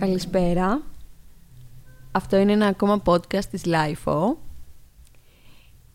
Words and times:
Καλησπέρα. 0.00 0.82
Αυτό 2.12 2.36
είναι 2.36 2.52
ένα 2.52 2.66
ακόμα 2.66 3.02
podcast 3.06 3.44
της 3.44 3.62
LIFO. 3.64 4.34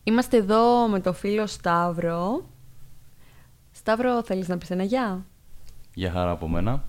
Είμαστε 0.04 0.36
εδώ 0.36 0.88
με 0.88 1.00
το 1.00 1.12
φίλο 1.12 1.46
Σταύρο. 1.46 2.44
Σταύρο, 3.72 4.22
θέλεις 4.22 4.48
να 4.48 4.58
πεις 4.58 4.70
ένα 4.70 4.82
γεια; 4.82 5.24
Για 5.94 6.10
χαρά 6.10 6.30
από 6.30 6.48
μένα. 6.48 6.84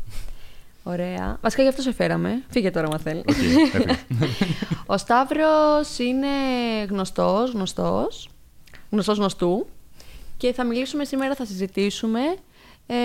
Ωραία. 0.84 1.38
Βασικά 1.42 1.62
γι' 1.62 1.68
αυτό 1.68 1.82
σε 1.82 1.94
φέραμε. 1.94 2.44
Φύγε 2.50 2.72
τώρα, 2.72 2.88
μα 2.88 2.98
θέλεις. 2.98 3.24
Okay, 3.28 3.96
Ο 4.94 4.98
Σταύρος 4.98 5.98
είναι 6.00 6.28
γνωστός, 6.90 7.52
γνωστός, 7.52 8.30
γνωστός 8.90 9.18
γνωστού. 9.18 9.68
Και 10.38 10.54
θα 10.54 10.64
μιλήσουμε 10.64 11.06
σήμερα, 11.06 11.36
θα 11.36 11.46
συζητήσουμε 11.46 12.20
ε, 12.88 12.96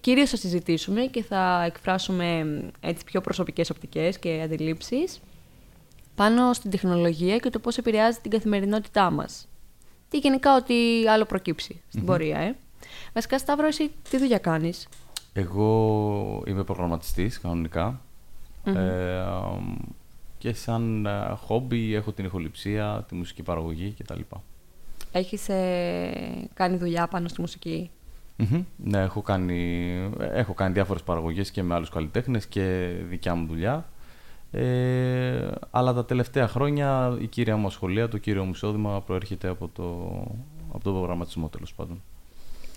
κυρίως 0.00 0.30
θα 0.30 0.36
συζητήσουμε 0.36 1.00
και 1.00 1.22
θα 1.22 1.62
εκφράσουμε 1.66 2.60
έτσι, 2.80 3.04
πιο 3.04 3.20
προσωπικές 3.20 3.70
οπτικές 3.70 4.18
και 4.18 4.40
αντιλήψεις 4.44 5.20
πάνω 6.14 6.52
στην 6.52 6.70
τεχνολογία 6.70 7.38
και 7.38 7.50
το 7.50 7.58
πώς 7.58 7.78
επηρεάζει 7.78 8.18
την 8.18 8.30
καθημερινότητά 8.30 9.10
μας. 9.10 9.48
Τι 10.08 10.18
γενικά 10.18 10.56
ό,τι 10.56 11.08
άλλο 11.08 11.24
προκύψει 11.24 11.80
στην 11.88 12.04
πορεία, 12.04 12.38
ε. 12.38 12.56
Βασικά, 13.12 13.38
Σταύρο, 13.38 13.66
εσύ 13.66 13.90
τι 14.10 14.18
δουλειά 14.18 14.38
κάνεις; 14.38 14.88
Εγώ 15.32 16.42
είμαι 16.46 16.64
προγραμματιστής, 16.64 17.40
Ε, 18.64 19.24
και 20.38 20.52
σαν 20.52 21.06
ε, 21.06 21.34
χόμπι 21.44 21.94
έχω 21.94 22.12
την 22.12 22.24
ηχοληψία, 22.24 23.04
τη 23.08 23.14
μουσική 23.14 23.42
παραγωγή 23.42 23.94
κτλ. 23.98 24.20
Έχεις 25.12 25.48
ε, 25.48 26.48
κάνει 26.54 26.76
δουλειά 26.76 27.06
πάνω 27.06 27.28
στη 27.28 27.40
μουσική; 27.40 27.90
Ναι, 28.76 29.02
έχω 29.02 29.22
κάνει, 29.22 29.92
έχω 30.18 30.54
κάνει 30.54 30.72
διάφορες 30.72 31.02
παραγωγές 31.02 31.50
και 31.50 31.62
με 31.62 31.74
άλλους 31.74 31.90
καλλιτέχνες 31.90 32.46
και 32.46 32.90
δικιά 33.08 33.34
μου 33.34 33.46
δουλειά. 33.46 33.88
Ε, 34.50 35.50
αλλά 35.70 35.92
τα 35.92 36.04
τελευταία 36.04 36.48
χρόνια 36.48 37.16
η 37.20 37.26
κύρια 37.26 37.56
μου 37.56 37.66
ασχολία, 37.66 38.08
το 38.08 38.18
κύριο 38.18 38.44
μου 38.44 38.50
εισόδημα 38.50 39.02
προέρχεται 39.02 39.48
από 39.48 39.68
το, 39.68 39.84
από 40.72 40.84
το 40.84 40.92
προγραμματισμό 40.92 41.48
τέλος 41.48 41.74
πάντων. 41.74 42.02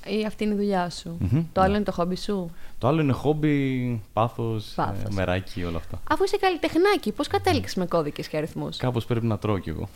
Ή 0.06 0.26
αυτή 0.26 0.44
είναι 0.44 0.54
η 0.54 0.56
δουλειά 0.56 0.90
σου; 0.90 1.18
Το 1.52 1.62
άλλο 1.62 1.76
είναι 1.76 1.84
το 1.84 1.92
χόμπι 1.92 2.16
σου; 2.16 2.52
Το 2.78 2.88
άλλο 2.88 3.02
είναι 3.02 3.12
χόμπι, 3.12 4.02
πάθος, 4.14 4.78
ε, 4.78 4.94
μεράκι, 5.10 5.64
όλα 5.64 5.78
αυτά. 5.78 6.02
Αφού 6.12 6.24
είσαι 6.24 6.38
καλλιτεχνάκι, 6.38 7.12
πώς 7.12 7.28
κατέληξες 7.28 7.76
με 7.76 7.86
κώδικες 7.86 8.28
και 8.28 8.38
αριθμούς; 8.38 8.78
Κάπως 8.78 9.06
πρέπει 9.06 9.26
να 9.26 9.38
τρώω 9.38 9.58
κι 9.58 9.70
εγώ. 9.70 9.90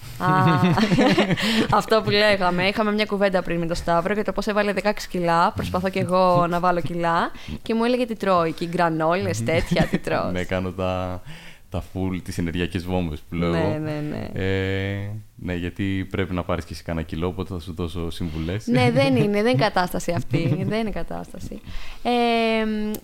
αυτό 1.80 2.02
που 2.02 2.10
λέγαμε. 2.10 2.68
Είχαμε 2.68 2.92
μια 2.92 3.06
κουβέντα 3.06 3.42
πριν 3.42 3.60
με 3.60 3.66
τον 3.66 3.76
Σταύρο 3.76 4.14
για 4.14 4.24
το 4.24 4.32
πώς 4.32 4.48
έβαλε 4.48 4.74
16 4.84 4.92
κιλά. 5.10 5.52
Προσπαθώ 5.52 5.90
κι 5.90 6.00
εγώ 6.00 6.48
να 6.48 6.60
βάλω 6.60 6.82
κιλά. 6.82 7.32
Και 7.62 7.74
μου 7.74 7.84
έλεγε 7.84 8.06
τι 8.06 8.16
τρώει. 8.16 8.52
Και 8.52 8.66
γκρανόλες, 8.66 9.44
τέτοια, 9.44 9.88
τι 9.88 9.98
τρώω. 10.00 10.32
ναι, 10.36 10.44
κάνω 10.44 10.72
τα 10.72 11.22
τα 11.70 11.84
full, 11.94 12.22
τις 12.24 12.38
ενεργειακές 12.38 12.86
βόμβες 12.86 13.20
που 13.30 13.36
λέω. 13.36 13.52
Ναι, 13.52 13.78
ναι, 13.78 14.04
ναι. 14.10 14.30
Ε, 14.34 15.10
ναι, 15.36 15.56
γιατί 15.56 16.08
πρέπει 16.10 16.34
να 16.34 16.44
πάρεις 16.44 16.66
και 16.66 16.74
εσύ 16.74 16.84
κανένα 16.84 17.06
κιλό, 17.06 17.28
οπότε 17.28 17.54
θα 17.54 17.60
σου 17.60 17.74
δώσω 17.74 18.10
συμβουλές. 18.10 18.68
ναι, 18.68 18.92
δεν 18.92 19.16
είναι, 19.18 19.42
δεν 19.42 19.46
είναι 19.46 19.56
κατάσταση 19.56 20.12
αυτή. 20.12 20.66
δεν 20.68 20.80
είναι 20.80 20.90
κατάσταση. 20.90 21.62
Ε, 22.04 22.12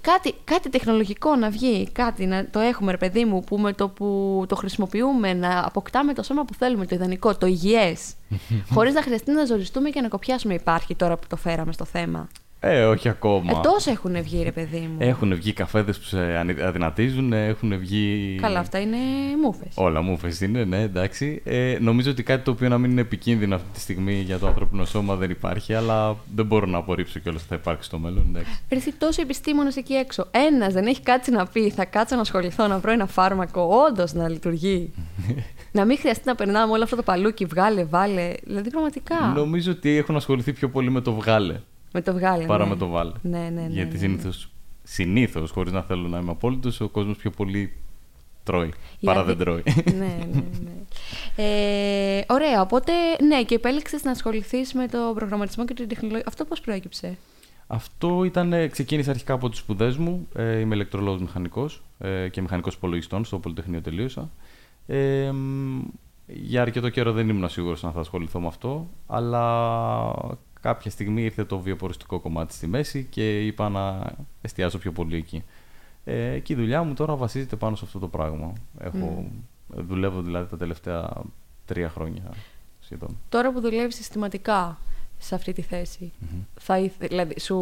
κάτι, 0.01 0.33
κάτι 0.43 0.69
τεχνολογικό 0.69 1.35
να 1.35 1.49
βγει, 1.49 1.89
κάτι 1.91 2.25
να 2.25 2.49
το 2.49 2.59
έχουμε, 2.59 2.91
ρε 2.91 2.97
παιδί 2.97 3.25
μου, 3.25 3.43
που 3.43 3.57
με 3.57 3.73
το 3.73 3.89
που 3.89 4.45
το 4.47 4.55
χρησιμοποιούμε, 4.55 5.33
να 5.33 5.65
αποκτάμε 5.65 6.13
το 6.13 6.23
σώμα 6.23 6.45
που 6.45 6.53
θέλουμε, 6.53 6.85
το 6.85 6.95
ιδανικό, 6.95 7.35
το 7.37 7.45
υγιές, 7.45 8.13
χωρίς 8.73 8.93
να 8.93 9.01
χρειαστεί 9.01 9.31
να 9.31 9.45
ζοριστούμε 9.45 9.89
και 9.89 10.01
να 10.01 10.07
κοπιάσουμε. 10.07 10.53
Υπάρχει 10.53 10.95
τώρα 10.95 11.17
που 11.17 11.27
το 11.27 11.35
φέραμε 11.35 11.71
στο 11.71 11.85
θέμα. 11.85 12.27
Ε, 12.63 12.85
όχι 12.85 13.09
ακόμα. 13.09 13.51
Ε, 13.51 13.59
τόσο 13.63 13.91
έχουν 13.91 14.21
βγει, 14.23 14.43
ρε 14.43 14.51
παιδί 14.51 14.79
μου. 14.79 14.95
Έχουν 14.97 15.35
βγει 15.35 15.53
καφέδες 15.53 15.97
που 15.99 16.05
σε 16.05 16.37
αδυνατίζουν, 16.63 17.33
έχουν 17.33 17.77
βγει. 17.77 18.37
Καλά, 18.41 18.59
αυτά 18.59 18.79
είναι 18.79 18.97
μούφε. 19.41 19.65
Όλα 19.73 20.01
μούφε 20.01 20.33
είναι, 20.41 20.63
ναι, 20.63 20.81
εντάξει. 20.81 21.41
Ε, 21.45 21.77
νομίζω 21.79 22.11
ότι 22.11 22.23
κάτι 22.23 22.43
το 22.43 22.51
οποίο 22.51 22.69
να 22.69 22.77
μην 22.77 22.91
είναι 22.91 23.01
επικίνδυνο 23.01 23.55
αυτή 23.55 23.67
τη 23.73 23.79
στιγμή 23.79 24.13
για 24.13 24.39
το 24.39 24.47
ανθρώπινο 24.47 24.85
σώμα 24.85 25.15
δεν 25.15 25.29
υπάρχει, 25.29 25.73
αλλά 25.73 26.17
δεν 26.35 26.45
μπορώ 26.45 26.65
να 26.65 26.77
απορρίψω 26.77 27.19
κιόλας 27.19 27.41
ότι 27.41 27.49
θα 27.49 27.55
υπάρξει 27.55 27.87
στο 27.87 27.97
μέλλον. 27.97 28.25
Εντάξει. 28.29 28.59
Έρθει 28.69 28.93
τόσο 28.93 29.21
επιστήμονες 29.21 29.75
εκεί 29.75 29.93
έξω. 29.93 30.27
Ένας 30.31 30.73
δεν 30.73 30.85
έχει 30.85 31.01
κάτι 31.01 31.31
να 31.31 31.45
πει, 31.45 31.69
θα 31.69 31.85
κάτσω 31.85 32.15
να 32.15 32.21
ασχοληθώ 32.21 32.67
να 32.67 32.79
βρω 32.79 32.91
ένα 32.91 33.05
φάρμακο, 33.05 33.85
όντως 33.87 34.13
να 34.13 34.29
λειτουργεί. 34.29 34.93
να 35.71 35.85
μην 35.85 35.97
χρειαστεί 35.97 36.23
να 36.25 36.35
περνάμε 36.35 36.73
όλο 36.73 36.83
αυτό 36.83 36.95
το 36.95 37.03
παλούκι, 37.03 37.45
βγάλε, 37.45 37.83
βάλε. 37.83 38.33
Δηλαδή 38.43 38.69
πραγματικά. 38.69 39.33
Νομίζω 39.35 39.71
ότι 39.71 39.97
έχουν 39.97 40.15
ασχοληθεί 40.15 40.53
πιο 40.53 40.69
πολύ 40.69 40.91
με 40.91 41.01
το 41.01 41.13
βγάλε. 41.13 41.59
Με 41.91 42.01
το 42.01 42.13
βγάλε. 42.13 42.45
Παρά 42.45 42.63
ναι. 42.63 42.69
με 42.69 42.75
το 42.75 42.87
βάλε. 42.87 43.11
Ναι, 43.21 43.39
ναι, 43.39 43.49
ναι. 43.49 43.67
Γιατί 43.67 43.91
ναι. 43.91 43.97
συνήθως, 43.97 44.49
συνήθως, 44.83 45.51
χωρίς 45.51 45.71
να 45.71 45.81
θέλω 45.81 46.07
να 46.07 46.19
είμαι 46.19 46.31
απόλυτος, 46.31 46.81
ο 46.81 46.89
κόσμος 46.89 47.17
πιο 47.17 47.31
πολύ 47.31 47.73
τρώει. 48.43 48.73
Παρά 49.01 49.23
δεν 49.23 49.37
τρώει. 49.37 49.63
ναι, 49.85 50.17
ναι, 50.31 50.43
ναι. 50.63 50.71
Ε, 51.35 52.23
ωραία, 52.27 52.61
οπότε 52.61 52.91
ναι, 53.27 53.43
και 53.43 53.55
επέλεξες 53.55 54.03
να 54.03 54.11
ασχοληθείς 54.11 54.73
με 54.73 54.87
το 54.87 55.11
προγραμματισμό 55.15 55.65
και 55.65 55.73
την 55.73 55.87
τεχνολογία. 55.87 56.23
Αυτό 56.27 56.45
πώς 56.45 56.61
προέκυψε; 56.61 57.17
Αυτό 57.67 58.23
ήταν, 58.23 58.69
ξεκίνησε 58.71 59.09
αρχικά 59.09 59.33
από 59.33 59.49
τις 59.49 59.59
σπουδές 59.59 59.97
μου. 59.97 60.27
Ε, 60.35 60.59
είμαι 60.59 60.75
ηλεκτρολόγος 60.75 61.21
μηχανικός 61.21 61.81
ε, 61.99 62.27
και 62.29 62.41
μηχανικός 62.41 62.73
υπολογιστών 62.73 63.25
στο 63.25 63.39
Πολυτεχνείο 63.39 63.81
τελείωσα. 63.81 64.29
Ε, 64.87 65.31
για 66.25 66.61
αρκετό 66.61 66.89
καιρό 66.89 67.11
δεν 67.11 67.29
ήμουν 67.29 67.49
σίγουρος 67.49 67.83
αν 67.83 67.91
θα 67.91 67.99
ασχοληθώ 67.99 68.39
με 68.39 68.47
αυτό, 68.47 68.89
αλλά 69.07 70.13
κάποια 70.61 70.91
στιγμή 70.91 71.23
ήρθε 71.23 71.45
το 71.45 71.59
βιοποριστικό 71.59 72.19
κομμάτι 72.19 72.53
στη 72.53 72.67
μέση 72.67 73.07
και 73.09 73.45
είπα 73.45 73.69
να 73.69 74.13
εστιάσω 74.41 74.77
πιο 74.77 74.91
πολύ 74.91 75.15
εκεί. 75.15 75.43
Ε, 76.03 76.39
και 76.39 76.53
η 76.53 76.55
δουλειά 76.55 76.83
μου 76.83 76.93
τώρα 76.93 77.15
βασίζεται 77.15 77.55
πάνω 77.55 77.75
σε 77.75 77.85
αυτό 77.85 77.99
το 77.99 78.07
πράγμα. 78.07 78.53
Έχω, 78.79 79.25
Δουλεύω 79.67 80.21
δηλαδή 80.21 80.49
τα 80.49 80.57
τελευταία 80.57 81.21
τρία 81.65 81.89
χρόνια 81.89 82.23
σχεδόν. 82.79 83.17
Τώρα 83.29 83.51
που 83.51 83.61
δουλεύεις 83.61 83.95
συστηματικά 83.95 84.77
σε 85.21 85.35
αυτή 85.35 85.53
τη 85.53 85.61
θέση, 85.61 86.11
θα 86.59 86.89
δηλαδή, 86.99 87.39
σου 87.39 87.57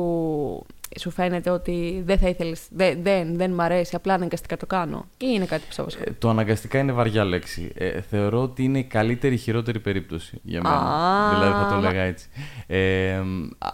σου 1.00 1.10
φαίνεται 1.10 1.50
ότι 1.50 2.02
δεν 2.06 2.18
θα 2.18 2.30
ήθελες, 2.30 2.62
δεν, 2.70 3.00
δεν, 3.04 3.38
δεν 3.38 3.52
μ' 3.52 3.62
αρέσει, 3.62 3.96
απλά 3.96 4.14
αναγκαστικά 4.14 4.58
το 4.58 4.66
κάνω 4.66 5.06
ή 5.18 5.26
είναι 5.34 5.46
κάτι 5.46 5.64
που 5.68 5.74
σε 5.74 5.82
απασχολεί; 5.82 6.06
Ε, 6.10 6.14
το 6.20 6.30
αναγκαστικά 6.30 6.80
είναι 6.80 6.92
βαριά 6.92 7.24
λέξη. 7.24 7.72
Ε, 7.76 8.02
θεωρώ 8.02 8.42
ότι 8.42 8.64
είναι 8.64 8.80
η 8.80 8.84
καλύτερη 8.84 9.38
χειρότερη 9.38 9.80
περίπτωση 9.80 10.40
για 10.44 10.62
μένα. 10.64 10.76
Α, 10.76 11.30
δηλαδή 11.34 11.64
θα 11.64 11.70
το 11.70 11.82
λέγα 11.82 12.02
έτσι. 12.02 12.28
Ε, 12.68 13.22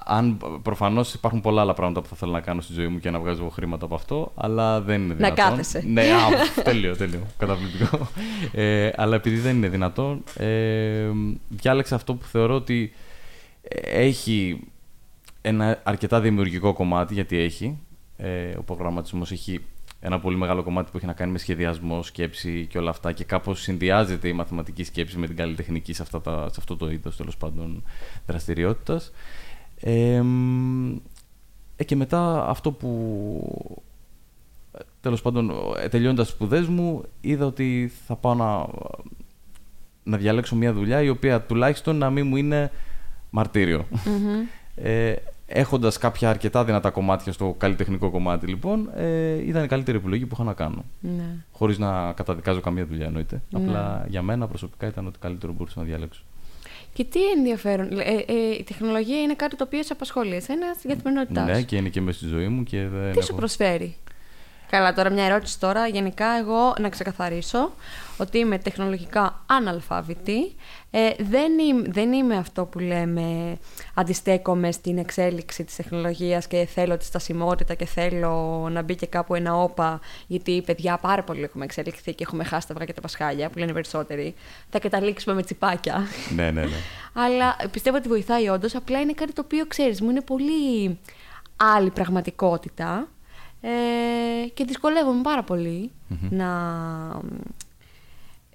αν, 0.06 0.38
προφανώς 0.62 1.14
υπάρχουν 1.14 1.42
πολλά 1.42 1.62
άλλα 1.62 1.74
πράγματα 1.74 2.02
που 2.02 2.08
θα 2.08 2.16
θέλω 2.16 2.32
να 2.32 2.42
κάνω 2.42 2.62
στη 2.62 2.74
ζωή 2.74 2.88
μου 2.88 3.00
και 3.00 3.10
να 3.10 3.20
βγάζω 3.20 3.50
χρήματα 3.50 3.86
από 3.86 3.96
αυτό, 3.96 4.32
αλλά 4.36 4.82
δεν 4.82 5.02
είναι 5.02 5.14
δυνατόν. 5.14 5.44
Να 5.44 5.50
κάθεσαι. 5.50 5.84
Ναι, 5.88 6.02
α, 6.02 6.64
τέλειο, 6.64 6.96
τέλειο. 6.96 7.20
Καταπληκτικό. 7.38 8.08
Ε, 8.52 8.90
αλλά 8.96 9.16
επειδή 9.16 9.38
δεν 9.38 9.56
είναι 9.56 9.68
δυνατόν, 9.68 10.24
ε, 10.38 11.10
διάλεξα 11.50 11.96
αυτό 11.96 12.14
που 12.14 12.26
θεωρώ 12.26 12.56
ότι 12.56 12.94
έχει 13.84 14.60
ένα 15.42 15.82
αρκετά 15.84 16.22
δημιουργικό 16.22 16.74
κομμάτι, 16.74 17.14
γιατί 17.14 17.38
έχει. 17.38 17.80
Ε, 18.18 18.54
ο 18.58 18.64
προγραμματισμός 18.64 19.32
έχει 19.32 19.62
ένα 20.00 20.20
πολύ 20.20 20.38
μεγάλο 20.38 20.64
κομμάτι 20.64 20.92
που 20.92 20.98
έχει 20.98 21.06
να 21.06 21.14
κάνει 21.14 21.32
με 21.32 21.38
σχεδιασμό, 21.38 22.04
σκέψη 22.04 22.66
και 22.70 22.78
όλα 22.78 22.90
αυτά 22.90 23.12
και 23.12 23.24
κάπως 23.24 23.62
συνδυάζεται 23.62 24.28
η 24.28 24.34
μαθηματική 24.34 24.84
σκέψη 24.84 25.18
με 25.18 25.28
την 25.28 25.36
καλλιτεχνική 25.36 25.94
σε, 25.94 26.02
αυτά 26.02 26.22
τα, 26.22 26.50
σε 26.50 26.56
αυτό 26.58 26.78
το 26.78 26.92
είδος 26.92 27.16
τέλος 27.16 27.38
πάντων 27.38 27.84
δραστηριότητας. 28.26 29.12
Ε, 29.80 30.22
ε, 31.76 31.84
και 31.84 31.96
μετά 31.96 32.48
αυτό 32.50 32.72
που 32.72 33.82
τέλος 35.02 35.22
πάντων 35.22 35.52
τελειώντας 35.90 36.26
τις 36.26 36.36
σπουδές 36.36 36.68
μου 36.68 37.04
είδα 37.22 37.46
ότι 37.46 37.92
θα 38.06 38.16
πάω 38.16 38.34
να, 38.34 38.68
να 40.04 40.18
διαλέξω 40.18 40.56
μια 40.56 40.74
δουλειά 40.74 41.02
η 41.02 41.10
οποία 41.10 41.42
τουλάχιστον 41.42 41.96
να 41.96 42.10
μην 42.10 42.28
μου 42.28 42.36
είναι 42.36 42.72
μαρτύριο. 43.36 43.86
Ε, 44.76 45.16
Έχοντας 45.48 45.98
κάποια 45.98 46.30
αρκετά 46.30 46.64
δυνατά 46.64 46.90
κομμάτια 46.90 47.32
στο 47.32 47.56
καλλιτεχνικό 47.58 48.10
κομμάτι, 48.10 48.48
λοιπόν, 48.48 48.90
ε, 48.96 49.48
ήταν 49.48 49.64
η 49.64 49.68
καλύτερη 49.68 49.98
επιλογή 49.98 50.26
που 50.26 50.34
είχα 50.34 50.44
να 50.44 50.54
κάνω. 50.54 50.86
Ναι. 51.00 51.24
Χωρίς 51.52 51.78
να 51.78 52.14
καταδικάζω 52.14 52.60
καμία 52.60 52.86
δουλειά, 52.86 53.06
εννοείται. 53.06 53.42
Ναι. 53.50 53.60
Απλά 53.64 54.06
για 54.10 54.22
μένα 54.22 54.48
προσωπικά 54.48 54.88
ήταν 54.88 55.08
ότι 55.08 55.20
καλύτερο 55.20 55.54
μπορούσα 55.54 55.80
να 55.80 55.86
διαλέξω. 55.86 56.22
Και 56.94 57.04
τι 57.04 57.32
ενδιαφέρον. 57.38 58.00
Ε, 58.00 58.24
ε, 58.28 58.34
η 58.60 58.64
τεχνολογία 58.64 59.22
είναι 59.22 59.34
κάτι 59.34 59.56
το 59.56 59.64
οποίο 59.64 59.84
σε 59.84 59.94
απασχολεί 59.94 60.36
εσένα 60.36 60.74
στην 60.78 60.90
καθημερινότητά 60.90 61.44
Ναι, 61.44 61.62
και 61.62 61.76
είναι 61.76 61.90
και 61.90 62.02
μέσα 62.02 62.18
στη 62.18 62.28
ζωή 62.28 62.48
μου. 62.48 62.64
Και 62.64 62.88
δεν 62.88 63.12
τι 63.12 63.18
έχω... 63.18 63.22
σου 63.22 63.36
προσφέρει; 63.36 63.96
Καλά, 64.76 64.94
τώρα 64.94 65.10
μια 65.10 65.26
ερώτηση 65.26 65.60
τώρα. 65.60 65.88
Γενικά, 65.88 66.28
εγώ 66.40 66.74
να 66.80 66.90
ξεκαθαρίσω 66.90 67.72
ότι 68.18 68.38
είμαι 68.38 68.58
τεχνολογικά 68.58 69.44
αναλφάβητη. 69.46 70.56
Ε, 70.92 71.10
δεν, 71.20 71.60
είμαι, 71.60 71.88
δεν 71.88 72.12
είμαι 72.14 72.38
αυτό 72.38 72.66
που 72.66 72.80
λέμε 72.80 73.58
αντιστέκομαι 73.94 74.72
στην 74.72 74.98
εξέλιξη 74.98 75.64
της 75.64 75.76
τεχνολογίας 75.76 76.48
και 76.48 76.68
θέλω 76.74 76.98
τη 76.98 77.06
στασιμότητα 77.06 77.74
και 77.74 77.86
θέλω 77.86 78.68
να 78.72 78.82
μπει 78.82 78.96
και 78.96 79.06
κάπου 79.06 79.36
ένα 79.36 79.56
όπα 79.56 80.00
γιατί 80.28 80.62
παιδιά 80.66 80.98
πάρα 80.98 81.24
πολύ 81.24 81.44
έχουμε 81.44 81.64
εξελιχθεί 81.64 82.14
και 82.14 82.24
έχουμε 82.24 82.44
χάσει 82.44 82.68
τα 82.68 82.74
αυγά 82.74 82.86
και 82.86 82.94
τα 82.94 83.02
πασχάλια 83.02 83.50
που 83.50 83.58
λένε 83.58 83.72
οι 83.72 83.74
περισσότεροι. 83.74 84.36
Θα 84.70 84.80
καταλήξουμε 84.80 85.36
με 85.36 85.44
τσιπάκια. 85.44 86.08
Ναι, 86.36 86.52
ναι, 86.52 86.62
ναι. 86.62 86.78
Αλλά 87.24 87.56
πιστεύω 87.72 87.98
ότι 87.98 88.08
βοηθάει 88.08 88.48
όντως. 88.48 88.76
Απλά 88.76 89.00
είναι 89.02 89.14
κάτι 89.14 89.34
το 89.34 89.42
οποίο 89.46 89.66
ξέρεις 89.68 90.02
μου 90.02 90.10
είναι 90.10 90.22
πολύ 90.22 91.00
άλλη 91.56 91.90
πραγματικότητα 91.90 93.08
Ε, 93.68 94.48
και 94.48 94.64
δυσκολεύομαι 94.64 95.22
πάρα 95.22 95.44
πολύ 95.44 95.92
να 96.30 96.50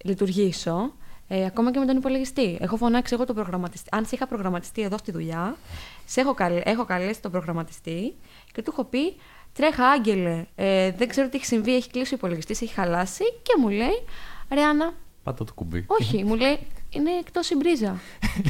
λειτουργήσω. 0.03 0.93
Ε, 1.29 1.45
ακόμα 1.45 1.71
και 1.73 1.79
με 1.79 1.87
τον 1.87 1.97
υπολογιστή. 1.97 2.59
Έχω 2.61 2.77
φωνάξει 2.77 3.15
εγώ 3.15 3.25
τον 3.25 3.35
προγραμματιστή. 3.35 3.89
Αν 3.93 4.05
σε 4.05 4.15
είχα 4.15 4.27
προγραμματιστεί 4.27 4.83
εδώ 4.83 4.99
στη 4.99 5.13
δουλειά, 5.13 5.57
σε 6.05 6.21
έχω, 6.21 6.35
καλ... 6.35 6.61
έχω 6.65 6.85
καλέσει 6.85 7.23
τον 7.23 7.31
προγραμματιστή 7.31 8.15
και 8.53 8.63
του 8.63 8.71
έχω 8.73 8.85
πει: 8.85 9.17
Τρέχα, 9.53 9.87
Άγγελε, 9.89 10.47
ε, 10.55 10.91
δεν 10.91 11.09
ξέρω 11.09 11.29
τι 11.29 11.37
έχει 11.37 11.47
συμβεί, 11.47 11.75
έχει 11.75 11.91
κλείσει 11.91 12.15
ο 12.15 12.17
υπολογιστής, 12.17 12.63
έχει 12.63 12.75
χαλάσει. 12.75 13.25
Και 13.43 13.55
μου 13.61 13.69
λέει: 13.69 14.05
Ρεάννα. 14.51 14.93
Πάτα 15.23 15.45
το 15.45 15.55
κουμπί. 15.55 15.85
Όχι, 15.87 16.25
μου 16.29 16.35
λέει: 16.35 16.59
Είναι 16.91 17.11
εκτός 17.11 17.51
η 17.51 17.57
μπρίζα. 17.57 18.01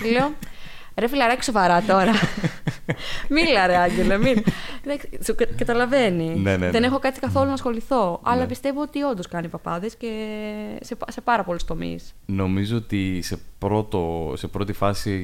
και 0.02 0.10
λέω: 0.10 0.34
Ρε 0.94 1.08
φιλαράκι, 1.08 1.44
σοβαρά 1.44 1.82
τώρα. 1.82 2.12
μίλα, 3.28 3.66
ρε 3.66 3.76
Άγγελε, 3.76 4.19
μίλα. 4.19 4.42
Σου 5.25 5.34
καταλαβαίνει. 5.56 6.25
Ναι, 6.38 6.56
ναι, 6.56 6.70
Δεν 6.70 6.81
ναι. 6.81 6.87
έχω 6.87 6.98
κάτι 6.98 7.20
καθόλου 7.20 7.46
να 7.46 7.52
ασχοληθώ. 7.52 8.20
Αλλά 8.22 8.40
Ναι. 8.40 8.46
πιστεύω 8.46 8.81
ότι 8.81 9.02
όντως 9.02 9.28
κάνει 9.28 9.48
παπάδες 9.48 9.96
και 9.96 10.08
σε, 10.81 10.96
σε 11.08 11.20
πάρα 11.20 11.44
πολλούς 11.44 11.64
τομείς. 11.64 12.14
Νομίζω 12.26 12.76
ότι 12.76 13.22
σε, 13.22 13.38
πρώτο, 13.58 14.32
σε 14.37 14.46
πρώτη 14.48 14.72
φάση 14.72 15.14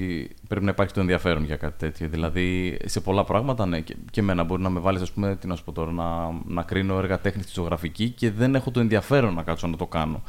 πρέπει 0.49 0.65
να 0.65 0.71
υπάρχει 0.71 0.93
το 0.93 1.01
ενδιαφέρον 1.01 1.45
για 1.45 1.57
κάτι 1.57 1.79
τέτοιο. 1.79 2.09
Δηλαδή, 2.09 2.77
σε 2.85 3.01
πολλά 3.01 3.25
πράγματα, 3.25 3.67
ναι, 3.67 3.81
και, 3.81 3.97
και 4.11 4.21
εμένα 4.21 4.43
μπορεί 4.45 4.63
να 4.63 4.71
με 4.71 4.81
βάλεις, 4.81 5.03
ας 5.03 5.11
πούμε, 5.13 5.37
τι 5.37 5.47
να 5.47 5.57
σου 5.57 5.65
πω 5.65 5.73
τώρα, 5.73 5.93
να, 5.93 6.05
να 6.47 6.63
κρίνω 6.63 6.99
έργα 6.99 7.19
τέχνης 7.21 7.45
στη 7.45 7.53
ζωγραφική 7.55 8.11
και 8.11 8.31
δεν 8.31 8.55
έχω 8.55 8.71
το 8.71 8.81
ενδιαφέρον 8.81 9.35
να 9.35 9.43
κάτσω 9.43 9.67
να 9.67 9.77
το 9.77 9.87
κάνω. 9.87 10.23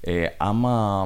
Ε, 0.00 0.24
άμα, 0.36 1.04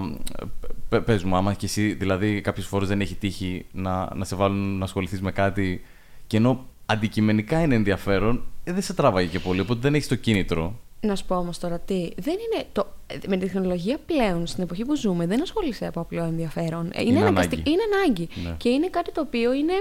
πε- 0.89 1.03
πες 1.05 1.23
μου, 1.25 1.37
άμα 1.37 1.55
και 1.55 1.67
εσύ, 1.67 1.93
δηλαδή 1.93 2.41
κάποιες 2.41 2.67
φορές 2.67 2.89
δεν 2.89 3.01
έχει 3.01 3.15
τύχει 3.15 3.67
να, 3.73 4.15
να 4.15 4.25
σε 4.25 4.37
βάλουν 4.37 4.79
να 4.79 4.85
ασχοληθείς 4.85 5.21
με 5.21 5.33
κάτι 5.33 5.83
και 6.27 6.37
ενώ 6.37 6.65
αντικειμενικά 6.87 7.61
είναι 7.61 7.75
ενδιαφέρον, 7.75 8.45
ε, 8.65 8.73
δεν 8.73 8.83
σε 8.83 8.95
τράβαγε 8.95 9.27
και 9.29 9.39
πολύ, 9.39 9.61
οπότε 9.61 9.81
δεν 9.81 9.95
έχεις 9.95 10.09
το 10.09 10.15
κίνητρο. 10.15 10.75
Να 11.05 11.17
σου 11.17 11.25
πω 11.27 11.37
όμως 11.37 11.59
τώρα 11.59 11.79
τι. 11.79 12.09
Δεν 12.17 12.35
είναι 12.35 12.65
το, 12.73 12.87
με 13.27 13.37
τη 13.37 13.45
τεχνολογία 13.47 13.99
πλέον, 14.07 14.47
στην 14.47 14.63
εποχή 14.63 14.85
που 14.85 14.97
ζούμε, 14.97 15.27
δεν 15.27 15.43
ασχολείσαι 15.43 15.87
από 15.87 16.01
απλό 16.01 16.23
ενδιαφέρον. 16.25 16.91
Ε, 16.95 17.03
Είναι 17.03 17.19
αναγκαστικ- 17.21 17.53
ανάγκη. 17.67 17.71
είναι 17.71 17.83
ανάγκη. 17.97 18.29
Ναι. 18.49 18.55
Και 18.57 18.69
είναι 18.69 18.89
κάτι 18.89 19.13
το 19.13 19.21
οποίο 19.21 19.53
είναι. 19.53 19.73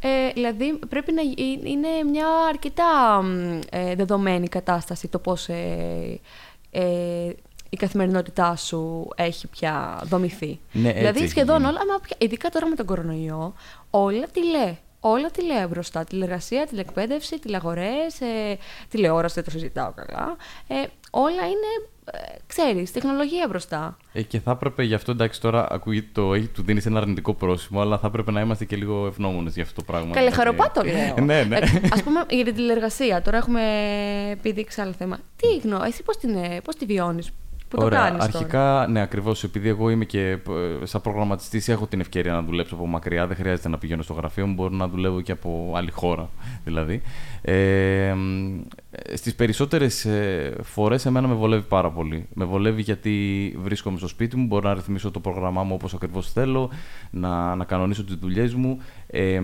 Ε, 0.00 0.32
δηλαδή, 0.34 0.78
πρέπει 0.88 1.12
να 1.12 1.22
γι- 1.22 1.60
είναι 1.64 1.88
μια 2.10 2.26
αρκετά 2.48 3.22
μ, 3.22 3.58
ε, 3.70 3.94
δεδομένη 3.94 4.48
κατάσταση 4.48 5.08
το 5.08 5.18
πώς 5.18 5.48
ε, 5.48 6.20
ε, 6.70 6.82
η 7.68 7.76
καθημερινότητά 7.76 8.56
σου 8.56 9.08
έχει 9.16 9.46
πια 9.46 10.00
δομηθεί. 10.04 10.58
Ναι, 10.72 10.88
έτσι 10.88 10.98
δηλαδή, 10.98 11.18
έχει 11.20 11.28
σχεδόν 11.28 11.56
γίνει. 11.56 11.68
όλα, 11.68 11.78
μα 11.86 11.98
ποια- 12.00 12.16
ειδικά 12.20 12.48
τώρα 12.48 12.66
με 12.68 12.74
τον 12.74 12.86
κορονοϊό, 12.86 13.54
όλα 13.90 14.26
τι 14.32 14.44
λέει. 14.50 14.78
Όλα 15.00 15.30
τι 15.30 15.44
λέει 15.44 15.66
μπροστά. 15.70 16.04
Τηλεργασία, 16.04 16.66
τηλεκπαίδευση, 16.66 17.38
τηλεαγορές, 17.38 18.20
ε, 18.20 18.58
τηλεόραση, 18.88 19.34
δεν 19.34 19.44
το 19.44 19.50
συζητάω 19.50 19.92
καλά. 19.92 20.36
Ε, 20.66 20.74
όλα 21.10 21.42
είναι, 21.42 21.88
ε, 22.12 22.18
ξέρεις, 22.46 22.92
τεχνολογία 22.92 23.46
μπροστά. 23.48 23.96
Ε, 24.12 24.22
και 24.22 24.40
θα 24.40 24.50
έπρεπε 24.50 24.82
γι' 24.82 24.94
αυτό, 24.94 25.10
εντάξει, 25.10 25.40
τώρα 25.40 25.66
ακούγεται 25.70 26.08
το 26.12 26.34
έχει, 26.34 26.46
του 26.46 26.62
δίνεις 26.62 26.86
ένα 26.86 26.98
αρνητικό 27.00 27.34
πρόσημο, 27.34 27.80
αλλά 27.80 27.98
θα 27.98 28.06
έπρεπε 28.06 28.30
να 28.30 28.40
είμαστε 28.40 28.64
και 28.64 28.76
λίγο 28.76 29.06
ευγνώμονες 29.06 29.54
για 29.54 29.62
αυτό 29.62 29.74
το 29.74 29.82
πράγμα. 29.92 30.14
Καλέ, 30.14 30.30
Δηλαδή- 30.30 30.34
χαροπά 30.42 30.70
το 30.70 30.82
λέω. 30.90 31.24
ναι, 31.24 31.42
ναι. 31.42 31.56
Ε, 31.56 31.62
ας 31.92 32.02
πούμε 32.02 32.24
για 32.28 32.44
την 32.44 32.54
τηλεργασία, 32.54 33.22
τώρα 33.22 33.36
έχουμε 33.36 33.62
επιδείξει 34.30 34.80
άλλο 34.80 34.92
θέμα. 34.92 35.18
Τι 35.36 35.56
γνω, 35.68 35.82
εσύ 35.84 36.02
πώς, 36.02 36.16
την, 36.16 36.34
ε, 36.36 36.60
πώς 36.64 36.76
τη 36.76 36.84
βιώνεις, 36.84 37.30
που 37.68 37.78
Ωραία. 37.82 37.98
το 37.98 38.04
κάνεις 38.04 38.24
τώρα. 38.26 38.38
Αρχικά, 38.38 38.86
ναι, 38.90 39.00
ακριβώς. 39.00 39.44
Επειδή 39.44 39.68
εγώ 39.68 39.90
είμαι 39.90 40.04
και 40.04 40.20
ε, 40.30 40.38
σαν 40.82 41.00
προγραμματιστής, 41.00 41.68
έχω 41.68 41.86
την 41.86 42.00
ευκαιρία 42.00 42.32
να 42.32 42.42
δουλέψω 42.42 42.74
από 42.74 42.86
μακριά. 42.86 43.26
Δεν 43.26 43.36
χρειάζεται 43.36 43.68
να 43.68 43.78
πηγαίνω 43.78 44.02
στο 44.02 44.12
γραφείο 44.12 44.46
μου. 44.46 44.54
Μπορώ 44.54 44.74
να 44.74 44.88
δουλεύω 44.88 45.20
και 45.20 45.32
από 45.32 45.72
άλλη 45.76 45.90
χώρα, 45.90 46.28
δηλαδή. 46.64 47.02
Ε, 47.42 48.14
Στις 49.14 49.34
περισσότερες 49.34 50.04
ε, 50.04 50.54
φορές, 50.62 51.06
εμένα 51.06 51.28
με 51.28 51.34
βολεύει 51.34 51.66
πάρα 51.68 51.90
πολύ. 51.90 52.28
Με 52.34 52.44
βολεύει 52.44 52.82
γιατί 52.82 53.56
βρίσκομαι 53.62 53.98
στο 53.98 54.08
σπίτι 54.08 54.36
μου, 54.36 54.46
μπορώ 54.46 54.68
να 54.68 54.74
ρυθμίσω 54.74 55.10
το 55.10 55.20
πρόγραμμά 55.20 55.62
μου 55.62 55.74
όπως 55.74 55.94
ακριβώς 55.94 56.32
θέλω, 56.32 56.70
να, 57.10 57.54
να 57.54 57.64
κανονίσω 57.64 58.04
τις 58.04 58.14
δουλειές 58.14 58.54
μου. 58.54 58.78
Ε, 59.06 59.40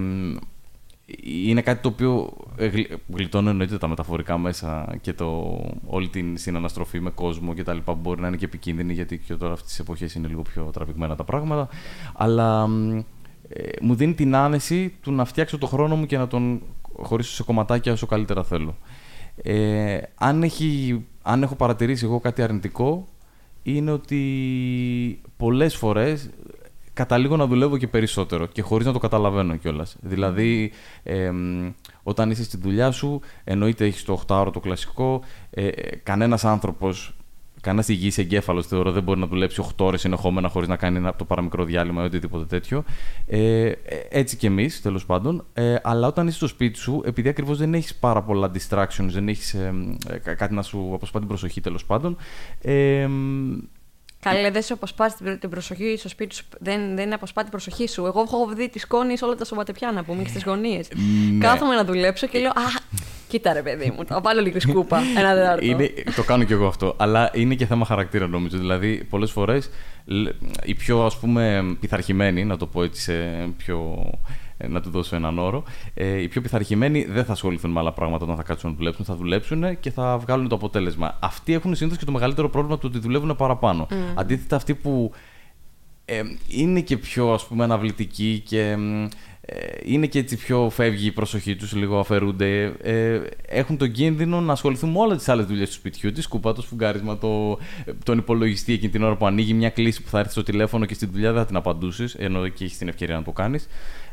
είναι 1.22 1.62
κάτι 1.62 1.82
το 1.82 1.88
οποίο 1.88 2.32
ε, 2.56 2.66
γλυ- 2.66 2.92
γλιτώνω 3.14 3.50
εννοείται 3.50 3.78
τα 3.78 3.88
μεταφορικά 3.88 4.38
μέσα 4.38 4.96
και 5.00 5.12
το, 5.12 5.60
όλη 5.86 6.08
την 6.08 6.36
συναναστροφή 6.36 7.00
με 7.00 7.10
κόσμο 7.10 7.54
και 7.54 7.62
τα 7.62 7.72
λοιπά 7.72 7.92
που 7.92 8.00
μπορεί 8.00 8.20
να 8.20 8.26
είναι 8.28 8.36
και 8.36 8.44
επικίνδυνη 8.44 8.92
γιατί 8.92 9.18
και 9.18 9.34
τώρα 9.34 9.52
αυτές 9.52 9.68
τις 9.68 9.78
εποχές 9.78 10.14
είναι 10.14 10.28
λίγο 10.28 10.42
πιο 10.42 10.70
τραβηγμένα 10.72 11.16
τα 11.16 11.24
πράγματα 11.24 11.68
αλλά 12.14 12.66
μ, 12.66 12.98
ε, 13.48 13.70
μου 13.80 13.94
δίνει 13.94 14.14
την 14.14 14.34
άνεση 14.34 14.94
του 15.00 15.12
να 15.12 15.24
φτιάξω 15.24 15.58
το 15.58 15.66
χρόνο 15.66 15.96
μου 15.96 16.06
και 16.06 16.18
να 16.18 16.26
τον 16.26 16.62
χωρίσω 16.92 17.32
σε 17.32 17.42
κομματάκια 17.42 17.92
όσο 17.92 18.06
καλύτερα 18.06 18.44
θέλω. 18.44 18.76
Ε, 19.42 19.98
αν, 20.14 20.42
έχει, 20.42 21.04
αν 21.22 21.42
έχω 21.42 21.54
παρατηρήσει 21.54 22.04
εγώ 22.04 22.20
κάτι 22.20 22.42
αρνητικό 22.42 23.06
είναι 23.62 23.90
ότι 23.90 25.20
πολλές 25.36 25.76
φορές 25.76 26.30
καταλήγω 26.94 27.36
να 27.36 27.46
δουλεύω 27.46 27.76
και 27.76 27.88
περισσότερο 27.88 28.46
και 28.46 28.62
χωρίς 28.62 28.86
να 28.86 28.92
το 28.92 28.98
καταλαβαίνω 28.98 29.56
κιόλας. 29.56 29.96
Δηλαδή, 30.00 30.72
εμ, 31.02 31.72
όταν 32.02 32.30
είσαι 32.30 32.44
στη 32.44 32.56
δουλειά 32.56 32.90
σου, 32.90 33.20
εννοείται 33.44 33.84
έχεις 33.84 34.04
το 34.04 34.22
8 34.28 34.50
το 34.52 34.60
κλασικό, 34.60 35.22
ε, 35.50 35.66
ε, 35.66 35.96
κανένας 35.96 36.44
άνθρωπος, 36.44 37.14
κανένας 37.60 37.88
υγιής 37.88 38.18
εγκέφαλος 38.18 38.66
θεωρώ 38.66 38.92
δεν 38.92 39.02
μπορεί 39.02 39.20
να 39.20 39.26
δουλέψει 39.26 39.60
8 39.60 39.84
ώρες 39.84 40.00
συνεχόμενα 40.00 40.48
χωρίς 40.48 40.68
να 40.68 40.76
κάνει 40.76 40.96
ένα 40.96 41.08
από 41.08 41.18
το 41.18 41.24
παραμικρό 41.24 41.64
διάλειμμα 41.64 42.02
ή 42.02 42.04
οτιδήποτε 42.04 42.44
τέτοιο. 42.44 42.84
Ε, 43.26 43.66
ε, 43.66 43.74
έτσι 44.08 44.36
κι 44.36 44.46
εμείς, 44.46 44.80
τέλος 44.80 45.06
πάντων. 45.06 45.44
Ε, 45.52 45.76
αλλά 45.82 46.06
όταν 46.06 46.26
είσαι 46.26 46.36
στο 46.36 46.46
σπίτι 46.46 46.78
σου, 46.78 47.02
επειδή 47.04 47.28
ακριβώς 47.28 47.58
δεν 47.58 47.74
έχεις 47.74 47.94
πάρα 47.94 48.22
πολλά 48.22 48.50
distractions, 48.54 49.08
δεν 49.08 49.28
έχεις 49.28 49.54
ε, 49.54 49.74
ε, 50.08 50.18
κα- 50.18 50.34
κάτι 50.34 50.54
να 50.54 50.62
σου 50.62 50.90
αποσπά 50.94 51.18
την 51.18 51.28
προσοχή 51.28 51.60
τέλος 51.60 51.84
πάντων, 51.84 52.16
ε, 52.62 53.08
Καλέ, 54.24 54.50
δεν 54.50 54.62
σου 54.62 54.74
αποσπάσει 54.74 55.16
την- 55.16 55.38
την 55.38 55.50
προσοχή 55.50 55.96
στο 55.98 56.08
σπίτι 56.08 56.34
σου. 56.34 56.44
Δεν, 56.58 56.96
δεν 56.96 57.12
αποσπά 57.12 57.40
την 57.42 57.50
προσοχή 57.50 57.88
σου. 57.88 58.06
Εγώ 58.06 58.20
έχω 58.20 58.48
δει 58.56 58.68
τη 58.68 58.78
σκόνη 58.78 59.18
σε 59.18 59.24
όλα 59.24 59.34
τα 59.34 59.44
σωματεπιά 59.44 59.92
να 59.92 60.04
πούμε 60.04 60.22
και 60.22 60.28
στις 60.28 60.42
γωνίες. 60.44 60.88
Ναι. 61.32 61.38
Κάθομαι 61.46 61.74
να 61.74 61.84
δουλέψω 61.84 62.26
και 62.26 62.38
λέω 62.38 62.50
Α, 62.50 62.80
κοίτα 63.28 63.52
ρε 63.52 63.62
παιδί 63.62 63.92
μου, 63.96 64.04
θα 64.06 64.20
βάλω 64.20 64.40
λίγο 64.40 64.60
σκούπα. 64.60 65.00
Ένα 65.16 65.34
τέταρτο. 65.34 65.64
Είναι, 65.64 65.90
το 66.16 66.22
κάνω 66.22 66.44
κι 66.44 66.52
εγώ 66.52 66.66
αυτό. 66.66 66.94
Αλλά 66.98 67.30
είναι 67.34 67.54
και 67.54 67.66
θέμα 67.66 67.84
χαρακτήρα 67.84 68.26
νομίζω. 68.26 68.58
Δηλαδή, 68.58 69.04
πολλές 69.10 69.30
φορές 69.30 69.70
οι 70.64 70.74
πιο 70.74 71.04
ας 71.04 71.16
πούμε 71.18 71.62
πειθαρχημένοι, 71.80 72.44
να 72.44 72.56
το 72.56 72.66
πω 72.66 72.82
έτσι 72.82 73.00
σε 73.02 73.12
πιο. 73.56 74.10
Ε, 74.56 74.68
να 74.68 74.80
του 74.80 74.90
δώσω 74.90 75.16
έναν 75.16 75.38
όρο. 75.38 75.64
Ε, 75.94 76.22
οι 76.22 76.28
πιο 76.28 76.40
πειθαρχημένοι 76.40 77.04
δεν 77.04 77.24
θα 77.24 77.32
ασχοληθούν 77.32 77.70
με 77.70 77.80
άλλα 77.80 77.92
πράγματα 77.92 78.24
όταν 78.24 78.36
θα 78.36 78.42
κάτσουν 78.42 78.70
να 78.70 78.76
δουλέψουν. 78.76 79.04
Θα 79.04 79.16
δουλέψουν 79.16 79.80
και 79.80 79.90
θα 79.90 80.18
βγάλουν 80.18 80.48
το 80.48 80.54
αποτέλεσμα. 80.54 81.18
Αυτοί 81.20 81.52
έχουν 81.52 81.74
συνήθως 81.74 81.98
και 81.98 82.04
το 82.04 82.12
μεγαλύτερο 82.12 82.48
πρόβλημα 82.48 82.78
του 82.78 82.86
ότι 82.90 82.98
δουλεύουν 82.98 83.36
παραπάνω. 83.36 83.86
Αντίθετα, 84.14 84.56
αυτοί 84.56 84.74
που 84.74 85.12
ε, 86.04 86.22
είναι 86.48 86.80
και 86.80 86.96
πιο 86.96 87.32
ας 87.32 87.46
πούμε 87.46 87.64
αναβλητικοί 87.64 88.42
και 88.46 88.76
μ, 88.76 89.08
ε, 89.40 89.58
είναι 89.84 90.06
και 90.06 90.18
έτσι 90.18 90.36
πιο 90.36 90.70
φεύγει 90.70 91.06
η 91.06 91.10
προσοχή 91.10 91.56
τους, 91.56 91.72
λίγο 91.72 91.98
αφαιρούνται. 91.98 92.72
Ε, 92.82 93.20
έχουν 93.46 93.76
τον 93.76 93.92
κίνδυνο 93.92 94.40
να 94.40 94.52
ασχοληθούν 94.52 94.90
με 94.90 94.98
όλες 94.98 95.16
τις 95.16 95.28
άλλες 95.28 95.46
δουλειές 95.46 95.68
του 95.68 95.74
σπιτιού, 95.74 96.12
της 96.12 96.24
σκούπα, 96.24 96.52
το 96.52 96.62
σφουγγάρισμα, 96.62 97.18
το, 97.18 97.58
τον 98.04 98.18
υπολογιστή 98.18 98.72
εκείνη 98.72 98.92
την 98.92 99.02
ώρα 99.02 99.16
που 99.16 99.26
ανοίγει 99.26 99.54
μια 99.54 99.70
κλίση 99.70 100.02
που 100.02 100.08
θα 100.08 100.18
έρθει 100.18 100.30
στο 100.30 100.42
τηλέφωνο 100.42 100.84
και 100.84 100.94
στη 100.94 101.06
δουλειά 101.06 101.32
δεν 101.32 101.40
θα 101.40 101.46
την 101.46 101.56
απαντούσεις, 101.56 102.14
ενώ 102.14 102.44
εκεί 102.44 102.64
έχεις 102.64 102.78
την 102.78 102.88
ευκαιρία 102.88 103.14
να 103.14 103.22
το 103.22 103.32
κάνεις. 103.32 103.68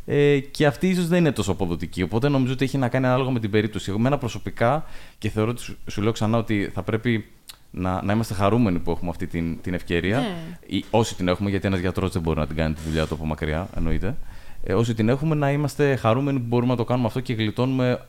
Ε, 0.05 0.39
και 0.39 0.65
αυτή 0.65 0.87
ίσως 0.87 1.07
δεν 1.07 1.19
είναι 1.19 1.31
τόσο 1.31 1.51
αποδοτική. 1.51 2.01
Οπότε 2.01 2.29
νομίζω 2.29 2.53
ότι 2.53 2.63
έχει 2.63 2.77
να 2.77 2.89
κάνει 2.89 3.05
ανάλογα 3.05 3.31
με 3.31 3.39
την 3.39 3.49
περίπτωση. 3.49 3.89
Εγώ, 3.89 3.99
εμένα 3.99 4.17
προσωπικά, 4.17 4.85
και 5.17 5.29
θεωρώ 5.29 5.51
ότι 5.51 5.61
σου, 5.61 5.77
σου 5.87 6.01
λέω 6.01 6.11
ξανά 6.11 6.37
ότι 6.37 6.69
θα 6.73 6.83
πρέπει 6.83 7.25
να, 7.71 8.03
να 8.03 8.13
είμαστε 8.13 8.33
χαρούμενοι 8.33 8.79
που 8.79 8.91
έχουμε 8.91 9.09
αυτή 9.09 9.27
την, 9.27 9.61
την 9.61 9.73
ευκαιρία. 9.73 10.19
Ναι. 10.19 10.57
Ή, 10.65 10.85
όσοι 10.89 11.15
την 11.15 11.27
έχουμε, 11.27 11.49
γιατί 11.49 11.67
ένας 11.67 11.79
γιατρός 11.79 12.11
δεν 12.11 12.21
μπορεί 12.21 12.39
να 12.39 12.47
την 12.47 12.55
κάνει 12.55 12.73
τη 12.73 12.81
δουλειά 12.85 13.07
του 13.07 13.13
από 13.13 13.25
μακριά, 13.25 13.67
εννοείται. 13.75 14.17
Ε, 14.63 14.73
όσοι 14.73 14.93
την 14.93 15.09
έχουμε, 15.09 15.35
να 15.35 15.51
είμαστε 15.51 15.95
χαρούμενοι 15.95 16.39
που 16.39 16.45
μπορούμε 16.47 16.71
να 16.71 16.77
το 16.77 16.83
κάνουμε 16.83 17.07
αυτό 17.07 17.19
και 17.19 17.33
γλιτώνουμε 17.33 18.05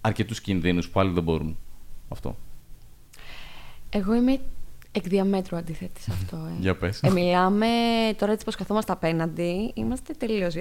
αρκετούς 0.00 0.40
κινδύνους 0.40 0.88
που 0.88 1.00
άλλοι 1.00 1.12
δεν 1.12 1.22
μπορούν. 1.22 1.56
Αυτό. 2.08 2.36
Εγώ 3.90 4.14
είμαι 4.14 4.40
εκ 4.96 5.08
διαμέτρου 5.08 5.56
αντίθετη 5.56 6.00
σε 6.00 6.12
αυτό. 6.12 6.36
Ε. 6.36 6.60
Για 6.60 6.76
πες. 6.76 7.00
Ε, 7.02 7.10
μιλάμε 7.10 7.66
τώρα 8.18 8.32
έτσι 8.32 8.44
πως 8.44 8.54
καθόμαστε 8.54 8.92
απέναντι, 8.92 9.70
είμαστε 9.74 10.12
τελείως 10.12 10.54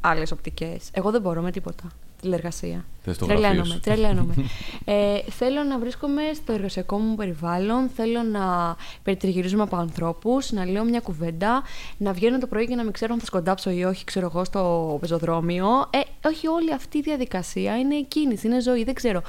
άλλες 0.00 0.30
οπτικές. 0.30 0.90
Εγώ 0.92 1.10
δεν 1.10 1.20
μπορώ 1.20 1.40
με 1.40 1.50
τίποτα. 1.50 1.84
Τηλεργασία. 2.20 2.84
Θες 3.02 3.18
το 3.18 3.24
γραφείο 3.24 3.42
τρελαίνομαι, 3.42 3.74
σου. 3.74 3.80
τρελαίνομαι. 3.80 4.34
ε, 4.84 5.20
θέλω 5.30 5.62
να 5.62 5.78
βρίσκομαι 5.78 6.22
στο 6.34 6.52
εργασιακό 6.52 6.98
μου 6.98 7.14
περιβάλλον, 7.14 7.88
θέλω 7.88 8.22
να 8.22 8.76
περιτριγυρίζομαι 9.02 9.62
από 9.62 9.76
ανθρώπους, 9.76 10.50
να 10.50 10.66
λέω 10.66 10.84
μια 10.84 11.00
κουβέντα, 11.00 11.62
να 11.96 12.12
βγαίνω 12.12 12.38
το 12.38 12.46
πρωί 12.46 12.66
και 12.66 12.74
να 12.74 12.82
μην 12.82 12.92
ξέρω 12.92 13.12
αν 13.12 13.20
θα 13.20 13.26
σκοντάψω 13.26 13.70
ή 13.70 13.84
όχι, 13.84 14.04
ξέρω 14.04 14.26
εγώ, 14.26 14.44
στο 14.44 14.96
πεζοδρόμιο. 15.00 15.66
Ε, 15.90 16.28
όχι 16.28 16.46
όλη 16.46 16.72
αυτή 16.72 16.98
η 16.98 17.02
διαδικασία 17.02 17.78
είναι 17.78 18.02
κίνηση, 18.02 18.46
είναι 18.46 18.60
ζωή, 18.60 18.84
δεν 18.84 18.94
ξέρω. 18.94 19.22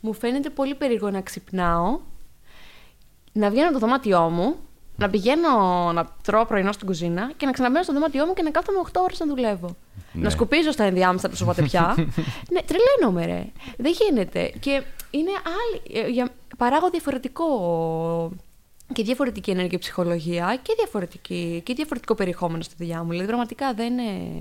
Μου 0.00 0.12
φαίνεται 0.12 0.50
πολύ 0.50 0.74
περίεργο 0.74 1.10
να 1.10 1.20
ξυπνάω, 1.20 1.98
να 3.36 3.50
βγαίνω 3.50 3.64
από 3.64 3.72
το 3.72 3.78
δωμάτιό 3.78 4.20
μου, 4.20 4.54
να 4.96 5.10
πηγαίνω 5.10 5.48
να 5.92 6.06
τρώω 6.22 6.44
πρωινό 6.44 6.72
στην 6.72 6.86
κουζίνα 6.86 7.32
και 7.36 7.46
να 7.46 7.52
ξαναμπαίνω 7.52 7.82
στο 7.82 7.92
δωμάτιό 7.92 8.26
μου 8.26 8.32
και 8.34 8.42
να 8.42 8.50
κάθομαι 8.50 8.78
8 8.92 9.00
ώρες 9.02 9.18
να 9.18 9.26
δουλεύω. 9.26 9.76
Ναι. 10.12 10.22
Να 10.22 10.30
σκουπίζω 10.30 10.70
στα 10.70 10.84
ενδιάμεσα 10.84 11.28
του 11.28 11.36
σωματεπιά. 11.36 11.94
ναι, 12.52 12.60
τρελαίνομαι, 12.62 13.26
ρε. 13.26 13.46
Δεν 13.76 13.92
γίνεται. 14.00 14.52
Και 14.60 14.82
είναι 15.10 15.30
άλλη. 15.30 16.00
ε, 16.06 16.08
Για, 16.10 16.28
παράγω 16.56 16.90
διαφορετικό 16.90 17.46
και 18.92 19.02
διαφορετική 19.02 19.50
ενέργεια 19.50 19.78
ψυχολογία 19.78 20.58
και, 20.62 20.74
διαφορετική, 20.76 21.60
και 21.64 21.74
διαφορετικό 21.74 22.14
περιεχόμενο 22.14 22.62
στη 22.62 22.74
δουλειά 22.78 23.02
μου. 23.02 23.10
Δηλαδή, 23.10 23.26
πραγματικά 23.26 23.74
δεν, 23.74 23.98
είναι, 23.98 24.40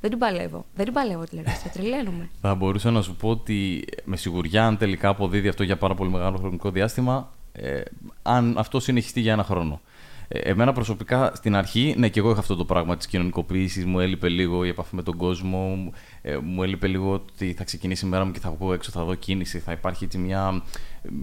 δεν 0.00 0.10
την 0.10 0.18
παλεύω. 0.18 0.64
Δεν 0.74 0.84
την 0.84 0.94
παλεύω 0.94 1.24
τηλεόραση. 1.24 1.68
Τρελαίνομαι. 1.72 2.30
Θα 2.40 2.54
μπορούσα 2.54 2.90
να 2.90 3.02
σου 3.02 3.16
πω 3.16 3.28
ότι 3.28 3.84
με 4.04 4.16
σιγουριά, 4.16 4.66
αν 4.66 4.76
τελικά 4.78 5.08
αποδίδει 5.08 5.48
αυτό 5.48 5.62
για 5.62 5.76
πάρα 5.76 5.94
πολύ 5.94 6.10
μεγάλο 6.10 6.36
χρονικό 6.36 6.70
διάστημα, 6.70 7.32
ε, 7.56 7.80
αν 8.22 8.54
αυτό 8.58 8.80
συνεχιστεί 8.80 9.20
για 9.20 9.32
ένα 9.32 9.44
χρόνο. 9.44 9.80
Ε, 10.28 10.38
εμένα 10.38 10.72
προσωπικά 10.72 11.32
στην 11.34 11.56
αρχή, 11.56 11.94
ναι, 11.98 12.08
και 12.08 12.18
εγώ 12.18 12.30
είχα 12.30 12.38
αυτό 12.38 12.56
το 12.56 12.64
πράγμα 12.64 12.96
της 12.96 13.06
κοινωνικοποίησης. 13.06 13.84
Μου 13.84 14.00
έλειπε 14.00 14.28
λίγο 14.28 14.64
η 14.64 14.68
επαφή 14.68 14.94
με 14.94 15.02
τον 15.02 15.16
κόσμο. 15.16 15.92
Ε, 16.22 16.36
μου 16.36 16.62
έλειπε 16.62 16.86
λίγο 16.86 17.12
ότι 17.12 17.52
θα 17.52 17.64
ξεκινήσει 17.64 18.06
η 18.06 18.08
μέρα 18.08 18.24
μου 18.24 18.32
και 18.32 18.38
θα 18.38 18.50
βγω 18.50 18.72
έξω, 18.72 18.90
θα 18.90 19.04
δω 19.04 19.14
κίνηση. 19.14 19.58
Θα 19.58 19.72
υπάρχει 19.72 20.04
έτσι 20.04 20.18
μια, 20.18 20.62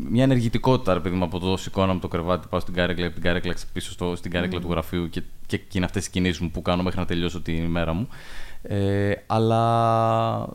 μια 0.10 0.24
ενεργητικότητα, 0.24 0.94
ρε 0.94 1.00
παιδί 1.00 1.16
μου, 1.16 1.24
από 1.24 1.40
το 1.40 1.58
σηκώνω 1.58 1.92
από 1.92 2.02
το 2.02 2.08
κρεβάτι, 2.08 2.48
πάω 2.50 2.60
στην 2.60 2.74
κάρεκλα, 2.74 3.06
από 3.06 3.14
την 3.14 3.24
κάρεκλα 3.24 3.56
πίσω 3.74 3.92
στο, 3.92 4.16
στην 4.16 4.32
κάρεκλα 4.32 4.60
του 4.60 4.70
γραφείου 4.70 5.10
και, 5.10 5.22
και, 5.46 5.58
και 5.58 5.72
είναι 5.74 5.86
αυτές 5.86 6.04
τι 6.04 6.10
κινήσεις 6.10 6.40
μου 6.40 6.52
που 6.52 6.62
κάνω 6.62 6.84
μέχρι 6.84 7.00
να 7.00 7.06
τελειώσω 7.06 7.42
τη 7.42 7.54
μέρα 7.54 7.94
μου. 7.94 8.08
Ε, 8.62 9.14
αλλά 9.28 10.48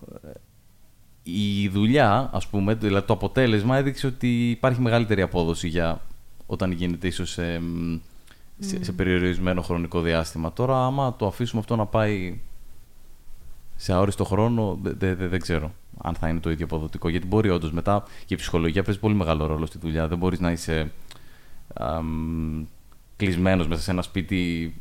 η 1.29 1.69
δουλειά, 1.69 2.31
ας 2.33 2.47
πούμε, 2.47 2.75
δηλαδή 2.75 3.07
το 3.07 3.13
αποτέλεσμα 3.13 3.77
έδειξε 3.77 4.07
ότι 4.07 4.51
υπάρχει 4.51 4.81
μεγαλύτερη 4.81 5.23
απόδοση 5.23 5.69
για 5.69 6.01
όταν 6.47 6.71
γίνεται 6.73 7.07
ίσως 7.07 7.31
σε, 7.31 7.61
σε, 8.59 8.85
σε 8.85 8.93
περιορισμένο 8.93 9.63
χρονικό 9.63 10.01
διάστημα. 10.01 10.53
Τώρα, 10.53 10.85
άμα 10.85 11.17
το 11.17 11.27
αφήσουμε 11.27 11.61
αυτό 11.61 11.77
να 11.77 11.87
πάει 11.87 12.41
σε 13.77 13.93
αόριστο 13.93 14.25
χρόνο, 14.25 14.79
δε- 14.83 14.93
δε- 14.93 15.15
δε- 15.15 15.29
δεν 15.29 15.41
ξέρω 15.41 15.73
αν 15.99 16.15
θα 16.15 16.29
είναι 16.29 16.41
το 16.41 16.51
ίδιο 16.51 16.65
αποδοτικό. 16.65 17.09
Γιατί 17.09 17.27
μπορεί 17.27 17.51
όντως 17.51 17.73
μετά 17.73 18.05
και 18.25 18.35
η 18.35 18.37
ψυχολογία 18.37 18.83
παίζει 18.83 19.01
πολύ 19.01 19.15
μεγάλο 19.15 19.47
ρόλο 19.47 19.67
στη 19.67 19.79
δουλειά. 19.79 20.09
Δεν 20.09 20.19
μπορείς 20.19 20.41
να 20.41 20.53
είσαι 20.53 20.93
κλεισμένος 23.17 23.69
μέσα 23.69 23.83
σε 23.83 23.91
ένα 23.91 24.03
σπίτι, 24.03 24.75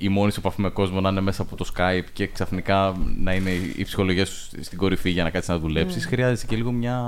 η 0.00 0.08
μόνη 0.08 0.32
σου 0.32 0.40
επαφή 0.40 0.60
με 0.60 0.68
κόσμο 0.68 1.00
να 1.00 1.08
είναι 1.08 1.20
μέσα 1.20 1.42
από 1.42 1.56
το 1.56 1.70
Skype 1.76 2.04
και 2.12 2.26
ξαφνικά 2.26 2.96
να 3.18 3.34
είναι 3.34 3.50
η 3.76 3.84
ψυχολογία 3.84 4.26
σου 4.26 4.48
στην 4.60 4.78
κορυφή 4.78 5.10
για 5.10 5.22
να 5.22 5.30
κάτσεις 5.30 5.48
να 5.50 5.58
δουλέψεις. 5.58 6.06
Χρειάζεται 6.06 6.46
και 6.46 6.56
λίγο 6.56 6.72
μια. 6.72 7.00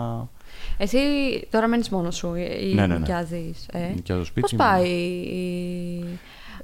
Εσύ 0.79 0.99
τώρα 1.51 1.67
μένεις 1.69 1.89
μόνος 1.89 2.17
σου 2.17 2.35
ή 2.35 2.75
Ναι, 2.75 2.81
ναι, 2.81 2.87
ναι. 2.87 2.99
νοικιάζεις, 2.99 3.67
Ε; 3.73 3.79
Νοικιάζω 3.95 4.25
σπίτι 4.25 4.41
Πώς 4.41 4.53
μου. 4.53 4.59
πάει 4.59 4.89
η 4.89 6.05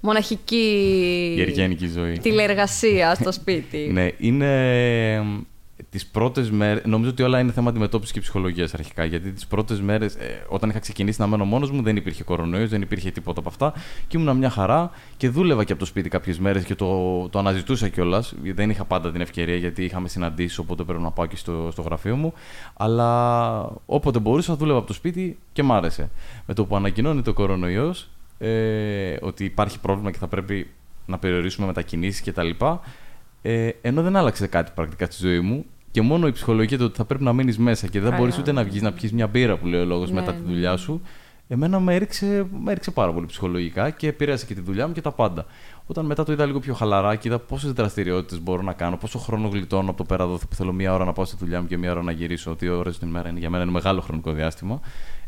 μοναχική 0.00 1.34
Η 1.36 1.40
εργένικη 1.40 1.86
ζωή. 1.88 2.18
τηλεργασία 2.18 3.14
στο 3.14 3.32
σπίτι; 3.32 3.88
Ναι, 3.92 4.08
είναι 4.18 5.22
τις 5.94 6.06
πρώτες 6.06 6.50
μέρες. 6.50 6.84
Νομίζω 6.84 7.10
ότι 7.10 7.22
όλα 7.22 7.38
είναι 7.38 7.52
θέμα 7.52 7.70
αντιμετώπισης 7.70 8.12
και 8.12 8.20
ψυχολογίας 8.20 8.74
αρχικά. 8.74 9.04
Γιατί 9.04 9.32
τις 9.32 9.46
πρώτες 9.46 9.80
μέρες, 9.80 10.16
όταν 10.48 10.70
είχα 10.70 10.78
ξεκινήσει 10.78 11.20
να 11.20 11.26
μένω 11.26 11.44
μόνος 11.44 11.70
μου, 11.70 11.82
δεν 11.82 11.96
υπήρχε 11.96 12.24
κορονοϊός, 12.24 12.68
δεν 12.68 12.82
υπήρχε 12.82 13.10
τίποτα 13.10 13.40
από 13.40 13.48
αυτά. 13.48 13.72
Και 14.08 14.18
ήμουν 14.18 14.36
μια 14.36 14.50
χαρά 14.50 14.90
και 15.16 15.28
δούλευα 15.28 15.64
και 15.64 15.72
από 15.72 15.80
το 15.80 15.86
σπίτι 15.86 16.08
κάποιες 16.08 16.38
μέρες 16.38 16.64
και 16.64 16.74
το, 16.74 17.28
το 17.28 17.38
αναζητούσα 17.38 17.88
κιόλας. 17.88 18.34
Δεν 18.54 18.70
είχα 18.70 18.84
πάντα 18.84 19.12
την 19.12 19.20
ευκαιρία 19.20 19.56
γιατί 19.56 19.84
είχαμε 19.84 20.08
συναντήσει, 20.08 20.60
οπότε 20.60 20.82
πρέπει 20.82 21.02
να 21.02 21.10
πάω 21.10 21.26
και 21.26 21.36
στο, 21.36 21.68
στο 21.72 21.82
γραφείο 21.82 22.16
μου. 22.16 22.32
Αλλά 22.74 23.70
όποτε 23.86 24.18
μπορούσα, 24.18 24.56
δούλευα 24.56 24.78
από 24.78 24.86
το 24.86 24.92
σπίτι 24.92 25.38
και 25.52 25.62
μ' 25.62 25.72
άρεσε. 25.72 26.10
Με 26.46 26.54
το 26.54 26.64
που 26.64 26.76
ανακοινώνεται 26.76 27.30
ο 27.30 27.32
κορονοϊός, 27.32 28.08
ε, 28.38 29.16
ότι 29.20 29.44
υπάρχει 29.44 29.80
πρόβλημα 29.80 30.10
και 30.10 30.18
θα 30.18 30.26
πρέπει 30.26 30.70
να 31.06 31.18
περιορίσουμε 31.18 31.66
μετακινήσεις 31.66 32.22
κτλ. 32.22 32.50
Ε, 33.42 33.70
ενώ 33.80 34.02
δεν 34.02 34.16
άλλαξε 34.16 34.46
κάτι 34.46 34.70
πρακτικά 34.74 35.04
στη 35.04 35.26
ζωή 35.26 35.40
μου 35.40 35.64
και 35.94 36.02
μόνο 36.02 36.26
η 36.26 36.32
ψυχολογία 36.32 36.78
του 36.78 36.84
ότι 36.84 36.96
θα 36.96 37.04
πρέπει 37.04 37.24
να 37.24 37.32
μείνεις 37.32 37.58
μέσα 37.58 37.86
και 37.86 38.00
δεν 38.00 38.10
Καλά. 38.10 38.20
μπορείς 38.20 38.38
ούτε 38.38 38.52
να 38.52 38.64
βγεις 38.64 38.82
να 38.82 38.92
πιεις 38.92 39.12
μια 39.12 39.26
μπύρα 39.26 39.56
που 39.56 39.66
λέει 39.66 39.80
ο 39.80 39.84
λόγος 39.84 40.10
Ναι, 40.10 40.20
μετά 40.20 40.32
τη 40.32 40.40
ναι, 40.40 40.52
δουλειά 40.52 40.70
ναι. 40.70 40.76
σου. 40.76 41.00
Εμένα 41.48 41.80
με 41.80 41.94
έριξε, 41.94 42.46
με 42.62 42.70
έριξε 42.70 42.90
πάρα 42.90 43.12
πολύ 43.12 43.26
ψυχολογικά 43.26 43.90
και 43.90 44.06
επηρέασε 44.08 44.46
και 44.46 44.54
τη 44.54 44.60
δουλειά 44.60 44.86
μου 44.86 44.92
και 44.92 45.00
τα 45.00 45.12
πάντα. 45.12 45.46
Όταν 45.86 46.06
μετά 46.06 46.24
το 46.24 46.32
είδα 46.32 46.46
λίγο 46.46 46.60
πιο 46.60 46.74
χαλαρά 46.74 47.16
και 47.16 47.28
είδα 47.28 47.38
πόσες 47.38 47.72
δραστηριότητες 47.72 48.40
μπορώ 48.40 48.62
να 48.62 48.72
κάνω, 48.72 48.96
πόσο 48.96 49.18
χρόνο 49.18 49.48
γλιτώνω 49.48 49.88
από 49.88 49.98
το 49.98 50.04
πέρα 50.04 50.24
εδώ 50.24 50.38
που 50.48 50.54
θέλω 50.54 50.72
μία 50.72 50.94
ώρα 50.94 51.04
να 51.04 51.12
πάω 51.12 51.24
στη 51.24 51.36
δουλειά 51.38 51.60
μου 51.60 51.66
και 51.66 51.78
μία 51.78 51.90
ώρα 51.90 52.02
να 52.02 52.12
γυρίσω. 52.12 52.54
Δύο 52.54 52.78
ώρες 52.78 52.98
την 52.98 53.08
ημέρα 53.08 53.28
είναι 53.28 53.38
για 53.38 53.50
μένα 53.50 53.62
ένα 53.62 53.72
μεγάλο 53.72 54.00
χρονικό 54.00 54.32
διάστημα. 54.32 54.80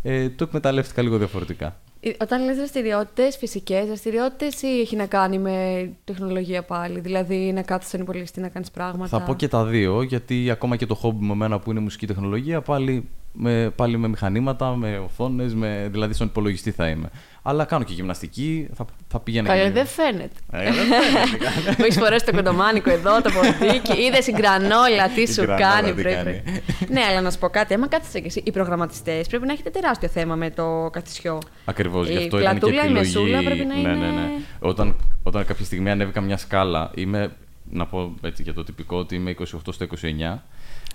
Ε, 0.02 0.28
το 0.28 0.44
εκμεταλλεύτηκα 0.44 1.02
λίγο 1.02 1.18
διαφορετικά. 1.18 1.76
Ε, 2.00 2.10
Όταν 2.20 2.44
λες 2.44 2.56
δραστηριότητες, 2.56 3.36
φυσικές 3.36 3.86
δραστηριότητες 3.86 4.62
ή 4.62 4.80
έχει 4.80 4.96
να 4.96 5.06
κάνει 5.06 5.38
με 5.38 5.88
τεχνολογία 6.04 6.62
πάλι; 6.62 7.00
Δηλαδή 7.00 7.52
να 7.52 7.62
κάθεσαι 7.62 7.88
στον 7.88 8.00
υπολογιστή 8.00 8.40
να 8.40 8.48
κάνεις 8.48 8.70
πράγματα; 8.70 9.18
Θα 9.18 9.20
πω 9.20 9.34
και 9.34 9.48
τα 9.48 9.64
δύο, 9.64 10.02
γιατί 10.02 10.50
ακόμα 10.50 10.76
και 10.76 10.86
το 10.86 10.94
χόμπι 10.94 11.24
μου 11.24 11.32
εμένα 11.32 11.58
που 11.58 11.70
είναι 11.70 11.80
μουσική 11.80 12.06
τεχνολογία, 12.06 12.60
πάλι 12.60 13.08
με, 13.32 13.72
πάλι 13.76 13.96
με 13.96 14.08
μηχανήματα, 14.08 14.76
με 14.76 14.98
οθόνες, 14.98 15.54
με, 15.54 15.88
δηλαδή 15.90 16.14
στον 16.14 16.26
υπολογιστή 16.26 16.70
θα 16.70 16.88
είμαι. 16.88 17.10
Αλλά 17.48 17.64
κάνω 17.64 17.84
και 17.84 17.92
γυμναστική, 17.92 18.68
θα, 18.74 18.84
θα 19.08 19.20
πηγαίνω. 19.20 19.48
Καλά, 19.48 19.62
και- 19.64 19.70
δεν 19.70 19.86
φαίνεται. 19.86 20.34
Ε, 20.52 20.64
δεν 20.64 20.74
φαίνεται. 20.74 21.74
Μου 21.78 21.84
έχει 21.84 21.98
φορέσει 21.98 22.24
το 22.24 22.32
κοντομάνικο 22.32 22.90
εδώ, 22.90 23.22
το 23.22 23.30
ποντίκι. 23.30 23.92
Είδε 24.02 24.18
η 24.26 24.32
γκρανόλα 24.32 25.08
τι 25.14 25.20
Η 25.22 25.26
σου 25.26 25.42
γκρανόλα 25.42 25.70
κάνει. 25.70 25.92
τι 25.92 26.02
πρέπει. 26.02 26.14
κάνει. 26.14 26.42
ναι, 26.88 27.00
αλλά 27.10 27.20
να 27.20 27.30
σου 27.30 27.38
πω 27.38 27.48
κάτι. 27.48 27.74
Άμα 27.74 27.88
κάθεσαι 27.88 28.20
και 28.20 28.26
εσύ, 28.26 28.42
οι 28.44 28.50
προγραμματιστές 28.50 29.26
πρέπει 29.26 29.46
να 29.46 29.52
έχετε 29.52 29.70
τεράστιο 29.70 30.08
θέμα 30.08 30.34
με 30.34 30.50
το 30.50 30.88
καθισιό. 30.92 31.38
Ακριβώς, 31.64 32.08
γι' 32.08 32.12
Η 32.14 32.16
αυτό 32.16 32.38
ήταν 32.38 32.52
και 32.52 32.58
πλατούλα, 32.58 32.82
η 32.82 32.84
επιλογή. 32.84 33.06
μεσούλα 33.06 33.42
πρέπει 33.42 33.64
να 33.64 33.74
ναι, 33.74 33.80
είναι- 33.80 33.94
ναι, 33.94 34.06
ναι. 34.10 34.28
Όταν, 34.58 34.96
όταν 35.22 35.44
κάποια 35.44 35.64
στιγμή 35.64 35.90
ανέβηκα 35.90 36.20
μια 36.20 36.36
σκάλα, 36.36 36.90
είμαι, 36.94 37.32
να 37.70 37.86
πω 37.86 38.14
έτσι 38.22 38.42
για 38.42 38.54
το 38.54 38.64
τυπικό, 38.64 38.96
ότι 38.96 39.14
είμαι 39.14 39.34
28 39.38 39.44
στο 39.70 39.86
29. 40.02 40.38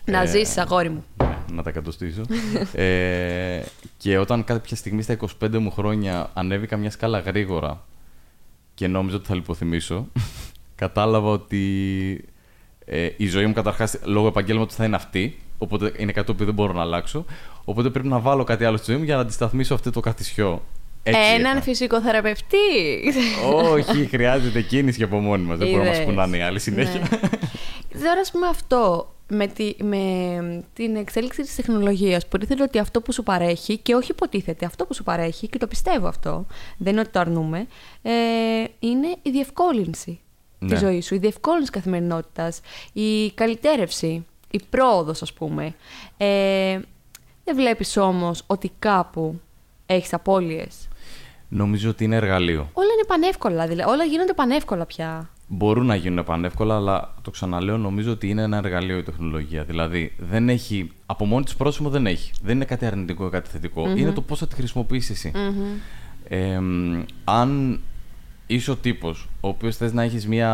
Να 0.05 0.21
Ε, 0.21 0.25
ζήσεις, 0.27 0.57
αγόρι 0.57 0.89
μου. 0.89 1.05
Ναι, 1.23 1.35
να 1.51 1.63
τα 1.63 1.69
εκατοστήσω. 1.69 2.21
ε, 2.83 3.61
και 3.97 4.17
όταν 4.17 4.43
κάποια 4.43 4.75
στιγμή 4.75 5.01
στα 5.01 5.17
25 5.43 5.57
μου 5.57 5.71
χρόνια 5.71 6.29
ανέβηκα 6.33 6.77
μια 6.77 6.91
σκάλα 6.91 7.19
γρήγορα 7.19 7.83
και 8.73 8.87
νόμιζα 8.87 9.15
ότι 9.15 9.27
θα 9.27 9.35
λιποθυμήσω, 9.35 10.07
κατάλαβα 10.75 11.29
ότι 11.29 12.25
ε, 12.85 13.09
η 13.17 13.27
ζωή 13.27 13.45
μου 13.45 13.53
καταρχάς 13.53 13.97
λόγω 14.03 14.27
επαγγέλματος 14.27 14.75
θα 14.75 14.85
είναι 14.85 14.95
αυτή. 14.95 15.39
Οπότε 15.57 15.93
είναι 15.97 16.11
κάτι 16.11 16.33
που 16.33 16.45
δεν 16.45 16.53
μπορώ 16.53 16.73
να 16.73 16.81
αλλάξω. 16.81 17.25
Οπότε 17.65 17.89
πρέπει 17.89 18.07
να 18.07 18.19
βάλω 18.19 18.43
κάτι 18.43 18.65
άλλο 18.65 18.77
στη 18.77 18.91
ζωή 18.91 18.99
μου 18.99 19.05
για 19.05 19.15
να 19.15 19.21
αντισταθμίσω 19.21 19.73
αυτό 19.73 19.91
το 19.91 19.99
καθισιό. 19.99 20.63
Έτσι 21.03 21.19
Έναν 21.21 21.39
έκανα. 21.45 21.61
φυσικοθεραπευτή. 21.61 22.57
Όχι, 23.53 24.05
χρειάζεται 24.05 24.61
κίνηση 24.61 24.97
και 24.97 25.03
από 25.03 25.19
μόνοι 25.19 25.43
μας. 25.43 25.57
Δεν 25.57 25.67
μπορούμε 25.67 25.83
να 25.83 25.89
μας 25.89 25.97
Είδες. 25.99 26.07
πούν 26.09 26.15
να 26.15 26.23
είναι 26.27 26.37
οι 26.37 26.41
άλλοι 26.41 26.59
συνέχεια. 26.59 26.99
Ναι. 26.99 27.07
Τώρα, 27.99 28.19
ας 28.21 28.31
πούμε, 28.31 28.47
αυτό 28.47 29.13
με, 29.33 29.47
τη, 29.47 29.75
με 29.83 30.63
την 30.73 30.95
εξέλιξη 30.95 31.41
της 31.41 31.55
τεχνολογίας 31.55 32.27
που 32.27 32.37
ήθελε 32.41 32.63
ότι 32.63 32.79
αυτό 32.79 33.01
που 33.01 33.13
σου 33.13 33.23
παρέχει 33.23 33.77
και 33.77 33.95
όχι 33.95 34.11
υποτίθεται, 34.11 34.65
αυτό 34.65 34.85
που 34.85 34.93
σου 34.93 35.03
παρέχει 35.03 35.47
και 35.47 35.57
το 35.57 35.67
πιστεύω 35.67 36.07
αυτό, 36.07 36.45
δεν 36.77 36.91
είναι 36.91 37.01
ότι 37.01 37.09
το 37.09 37.19
αρνούμε, 37.19 37.67
ε, 38.01 38.11
είναι 38.79 39.15
η 39.21 39.29
διευκόλυνση 39.29 40.19
Ναι. 40.59 40.69
της 40.69 40.79
ζωής 40.79 41.05
σου, 41.05 41.15
η 41.15 41.17
διευκόλυνση 41.17 41.71
της 41.71 41.81
καθημερινότητας, 41.81 42.61
η 42.93 43.31
καλυτέρευση, 43.31 44.25
η 44.51 44.59
πρόοδος 44.69 45.21
ας 45.21 45.33
πούμε. 45.33 45.75
Ε, 46.17 46.79
δεν 47.43 47.55
βλέπεις 47.55 47.97
όμως 47.97 48.43
ότι 48.47 48.71
κάπου 48.79 49.41
έχεις 49.85 50.13
απώλειες; 50.13 50.87
Νομίζω 51.49 51.89
ότι 51.89 52.03
είναι 52.03 52.15
εργαλείο. 52.15 52.69
Όλα 52.73 52.93
είναι 52.93 53.05
πανεύκολα, 53.07 53.67
δηλαδή 53.67 53.89
όλα 53.91 54.03
γίνονται 54.03 54.33
πανεύκολα 54.33 54.85
πια. 54.85 55.29
Μπορούν 55.53 55.85
να 55.85 55.95
γίνουν 55.95 56.23
πανεύκολα, 56.23 56.75
αλλά 56.75 57.13
το 57.21 57.31
ξαναλέω, 57.31 57.77
νομίζω 57.77 58.11
ότι 58.11 58.29
είναι 58.29 58.41
ένα 58.41 58.57
εργαλείο 58.57 58.97
η 58.97 59.03
τεχνολογία. 59.03 59.63
Δηλαδή, 59.63 60.13
δεν 60.17 60.49
έχει, 60.49 60.91
από 61.05 61.25
μόνη 61.25 61.43
της 61.43 61.55
πρόσημο 61.55 61.89
δεν 61.89 62.05
έχει. 62.07 62.31
Δεν 62.43 62.55
είναι 62.55 62.65
κάτι 62.65 62.85
αρνητικό 62.85 63.25
ή 63.25 63.29
κάτι 63.29 63.49
θετικό. 63.49 63.89
Είναι 63.89 64.11
το 64.11 64.21
πώς 64.21 64.39
θα 64.39 64.47
τη 64.47 64.55
χρησιμοποιήσεις 64.55 65.09
εσύ. 65.09 65.31
Ε, 66.27 66.59
μ, 66.59 67.03
αν 67.23 67.79
είσαι 68.47 68.71
ο 68.71 68.75
τύπος 68.75 69.29
ο 69.41 69.47
οποίος 69.47 69.77
θες 69.77 69.93
να 69.93 70.03
έχεις 70.03 70.27
μία, 70.27 70.49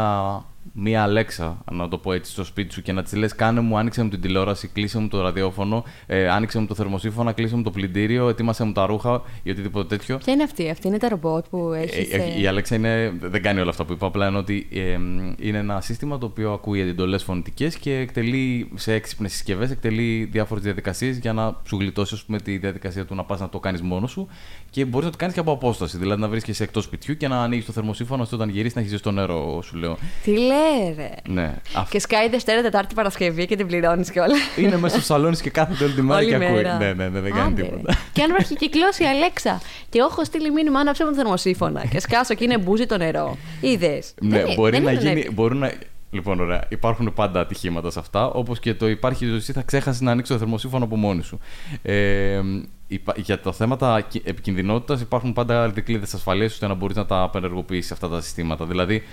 μία 0.74 1.04
Αλέξα, 1.04 1.64
να 1.72 1.88
το 1.88 1.98
πω 1.98 2.14
έτσι, 2.14 2.32
στο 2.32 2.44
σπίτι 2.44 2.74
σου 2.74 2.82
και 2.82 2.92
να 2.92 3.04
της 3.04 3.14
λες: 3.14 3.36
Κάνε 3.36 3.60
μου, 3.60 3.78
άνοιξε 3.78 4.04
μου 4.04 4.10
την 4.10 4.22
τηλεόραση, 4.22 4.68
κλείσε 4.68 5.00
μου 5.00 5.08
το 5.08 5.22
ραδιόφωνο, 5.22 5.84
ε, 6.06 6.30
άνοιξε 6.30 6.60
μου 6.60 6.66
το 6.66 6.76
θερμοσύφωνα, 6.76 7.32
κλείσε 7.32 7.56
μου 7.56 7.64
το 7.64 7.72
πλυντήριο, 7.72 8.30
ετοίμασε 8.30 8.64
μου 8.64 8.72
τα 8.72 8.86
ρούχα 8.86 9.22
ή 9.44 9.50
οτιδήποτε 9.50 9.96
τέτοιο. 9.96 10.18
Ποια 10.18 10.34
είναι 10.34 10.44
αυτή, 10.44 10.70
αυτή 10.70 10.88
είναι 10.88 10.98
τα 10.98 11.10
ρομπότ 11.10 11.46
που 11.50 11.72
έχεις. 11.72 12.14
Ε, 12.14 12.18
ε, 12.18 12.42
η 12.42 12.48
Αλέξα 12.48 12.76
είναι, 12.76 13.14
δεν 13.20 13.42
κάνει 13.42 13.60
όλα 13.60 13.70
αυτά 13.70 13.86
που 13.86 13.94
είπα. 13.94 14.08
Απλά 14.08 14.28
είναι 14.28 14.38
ότι 14.38 14.68
ε, 14.72 14.98
είναι 15.40 15.58
ένα 15.58 15.82
σύστημα 15.82 16.18
το 16.18 16.26
οποίο 16.26 16.52
ακούει 16.52 16.80
εντολές 16.80 17.24
φωνητικές 17.24 17.78
και 17.78 17.98
εκτελεί 17.98 18.72
σε 18.76 18.94
έξυπνες 18.94 19.32
συσκευές, 19.32 19.72
εκτελεί 19.72 20.30
διάφορες 20.32 20.64
διαδικασίες 20.64 21.18
για 21.18 21.34
να 21.34 21.56
σου 21.68 21.78
γλιτώσει 21.78 22.14
ας 22.14 22.24
πούμε, 22.24 22.40
τη 22.40 22.58
διαδικασία 22.58 23.06
του 23.06 23.16
να 23.16 23.24
πας 23.24 23.40
να 23.40 23.50
το 23.50 23.60
κάνεις 23.60 23.82
μόνος 23.82 24.12
σου 24.12 24.28
και 24.70 24.86
μπορείς 24.86 25.06
να 25.06 25.12
το 25.12 25.18
κάνεις 25.18 25.34
και 25.34 25.40
από 25.40 25.52
απόσταση. 25.52 25.98
Δηλαδή 25.98 26.22
να 26.22 26.28
βρίσκεσαι 26.28 26.64
εκτός 26.64 26.84
σπιτιού 26.84 27.18
και 27.18 27.28
να 27.28 27.42
ανοίγεις 27.42 27.66
το 27.66 27.72
θερμοσύφωνο 27.72 28.22
ώστε 28.22 28.36
όταν 28.36 28.50
γυρίσεις 28.50 28.77
να 28.78 28.84
έχεις 28.84 28.92
ζεστό 28.96 29.12
νερό, 29.12 29.62
σου 29.62 29.76
λέω. 29.78 29.98
Τι 30.24 30.32
λε, 30.32 30.38
Ναι, 30.46 30.94
ρε. 30.96 31.10
Ναι. 31.28 31.54
Αυ- 31.76 31.92
Και 31.92 32.00
σκάει 32.00 32.30
Δευτέρα, 32.30 32.62
Τετάρτη, 32.62 32.94
Παρασκευή 32.96 33.46
και 33.46 33.56
την 33.56 33.68
πληρώνεις 33.68 34.12
κιόλας. 34.12 34.38
Είναι 34.58 34.78
μέσα 34.78 34.96
στο 34.96 35.06
σαλόνι 35.06 35.38
και 35.38 35.50
κάθεται 35.50 35.84
όλη 35.84 35.94
τη 35.94 36.02
μέρα 36.02 36.20
Όλη 36.20 36.28
και 36.28 36.36
ακούει. 36.36 36.48
μέρα. 36.52 36.78
Ναι, 36.78 36.94
ναι, 36.94 37.08
ναι, 37.10 37.20
δεν 37.20 37.32
κάνει 37.34 37.52
Άντε, 37.52 37.62
τίποτα. 37.62 37.82
ρε. 37.88 37.98
Και 38.14 38.22
αν 38.22 38.36
έχει 38.40 38.56
κυκλώσει 38.56 39.04
η 39.04 39.06
Αλέξα 39.06 39.62
και 39.90 40.00
έχω 40.00 40.24
στείλει 40.24 40.52
μήνυμα, 40.52 40.80
άναψε 40.80 41.04
με 41.04 41.10
το 41.10 41.16
θερμοσύφωνα 41.16 41.86
και 41.86 42.00
σκάσω 42.00 42.34
και 42.34 42.44
είναι 42.44 42.58
μπούζι 42.58 42.86
το 42.86 42.98
νερό. 42.98 43.38
Είδες. 43.62 44.14
Ναι, 44.22 44.44
μπορεί 44.56 44.80
να 44.80 44.92
γίνει. 44.92 45.30
Μπορούν 45.34 45.58
να... 45.58 45.72
Λοιπόν, 46.12 46.40
ωραία. 46.40 46.64
Υπάρχουν 46.70 47.14
πάντα 47.14 47.40
ατυχήματα 47.40 47.92
σε 47.92 48.00
αυτά. 48.00 48.26
Όπως 48.30 48.60
και 48.60 48.74
το 48.74 48.88
υπάρχει 48.90 49.26
εσύ 49.36 49.52
θα 49.52 49.62
ξέχασες 49.62 50.02
να 50.02 50.12
ανοίξεις 50.12 50.34
το 50.36 50.40
θερμοσύφωνο 50.42 50.84
από 50.84 50.96
μόνη 50.96 51.24
σου. 51.24 51.40
Ε, 51.82 51.94
υπα- 52.36 52.68
για 53.16 53.40
τα 53.40 53.54
θέματα 53.54 54.08
επικινδυνότητας 54.24 55.02
υπάρχουν 55.02 55.34
πάντα 55.34 55.70
δικλείδες 55.70 56.14
ασφαλείας 56.14 56.52
ώστε 56.54 56.68
να 56.68 56.74
μπορείς 56.74 56.96
να 56.96 57.06
τα 57.06 57.22
απενεργοποιήσεις 57.22 57.92
αυτά 57.92 58.10
τα 58.10 58.22
συστήματα. 58.22 58.66
Δηλαδή, 58.66 59.04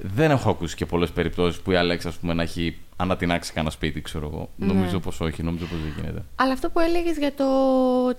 δεν 0.00 0.30
έχω 0.30 0.50
ακούσει 0.50 0.76
και 0.76 0.86
πολλές 0.86 1.10
περιπτώσεις 1.10 1.60
που 1.60 1.70
η 1.70 1.76
Αλέξα 1.76 2.08
ας 2.08 2.16
πούμε, 2.16 2.34
να 2.34 2.42
έχει 2.42 2.76
ανατινάξει 2.96 3.52
κανένα 3.52 3.72
σπίτι, 3.72 4.00
ξέρω 4.00 4.26
εγώ. 4.32 4.48
Ναι. 4.56 4.66
Νομίζω 4.66 5.00
πως 5.00 5.20
όχι, 5.20 5.42
νομίζω 5.42 5.64
πως 5.64 5.78
δεν 5.78 5.92
γίνεται. 5.96 6.24
Αλλά 6.36 6.52
αυτό 6.52 6.70
που 6.70 6.80
έλεγες 6.80 7.18
για 7.18 7.34
το 7.34 7.44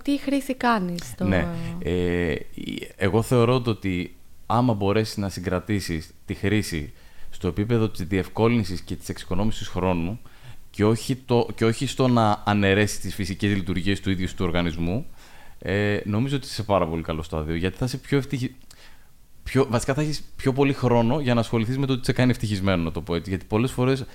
τι 0.04 0.18
χρήση 0.20 0.56
κάνεις. 0.56 1.16
Το... 1.16 1.26
Ναι. 1.26 1.48
Ε, 1.80 2.32
η- 2.54 2.88
εγώ 2.96 3.22
θεωρώ 3.22 3.62
το 3.62 3.70
ότι 3.70 4.16
άμα 4.46 4.74
μπορέσεις 4.74 5.18
να 5.18 5.30
συγκρατήσεις 5.30 6.14
τη 6.26 6.34
χρήση 6.34 6.94
στο 7.30 7.48
επίπεδο 7.48 7.90
της 7.90 8.06
διευκόλυνσης 8.06 8.82
και 8.82 8.96
της 8.96 9.10
εξοικονόμησης 9.10 9.68
χρόνου 9.68 10.20
και 10.80 10.86
όχι, 10.86 11.16
το, 11.16 11.48
και 11.56 11.66
όχι 11.66 11.88
στο 11.88 12.08
να 12.08 12.44
αναιρέσει 12.46 13.00
τις 13.00 13.16
φυσικές 13.16 13.56
λειτουργίες 13.56 14.00
του 14.00 14.10
ίδιου 14.10 14.28
του 14.28 14.46
οργανισμού, 14.46 15.06
ε, 15.60 16.00
νομίζω 16.06 16.36
ότι 16.36 16.46
είσαι 16.46 16.54
σε 16.54 16.64
πάρα 16.64 16.88
πολύ 16.88 17.02
καλό 17.02 17.22
στάδιο. 17.22 17.56
Γιατί 17.56 17.78
θα 17.78 17.86
είσαι 17.86 17.98
πιο 17.98 18.18
ευτυχη... 18.18 18.56
Πιο, 19.44 19.66
βασικά 19.70 19.94
θα 19.94 20.02
έχεις 20.02 20.24
πιο 20.36 20.54
πολύ 20.54 20.74
χρόνο 20.74 21.20
για 21.20 21.34
να 21.34 21.40
ασχοληθείς 21.40 21.78
με 21.78 21.86
το 21.86 22.00
τι 22.00 22.06
σε 22.06 22.14
κάνει 22.14 22.32
ευτυχισμένο, 22.32 22.84
να 22.84 22.92
το 22.92 23.02
πω 23.02 23.16
έτσι. 23.16 23.30
Γιατί 23.30 23.46
πολλές 23.46 23.72
φορές, 23.72 24.06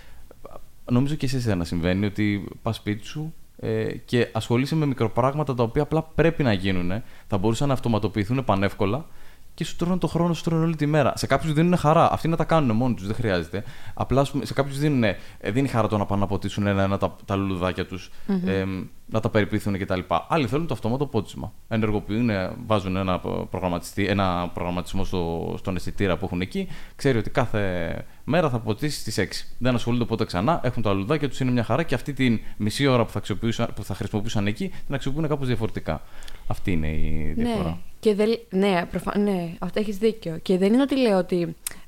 νομίζω 0.90 1.14
και 1.14 1.26
σε 1.26 1.36
εσένα 1.36 1.64
συμβαίνει, 1.64 2.06
ότι 2.06 2.48
πας 2.62 2.76
σπίτι 2.76 3.06
σου 3.06 3.34
ε, 3.56 3.92
και 4.04 4.28
ασχολείσαι 4.32 4.74
με 4.74 4.86
μικροπράγματα 4.86 5.54
τα 5.54 5.62
οποία 5.62 5.82
απλά 5.82 6.02
πρέπει 6.02 6.42
να 6.42 6.52
γίνουν. 6.52 7.02
Θα 7.26 7.38
μπορούσαν 7.38 7.68
να 7.68 7.74
αυτοματοποιηθούν 7.74 8.44
πανεύκολα 8.44 9.06
και 9.54 9.64
σου 9.64 9.76
τρώνε 9.76 9.98
το 9.98 10.06
χρόνο, 10.06 10.34
σου 10.34 10.42
τρώνε 10.42 10.64
όλη 10.64 10.76
τη 10.76 10.86
μέρα. 10.86 11.12
Σε 11.16 11.26
κάποιους 11.26 11.52
δίνουν 11.52 11.76
χαρά. 11.76 12.12
Αυτοί 12.12 12.28
να 12.28 12.36
τα 12.36 12.44
κάνουν 12.44 12.76
μόνοι 12.76 12.94
τους, 12.94 13.06
δεν 13.06 13.14
χρειάζεται. 13.14 13.64
Απλά 13.94 14.20
ας 14.20 14.30
πούμε, 14.30 14.44
σε 14.44 14.52
κάποιους 14.52 14.78
δίνουν, 14.78 15.04
ε, 15.04 15.16
δίνει 15.44 15.68
χαρά 15.68 15.88
το 15.88 15.98
να 15.98 16.06
πάνε 16.06 16.20
να 16.20 16.26
ποτίσουν 16.26 16.66
ένα-ένα 16.66 16.98
τα, 16.98 17.16
τα 17.24 17.36
λουλουδάκια 17.36 17.86
τους, 17.86 18.10
ε, 18.46 18.64
να 19.06 19.20
τα 19.20 19.28
περιποιηθούν 19.30 19.78
κτλ. 19.78 20.00
Άλλοι 20.28 20.46
θέλουν 20.46 20.66
το 20.66 20.74
αυτόματο 20.74 21.06
πότισμα. 21.06 21.52
Ενεργοποιούν, 21.68 22.30
ε, 22.30 22.52
βάζουν 22.66 22.96
ένα, 22.96 23.18
προγραμματιστή, 23.50 24.06
ένα 24.06 24.50
προγραμματισμό 24.54 25.04
στο, 25.04 25.54
στον 25.58 25.76
αισθητήρα 25.76 26.16
που 26.16 26.24
έχουν 26.24 26.40
εκεί. 26.40 26.68
Ξέρει 26.96 27.18
ότι 27.18 27.30
κάθε 27.30 28.04
μέρα 28.24 28.50
θα 28.50 28.58
ποτίσει 28.58 29.00
στις 29.00 29.18
6. 29.18 29.54
Δεν 29.58 29.74
ασχολούνται 29.74 30.04
ποτέ 30.04 30.24
ξανά. 30.24 30.60
Έχουν 30.62 30.82
τα 30.82 30.92
λουλουδάκια 30.92 31.28
τους, 31.28 31.40
είναι 31.40 31.50
μια 31.50 31.64
χαρά 31.64 31.82
και 31.82 31.94
αυτή 31.94 32.12
τη 32.12 32.40
μισή 32.56 32.86
ώρα 32.86 33.04
που 33.04 33.10
θα, 33.10 33.18
αξιοποιούσαν- 33.18 33.72
που 33.74 33.84
θα 33.84 33.94
χρησιμοποιούσαν 33.94 34.46
εκεί 34.46 34.68
την 34.86 34.94
αξιοποιούν 34.94 35.28
κάπως 35.28 35.46
διαφορετικά. 35.46 36.02
Αυτή 36.46 36.72
είναι 36.72 36.88
η 36.88 37.32
διαφορά. 37.36 37.68
Ναι, 37.68 37.76
και 38.04 38.14
δεν, 38.14 38.38
ναι, 38.50 38.86
προφα... 38.90 39.18
ναι, 39.18 39.52
αυτό 39.58 39.80
έχεις 39.80 39.96
δίκιο. 39.98 40.38
Και 40.42 40.58
δεν 40.58 40.72
είναι 40.72 40.82
ότι 40.82 40.96
λέω 40.96 41.18
ότι 41.18 41.42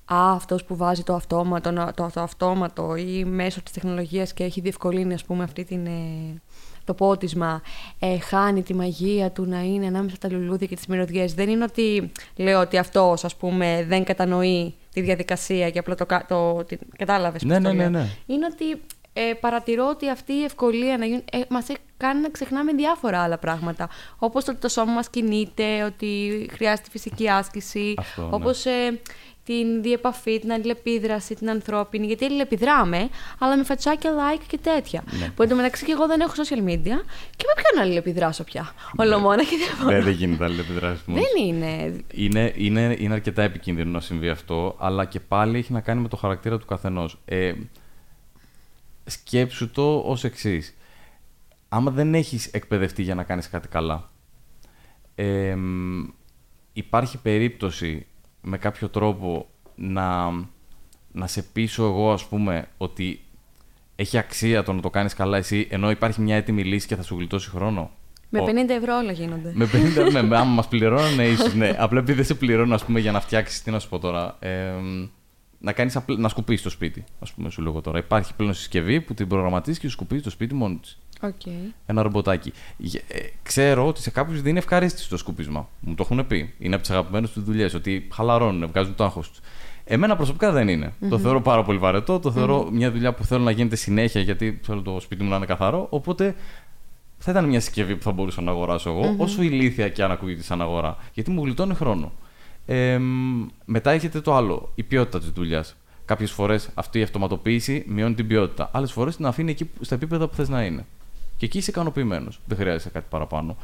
α, 0.05 0.33
αυτός 0.33 0.65
που 0.65 0.77
βάζει 0.77 1.03
το 1.03 1.15
αυτόματο, 1.15 1.71
να- 1.71 1.93
το, 1.95 2.11
το 2.15 2.21
αυτόματο 2.21 2.97
ή 2.97 3.25
μέσω 3.25 3.63
της 3.63 3.73
τεχνολογίας 3.73 4.33
και 4.33 4.45
έχει 4.45 4.61
διευκολύνει 4.61 5.15
ας 5.15 5.25
πούμε 5.25 5.45
αυτή 5.45 5.65
την, 5.65 5.87
ε, 5.87 6.41
το 6.85 6.95
πότισμα 6.95 7.63
ε, 7.99 8.19
χάνει 8.19 8.63
τη 8.63 8.75
μαγεία 8.75 9.31
του 9.31 9.45
να 9.45 9.61
είναι 9.63 9.87
ανάμεσα 9.87 10.17
στα 10.17 10.31
λουλούδια 10.31 10.67
και 10.67 10.77
τις 10.77 10.87
μυρωδιές. 10.87 11.35
Δεν 11.35 11.49
είναι 11.49 11.65
ότι 11.65 12.13
λέω 12.37 12.61
ότι 12.61 12.79
αυτός 12.79 13.25
ας 13.25 13.37
πούμε 13.37 13.85
δεν 13.89 14.05
κατανοεί 14.05 14.75
τη 14.93 15.01
διαδικασία 15.01 15.71
και 15.71 15.79
απλά 15.79 15.95
το, 15.95 16.07
κα- 16.07 16.25
το, 16.29 16.65
την- 16.65 16.79
κατάλαβες 16.97 17.43
Ναι, 17.43 17.55
πώς 17.55 17.63
το 17.63 17.69
ναι, 17.69 17.75
ναι, 17.75 17.81
λέω. 17.91 17.91
ναι. 18.01 18.09
Είναι 18.27 18.47
ότι 18.53 18.81
ε, 19.19 19.35
παρατηρώ 19.35 19.89
ότι 19.89 20.09
αυτή 20.11 20.33
η 20.33 20.45
ευκολία 20.45 20.99
να 20.99 21.05
γίνουν, 21.05 21.25
ε, 21.33 21.39
μας 21.49 21.69
έχει 21.69 21.79
κάνει 21.97 22.21
να 22.21 22.29
ξεχνάμε 22.31 22.73
διάφορα 22.73 23.23
άλλα 23.23 23.39
πράγματα. 23.39 23.89
Όπως 24.19 24.45
το 24.45 24.51
ότι 24.51 24.61
το 24.61 24.69
σώμα 24.69 24.93
μας 24.93 25.11
κινείται, 25.11 25.83
ότι 25.83 26.47
χρειάζεται 26.53 26.89
φυσική 26.91 27.31
άσκηση, 27.31 27.95
Αυτό, 27.99 28.23
ναι. 28.23 28.29
όπως 28.35 28.65
ε, 28.65 29.01
την 29.45 29.83
διεπαφή, 29.83 30.39
την 30.39 30.53
αλληλεπίδραση, 30.53 31.35
την 31.35 31.51
ανθρώπινη. 31.51 32.07
Γιατί 32.07 32.25
αλληλεπιδράμε, 32.25 33.09
αλλά 33.39 33.57
με 33.57 33.65
φατσάκια, 33.65 34.11
like 34.11 34.43
και 34.47 34.59
τέτοια. 34.59 35.05
Ναι. 35.21 35.31
Που 35.37 35.43
εντωμεταξύ 35.43 35.85
και 35.85 35.93
εγώ 35.93 36.07
δεν 36.07 36.21
έχω 36.21 36.33
social 36.37 36.69
media 36.69 36.99
και 37.37 37.45
με 37.47 37.55
ποιον 37.55 37.75
να 37.77 37.83
αλληλεπιδράσω 37.83 38.45
πια; 38.45 38.75
Ολομόνα 38.97 39.45
και 39.45 39.57
δεν 39.67 39.77
μπορώ. 39.85 39.97
Ναι, 39.97 40.03
δεν 40.03 40.13
γίνεται 40.13 40.45
άλλη 40.45 40.61
επιδράση 40.61 41.03
μόνο. 41.07 41.21
Δεν 41.21 41.45
είναι. 41.47 42.05
Είναι, 42.13 42.53
είναι, 42.57 42.97
είναι 42.99 43.15
αρκετά 43.15 43.43
επικίνδυνο 43.43 43.91
να 43.91 44.01
συμβεί 44.01 44.29
αυτό, 44.29 44.77
αλλά 44.79 45.05
και 45.05 45.21
πάλι 45.21 45.59
έχει 45.59 45.73
να 45.73 45.81
κάνει 45.81 46.01
με 46.01 46.09
το 46.09 46.17
χαρακτήρα 46.17 46.59
του 46.59 46.67
καθενός. 46.67 47.19
Ε, 47.25 47.53
σκέψου 49.07 49.71
το 49.71 49.99
ως 49.99 50.25
εξής. 50.25 50.77
Άμα 51.69 51.91
δεν 51.91 52.15
έχεις 52.15 52.47
εκπαιδευτεί 52.47 53.03
για 53.03 53.15
να 53.15 53.23
κάνεις 53.23 53.49
κάτι 53.49 53.69
καλά, 53.69 54.11
ε, 55.15 55.55
μ, 55.55 56.05
υπάρχει 56.73 57.19
περίπτωση 57.19 58.07
με 58.41 58.59
κάποιο 58.59 58.89
τρόπο 58.89 59.47
να, 59.75 60.31
να 61.13 61.27
σε 61.27 61.43
πείσω 61.43 61.85
εγώ, 61.85 62.13
ας 62.13 62.25
πούμε, 62.27 62.69
ότι 62.77 63.21
έχει 63.97 64.19
αξία 64.19 64.63
το 64.63 64.73
να 64.73 64.81
το 64.81 64.91
κάνεις 64.91 65.15
καλά 65.15 65.37
εσύ, 65.37 65.67
ενώ 65.71 65.91
υπάρχει 65.91 66.21
μια 66.21 66.37
έτοιμη 66.37 66.65
λύση 66.65 66.87
και 66.87 66.97
θα 66.97 67.03
σου 67.03 67.17
γλιτώσει 67.17 67.49
χρόνο; 67.51 67.91
Με 68.29 68.45
50 68.45 68.69
ευρώ 68.69 68.97
όλα 68.97 69.13
γίνονται. 69.13 69.53
με 69.55 69.67
50, 69.67 70.11
με, 70.13 70.23
με- 70.23 70.37
άμα 70.37 70.51
μας 70.55 70.69
πληρώνανε, 70.73 71.25
ίσως 71.27 71.55
ναι. 71.55 71.75
Απλά 71.79 71.99
επειδή 71.99 72.13
δεν 72.17 72.25
σε 72.25 72.35
πληρώνω, 72.35 72.75
ας 72.75 72.85
πούμε, 72.85 73.01
για 73.01 73.13
να 73.13 73.21
φτιάξεις, 73.21 73.63
τι 73.63 73.71
να 73.71 73.79
σου 73.79 73.89
πω 73.89 73.99
τώρα. 73.99 74.37
Ε, 74.39 74.73
να, 75.61 75.73
κάνεις, 75.73 75.97
απλ- 75.97 76.19
να 76.19 76.29
σκουπίσεις 76.29 76.63
το 76.63 76.71
σπίτι, 76.71 77.05
ας 77.21 77.33
πούμε, 77.33 77.51
σου 77.51 77.63
λέγω 77.63 77.81
τώρα. 77.81 77.99
Υπάρχει 77.99 78.35
πλέον 78.35 78.55
συσκευή 78.55 79.01
που 79.01 79.15
την 79.15 79.29
προγραμματίζεις 79.29 79.79
και 79.81 79.87
σου 79.87 79.93
σκουπίζει 79.93 80.25
το 80.25 80.31
σπίτι 80.31 80.55
μόνη 80.55 80.77
της. 80.77 80.99
ΟΚ. 81.21 81.41
Ένα 81.87 82.03
ρομποτάκι. 82.03 82.53
Γε- 82.77 83.03
ε, 83.13 83.19
ξέρω 83.43 83.87
ότι 83.87 84.01
σε 84.01 84.11
κάποιους 84.11 84.41
δεν 84.41 84.51
είναι 84.51 84.59
ευχαρίστηση 84.59 85.09
το 85.09 85.17
σκουπίσμα. 85.17 85.69
Μου 85.81 85.95
το 85.95 86.07
έχουν 86.11 86.27
πει. 86.27 86.55
Είναι 86.59 86.75
από 86.75 86.83
τις 86.85 86.93
αγαπημένες 86.93 87.31
τους 87.31 87.45
δουλειές. 87.45 87.75
Ότι 87.75 88.09
χαλαρώνουν, 88.13 88.67
βγάζουν 88.69 88.95
το 88.95 89.05
άγχος 89.05 89.29
τους. 89.31 89.41
Εμένα 89.85 90.17
προσωπικά 90.17 90.53
δεν 90.53 90.69
ειναι 90.69 90.93
Το 91.09 91.19
θεωρώ 91.19 91.41
πάρα 91.43 91.63
πολύ 91.63 91.79
βαρετό. 91.79 92.19
Το 92.21 92.33
θεωρώ 92.33 92.69
μια 92.73 92.91
δουλειά 92.93 93.15
που 93.15 93.25
θέλω 93.25 93.43
να 93.45 93.51
γίνεται 93.51 93.77
συνέχεια 93.77 94.21
γιατί 94.21 94.61
θέλω 94.63 94.83
το 94.83 95.01
σπίτι 95.01 95.23
μου 95.23 95.31
να 95.31 95.37
είναι 95.37 95.47
καθαρό. 95.47 95.87
Οπότε 95.91 96.35
θα 97.19 97.31
ήταν 97.31 97.45
μια 97.45 97.61
συσκευή 97.61 97.97
που 97.97 98.03
θα 98.03 98.13
μπορούσα 98.13 98.41
να 98.43 98.51
αγοράσω 98.51 98.91
εγώ, 98.91 99.15
όσο 99.19 99.43
ηλίθια 99.43 99.89
και 99.89 100.03
αν 100.03 100.11
ακούγεται 100.11 100.43
σαν 100.43 100.61
αγορά. 100.63 100.97
Γιατί 101.15 101.31
μου 101.31 101.45
γλιτώνει 101.45 101.75
χρόνο. 101.75 102.13
Ε, 102.67 102.99
μ, 102.99 103.47
μετά 103.65 103.91
έχετε 103.91 104.21
το 104.21 104.35
άλλο, 104.35 104.73
η 104.75 104.83
ποιότητα 104.83 105.19
της 105.19 105.29
δουλειάς. 105.31 105.77
Κάποιες 106.05 106.31
φορές 106.31 106.71
αυτή 106.75 106.99
η 106.99 107.03
αυτοματοποίηση 107.03 107.85
μειώνει 107.89 108.15
την 108.15 108.27
ποιότητα. 108.27 108.71
Άλλες 108.73 108.93
φορές 108.93 109.17
την 109.17 109.27
αφήνει 109.27 109.51
εκεί 109.51 109.65
που- 109.65 109.85
στα 109.85 109.95
επίπεδα 109.95 110.29
που 110.29 110.35
θες 110.35 110.49
να 110.49 110.65
είναι. 110.65 110.87
Και 111.37 111.45
εκεί 111.47 111.59
είσαι 111.59 111.71
ικανοποιημένος. 111.71 112.41
Δεν 112.47 112.59
χρειάζεται 112.59 112.91
κάτι 112.91 113.07
παραπάνω. 113.11 113.57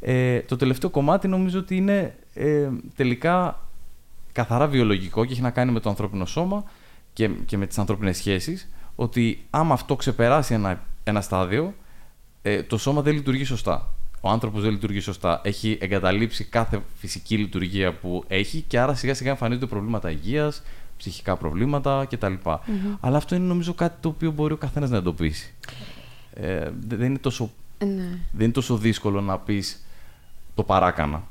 Ε, 0.00 0.40
το 0.40 0.56
τελευταίο 0.56 0.90
κομμάτι 0.90 1.28
νομίζω 1.28 1.58
ότι 1.58 1.76
είναι 1.76 2.14
ε, 2.34 2.68
τελικά 2.96 3.60
καθαρά 4.32 4.66
βιολογικό 4.66 5.24
και 5.24 5.32
έχει 5.32 5.40
να 5.42 5.50
κάνει 5.50 5.72
με 5.72 5.80
το 5.80 5.88
ανθρώπινο 5.88 6.24
σώμα 6.26 6.64
και, 7.12 7.28
και 7.28 7.56
με 7.56 7.66
τις 7.66 7.78
ανθρώπινες 7.78 8.16
σχέσεις 8.16 8.68
ότι 8.96 9.44
άμα 9.50 9.74
αυτό 9.74 9.96
ξεπεράσει 9.96 10.54
ένα, 10.54 10.82
ένα 11.04 11.20
στάδιο 11.20 11.74
ε, 12.42 12.62
το 12.62 12.78
σώμα 12.78 13.02
δεν 13.02 13.14
λειτουργεί 13.14 13.44
σωστά. 13.44 13.94
Ο 14.24 14.28
άνθρωπος 14.28 14.62
δεν 14.62 14.70
λειτουργεί 14.70 15.00
σωστά. 15.00 15.40
Έχει 15.44 15.78
εγκαταλείψει 15.80 16.44
κάθε 16.44 16.82
φυσική 16.96 17.38
λειτουργία 17.38 17.94
που 17.94 18.24
έχει 18.28 18.64
και 18.66 18.78
άρα 18.78 18.94
σιγά 18.94 19.14
σιγά 19.14 19.30
εμφανίζονται 19.30 19.66
προβλήματα 19.66 20.10
υγείας, 20.10 20.62
ψυχικά 20.96 21.36
προβλήματα 21.36 22.06
κτλ. 22.10 22.34
Αλλά 23.00 23.16
αυτό 23.16 23.34
είναι 23.34 23.44
νομίζω 23.46 23.74
κάτι 23.74 23.96
το 24.00 24.08
οποίο 24.08 24.30
μπορεί 24.30 24.52
ο 24.52 24.56
καθένας 24.56 24.90
να 24.90 24.96
εντοπίσει. 24.96 25.54
Ε, 26.34 26.58
δεν 26.58 26.98
δεν 26.98 27.06
είναι 27.08 27.18
τόσο 27.18 27.50
Ναι. 27.78 28.18
δεν 28.32 28.44
είναι 28.44 28.52
τόσο 28.52 28.76
δύσκολο 28.76 29.20
να 29.20 29.38
πεις 29.38 29.86
το 30.54 30.62
παράκανα. 30.62 31.22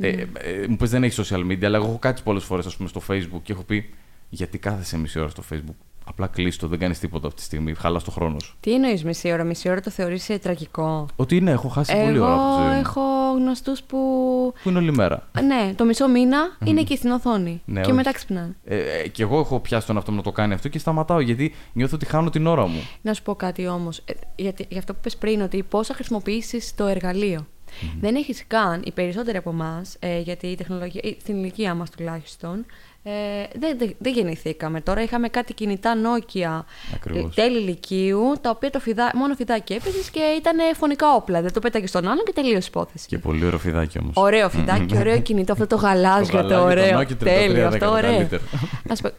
Ε, 0.00 0.08
ε, 0.32 0.66
μου 0.68 0.76
πες 0.76 0.90
δεν 0.90 1.04
έχει 1.04 1.22
social 1.24 1.46
media, 1.46 1.64
αλλά 1.64 1.76
εγώ 1.76 1.86
έχω 1.86 1.98
κάτσει 1.98 2.22
πολλές 2.22 2.44
φορές 2.44 2.66
ας 2.66 2.76
πούμε, 2.76 2.88
στο 2.88 3.02
facebook 3.08 3.40
και 3.42 3.52
έχω 3.52 3.62
πει 3.62 3.94
γιατί 4.28 4.58
κάθεσαι 4.58 4.98
μισή 4.98 5.18
ώρα 5.18 5.28
στο 5.28 5.42
facebook. 5.52 5.74
Απλά 6.04 6.26
κλείστο, 6.26 6.66
δεν 6.68 6.78
κάνεις 6.78 6.98
τίποτα 6.98 7.26
αυτή 7.26 7.38
τη 7.38 7.44
στιγμή, 7.46 7.74
χαλάς 7.74 8.04
το 8.04 8.10
χρόνο 8.10 8.38
σου. 8.38 8.56
Τι 8.60 8.74
εννοείς 8.74 9.04
μισή 9.04 9.32
ώρα, 9.32 9.44
μισή 9.44 9.68
ώρα 9.68 9.80
το 9.80 9.90
θεωρείς 9.90 10.28
ε, 10.28 10.38
τραγικό; 10.38 11.06
Ότι 11.16 11.40
ναι, 11.40 11.50
έχω 11.50 11.68
χάσει 11.68 11.96
πολύ 12.04 12.18
ώρα 12.18 12.32
από 12.32 12.42
τη 12.42 12.48
Εγώ 12.52 12.62
ζωή 12.62 12.72
μου. 12.74 12.80
έχω 12.80 13.00
γνωστούς 13.36 13.82
που. 13.82 13.98
Που 14.62 14.68
είναι 14.68 14.78
όλη 14.78 14.92
μέρα. 14.92 15.28
Ναι, 15.46 15.72
το 15.76 15.84
μισό 15.84 16.08
μήνα 16.08 16.56
είναι 16.64 16.80
εκεί 16.80 16.96
στην 16.96 17.10
οθόνη. 17.10 17.62
Ναι, 17.64 17.80
και 17.80 17.86
όχι. 17.86 17.96
μετά 17.96 18.12
ξυπνάνε. 18.12 18.56
Ε, 18.64 18.76
ε, 18.76 19.08
και 19.08 19.22
εγώ 19.22 19.38
έχω 19.38 19.60
πιάσει 19.60 19.86
τον 19.86 19.96
αυτό 19.96 20.10
να 20.12 20.22
το 20.22 20.32
κάνει 20.32 20.54
αυτό 20.54 20.68
και 20.68 20.78
σταματάω 20.78 21.20
γιατί 21.20 21.54
νιώθω 21.72 21.94
ότι 21.94 22.06
χάνω 22.06 22.30
την 22.30 22.46
ώρα 22.46 22.66
μου. 22.66 22.80
Να 23.02 23.14
σου 23.14 23.22
πω 23.22 23.34
κάτι 23.34 23.66
όμως. 23.66 24.04
γιατί, 24.36 24.66
για 24.68 24.78
αυτό 24.78 24.94
που 24.94 25.00
πες 25.02 25.16
πριν, 25.16 25.40
ότι 25.40 25.62
πώ 25.62 25.84
θα 25.84 25.94
χρησιμοποιήσεις 25.94 26.74
το 26.74 26.86
εργαλείο. 26.86 27.46
Δεν 28.00 28.14
έχεις 28.14 28.44
καν 28.46 28.82
οι 28.84 28.90
περισσότεροι 28.92 29.36
από 29.36 29.50
εμάς, 29.50 29.96
ε, 29.98 30.18
γιατί 30.18 30.46
η 30.46 30.54
τεχνολογία, 30.54 31.00
ε, 31.04 31.16
στην 31.20 31.36
ηλικία 31.36 31.74
μας 31.74 31.90
τουλάχιστον, 31.90 32.66
ε, 33.04 33.12
δεν, 33.58 33.78
δεν, 33.78 33.94
δεν 33.98 34.12
γεννηθήκαμε. 34.12 34.80
Τώρα 34.80 35.02
είχαμε 35.02 35.28
κάτι 35.28 35.54
κινητά 35.54 35.94
Nokia 35.94 36.62
Ακριβώς. 36.94 37.36
ε, 37.36 37.42
τέλη 37.42 37.58
ηλικίου, 37.58 38.32
τα 38.40 38.50
οποία 38.50 38.70
το 38.70 38.80
φιδά, 38.80 39.10
μόνο 39.14 39.34
φιδάκι 39.34 39.72
έπαιζες 39.72 40.10
και 40.10 40.20
ήταν 40.20 40.56
φωνικά 40.76 41.14
όπλα. 41.14 41.42
Δεν 41.42 41.52
το 41.52 41.60
πέταγες 41.60 41.88
στον 41.88 42.08
άλλον 42.08 42.24
και 42.24 42.32
τελείωσε 42.32 42.56
η 42.66 42.68
υπόθεση. 42.68 43.06
Και 43.06 43.18
πολύ 43.18 43.44
ωραίο 43.44 43.58
φιδάκι 43.58 43.98
όμως. 43.98 44.12
Ωραίο 44.16 44.48
φιδάκι, 44.50 44.96
ωραίο 44.96 45.20
κινητό, 45.28 45.52
αυτό 45.52 45.66
το 45.66 45.76
γαλάζιο, 45.76 46.26
το, 46.26 46.46
γαλάζιο, 46.48 46.58
το 46.58 46.64
ωραίο. 46.64 46.98
Nokia 46.98 47.12
3310 47.12 47.16
Τέλειο, 47.18 47.60
το 47.68 47.74
αυτό 47.74 47.90
ωραίο. 47.90 48.12
καλύτερο. 48.16 48.42
Να 48.82 48.94
σου 48.94 49.02
πω, 49.02 49.10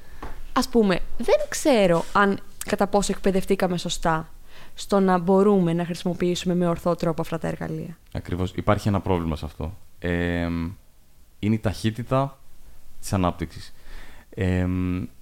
ας 0.54 0.68
πούμε, 0.70 1.00
δεν 1.18 1.36
ξέρω 1.50 2.04
αν 2.12 2.40
κατά 2.66 2.88
πόσο 2.88 3.12
εκπαιδευτήκαμε 3.16 3.78
σωστά 3.78 4.30
στο 4.74 5.00
να 5.00 5.18
μπορούμε 5.18 5.74
να 5.74 5.86
χρησιμοποιήσουμε 5.86 6.56
με 6.56 6.68
ορθό 6.68 6.96
τρόπο 6.96 7.22
αυτά 7.22 7.38
τα 7.40 7.48
εργαλεία. 7.48 7.98
Ακριβώς. 8.14 8.54
Υπάρχει 8.56 8.88
ένα 8.88 9.00
πρόβλημα 9.00 9.36
σε 9.36 9.46
αυτό. 9.46 9.78
Ε, 10.00 10.48
είναι 11.40 11.56
η 11.56 11.60
ταχύτητα 11.60 12.38
της 13.04 13.14
ανάπτυξης. 13.14 13.74
Ε, 14.30 14.68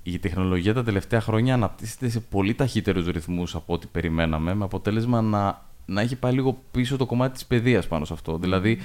η 0.03 0.19
τεχνολογία 0.19 0.73
τα 0.73 0.83
τελευταία 0.83 1.21
χρόνια 1.21 1.53
αναπτύσσεται 1.53 2.09
σε 2.09 2.19
πολύ 2.19 2.53
ταχύτερους 2.53 3.07
ρυθμούς 3.07 3.55
από 3.55 3.73
ό,τι 3.73 3.87
περιμέναμε, 3.87 4.53
με 4.53 4.63
αποτέλεσμα 4.63 5.21
να, 5.21 5.65
να 5.85 6.01
έχει 6.01 6.15
πάει 6.15 6.33
λίγο 6.33 6.61
πίσω 6.71 6.97
το 6.97 7.05
κομμάτι 7.05 7.33
της 7.33 7.45
παιδείας 7.45 7.87
πάνω 7.87 8.05
σε 8.05 8.13
αυτό. 8.13 8.37
Δηλαδή, 8.37 8.79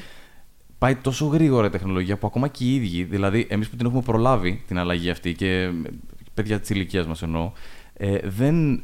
πάει 0.78 0.94
τόσο 0.94 1.26
γρήγορα 1.26 1.66
η 1.66 1.70
τεχνολογία 1.70 2.16
που 2.16 2.26
ακόμα 2.26 2.48
και 2.48 2.64
οι 2.64 2.74
ίδιοι, 2.74 3.04
δηλαδή 3.04 3.46
εμείς 3.50 3.68
που 3.68 3.76
την 3.76 3.86
έχουμε 3.86 4.02
προλάβει 4.02 4.62
την 4.66 4.78
αλλαγή 4.78 5.10
αυτή 5.10 5.34
και 5.34 5.70
παιδιά 6.34 6.60
της 6.60 6.70
ηλικίας 6.70 7.06
μας 7.06 7.22
εννοώ, 7.22 7.52
ε, 7.94 8.18
δεν, 8.24 8.82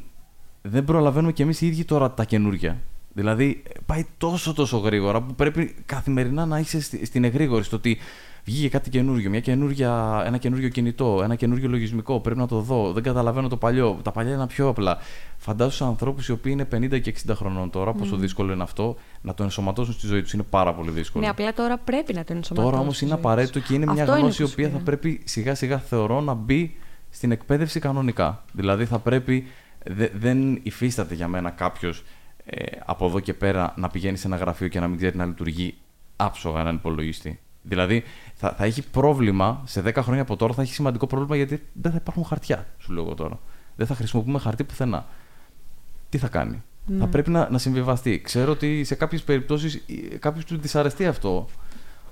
δεν 0.63 0.85
προλαβαίνουμε 0.85 1.33
κι 1.33 1.43
εμείς 1.43 1.61
οι 1.61 1.67
ίδιοι 1.67 1.85
τώρα 1.85 2.11
τα 2.11 2.25
καινούργια. 2.25 2.81
Δηλαδή 3.15 3.63
πάει 3.87 4.07
τόσο 4.19 4.55
τόσο 4.55 4.79
γρήγορα 4.79 5.23
που 5.23 5.35
πρέπει 5.35 5.75
καθημερινά 5.87 6.47
να 6.47 6.59
είσαι 6.59 6.81
στην 7.05 7.25
εγρήγορη 7.25 7.65
στο 7.65 7.77
ότι 7.77 7.99
βγήκε 8.45 8.69
κάτι 8.69 8.91
καινούργιο, 8.91 9.31
μια 9.31 9.41
καινούργια, 9.41 10.23
ένα 10.27 10.39
καινούργιο 10.39 10.69
κινητό, 10.69 11.21
ένα 11.23 11.35
καινούργιο 11.35 11.69
λογισμικό. 11.69 12.21
Πρέπει 12.21 12.39
να 12.39 12.47
το 12.47 12.61
δω. 12.61 12.93
Δεν 12.93 13.03
καταλαβαίνω 13.03 13.49
το 13.49 13.57
παλιό. 13.57 13.99
Τα 14.03 14.13
παλιά 14.13 14.33
είναι 14.33 14.47
πιο 14.47 14.69
απλά. 14.69 14.99
Φαντάσου 15.37 15.85
ανθρώπους 15.85 16.29
οι 16.29 16.33
οποίοι 16.33 16.53
είναι 16.55 16.95
50 16.95 17.01
και 17.01 17.15
60 17.27 17.33
χρονών 17.35 17.71
τώρα, 17.71 17.91
mm. 17.91 17.99
πόσο 17.99 18.17
δύσκολο 18.17 18.53
είναι 18.53 18.63
αυτό, 18.63 18.97
να 19.21 19.35
το 19.35 19.43
ενσωματώσουν 19.43 19.95
στη 19.95 20.07
ζωή 20.07 20.23
τους. 20.23 20.33
Είναι 20.33 20.43
πάρα 20.43 20.75
πολύ 20.75 20.91
δύσκολο. 20.91 21.25
Ναι, 21.25 21.31
απλά 21.31 21.53
τώρα 21.53 21.79
πρέπει 21.79 22.13
να 22.13 22.25
το 22.25 22.33
ενσωματώσουν. 22.33 22.71
Τώρα 22.71 22.83
όμως 22.85 23.01
είναι 23.01 23.13
απαραίτητο 23.13 23.61
και 23.61 23.75
είναι 23.75 23.93
μια 23.93 24.05
γνώση 24.05 24.43
η 24.43 24.45
οποία 24.45 24.69
θα 24.69 24.79
πρέπει 24.79 25.21
σιγά 25.25 25.55
σιγά 25.55 25.79
θεωρώ 25.79 26.21
να 26.21 26.35
μπει 26.35 26.77
στην 27.11 27.31
εκπαίδευση 27.31 27.81
κανονικά. 27.81 28.45
Δηλαδή 28.53 28.85
θα 28.85 28.99
πρέπει. 28.99 29.47
Δε, 29.87 30.09
δεν 30.15 30.61
υφίσταται 30.63 31.15
για 31.15 31.29
μένα 31.29 31.51
κάποιος 31.51 32.05
ε, 32.45 32.65
από 32.85 33.07
εδώ 33.07 33.21
και 33.21 33.35
πέρα 33.35 33.75
να 33.77 33.89
πηγαίνει 33.89 34.17
σε 34.17 34.27
ένα 34.27 34.37
γραφείο 34.37 34.69
και 34.69 34.81
να 34.81 34.89
μην 34.89 34.97
ξέρει 34.97 35.17
να 35.17 35.25
λειτουργεί 35.25 35.75
άψογα 36.17 36.61
έναν 36.61 36.75
υπολογιστή. 36.75 37.41
Δηλαδή 37.63 38.03
θα, 38.35 38.55
θα 38.59 38.65
έχει 38.65 38.83
πρόβλημα 38.83 39.63
σε 39.65 39.83
10 39.87 39.95
χρόνια 39.97 40.23
από 40.23 40.37
τώρα, 40.37 40.55
θα 40.55 40.63
έχει 40.63 40.73
σημαντικό 40.73 41.07
πρόβλημα 41.07 41.37
γιατί 41.37 41.63
δεν 41.73 41.91
θα 41.91 41.97
υπάρχουν 42.01 42.25
χαρτιά, 42.25 42.67
σου 42.79 42.93
λέω 42.93 43.03
εγώ 43.03 43.15
τώρα. 43.15 43.39
Δεν 43.77 43.87
θα 43.87 43.95
χρησιμοποιούμε 43.95 44.39
χαρτί 44.39 44.65
πουθενά. 44.65 45.07
Τι 46.09 46.19
θα 46.19 46.29
κάνει; 46.29 46.63
Ναι. 46.87 46.99
Θα 46.99 47.07
πρέπει 47.07 47.31
να, 47.31 47.51
να 47.51 47.59
συμβιβαστεί. 47.59 48.21
Ξέρω 48.21 48.53
ότι 48.53 48.85
σε 48.85 48.95
κάποιες 48.95 49.23
περιπτώσεις 49.23 49.75
ε, 49.75 50.17
κάποιο 50.17 50.43
του 50.47 50.59
δυσαρεστεί 50.59 51.07
αυτό. 51.07 51.49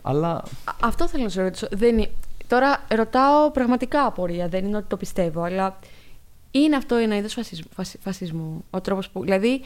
Αλλά. 0.02 0.42
Αυτό 0.80 1.08
θέλω 1.08 1.22
να 1.22 1.28
σε 1.28 1.42
ρωτήσω. 1.42 1.68
Δεν 1.70 2.08
Τώρα 2.50 2.84
ρωτάω 2.88 3.50
πραγματικά 3.50 4.04
απορία, 4.06 4.48
δεν 4.48 4.64
είναι 4.64 4.76
ότι 4.76 4.86
το 4.88 4.96
πιστεύω, 4.96 5.42
αλλά 5.42 5.78
είναι 6.50 6.76
αυτό 6.76 6.94
ένα 6.94 7.16
είδος 7.16 7.36
φασισμού. 8.00 8.64
Ο 8.70 8.80
τρόπος 8.80 9.10
που. 9.10 9.22
Δηλαδή, 9.22 9.60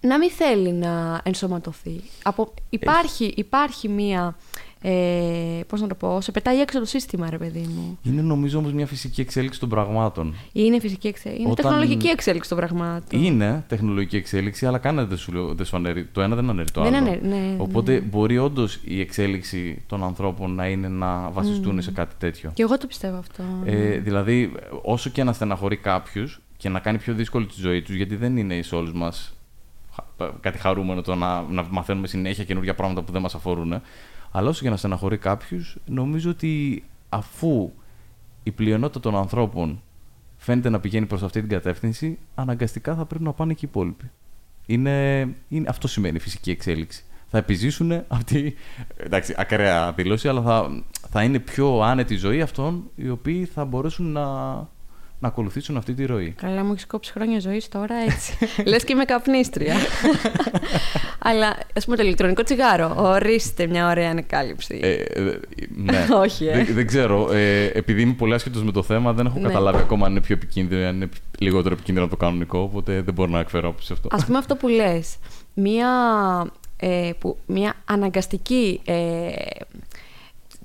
να 0.00 0.18
μην 0.18 0.30
θέλει 0.30 0.72
να 0.72 1.20
ενσωματωθεί. 1.24 2.02
Από, 2.22 2.54
υπάρχει, 2.68 3.32
υπάρχει 3.36 3.88
μία 3.88 4.36
ε, 4.88 5.64
πώς 5.66 5.80
να 5.80 5.86
το 5.86 5.94
πω, 5.94 6.20
σε 6.20 6.32
πετάει 6.32 6.60
έξω 6.60 6.78
το 6.78 6.84
σύστημα, 6.84 7.30
ρε 7.30 7.38
παιδί 7.38 7.68
μου. 7.74 7.98
Είναι 8.02 8.22
νομίζω 8.22 8.58
όμως 8.58 8.72
μια 8.72 8.86
φυσική 8.86 9.20
εξέλιξη 9.20 9.60
των 9.60 9.68
πραγμάτων. 9.68 10.34
Είναι 10.52 10.80
φυσική 10.80 11.08
εξέλιξη. 11.08 11.42
Είναι 11.42 11.54
τεχνολογική 11.54 12.08
εξέλιξη 12.08 12.48
των 12.48 12.58
πραγμάτων. 12.58 13.22
Είναι 13.22 13.64
τεχνολογική 13.68 14.16
εξέλιξη, 14.16 14.66
αλλά 14.66 14.78
κανένα 14.78 15.06
δεν 15.06 15.18
σου, 15.18 15.54
δεν 15.54 15.66
σου 15.66 15.76
αναιρεί. 15.76 16.06
Το 16.06 16.20
ένα 16.20 16.34
δεν 16.34 16.50
αναιρεί 16.50 16.70
το 16.70 16.80
άλλο. 16.80 16.90
Δεν 16.90 17.00
αναιρεί, 17.00 17.26
ναι, 17.26 17.54
Οπότε 17.58 17.92
ναι. 17.92 18.00
μπορεί 18.00 18.38
όντως 18.38 18.80
η 18.84 19.00
εξέλιξη 19.00 19.82
των 19.86 20.04
ανθρώπων 20.04 20.54
να 20.54 20.66
είναι 20.66 20.88
να 20.88 21.30
βασιστούν 21.30 21.78
mm. 21.78 21.82
σε 21.82 21.90
κάτι 21.90 22.14
τέτοιο. 22.18 22.50
Και 22.54 22.62
εγώ 22.62 22.78
το 22.78 22.86
πιστεύω 22.86 23.16
αυτό. 23.16 23.42
Ε, 23.64 23.74
ναι. 23.74 23.96
δηλαδή, 23.96 24.52
όσο 24.82 25.10
και 25.10 25.24
να 25.24 25.32
στεναχωρεί 25.32 25.76
κάποιου 25.76 26.28
και 26.56 26.68
να 26.68 26.78
κάνει 26.78 26.98
πιο 26.98 27.14
δύσκολη 27.14 27.46
τη 27.46 27.54
ζωή 27.60 27.82
τους, 27.82 27.94
γιατί 27.94 28.16
δεν 28.16 28.36
είναι 28.36 28.62
σε 28.62 28.74
όλους 28.74 28.92
μας 28.92 29.34
κάτι 30.40 30.58
χαρούμενο 30.58 31.02
το 31.02 31.14
να, 31.14 31.42
να 31.42 31.64
μαθαίνουμε 31.70 32.06
συνέχεια 32.06 32.44
καινούργια 32.44 32.74
πράγματα 32.74 33.02
που 33.02 33.12
δεν 33.12 33.22
μας 33.22 33.34
αφορούν. 33.34 33.80
Αλλά 34.36 34.48
όσο 34.48 34.62
και 34.62 34.70
να 34.70 34.76
στεναχωρεί 34.76 35.18
κάποιου, 35.18 35.64
νομίζω 35.84 36.30
ότι 36.30 36.84
αφού 37.08 37.72
η 38.42 38.50
πλειονότητα 38.50 39.00
των 39.00 39.16
ανθρώπων 39.16 39.82
φαίνεται 40.36 40.68
να 40.68 40.80
πηγαίνει 40.80 41.06
προς 41.06 41.22
αυτή 41.22 41.40
την 41.40 41.48
κατεύθυνση, 41.48 42.18
αναγκαστικά 42.34 42.94
θα 42.94 43.04
πρέπει 43.04 43.24
να 43.24 43.32
πάνε 43.32 43.52
και 43.52 43.64
οι 43.64 43.68
υπόλοιποι. 43.70 44.10
Είναι, 44.66 45.20
είναι, 45.48 45.68
αυτό 45.68 45.88
σημαίνει 45.88 46.18
φυσική 46.18 46.50
εξέλιξη. 46.50 47.04
Θα 47.26 47.38
επιζήσουν 47.38 48.04
αυτή. 48.08 48.54
Εντάξει, 48.96 49.34
ακραία 49.36 49.92
δήλωση, 49.92 50.28
αλλά 50.28 50.42
θα, 50.42 50.82
θα 51.10 51.22
είναι 51.22 51.38
πιο 51.38 51.80
άνετη 51.80 52.14
ζωή 52.14 52.40
αυτών 52.40 52.90
οι 52.94 53.08
οποίοι 53.08 53.44
θα 53.44 53.64
μπορέσουν 53.64 54.12
να 54.12 54.24
να 55.18 55.28
ακολουθήσουν 55.28 55.76
αυτή 55.76 55.94
τη 55.94 56.04
ροή. 56.04 56.34
Καλά, 56.40 56.64
μου 56.64 56.72
έχεις 56.72 56.86
κόψει 56.86 57.12
χρόνια 57.12 57.40
ζωής 57.40 57.68
τώρα 57.68 57.94
έτσι. 57.94 58.38
Λες 58.70 58.84
και 58.84 58.92
είμαι 58.92 59.04
καπνίστρια. 59.04 59.74
Αλλά 61.28 61.56
ας 61.74 61.84
πούμε 61.84 61.96
το 61.96 62.02
ηλεκτρονικό 62.02 62.42
τσιγάρο. 62.42 62.94
Ορίστε 62.96 63.66
μια 63.66 63.88
ωραία 63.88 64.10
ανακάλυψη. 64.10 64.80
Ε, 64.82 64.92
ε 64.92 65.40
ναι. 65.74 66.06
Όχι, 66.22 66.46
ε. 66.46 66.64
Δεν, 66.64 66.86
ξέρω. 66.86 67.32
Ε, 67.32 67.64
επειδή 67.64 68.02
είμαι 68.02 68.12
πολύ 68.12 68.34
άσχετος 68.34 68.62
με 68.62 68.72
το 68.72 68.82
θέμα, 68.82 69.12
δεν 69.12 69.26
έχω 69.26 69.38
ναι. 69.38 69.48
καταλάβει 69.48 69.78
ακόμα 69.78 70.06
αν 70.06 70.10
είναι 70.10 70.20
πιο 70.20 70.34
επικίνδυνο, 70.34 70.86
αν 70.86 70.94
είναι 70.94 71.08
λιγότερο 71.38 71.74
επικίνδυνο 71.74 72.06
από 72.06 72.16
το 72.16 72.24
κανονικό. 72.24 72.58
Οπότε 72.58 73.00
δεν 73.00 73.14
μπορώ 73.14 73.30
να 73.30 73.40
εκφέρω 73.40 73.68
άποψη 73.68 73.92
αυτό. 73.92 74.08
Α 74.12 74.24
πούμε 74.24 74.38
αυτό 74.38 74.56
που 74.56 74.68
λες. 74.68 75.16
Μια, 75.54 75.90
ε, 76.76 77.10
μια 77.46 77.74
αναγκαστική 77.84 78.80
ε, 78.84 79.28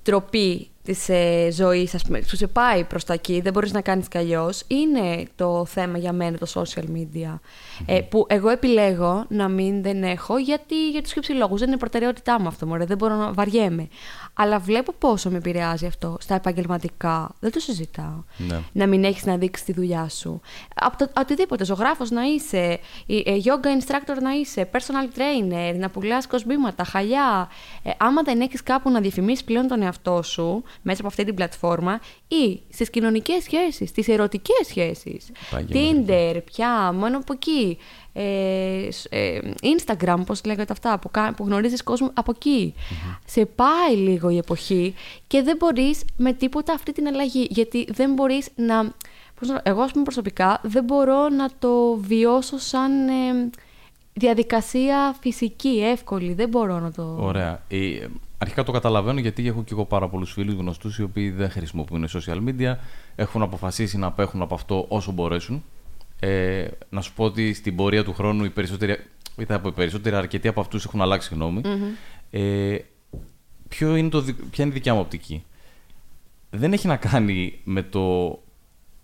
τροπή 0.04 0.72
της 0.84 1.10
ε, 1.10 1.50
ζωής, 1.52 1.96
ας 1.96 2.04
πούμε, 2.04 2.20
που 2.20 2.36
σε 2.36 2.48
πάει 2.48 2.84
προς 2.84 3.04
τα 3.04 3.14
εκεί, 3.14 3.42
δεν 3.42 3.54
μπορείς 3.54 3.72
να 3.72 3.82
κάνεις 3.82 4.08
κι 4.08 4.18
αλλιώς, 4.18 4.64
είναι 4.68 5.26
το 5.36 5.66
θέμα 5.66 5.98
για 5.98 6.14
μένα 6.14 6.38
το 6.38 6.48
social 6.54 6.84
media. 6.84 7.40
Ε, 7.86 8.02
που 8.02 8.26
εγώ 8.30 8.50
επιλέγω 8.50 9.26
να 9.30 9.48
μην 9.48 9.82
δεν 9.84 10.04
έχω 10.04 10.38
γιατί 10.38 10.90
για 10.90 11.02
του 11.02 11.10
χύψη 11.10 11.32
λόγους. 11.32 11.60
Δεν 11.60 11.68
είναι 11.68 11.78
προτεραιότητά 11.78 12.40
μου 12.42 12.48
αυτό, 12.48 12.66
μωρέ, 12.66 12.86
δεν 12.86 12.98
μπορώ 12.98 13.16
να 13.16 13.34
βαριέμαι. 13.34 13.88
Αλλά 14.42 14.60
βλέπω 14.60 14.92
πόσο 14.92 15.30
με 15.30 15.38
επηρεάζει 15.38 15.86
αυτό 15.86 16.18
στα 16.20 16.36
επαγγελματικά. 16.36 17.36
Δεν 17.40 17.52
το 17.52 17.60
συζητάω. 17.60 18.24
Ναι. 18.38 18.60
Να 18.72 18.88
μην 18.88 19.04
έχεις 19.04 19.26
να 19.26 19.38
δείξεις 19.38 19.66
τη 19.66 19.74
δουλειά 19.74 20.10
σου. 20.10 20.42
Από 20.76 20.98
το, 20.98 21.12
οτιδήποτε. 21.18 21.66
Ζωγράφος 21.66 22.10
να 22.10 22.22
είσαι, 22.24 22.80
ε, 23.08 23.22
yoga 23.44 23.66
instructor 23.66 24.22
να 24.22 24.32
είσαι, 24.32 24.70
personal 24.74 25.18
trainer, 25.18 25.76
να 25.78 25.90
πουλάς 25.90 26.28
κοσμήματα, 26.28 26.84
χαλιά. 26.84 27.50
Ε, 27.84 27.92
άμα 27.98 28.22
δεν 28.22 28.42
έχεις 28.42 28.64
κάπου 28.64 28.90
να 28.90 29.00
διαφημίσεις 29.00 29.44
πλέον 29.44 29.68
τον 29.68 29.82
εαυτό 29.82 30.22
σου 30.24 30.64
μέσα 30.82 31.00
από 31.00 31.08
αυτή 31.08 31.24
την 31.26 31.36
πλατφόρμα 31.36 32.00
ή 32.28 32.62
στις 32.70 32.90
κοινωνικές 32.90 33.44
σχέσεις, 33.44 33.90
στις 33.90 34.08
ερωτικές 34.08 34.68
σχέσεις. 34.68 35.32
Tinder, 35.52 36.42
πια, 36.46 36.92
μόνο 36.92 37.18
από 37.18 37.34
εκεί. 37.34 37.78
Ε, 38.14 38.88
ε, 39.10 39.40
Instagram, 39.62 40.18
πώς 40.26 40.46
λέγεται 40.46 40.74
αυτά, 40.74 41.00
που, 41.00 41.12
που 41.36 41.46
γνωρίζεις 41.46 41.84
κόσμο 41.84 42.12
από 42.14 42.34
Σε 43.26 43.46
πάει 43.46 43.96
λίγο 43.96 44.30
η 44.30 44.38
εποχή 44.38 44.94
και 45.28 45.42
δεν 45.42 45.56
μπορείς 45.60 46.04
με 46.18 46.34
τίποτα 46.34 46.74
αυτή 46.74 46.92
την 46.92 47.08
αλλαγή, 47.08 47.48
γιατί 47.50 47.88
δεν 47.92 48.14
μπορείς 48.14 48.50
να... 48.56 48.94
εγώ, 49.64 49.82
ας 49.82 49.92
πούμε, 49.92 50.04
προσωπικά 50.04 50.60
δεν 50.64 50.84
μπορώ 50.84 51.30
να 51.30 51.50
το 51.60 51.96
βιώσω 51.96 52.58
σαν 52.58 53.08
ε, 53.08 53.50
διαδικασία 54.14 55.16
φυσική, 55.20 55.84
εύκολη. 55.84 56.34
Δεν 56.34 56.50
μπορώ 56.50 56.80
να 56.80 56.92
το... 56.92 57.18
Ωραία. 57.20 57.64
Ε, 57.68 58.08
αρχικά 58.38 58.64
το 58.64 58.72
καταλαβαίνω 58.72 59.20
γιατί 59.20 59.48
έχω 59.48 59.64
και 59.64 59.74
εγώ 59.74 59.86
πάρα 59.86 60.10
πολλούς 60.10 60.32
φίλους 60.32 60.54
γνωστούς 60.54 60.98
οι 60.98 61.04
οποίοι 61.04 61.30
δεν 61.30 61.50
χρησιμοποιούν 61.50 62.08
social 62.08 62.50
media, 62.50 62.76
έχουν 63.16 63.42
αποφασίσει 63.42 63.98
να 63.98 64.08
απέχουν 64.08 64.42
από 64.42 64.54
αυτό 64.54 64.86
όσο 64.88 65.12
μπορέσουν. 65.12 65.64
Ε, 66.24 66.68
να 66.90 67.02
σου 67.02 67.14
πω 67.14 67.24
ότι 67.24 67.54
στην 67.54 67.76
πορεία 67.76 68.04
του 68.04 68.14
χρόνου 68.14 68.44
οι 68.44 68.50
περισσότεροι, 68.50 68.98
ή 69.38 69.46
θα 69.46 69.60
πω 69.60 69.68
οι 69.68 69.72
περισσότεροι, 69.72 70.16
αρκετοί 70.16 70.48
από 70.48 70.62
αυτούς 70.62 70.86
έχουν 70.86 71.02
αλλάξει 71.02 71.34
γνώμη. 71.34 71.62
Ε, 72.32 72.78
ποιο 73.68 73.96
είναι 73.96 74.10
το, 74.10 74.24
ποια 74.24 74.64
είναι 74.64 74.74
η 74.74 74.74
δικιά 74.74 74.94
μου 74.94 75.00
οπτική; 75.00 75.44
Δεν 76.50 76.74
έχει 76.74 76.88
να 76.88 76.96
κάνει 76.96 77.60
με 77.64 77.84
το 77.84 78.40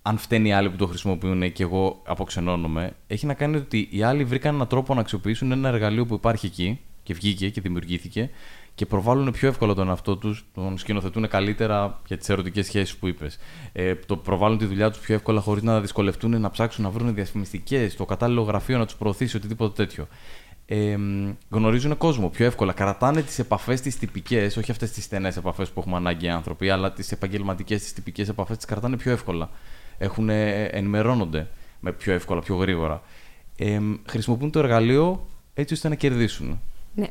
αν 0.01 0.17
φταίνει 0.17 0.47
οι 0.49 0.51
άλλοι 0.51 0.69
που 0.69 0.75
το 0.75 0.88
χρησιμοποιούν 0.88 1.51
και 1.51 1.63
εγώ 1.63 2.01
αποξενώνομαι. 2.06 2.93
Έχει 3.08 3.25
να 3.25 3.34
κάνει 3.34 3.56
ότι 3.56 3.88
οι 3.91 4.01
άλλοι 4.03 4.23
βρήκαν 4.23 4.56
έναν 4.56 4.67
τρόπο 4.67 4.93
να 4.93 4.99
αξιοποιήσουν 4.99 5.51
ένα 5.51 5.69
εργαλείο 5.69 6.06
που 6.06 6.13
υπάρχει 6.13 6.45
εκεί 6.45 6.80
και 7.03 7.13
βγήκε 7.13 7.49
και 7.49 7.62
δημιουργήθηκε 7.62 8.30
και 8.77 8.85
προβάλλουν 8.85 9.31
πιο 9.31 9.47
εύκολα 9.47 9.73
τον 9.73 9.87
εαυτό 9.87 10.17
τους, 10.17 10.45
τον 10.53 10.77
σκηνοθετούν 10.77 11.27
καλύτερα 11.27 12.01
για 12.07 12.17
τις 12.17 12.29
ερωτικές 12.29 12.65
σχέσεις 12.65 12.95
που 12.95 13.07
είπες. 13.07 13.37
Ε, 13.71 13.95
το 13.95 14.17
προβάλλουν 14.17 14.57
τη 14.57 14.65
δουλειά 14.65 14.89
τους 14.89 14.99
πιο 14.99 15.15
εύκολα 15.15 15.41
χωρίς 15.41 15.63
να 15.63 15.81
δυσκολευτούν 15.81 16.41
να 16.41 16.49
ψάξουν 16.49 16.83
να 16.83 16.89
βρουν 16.89 17.13
διαφημιστικές, 17.13 17.95
το 17.95 18.05
κατάλληλο 18.05 18.41
γραφείο 18.41 18.77
να 18.77 18.85
τους 18.85 18.95
προωθήσει, 18.95 19.37
οτιδήποτε 19.37 19.83
τέτοιο. 19.83 20.07
Ε, 20.65 20.97
γνωρίζουν 21.49 21.97
κόσμο 21.97 22.29
πιο 22.29 22.45
εύκολα. 22.45 22.73
Κρατάνε 22.73 23.21
τις 23.21 23.39
επαφές 23.39 23.81
τις 23.81 23.97
τυπικές, 23.97 24.57
όχι 24.57 24.71
αυτές 24.71 24.91
τις 24.91 25.03
στενές 25.03 25.37
επαφές 25.37 25.69
που 25.69 25.79
έχουμε 25.79 25.95
ανάγκη 25.95 26.25
οι 26.25 26.29
άνθρωποι, 26.29 26.69
αλλά 26.69 26.91
τις 26.91 27.11
επαγγελματικές, 27.11 27.81
τις 27.81 27.93
τυπικές 27.93 28.29
επαφές 28.29 28.57
τις 28.57 28.65
κρατάνε 28.65 28.97
πιο 28.97 29.11
εύκολα. 29.11 29.49
Έχουν, 29.97 30.29
ενημερώνονται 30.29 31.47
με 31.79 31.91
πιο 31.91 32.13
εύκολα, 32.13 32.41
πιο 32.41 32.55
γρήγορα. 32.55 33.01
Ε, 33.57 33.79
χρησιμοποιούν 34.07 34.51
το 34.51 34.59
εργαλείο 34.59 35.27
έτσι 35.53 35.73
ώστε 35.73 35.89
να 35.89 35.95
κερδίσουν. 35.95 36.59
Ναι 36.95 37.07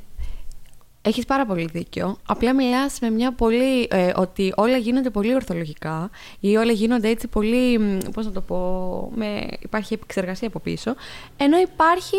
Έχεις 1.06 1.24
πάρα 1.24 1.46
πολύ 1.46 1.68
δίκιο. 1.72 2.16
Απλά 2.26 2.54
μιλάς 2.54 2.98
με 3.00 3.10
μια 3.10 3.32
πολύ... 3.32 3.88
ε, 3.90 4.12
ότι 4.16 4.52
όλα 4.56 4.76
γίνονται 4.76 5.10
πολύ 5.10 5.34
ορθολογικά 5.34 6.10
ή 6.40 6.56
όλα 6.56 6.72
γίνονται 6.72 7.08
έτσι 7.08 7.28
πολύ... 7.28 7.78
μ, 7.78 7.98
Πώς 8.14 8.24
να 8.24 8.32
το 8.32 8.40
πω... 8.40 9.10
Με, 9.14 9.46
υπάρχει 9.60 9.94
επεξεργασία 9.94 10.48
από 10.48 10.58
πίσω. 10.58 10.94
Ενώ 11.36 11.58
υπάρχει 11.58 12.16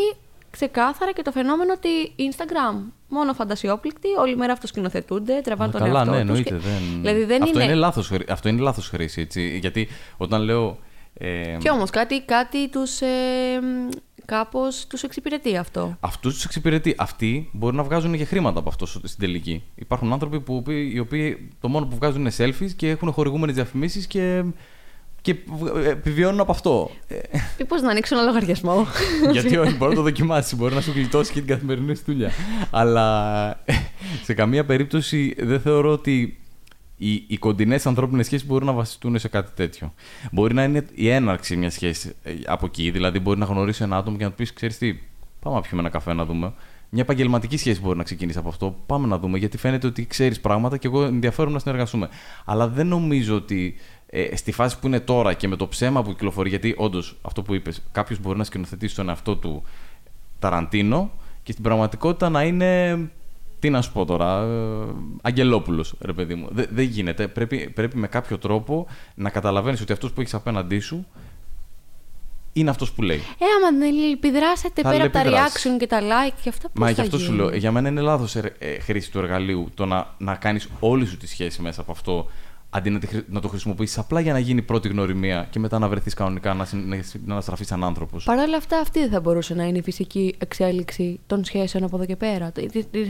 ξεκάθαρα 0.52 1.12
και 1.12 1.22
το 1.22 1.32
φαινόμενο 1.32 1.74
ότι 1.74 1.90
Instagram 2.18 2.76
μόνο 3.08 3.34
φαντασιόπληκτοι, 3.34 4.08
όλη 4.20 4.36
μέρα 4.36 4.54
αυτοσκηνοθετούνται, 4.54 5.42
τραβάνε 5.44 5.72
τον 5.72 5.82
Καλά, 5.82 5.98
εαυτό 6.00 6.12
ναι, 6.12 6.20
τους 6.20 6.28
εννοείται. 6.30 6.50
και- 6.50 6.56
Δεν... 6.56 7.02
Δηλαδή 7.02 7.24
δεν 7.24 7.44
αυτό, 7.44 7.56
είναι... 7.60 7.64
είναι... 7.72 7.80
λάθος, 7.80 8.08
χρή- 8.08 8.30
αυτό 8.32 8.50
είναι 8.50 8.62
λάθος 8.62 8.88
χρήση, 8.88 9.22
έτσι. 9.22 9.58
Γιατί 9.58 9.88
όταν 10.18 10.42
λέω... 10.42 10.78
Ε, 11.20 11.58
Και 11.60 11.70
όμως 11.70 11.90
κάτι, 11.90 12.22
κάτι 12.22 12.70
τους... 12.70 13.02
Ε, 13.02 13.08
μ, 14.28 14.36
κάπως 14.36 14.88
τους 14.88 15.04
εξυπηρετεί 15.04 15.58
αυτό. 15.58 15.98
Αυτούς 16.00 16.34
τους 16.34 16.46
εξυπηρετεί. 16.46 16.96
Αυτοί 16.98 17.50
μπορεί 17.54 17.76
να 17.76 17.84
βγάζουν 17.84 18.18
και 18.18 18.26
χρήματα 18.26 18.60
από 18.60 18.70
αυτό 18.70 18.86
στην 18.86 19.20
τελική. 19.20 19.64
Υπάρχουν 19.76 20.14
άνθρωποι 20.14 20.40
που, 20.40 20.64
οι 20.68 21.00
οποίοι 21.00 21.50
το 21.62 21.68
μόνο 21.68 21.86
που 21.86 21.96
βγάζουν 21.96 22.20
είναι 22.20 22.32
selfies 22.38 22.72
και 22.76 22.90
έχουν 22.90 23.12
χορηγούμενες 23.12 23.56
διαφημίσεις 23.56 24.08
και, 24.08 24.44
και 25.22 25.36
ε, 25.76 25.90
επιβιώνουν 25.90 26.40
από 26.40 26.52
αυτό. 26.52 26.90
Ε, 27.08 27.20
Μήπως 27.60 27.82
να 27.82 27.90
ανοίξω 27.90 28.16
ένα 28.16 28.26
λογαριασμό. 28.26 28.86
Γιατί 29.32 29.58
όχι, 29.58 29.76
μπορεί 29.76 29.90
να 29.90 29.98
το 29.98 30.04
δοκιμάσεις, 30.04 30.58
μπορεί 30.58 30.76
να 30.76 30.82
σου 30.82 30.92
γλιτώσει 30.92 31.32
και 31.32 31.40
την 31.40 31.48
καθημερινή 31.48 31.96
σου 31.96 32.04
δουλειά. 32.06 32.32
Αλλά 32.72 33.50
ε, 33.66 33.74
σε 34.24 34.34
καμία 34.34 34.66
περίπτωση 34.66 35.36
δεν 35.38 35.62
θεωρώ 35.62 35.92
ότι 35.92 36.40
οι, 36.98 37.24
οι 37.28 37.38
κοντινές 37.38 37.86
ανθρώπινες 37.86 38.26
σχέσεις 38.26 38.48
μπορούν 38.48 38.68
να 38.68 38.74
βασιστούν 38.74 39.20
σε 39.20 39.28
κάτι 39.28 39.52
τέτοιο. 39.56 39.94
Μπορεί 40.32 40.54
να 40.54 40.64
είναι 40.64 40.86
η 40.94 41.10
έναρξη 41.10 41.56
μιας 41.56 41.74
σχέσης 41.74 42.14
ε, 42.24 42.34
από 42.46 42.66
εκεί. 42.66 42.92
Δηλαδή, 42.92 43.20
μπορεί 43.20 43.40
να 43.40 43.46
γνωρίσει 43.46 43.84
ένα 43.84 43.98
άτομο 43.98 44.18
και 44.18 44.24
να 44.24 44.30
του 44.30 44.36
πεις: 44.36 44.54
Ξέρεις 44.54 44.78
τι, 44.78 45.00
πάμε 45.40 45.56
να 45.56 45.62
πιούμε 45.62 45.82
ένα 45.82 45.90
καφέ 45.90 46.14
να 46.14 46.26
δούμε. 46.26 46.54
Μια 46.90 47.02
επαγγελματική 47.02 47.58
σχέση 47.58 47.82
μπορεί 47.82 47.98
να 47.98 48.04
ξεκινήσει 48.04 48.38
από 48.38 48.50
αυτό. 48.50 48.76
Πάμε 48.86 49.08
να 49.08 49.20
δούμε, 49.20 49.38
γιατί 49.38 49.58
φαίνεται 49.58 49.88
ότι 49.88 50.06
ξέρεις 50.06 50.40
πράγματα 50.40 50.78
και 50.78 50.88
εγώ 50.88 51.04
ενδιαφέρομαι 51.04 51.54
να 51.54 51.60
συνεργαστούμε. 51.60 52.10
Αλλά 52.46 52.68
δεν 52.68 52.88
νομίζω 52.88 53.36
ότι 53.36 53.76
ε, 54.06 54.36
στη 54.36 54.52
φάση 54.52 54.80
που 54.80 54.88
είναι 54.88 55.00
τώρα 55.00 55.34
και 55.34 55.48
με 55.48 55.56
το 55.56 55.68
ψέμα 55.68 56.04
που 56.04 56.10
κυκλοφορεί, 56.10 56.50
γιατί 56.50 56.74
όντως 56.78 57.18
αυτό 57.22 57.42
που 57.42 57.54
είπες, 57.54 57.84
κάποιος 57.92 58.20
μπορεί 58.20 58.38
να 58.38 58.44
σκηνοθετήσει 58.44 58.96
τον 58.96 59.10
εαυτό 59.10 59.36
του 59.36 59.64
Ταραντίνο 60.40 61.12
και 61.44 61.52
στην 61.52 61.64
πραγματικότητα 61.64 62.30
να 62.30 62.44
είναι. 62.44 63.00
Τι 63.60 63.70
να 63.70 63.82
σου 63.82 63.92
πω 63.92 64.06
τώρα, 64.06 64.42
ε, 64.42 64.94
Αγγελόπουλος, 65.22 65.94
ρε 66.02 66.14
παιδί 66.14 66.36
μου. 66.36 66.48
Δεν 66.52 66.68
δεν 66.72 66.86
γίνεται. 66.86 67.28
Πρέπει, 67.28 67.70
πρέπει 67.76 67.98
με 67.98 68.08
κάποιο 68.08 68.38
τρόπο 68.38 68.88
να 69.16 69.30
καταλαβαίνεις 69.30 69.82
ότι 69.82 69.92
αυτός 69.92 70.12
που 70.12 70.22
έχεις 70.22 70.34
απέναντί 70.34 70.80
σου 70.80 71.06
είναι 72.54 72.70
αυτός 72.70 72.92
που 72.92 73.02
λέει. 73.02 73.18
Ε, 73.18 73.46
άμα 73.58 73.78
δεν 73.78 73.94
επιδράσετε 74.14 74.82
Θα 74.82 74.90
πέρα 74.90 75.04
από 75.04 75.14
τα 75.14 75.20
αλληλεπιδράσεις. 75.20 75.72
reaction 75.72 75.80
και 75.80 75.88
τα 75.88 76.00
like 76.02 76.34
και 76.42 76.50
αυτά, 76.50 76.70
πώς 76.70 76.80
Μα 76.80 76.86
θα 76.86 76.92
γι' 76.92 77.02
αυτό 77.02 77.18
σου 77.18 77.26
γίνει; 77.26 77.38
λέω. 77.38 77.56
Για 77.56 77.72
μένα 77.72 77.90
είναι 77.90 78.02
λάθος 78.02 78.36
ε, 78.36 78.54
χρήση 78.82 79.12
του 79.12 79.20
εργαλείου 79.20 79.70
το 79.74 79.86
να, 79.86 80.14
να 80.18 80.36
κάνεις 80.36 80.68
όλη 80.80 81.06
σου 81.06 81.18
τη 81.18 81.28
σχέση 81.28 81.62
μέσα 81.62 81.82
από 81.82 81.92
αυτό 81.92 82.28
αντί 82.70 82.90
να, 82.90 83.00
τη 83.00 83.08
χρη- 83.08 83.26
να 83.30 83.40
το 83.42 83.48
χρησιμοποιήσει 83.48 84.00
απλά 84.00 84.20
για 84.20 84.34
να 84.34 84.40
γίνει 84.40 84.62
πρώτη 84.62 84.88
γνωριμία 84.88 85.48
και 85.52 85.60
μετά 85.60 85.80
να 85.80 85.88
βρεθείς 85.90 86.14
κανονικά 86.14 86.54
να, 86.54 86.66
συν- 86.66 86.88
να, 86.88 86.96
να 87.26 87.32
αναστραφεί 87.34 87.64
σαν 87.64 87.84
άνθρωπος. 87.84 88.24
Παρ' 88.24 88.38
όλα 88.40 88.58
αυτά, 88.58 88.80
αυτή 88.80 89.00
δεν 89.00 89.10
θα 89.10 89.20
μπορούσε 89.20 89.54
να 89.54 89.64
είναι 89.64 89.78
η 89.78 89.82
φυσική 89.82 90.36
εξέλιξη 90.38 91.20
των 91.28 91.44
σχέσεων 91.44 91.84
από 91.84 91.96
εδώ 91.96 92.06
και 92.06 92.16
πέρα. 92.16 92.52
Τη 92.52 92.68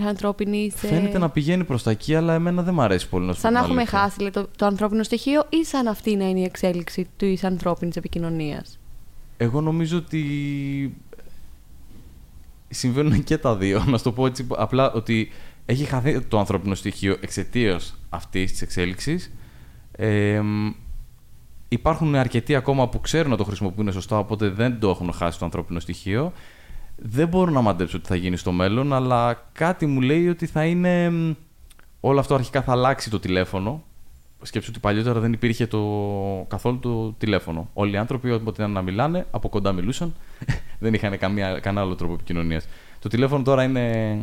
ανθρώπινη. 0.08 0.72
Φαίνεται 0.76 1.18
να 1.18 1.30
πηγαίνει 1.30 1.64
προς 1.64 1.84
τα 1.84 1.92
εκεί, 1.92 2.16
αλλά 2.16 2.34
εμένα 2.34 2.64
δεν 2.64 2.74
μου 2.74 2.82
αρέσει 2.82 3.10
πολύ 3.10 3.26
να 3.26 3.34
σου 3.34 3.40
Σαν 3.40 3.54
πω 3.54 3.58
να 3.60 3.64
την 3.64 3.70
έχουμε 3.72 3.82
αλήθεια. 3.90 4.00
χάσει 4.08 4.22
λέει, 4.22 4.30
το, 4.32 4.48
το 4.58 4.66
ανθρώπινο 4.66 5.04
στοιχείο 5.04 5.46
ή 5.50 5.66
σαν 5.66 5.88
αυτή 5.88 6.16
να 6.16 6.30
είναι 6.30 6.40
η 6.40 6.44
εξέλιξη 6.44 7.08
της 7.18 7.44
ανθρώπινης 7.44 7.96
επικοινωνίας; 7.96 8.80
Εγώ 9.38 9.62
νομίζω 9.62 9.98
ότι 9.98 10.24
συμβαίνουν 12.70 13.24
και 13.24 13.38
τα 13.38 13.56
δύο. 13.56 13.84
Να 13.88 13.98
σου 13.98 14.04
το 14.04 14.12
πω 14.12 14.26
έτσι 14.26 14.48
απλά 14.58 14.92
ότι 14.92 15.32
έχει 15.66 15.84
χαθεί 15.84 16.22
το 16.22 16.40
ανθρώπινο 16.40 16.76
στοιχείο 16.76 17.18
εξαιτίας 17.22 17.98
αυτής 18.10 18.52
της 18.52 18.62
εξέλιξης. 18.62 19.32
Ε, 19.98 20.40
μ, 20.42 20.72
υπάρχουν 21.68 22.16
αρκετοί 22.16 22.56
ακόμα 22.56 22.90
που 22.90 23.02
ξέρουν 23.02 23.32
να 23.32 23.38
το 23.38 23.44
χρησιμοποιούν 23.44 23.92
σωστά, 23.92 24.18
οπότε 24.18 24.50
δεν 24.50 24.80
το 24.80 24.90
έχουν 24.90 25.12
χάσει 25.14 25.40
το 25.40 25.46
ανθρώπινο 25.46 25.80
στοιχείο. 25.80 26.34
Δεν 26.96 27.28
μπορώ 27.28 27.52
να 27.52 27.62
μαντέψω 27.62 28.00
τι 28.00 28.08
θα 28.08 28.16
γίνει 28.16 28.38
στο 28.38 28.52
μέλλον, 28.52 28.94
αλλά 28.94 29.50
κάτι 29.54 29.86
μου 29.86 30.02
λέει 30.02 30.30
ότι 30.30 30.46
θα 30.46 30.66
είναι. 30.66 31.10
μ, 31.10 31.32
Όλο 32.00 32.20
αυτό 32.20 32.36
αρχικά 32.36 32.62
θα 32.62 32.72
αλλάξει 32.72 33.10
το 33.10 33.20
τηλέφωνο. 33.20 33.84
Σκέψου 34.42 34.70
ότι 34.72 34.80
παλιότερα 34.80 35.20
δεν 35.20 35.34
υπήρχε 35.34 35.68
το, 35.68 35.82
καθόλου 36.48 36.80
το 36.80 37.12
τηλέφωνο. 37.12 37.70
Όλοι 37.74 37.94
οι 37.94 37.98
άνθρωποι, 37.98 38.32
όποτε 38.32 38.62
ήταν 38.62 38.72
να 38.72 38.82
μιλάνε, 38.82 39.26
από 39.32 39.50
κοντά 39.50 39.72
μιλούσαν. 39.72 40.16
δεν 40.80 40.94
είχαν 40.94 41.18
καμία, 41.18 41.60
κανένα 41.60 41.86
άλλο 41.86 41.96
τρόπο 41.96 42.14
επικοινωνίας. 42.14 42.68
Το 43.00 43.10
τηλέφωνο 43.10 43.44
τώρα 43.44 43.64
είναι 43.64 44.18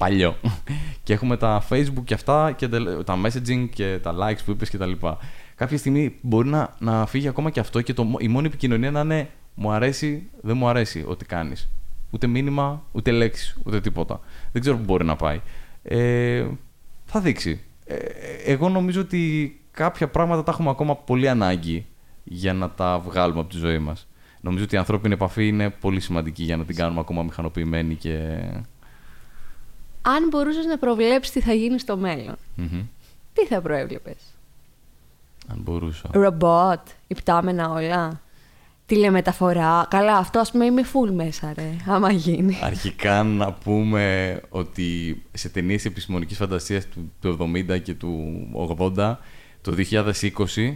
παλιό. 0.00 0.36
και 1.04 1.12
έχουμε 1.12 1.36
τα 1.36 1.62
Facebook 1.68 2.04
και 2.04 2.14
αυτά, 2.14 2.52
και 2.52 2.68
τα- 2.68 3.04
τα 3.04 3.18
messaging 3.24 3.68
και 3.74 3.98
τα 4.02 4.14
likes 4.14 4.38
που 4.44 4.50
είπες 4.50 4.70
κτλ. 4.70 4.92
Κάποια 5.54 5.78
στιγμή 5.78 6.16
μπορεί 6.20 6.48
να, 6.48 6.74
να 6.78 7.06
φύγει 7.06 7.28
ακόμα 7.28 7.50
και 7.50 7.60
αυτό 7.60 7.80
και 7.80 7.92
το, 7.92 8.16
η 8.18 8.28
μόνη 8.28 8.46
επικοινωνία 8.46 8.90
να 8.90 9.00
είναι 9.00 9.28
μου 9.54 9.70
αρέσει, 9.70 10.28
δεν 10.40 10.56
μου 10.56 10.68
αρέσει 10.68 11.04
ό,τι 11.08 11.24
κάνεις. 11.24 11.68
Ούτε 12.10 12.26
μήνυμα, 12.26 12.84
ούτε 12.92 13.10
λέξη, 13.10 13.54
ούτε 13.64 13.80
τίποτα. 13.80 14.20
Δεν 14.52 14.60
ξέρω 14.60 14.76
πού 14.76 14.84
μπορεί 14.84 15.04
να 15.04 15.16
πάει. 15.16 15.40
Ε, 15.82 16.46
θα 17.04 17.20
δείξει. 17.20 17.60
Ε, 17.84 17.96
εγώ 18.44 18.68
νομίζω 18.68 19.00
ότι 19.00 19.54
κάποια 19.70 20.08
πράγματα 20.08 20.42
τα 20.42 20.50
έχουμε 20.50 20.70
ακόμα 20.70 20.96
πολύ 20.96 21.28
ανάγκη 21.28 21.86
για 22.24 22.52
να 22.52 22.70
τα 22.70 22.98
βγάλουμε 22.98 23.40
από 23.40 23.48
τη 23.48 23.56
ζωή 23.56 23.78
μας. 23.78 24.06
Νομίζω 24.40 24.64
ότι 24.64 24.74
η 24.74 24.78
ανθρώπινη 24.78 25.14
επαφή 25.14 25.48
είναι 25.48 25.70
πολύ 25.70 26.00
σημαντική 26.00 26.42
για 26.42 26.56
να 26.56 26.64
την 26.64 26.76
κάνουμε 26.76 27.00
ακόμα 27.00 27.22
μηχανοποιημένη 27.22 27.94
και... 27.94 28.38
Αν 30.02 30.28
μπορούσες 30.28 30.64
να 30.64 30.78
προβλέψεις 30.78 31.32
τι 31.32 31.40
θα 31.40 31.52
γίνει 31.52 31.78
στο 31.78 31.96
μέλλον, 31.96 32.36
Μμμ. 32.54 32.82
τι 33.32 33.46
θα 33.46 33.60
προέβλεπες; 33.60 34.16
Αν 35.48 35.58
μπορούσα. 35.62 36.08
Ρομπότ, 36.12 36.80
υπτάμενα 37.06 37.70
όλα. 37.70 38.20
Τηλεμεταφορά. 38.86 39.86
Καλά, 39.90 40.16
αυτό 40.16 40.38
ας 40.38 40.50
πούμε 40.50 40.64
είμαι 40.64 40.82
full 40.82 41.10
μέσα, 41.12 41.52
ρε. 41.56 41.76
Άμα 41.86 42.12
γίνει. 42.12 42.58
Αρχικά 42.62 43.22
να 43.22 43.52
πούμε 43.52 44.40
ότι 44.48 45.22
σε 45.32 45.48
ταινίες 45.48 45.84
επιστημονικής 45.84 46.36
φαντασίας 46.36 46.86
του, 46.86 47.12
του 47.20 47.52
70 47.68 47.78
και 47.82 47.94
του 47.94 48.32
80, 48.96 49.16
το 49.62 49.74
2020 49.90 50.12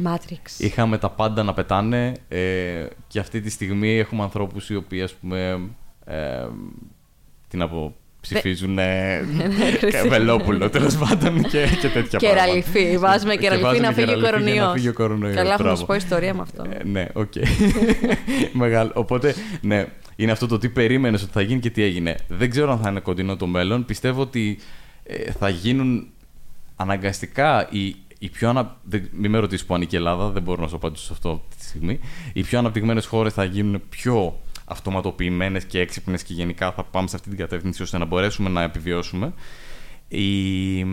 Matrix. 0.04 0.58
είχαμε 0.58 0.98
τα 0.98 1.10
πάντα 1.10 1.42
να 1.42 1.52
πετάνε 1.54 2.12
ε, 2.28 2.86
και 3.06 3.18
αυτή 3.18 3.40
τη 3.40 3.50
στιγμή 3.50 3.98
έχουμε 3.98 4.22
ανθρώπους 4.22 4.70
οι 4.70 4.76
οποίοι 4.76 5.02
ας 5.02 5.14
πούμε 5.14 5.60
ε, 6.04 6.46
τι 7.48 7.56
να 7.56 7.68
πω 7.68 7.94
ψηφίζουν 8.28 8.78
ε, 8.78 9.20
Βελόπουλο 10.08 10.70
τέλος 10.70 10.96
πάντων 10.96 11.42
και, 11.42 11.66
και 11.80 11.88
τέτοια 11.88 12.18
πράγματα. 12.18 12.44
Κεραλιφή. 12.44 12.98
Βάζουμε 12.98 13.32
Και 13.34 13.38
κεραλιφή 13.40 13.66
βάζουμε 13.66 13.86
να 13.86 13.92
φύγει 13.92 14.10
ο 14.12 14.14
κεραλιφή 14.14 14.20
για 14.20 14.30
κορονοϊός. 14.30 14.66
Να 14.66 14.72
φύγει 14.72 14.88
ο 14.88 14.92
κορονοϊός. 14.92 15.36
Καλά, 15.36 15.48
έχω 15.52 15.56
να 15.56 15.62
μπράβο. 15.62 15.80
σου 15.80 15.86
πω 15.86 15.94
ιστορία 15.94 16.34
με 16.34 16.40
αυτό. 16.40 16.64
Ε, 16.70 16.84
ναι, 16.84 17.06
οκ. 17.12 17.32
Μεγάλο. 18.52 18.90
Οπότε, 18.94 19.34
ναι, 19.60 19.86
είναι 20.16 20.32
αυτό 20.32 20.46
το 20.46 20.58
τι 20.58 20.68
περίμενες 20.68 21.22
ότι 21.22 21.32
θα 21.32 21.40
γίνει 21.40 21.60
και 21.60 21.70
τι 21.70 21.82
έγινε. 21.82 22.16
Δεν 22.28 22.50
ξέρω 22.50 22.72
αν 22.72 22.78
θα 22.78 22.90
είναι 22.90 23.00
κοντινό 23.00 23.36
το 23.36 23.46
μέλλον. 23.46 23.84
Πιστεύω 23.84 24.20
ότι 24.20 24.58
ε, 25.04 25.30
θα 25.30 25.48
γίνουν 25.48 26.06
αναγκαστικά 26.76 27.68
οι, 27.70 27.94
οι 28.18 28.28
πιο 28.28 28.48
ανα... 28.48 28.76
δεν- 28.82 29.08
Μην 29.12 29.30
με 29.30 29.38
ρωτήσεις 29.38 29.66
που 29.66 29.74
ανήκει 29.74 29.94
η 29.94 29.98
Ελλάδα, 29.98 30.28
δεν 30.28 30.42
μπορώ 30.42 30.62
να 30.62 30.68
σου 30.68 30.76
απαντήσω 30.76 31.04
σε 31.04 31.12
αυτό 31.12 31.30
αυτή 31.30 31.56
τη 31.56 31.64
στιγμή. 31.64 31.98
Οι 32.32 32.42
πιο 32.42 32.58
αναπτυγμένες 32.58 33.06
χώρες 33.06 33.32
θα 33.32 33.44
γίνουν 33.44 33.82
πιο 33.88 34.40
αυτοματοποιημένες 34.64 35.64
και 35.64 35.80
έξυπνες 35.80 36.22
και 36.22 36.32
γενικά 36.34 36.72
θα 36.72 36.84
πάμε 36.84 37.08
σε 37.08 37.16
αυτή 37.16 37.28
την 37.28 37.38
κατεύθυνση 37.38 37.82
ώστε 37.82 37.98
να 37.98 38.04
μπορέσουμε 38.04 38.48
να 38.48 38.62
επιβιώσουμε. 38.62 39.32
Οι, 40.08 40.86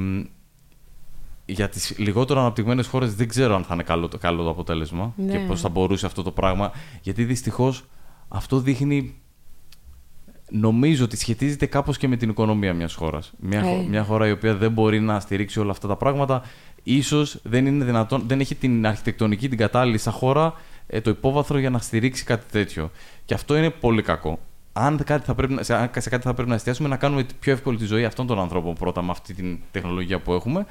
για 1.46 1.70
τις 1.70 1.98
λιγότερο 1.98 2.40
αναπτυγμένες 2.40 2.88
χώρες 2.88 3.16
δεν 3.16 3.28
ξέρω 3.28 3.56
αν 3.56 3.64
θα 3.64 3.74
είναι 3.74 3.84
καλό, 3.84 4.08
το- 4.08 4.18
καλό 4.18 4.44
το 4.44 4.50
αποτέλεσμα 4.50 5.14
Ναι. 5.16 5.32
και 5.32 5.38
πώς 5.38 5.62
θα 5.62 5.70
μπορούσε 5.70 6.06
αυτό 6.06 6.24
το 6.24 6.32
πράγμα. 6.32 6.72
Γιατί 7.02 7.24
δυστυχώς 7.24 7.84
αυτό 8.28 8.60
δείχνει... 8.60 9.16
Νομίζω 10.54 11.04
ότι 11.04 11.18
σχετίζεται 11.18 11.66
κάπως 11.66 11.98
και 11.98 12.08
με 12.08 12.16
την 12.18 12.30
οικονομία 12.30 12.74
μιας 12.74 12.94
χώρας. 12.94 13.32
Μια, 13.40 13.62
χω- 13.62 13.80
Ε. 13.86 13.88
μια 13.90 14.04
χώρα 14.04 14.28
η 14.28 14.32
οποία 14.32 14.56
δεν 14.56 14.72
μπορεί 14.72 15.00
να 15.00 15.20
στηρίξει 15.20 15.60
όλα 15.60 15.72
αυτά 15.72 15.88
τα 15.88 15.96
πράγματα 15.96 16.42
ίσως 16.84 17.40
δεν 17.44 17.66
είναι 17.66 17.86
δυνατόν, 17.86 18.24
δεν 18.28 18.40
έχει 18.40 18.56
την 18.56 18.88
αρχιτεκτονική, 18.88 19.50
την 19.50 19.58
κατάλληλη 19.58 19.98
σαν 19.98 20.14
χώρα 20.14 20.46
ε, 20.46 20.54
το 21.02 21.10
υπόβαθρο 21.10 21.58
για 21.58 21.70
να 21.70 21.80
στηρίξει 21.80 22.24
κάτι 22.24 22.46
τέτοιο. 22.52 22.92
Και 23.26 23.34
αυτό 23.34 23.56
είναι 23.58 23.70
πολύ 23.70 24.02
κακό. 24.02 24.40
Αν 24.74 25.04
κάτι 25.04 25.26
θα 25.26 25.36
πρέπει, 25.36 25.54
να- 25.54 25.64
σε, 25.64 25.76
αν 25.76 25.90
σε 25.98 26.10
κάτι 26.10 26.24
θα 26.24 26.34
πρέπει 26.34 26.50
να 26.50 26.56
εστιάσουμε, 26.56 26.88
να 26.88 26.98
κάνουμε 26.98 27.26
πιο 27.40 27.52
εύκολη 27.54 27.78
τη 27.78 27.86
ζωή 27.86 28.06
αυτών 28.06 28.28
των 28.28 28.40
ανθρώπων 28.40 28.74
πρώτα 28.74 29.02
με 29.02 29.12
αυτή 29.12 29.34
την 29.34 29.60
τεχνολογία 29.72 30.20
που 30.20 30.34
έχουμε. 30.34 30.66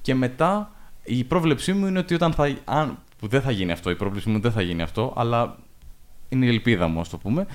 Και 0.00 0.14
μετά 0.14 0.70
η 1.04 1.24
πρόβλεψή 1.24 1.72
μου 1.72 1.86
είναι 1.86 1.98
ότι 1.98 2.14
όταν 2.14 2.32
θα. 2.32 2.54
Αν, 2.64 2.98
που 3.18 3.26
δεν 3.26 3.40
θα 3.40 3.50
γίνει 3.50 3.72
αυτό, 3.72 3.90
η 3.90 3.96
πρόβλεψή 3.96 4.30
μου 4.30 4.40
δεν 4.40 4.52
θα 4.52 4.62
γίνει 4.62 4.82
αυτό, 4.82 5.12
αλλά 5.16 5.56
είναι 6.28 6.46
η 6.46 6.48
ελπίδα 6.48 6.86
μου, 6.88 7.00
ας 7.00 7.08
το 7.08 7.18
πούμε. 7.18 7.46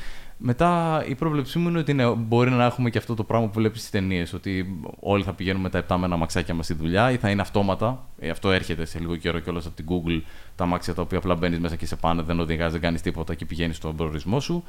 Μετά 0.41 1.03
η 1.07 1.15
πρόβλεψή 1.15 1.59
μου 1.59 1.69
είναι 1.69 1.79
ότι 1.79 1.93
ναι, 1.93 2.09
μπορεί 2.09 2.49
να 2.49 2.65
έχουμε 2.65 2.89
και 2.89 2.97
αυτό 2.97 3.13
το 3.13 3.23
πράγμα 3.23 3.47
που 3.47 3.53
βλέπεις 3.53 3.79
στις 3.79 3.91
ταινίες. 3.91 4.33
Ότι 4.33 4.79
όλοι 4.99 5.23
θα 5.23 5.33
πηγαίνουμε 5.33 5.63
με 5.63 5.69
τα 5.69 5.77
επτάμενα 5.77 6.17
μαξάκια 6.17 6.53
μας 6.53 6.65
στη 6.65 6.73
δουλειά 6.73 7.11
ή 7.11 7.17
θα 7.17 7.29
είναι 7.29 7.41
αυτόματα. 7.41 8.07
Ε, 8.19 8.29
αυτό 8.29 8.51
έρχεται 8.51 8.85
σε 8.85 8.99
λίγο 8.99 9.15
καιρό 9.15 9.39
κιόλας 9.39 9.65
από 9.65 9.75
την 9.75 9.85
Google. 9.89 10.21
Τα 10.55 10.65
μάξια 10.65 10.93
τα 10.93 11.01
οποία 11.01 11.17
απλά 11.17 11.35
μπαίνεις 11.35 11.59
μέσα 11.59 11.75
και 11.75 11.85
σε 11.85 11.95
πάνε, 11.95 12.21
δεν 12.21 12.39
οδηγάζει, 12.39 12.71
δεν 12.71 12.81
κάνει 12.81 12.99
τίποτα 12.99 13.35
και 13.35 13.45
πηγαίνεις 13.45 13.75
στον 13.75 13.95
προορισμό 13.95 14.39
σου. 14.39 14.63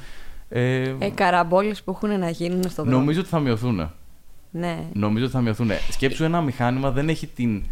Ε, 0.48 0.94
Ε, 0.98 1.08
καραμπόλες 1.14 1.82
που 1.82 1.90
έχουν 1.90 2.18
να 2.18 2.30
γίνουν 2.30 2.62
στο 2.62 2.82
δρόμο. 2.82 2.98
νομίζω 2.98 3.20
ότι 3.20 3.28
θα 3.28 3.38
μειωθούν. 3.40 3.90
ναι. 4.50 4.84
Νομίζω 4.92 5.24
ότι 5.24 5.32
θα 5.34 5.40
μειωθούν. 5.40 5.70
Σκέψου 5.90 6.24
ένα 6.24 6.40
μηχάνημα 6.40 6.90
δεν 6.90 7.08
έχει 7.08 7.26
την. 7.26 7.64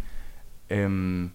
εμ, 0.67 1.27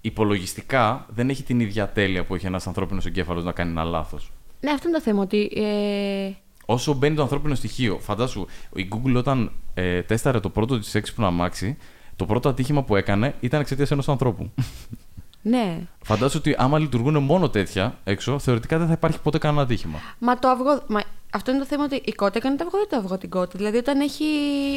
υπολογιστικά 0.00 1.06
δεν 1.08 1.28
έχει 1.30 1.42
την 1.42 1.60
ίδια 1.60 1.88
τέλεια 1.88 2.24
που 2.24 2.34
έχει 2.34 2.46
ένας 2.46 2.66
ανθρώπινος 2.66 3.06
εγκέφαλος 3.06 3.44
να 3.44 3.52
κάνει 3.52 3.70
ένα 3.70 3.84
λάθος. 3.84 4.30
Ναι, 4.60 4.70
αυτό 4.70 4.88
είναι 4.88 4.96
το 4.96 5.02
θέμα. 5.02 5.22
Ότι, 5.22 5.50
ε, 5.56 6.30
Όσο 6.66 6.92
μπαίνει 6.92 7.14
το 7.16 7.22
ανθρώπινο 7.22 7.54
στοιχείο, 7.54 7.98
φαντάσου, 8.00 8.46
η 8.74 8.88
Google 8.92 9.14
όταν 9.16 9.52
ε, 9.74 10.02
τέσταρε 10.02 10.40
το 10.40 10.48
πρώτο 10.50 10.78
της 10.78 10.94
έξυπνο 10.94 11.26
αμάξι, 11.26 11.76
το 12.16 12.26
πρώτο 12.26 12.48
ατύχημα 12.48 12.82
που 12.82 12.96
έκανε 12.96 13.34
ήταν 13.40 13.60
εξαιτίας 13.60 13.90
ενός 13.90 14.08
ανθρώπου. 14.08 14.50
ναι. 15.42 15.80
Φαντάσου 16.02 16.36
ότι 16.38 16.54
άμα 16.58 16.78
λειτουργούν 16.78 17.22
μόνο 17.22 17.48
τέτοια 17.48 17.98
έξω, 18.04 18.38
θεωρητικά 18.38 18.78
δεν 18.78 18.86
θα 18.86 18.92
υπάρχει 18.92 19.20
ποτέ 19.20 19.38
κανένα 19.38 19.62
ατύχημα. 19.62 19.98
Μα 20.18 20.38
το 20.38 20.48
αυγό. 20.48 20.82
Μα 20.86 21.02
αυτό 21.30 21.50
είναι 21.50 21.60
το 21.60 21.66
θέμα 21.66 21.84
ότι 21.84 22.02
η 22.04 22.12
κότα 22.12 22.32
έκανε 22.38 22.56
το 22.56 22.64
αυγό 22.66 22.78
ή 22.82 22.86
το 22.90 22.96
αυγό 22.96 23.18
την 23.18 23.30
κότα; 23.30 23.52
Δηλαδή 23.56 23.76
όταν 23.76 24.00
έχει. 24.00 24.24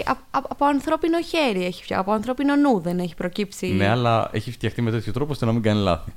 α- 0.06 0.12
α- 0.12 0.44
από 0.50 0.66
ανθρώπινο 0.66 1.22
χέρι 1.22 1.66
έχει 1.66 1.84
φτιάξει. 1.84 1.94
Από 1.94 2.12
ανθρώπινο 2.12 2.56
νου 2.56 2.80
δεν 2.80 3.00
έχει 3.00 3.16
προκύψει. 3.16 3.68
Ναι, 3.68 3.88
αλλά 3.88 4.30
έχει 4.32 4.52
φτιαχτεί 4.52 4.82
με 4.82 4.92
τέτοιο 4.92 5.14
τρόπο 5.14 5.32
ώστε 5.32 5.46
να 5.46 5.52
μην 5.52 5.62
κάνει 5.62 5.80
λάθη. 5.82 6.14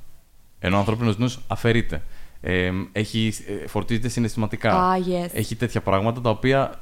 Ενώ 0.59 0.77
ο 0.77 0.79
ανθρώπινος 0.79 1.19
νους 1.19 1.39
αφαιρείται. 1.47 2.03
Ε, 2.45 2.71
έχει, 2.93 3.33
ε, 3.63 3.67
φορτίζεται 3.67 4.09
συναισθηματικά. 4.09 4.71
Α, 4.73 4.97
yes. 4.99 5.29
Έχει 5.33 5.57
τέτοια 5.57 5.81
πράγματα 5.81 6.21
τα 6.21 6.31
οποία 6.31 6.81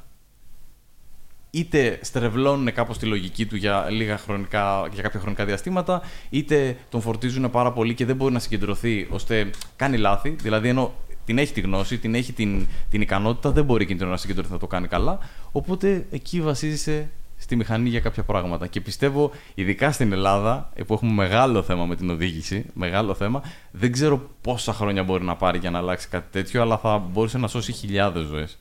είτε 1.50 1.98
στρεβλώνουν 2.02 2.72
κάπως 2.72 2.98
τη 2.98 3.06
λογική 3.06 3.46
του 3.46 3.56
για, 3.56 3.86
λίγα 3.90 4.18
χρονικά, 4.18 4.88
για 4.92 5.02
κάποια 5.02 5.20
χρονικά 5.20 5.44
διαστήματα, 5.44 6.02
είτε 6.30 6.76
τον 6.88 7.00
φορτίζουν 7.00 7.50
πάρα 7.50 7.72
πολύ 7.72 7.94
και 7.94 8.04
δεν 8.04 8.16
μπορεί 8.16 8.32
να 8.32 8.38
συγκεντρωθεί 8.38 9.06
ώστε 9.10 9.50
κάνει 9.76 9.96
λάθη. 9.96 10.30
Δηλαδή, 10.30 10.68
ενώ 10.68 10.94
την 11.24 11.38
έχει 11.38 11.52
τη 11.52 11.60
γνώση, 11.60 11.98
την 11.98 12.14
έχει 12.14 12.32
την, 12.32 12.66
την 12.90 13.00
ικανότητα, 13.00 13.50
δεν 13.50 13.64
μπορεί 13.64 13.82
εκείνη 13.82 13.98
την 13.98 14.06
ώρα 14.06 14.16
να 14.16 14.20
συγκεντρωθεί 14.20 14.52
να 14.52 14.58
το 14.58 14.66
κάνει 14.66 14.88
καλά. 14.88 15.18
Οπότε 15.52 16.06
εκεί 16.10 16.40
βασίζεσαι 16.40 17.10
στη 17.40 17.56
μηχανή 17.56 17.88
για 17.88 18.00
κάποια 18.00 18.22
πράγματα. 18.22 18.66
Και 18.66 18.80
πιστεύω, 18.80 19.30
ειδικά 19.54 19.92
στην 19.92 20.12
Ελλάδα, 20.12 20.72
που 20.86 20.94
έχουμε 20.94 21.12
μεγάλο 21.12 21.62
θέμα 21.62 21.86
με 21.86 21.96
την 21.96 22.10
οδήγηση, 22.10 22.66
μεγάλο 22.72 23.14
θέμα, 23.14 23.42
δεν 23.70 23.92
ξέρω 23.92 24.30
πόσα 24.40 24.72
χρόνια 24.72 25.02
μπορεί 25.02 25.24
να 25.24 25.36
πάρει 25.36 25.58
για 25.58 25.70
να 25.70 25.78
αλλάξει 25.78 26.08
κάτι 26.08 26.26
τέτοιο, 26.30 26.62
αλλά 26.62 26.78
θα 26.78 26.98
μπορούσε 26.98 27.38
να 27.38 27.48
σώσει 27.48 27.72
χιλιάδες 27.72 28.26
ζωές. 28.26 28.58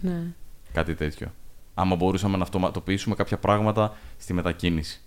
Ναι. 0.00 0.22
Κάτι 0.72 0.94
τέτοιο. 0.94 1.32
Άμα 1.74 1.96
μπορούσαμε 1.96 2.36
να 2.36 2.42
αυτοματοποιήσουμε 2.42 3.14
κάποια 3.14 3.38
πράγματα 3.38 3.96
στη 4.18 4.32
μετακίνηση. 4.32 5.00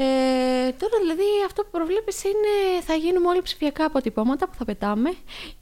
Ε, 0.00 0.70
τώρα 0.80 0.96
δηλαδή 1.02 1.26
αυτό 1.46 1.62
που 1.62 1.68
προβλέπεις 1.70 2.24
είναι 2.24 2.52
θα 2.86 2.94
γίνουμε 2.94 3.28
όλοι 3.28 3.42
ψηφιακά 3.42 3.84
αποτυπώματα 3.84 4.48
που 4.48 4.54
θα 4.58 4.64
πετάμε 4.64 5.10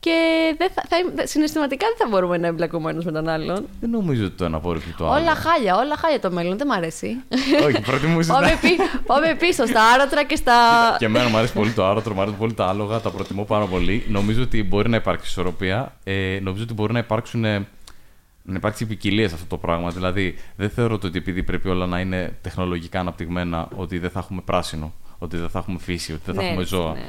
και 0.01 0.15
δεν 0.59 0.69
θα, 0.75 0.83
θα, 0.89 0.97
είμαι- 0.99 1.27
συναισθηματικά 1.27 1.87
δεν 1.87 1.97
θα 1.97 2.07
μπορούμε 2.11 2.37
να 2.39 2.47
εμπλακούμε 2.47 2.91
ένας 2.91 3.05
με 3.05 3.13
τον 3.13 3.29
άλλον. 3.29 3.67
Δεν 3.81 3.91
νομίζω 3.91 4.25
ότι 4.25 4.35
το 4.37 4.45
ένα 4.45 4.57
απορρίπτει 4.57 4.93
το 4.99 5.11
άλλο. 5.11 5.23
Όλα 5.23 5.35
χάλια, 5.35 5.77
όλα 5.77 5.97
χάλια 5.97 6.21
το 6.21 6.31
μέλλον, 6.31 6.59
δεν 6.59 6.67
μ' 6.67 6.73
αρέσει. 6.73 7.17
Όχι, 7.67 7.81
προτιμούσες 7.81 8.27
να. 8.29 8.35
πάμε, 8.35 8.59
πι- 8.61 8.81
πάμε 9.07 9.35
πίσω 9.39 9.67
στα 9.67 9.83
άρατρα 9.95 10.25
και 10.25 10.37
στα... 10.37 10.55
Και 10.99 11.05
εμένα 11.05 11.29
μου 11.29 11.37
αρέσει 11.37 11.53
πολύ 11.53 11.71
το 11.71 11.85
άρωτρο, 11.87 12.15
μου 12.15 12.21
αρέσει 12.21 12.37
πολύ 12.37 12.55
τα 12.55 12.67
άλογα, 12.67 13.01
τα 13.01 13.11
προτιμώ 13.11 13.45
πάρα 13.45 13.65
πολύ. 13.65 14.05
Νομίζω 14.09 14.43
ότι 14.43 14.63
μπορεί 14.65 14.89
να 14.89 14.97
υπάρξει 14.97 15.27
ισορροπία. 15.31 15.97
Ε, 16.05 16.39
νομίζω 16.43 16.63
ότι 16.63 16.75
μπορεί 16.75 16.93
να 16.93 16.99
υπάρξουν. 16.99 17.45
Ε, 18.49 18.51
Να 18.51 18.57
υπάρξει 18.57 18.87
ποικιλία 18.87 19.29
σε 19.29 19.35
αυτό 19.35 19.47
το 19.47 19.57
πράγμα. 19.59 19.91
Δηλαδή, 19.91 20.35
δεν 20.57 20.71
θεωρώ 20.71 20.95
ότι 21.03 21.19
επειδή 21.19 21.43
πρέπει 21.43 21.69
όλα 21.69 21.87
να 21.87 22.01
είναι 22.01 22.39
τεχνολογικά 22.41 23.01
αναπτυγμένα, 23.01 23.69
ότι 23.77 23.99
δεν 23.99 24.11
θα 24.11 24.19
έχουμε 24.19 24.43
πράσινο, 24.45 24.93
ότι 25.19 25.37
δεν 25.37 25.49
θα 25.49 25.59
έχουμε 25.59 25.79
φύση, 25.79 26.13
ότι 26.13 26.23
δεν 26.25 26.35
θα 26.35 26.41
Ναι, 26.41 26.47
έχουμε 26.47 26.63
ναι, 26.63 26.69
ζώα. 26.69 26.93
ναι, 26.93 27.01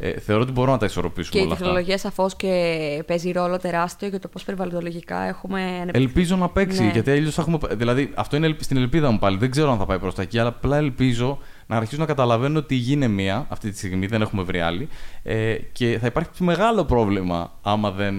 ναι, 0.00 0.08
Ε, 0.08 0.20
θεωρώ 0.20 0.42
ότι 0.42 0.52
μπορούμε 0.52 0.72
να 0.72 0.78
τα 0.78 0.86
ισορροπήσουμε 0.86 1.32
Και 1.32 1.38
η 1.38 1.42
όλα 1.42 1.52
αυτά. 1.52 1.64
τεχνολογία 1.64 1.98
σαφώς 1.98 2.36
και 2.36 3.02
παίζει 3.06 3.32
ρόλο 3.32 3.56
τεράστιο 3.58 4.08
για 4.08 4.20
το 4.20 4.28
πώς 4.28 4.44
περιβαλλοντολογικά 4.44 5.20
έχουμε 5.22 5.60
ανεπτυγεί. 5.80 6.04
Ελπίζω 6.04 6.36
να 6.36 6.48
παίξει, 6.48 6.82
Ναι. 6.84 6.90
γιατί 6.90 7.10
αλλιώς 7.10 7.34
θα 7.34 7.40
έχουμε. 7.42 7.58
Δηλαδή, 7.74 8.10
αυτό 8.14 8.36
είναι 8.36 8.46
ελπ- 8.46 8.62
στην 8.62 8.76
ελπίδα 8.76 9.10
μου 9.10 9.18
πάλι. 9.18 9.36
Δεν 9.38 9.50
ξέρω 9.50 9.70
αν 9.72 9.78
θα 9.78 9.86
πάει 9.86 9.98
προς 9.98 10.14
τα 10.14 10.22
εκεί, 10.22 10.38
αλλά 10.38 10.48
απλά 10.48 10.76
ελπίζω 10.76 11.38
να 11.66 11.76
αρχίσουν 11.76 12.00
να 12.00 12.06
καταλαβαίνουν 12.06 12.56
ότι 12.56 12.74
η 12.74 12.78
γη 12.78 12.92
είναι 12.92 13.08
μία 13.08 13.46
αυτή 13.48 13.70
τη 13.70 13.76
στιγμή, 13.76 14.06
δεν 14.06 14.22
έχουμε 14.22 14.42
βρει 14.42 14.60
άλλη. 14.60 14.88
Ε, 15.22 15.54
και 15.72 15.98
θα 16.00 16.06
υπάρχει 16.06 16.42
μεγάλο 16.44 16.84
πρόβλημα 16.84 17.52
άμα 17.62 17.90
δεν, 17.90 18.14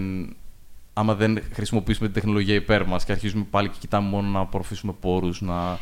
άμα 0.98 1.14
δεν 1.14 1.42
χρησιμοποιήσουμε 1.52 2.08
την 2.08 2.14
τεχνολογία 2.14 2.54
υπέρ 2.54 2.86
μας 2.86 3.04
και 3.04 3.12
αρχίζουμε 3.12 3.46
πάλι 3.50 3.68
και 3.68 3.76
κοιτάμε 3.80 4.08
μόνο 4.08 4.28
να 4.28 4.40
απορροφήσουμε 4.40 4.92
πόρους, 5.00 5.40
να, 5.40 5.78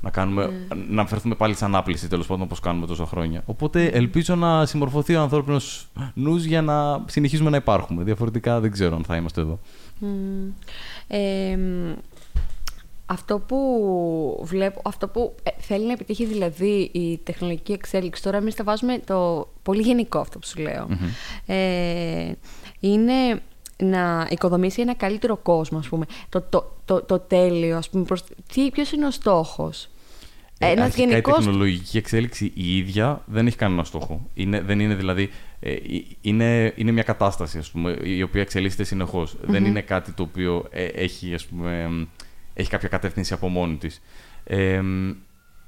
να, 0.00 0.10
κάνουμε, 0.10 0.66
να 0.88 1.06
φερθούμε 1.06 1.34
πάλι 1.34 1.54
σε 1.54 1.64
ανάπληση 1.64 2.08
τέλος 2.08 2.26
πάντων 2.26 2.42
όπως 2.42 2.60
κάνουμε 2.60 2.86
τόσα 2.86 3.06
χρόνια. 3.06 3.42
Οπότε 3.46 3.86
ελπίζω 3.86 4.34
να 4.34 4.66
συμμορφωθεί 4.66 5.14
ο 5.14 5.20
ανθρώπινος 5.20 5.88
νους 6.14 6.44
για 6.44 6.62
να 6.62 7.04
συνεχίσουμε 7.06 7.50
να 7.50 7.56
υπάρχουμε. 7.56 8.02
Διαφορετικά 8.02 8.60
δεν 8.60 8.70
ξέρω 8.70 8.96
αν 8.96 9.04
θα 9.04 9.16
είμαστε 9.16 9.40
εδώ. 9.40 9.58
Μμμ. 9.98 10.48
Ε, 11.06 11.56
μ, 11.56 11.92
αυτό 13.06 13.38
που 13.38 14.40
βλέπω, 14.42 14.80
αυτό 14.84 15.08
που 15.08 15.34
ε, 15.42 15.50
θέλει 15.58 15.86
να 15.86 15.92
επιτύχει 15.92 16.24
δηλαδή 16.24 16.90
η 16.92 17.20
τεχνολογική 17.22 17.72
εξέλιξη, 17.72 18.22
τώρα 18.22 18.36
εμείς 18.36 18.54
τα 18.54 18.64
βάζουμε 18.64 18.98
το 18.98 19.48
πολύ 19.62 19.82
γενικό 19.82 20.18
αυτό 20.18 20.38
που 20.38 20.46
σου 20.46 20.60
λέω, 20.60 20.88
ε, 21.46 22.32
είναι 22.80 23.42
να 23.76 24.26
οικοδομήσει 24.30 24.80
ένα 24.80 24.94
καλύτερο 24.94 25.36
κόσμο, 25.36 25.78
ας 25.78 25.88
πούμε. 25.88 26.06
Το, 26.28 26.40
το, 26.40 26.76
το, 26.84 27.02
το 27.02 27.18
τέλειο, 27.18 27.76
ας 27.76 27.90
πούμε. 27.90 28.04
Προς, 28.04 28.24
τι, 28.52 28.70
ποιος 28.70 28.92
είναι 28.92 29.06
ο 29.06 29.10
στόχος; 29.10 29.88
Ε, 30.58 30.70
Ένας 30.70 30.84
αρχικά 30.84 31.08
γενικός... 31.08 31.34
Η 31.34 31.44
τεχνολογική 31.44 31.96
εξέλιξη 31.96 32.52
η 32.54 32.76
ίδια 32.76 33.22
δεν 33.26 33.46
έχει 33.46 33.56
κανένα 33.56 33.84
στόχο. 33.84 34.28
Είναι, 34.34 34.60
δεν 34.60 34.80
είναι 34.80 34.94
δηλαδή. 34.94 35.30
ε, 35.60 35.72
ε, 35.72 35.78
είναι, 36.20 36.72
είναι 36.76 36.90
μια 36.90 37.02
κατάσταση, 37.02 37.58
ας 37.58 37.70
πούμε, 37.70 37.98
η 38.02 38.22
οποία 38.22 38.40
εξελίσσεται 38.40 38.84
συνεχώς. 38.84 39.36
Δεν 39.42 39.64
είναι 39.64 39.80
κάτι 39.80 40.12
το 40.12 40.22
οποίο 40.22 40.66
ε, 40.70 40.84
έχει, 40.84 41.34
ας 41.34 41.46
πούμε, 41.46 41.82
εμ, 41.82 42.06
έχει 42.54 42.70
κάποια 42.70 42.88
κατεύθυνση 42.88 43.32
από 43.32 43.48
μόνη 43.48 43.76
της. 43.76 44.02
Ε, 44.44 44.72
εμ, 44.72 45.14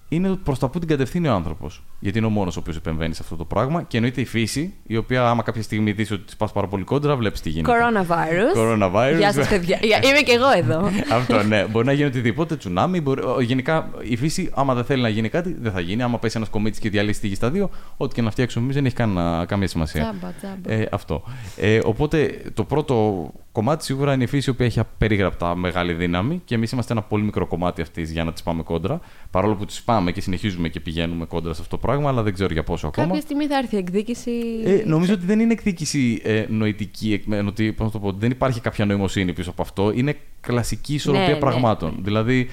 είναι 0.09 0.37
προς 0.37 0.59
τα 0.59 0.69
που 0.69 0.79
την 0.79 0.89
κατευθύνει 0.89 1.29
ο 1.29 1.33
άνθρωπος. 1.33 1.83
Γιατί 1.99 2.19
είναι 2.19 2.27
ο 2.27 2.31
μόνος 2.31 2.57
ο 2.57 2.61
οποίος 2.61 2.77
επεμβαίνει 2.77 3.15
σε 3.15 3.21
αυτό 3.23 3.37
το 3.37 3.45
πράγμα. 3.45 3.83
Και 3.83 3.97
εννοείται 3.97 4.21
η 4.21 4.25
φύση, 4.25 4.75
η 4.87 4.97
οποία, 4.97 5.29
άμα 5.29 5.43
κάποια 5.43 5.63
στιγμή 5.63 5.93
δεις 5.93 6.11
ότι 6.11 6.23
της 6.23 6.37
πας 6.37 6.53
πάρα 6.53 6.67
πολύ 6.67 6.85
κόντρα, 6.85 7.17
βλέπεις 7.17 7.41
τι 7.41 7.51
γίνεται. 7.51 7.73
Coronavirus. 7.73 8.59
Coronavirus. 8.59 9.17
Γεια 9.19 9.33
σας 9.33 9.49
παιδιά. 9.49 9.79
Είμαι 9.83 10.21
και 10.25 10.33
εγώ 10.33 10.51
εδώ. 10.57 10.91
Αυτό 11.19 11.43
ναι. 11.43 11.65
Μπορεί 11.65 11.87
να 11.87 11.93
γίνει 11.93 12.07
οτιδήποτε, 12.07 12.57
τσουνάμι. 12.57 13.01
Μπορεί... 13.01 13.23
ο, 13.23 13.41
Γενικά 13.41 13.91
η 14.03 14.17
φύση, 14.17 14.51
άμα 14.55 14.75
δεν 14.75 14.85
θέλει 14.85 15.03
να 15.03 15.09
γίνει 15.09 15.29
κάτι, 15.29 15.57
δεν 15.61 15.73
θα 15.73 15.81
γίνει. 15.81 16.03
Άμα 16.03 16.19
πέσει 16.19 16.37
ένας 16.37 16.49
κομίτης 16.49 16.79
και 16.79 16.91
διαλύσει 16.91 17.21
τη 17.21 17.29
γη 17.29 17.35
στα 17.35 17.51
δύο, 17.51 17.71
ό,τι 17.97 18.15
και 18.15 18.23
να 18.23 18.31
φτιάξουμε 18.31 18.65
εμείς 18.65 18.77
δεν 18.77 18.87
έχει 18.87 18.95
κανένα, 18.95 19.45
καμία 19.49 19.69
σημασία. 19.69 20.03
Τζάμπα, 20.03 20.33
τζάμπα. 20.33 20.73
Ε, 20.73 20.89
αυτό. 20.91 21.23
Ε, 21.57 21.79
οπότε 21.85 22.43
το 22.55 22.65
πρώτο 22.65 23.27
κομμάτι 23.53 23.85
σίγουρα 23.85 24.13
είναι 24.13 24.25
η 24.25 24.27
φύση, 24.27 24.51
η 24.51 24.53
οποία 24.53 24.67
έχει 24.67 24.81
απερίγραπτα 24.81 25.55
μεγάλη 25.55 25.93
δύναμη 25.93 26.43
και 26.45 26.55
εμείς 26.55 26.73
είμαστε 26.73 26.93
ένα 26.93 27.03
πολύ 27.03 27.23
μικρό 27.23 27.47
κομμάτι 27.47 27.83
αυτής 27.83 28.11
για 28.11 28.25
να 28.25 28.33
της 28.33 28.43
πάμε 28.43 28.63
κόντρα. 28.63 29.01
Παρόλο 29.31 29.55
που 29.55 29.65
της 29.65 29.83
πάμε 29.83 30.13
και 30.13 30.21
συνεχίζουμε 30.21 30.69
και 30.69 30.81
πηγαίνουμε 30.81 31.25
κόντρα 31.25 31.55
σε 31.55 31.61
αυτό 31.63 31.77
το 31.77 31.86
πράγμα, 31.87 32.09
αλλά 32.09 32.23
δεν 32.23 32.33
ξέρω 32.35 32.53
για 32.53 32.63
πόσο 32.63 32.87
ακόμα. 32.87 33.07
Κάποια 33.07 33.21
στιγμή 33.21 33.47
θα 33.47 33.57
έρθει 33.59 33.75
η 33.75 33.79
εκδίκηση. 33.79 34.31
Ε, 34.65 34.83
νομίζω 34.87 35.13
ότι 35.15 35.25
δεν 35.27 35.41
είναι 35.41 35.53
εκδίκηση 35.53 36.21
ε, 36.25 36.45
νοητική, 36.49 37.13
εκ- 37.13 37.33
ε, 37.33 37.39
ότι, 37.39 37.73
πώς 37.73 37.87
να 37.87 37.93
το 37.93 37.99
πω, 37.99 38.13
δεν 38.13 38.31
υπάρχει 38.31 38.61
κάποια 38.61 38.85
νοημοσύνη 38.85 39.33
πίσω 39.33 39.51
από 39.51 39.63
αυτό. 39.63 39.93
Είναι 39.95 40.17
κλασική 40.41 40.95
ισορροπία 40.95 41.27
Ναι, 41.27 41.33
ναι, 41.33 41.39
πραγμάτων. 41.39 41.91
ναι. 41.97 42.03
Δηλαδή, 42.03 42.49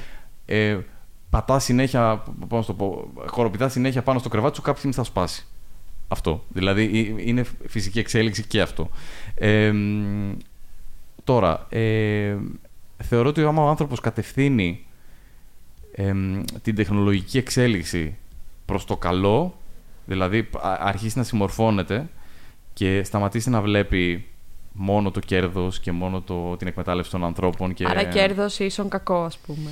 ε, 0.46 0.78
πατάς 1.30 1.64
συνέχεια, 1.64 2.24
πώς 2.48 2.68
να 2.68 2.74
το 2.76 2.84
πω, 2.86 3.12
χοροπηδάς 3.26 3.72
συνέχεια 3.72 4.02
πάνω 4.04 4.20
στο 4.20 4.30
κρεβάτι 4.30 4.56
σου, 4.56 4.62
κάποια 4.62 4.78
στιγμή 4.78 4.96
θα 4.96 5.04
σπάσει. 5.04 5.46
Αυτό. 6.08 6.44
Δηλαδή, 6.50 7.16
ε, 7.18 7.30
είναι 7.30 7.46
φυσική 7.68 8.00
εξέλιξη 8.00 8.44
και 8.44 8.62
αυτό. 8.62 8.90
Ε, 9.36 9.72
μ, 9.72 10.32
τώρα, 11.24 11.66
ε, 11.70 12.36
θεωρώ 13.04 13.30
ότι 13.30 13.42
άμα 13.44 13.64
ο 13.64 13.68
άνθρωπος 13.68 14.00
κατευθύνει 14.00 14.86
εμ, 15.96 16.44
την 16.62 16.76
τεχνολογική 16.76 17.38
εξέλιξη 17.38 18.18
προς 18.66 18.86
το 18.86 18.98
καλό, 18.98 19.58
δηλαδή 20.06 20.50
α- 20.58 20.78
αρχίσει 20.80 21.18
να 21.18 21.24
συμμορφώνεται 21.24 22.10
και 22.74 23.04
σταματήσει 23.04 23.50
να 23.50 23.62
βλέπει 23.62 24.28
μόνο 24.72 25.12
το 25.12 25.20
κέρδος 25.20 25.80
και 25.80 25.92
μόνο 25.92 26.22
το, 26.22 26.58
την 26.58 26.68
εκμετάλλευση 26.68 27.12
των 27.12 27.24
ανθρώπων. 27.24 27.74
Και... 27.74 27.86
Άρα 27.88 28.04
κέρδος 28.04 28.60
ίσον 28.60 28.90
κακό, 28.90 29.24
ας 29.24 29.38
πούμε. 29.38 29.70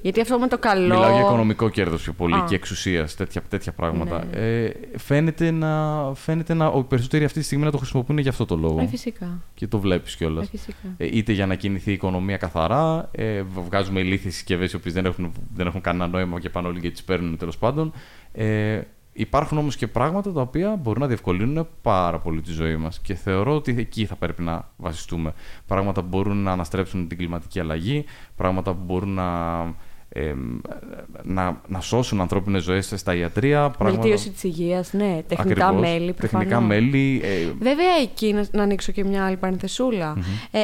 Γιατί 0.00 0.20
αυτό 0.20 0.38
με 0.38 0.48
το 0.48 0.58
καλό. 0.58 0.94
Μιλάω 0.94 1.10
για 1.10 1.20
οικονομικό 1.20 1.68
κέρδος 1.68 2.02
πιο 2.02 2.12
πολύ 2.12 2.34
Α. 2.34 2.44
και 2.48 2.54
εξουσίας, 2.54 3.14
τέτοια, 3.14 3.42
τέτοια 3.48 3.72
πράγματα. 3.72 4.24
Ναι. 4.24 4.40
Ε, 4.40 4.72
φαίνεται 4.96 5.50
να, 5.50 6.12
φαίνεται 6.14 6.54
να, 6.54 6.72
οι 6.76 6.82
περισσότεροι 6.82 7.24
αυτή 7.24 7.38
τη 7.38 7.44
στιγμή 7.44 7.64
να 7.64 7.70
το 7.70 7.78
χρησιμοποιούν 7.78 8.18
για 8.18 8.30
αυτό 8.30 8.44
το 8.44 8.56
λόγο. 8.56 8.80
Ε, 8.80 8.86
φυσικά. 8.86 9.42
Και 9.54 9.66
το 9.66 9.78
βλέπεις 9.78 10.16
κιόλας. 10.16 10.46
Ε, 10.46 10.50
φυσικά. 10.50 10.88
Ε, 10.96 11.08
είτε 11.12 11.32
για 11.32 11.46
να 11.46 11.54
κινηθεί 11.54 11.90
η 11.90 11.92
οικονομία 11.92 12.36
καθαρά, 12.36 13.08
ε, 13.12 13.42
βγάζουμε 13.42 14.00
ηλίθιε 14.00 14.30
συσκευέ 14.30 14.64
οι 14.72 14.76
οποίε 14.76 14.92
δεν 14.92 15.04
έχουν, 15.04 15.32
δεν 15.54 15.66
έχουν 15.66 15.80
κανένα 15.80 16.06
νόημα 16.06 16.40
και 16.40 16.50
πάνε 16.50 16.68
όλοι 16.68 16.80
και 16.80 16.90
τις 16.90 17.02
παίρνουν 17.04 17.36
τέλος 17.36 17.58
πάντων. 17.58 17.92
Ε, 18.32 18.80
υπάρχουν 19.12 19.58
όμως 19.58 19.76
και 19.76 19.86
πράγματα 19.86 20.32
τα 20.32 20.40
οποία 20.40 20.76
μπορούν 20.76 21.00
να 21.00 21.06
διευκολύνουν 21.06 21.66
πάρα 21.82 22.18
πολύ 22.18 22.40
τη 22.40 22.52
ζωή 22.52 22.76
μας. 22.76 23.00
Και 23.00 23.14
θεωρώ 23.14 23.54
ότι 23.54 23.74
εκεί 23.78 24.06
θα 24.06 24.14
πρέπει 24.14 24.42
να 24.42 24.68
βασιστούμε. 24.76 25.32
Πράγματα 25.66 26.00
που 26.00 26.08
μπορούν 26.08 26.36
να 26.36 26.52
αναστρέψουν 26.52 27.08
την 27.08 27.18
κλιματική 27.18 27.60
αλλαγή, 27.60 28.04
πράγματα 28.36 28.72
που 28.74 28.82
μπορούν 28.84 29.14
να, 29.14 29.58
ε, 30.08 30.34
να, 31.22 31.60
να 31.68 31.80
σώσουν 31.80 32.20
ανθρώπινες 32.20 32.62
ζωές 32.62 32.92
στα 32.96 33.14
ιατρία. 33.14 33.70
Πράγματα... 33.70 34.00
Βελτίωση 34.00 34.30
της 34.30 34.42
υγείας, 34.44 34.92
ναι. 34.92 35.22
Τεχνητά 35.28 35.66
Ακριβώς. 35.66 35.88
μέλη. 35.88 36.12
Τεχνικά 36.12 36.44
προφανώς. 36.44 36.68
μέλη. 36.68 37.20
Ε, 37.24 37.52
Βέβαια, 37.58 37.94
εκεί 38.02 38.32
να, 38.32 38.46
να 38.52 38.62
ανοίξω 38.62 38.92
και 38.92 39.04
μια 39.04 39.24
άλλη 39.24 39.36
παρενθεσούλα. 39.36 40.16
Ε, 40.50 40.62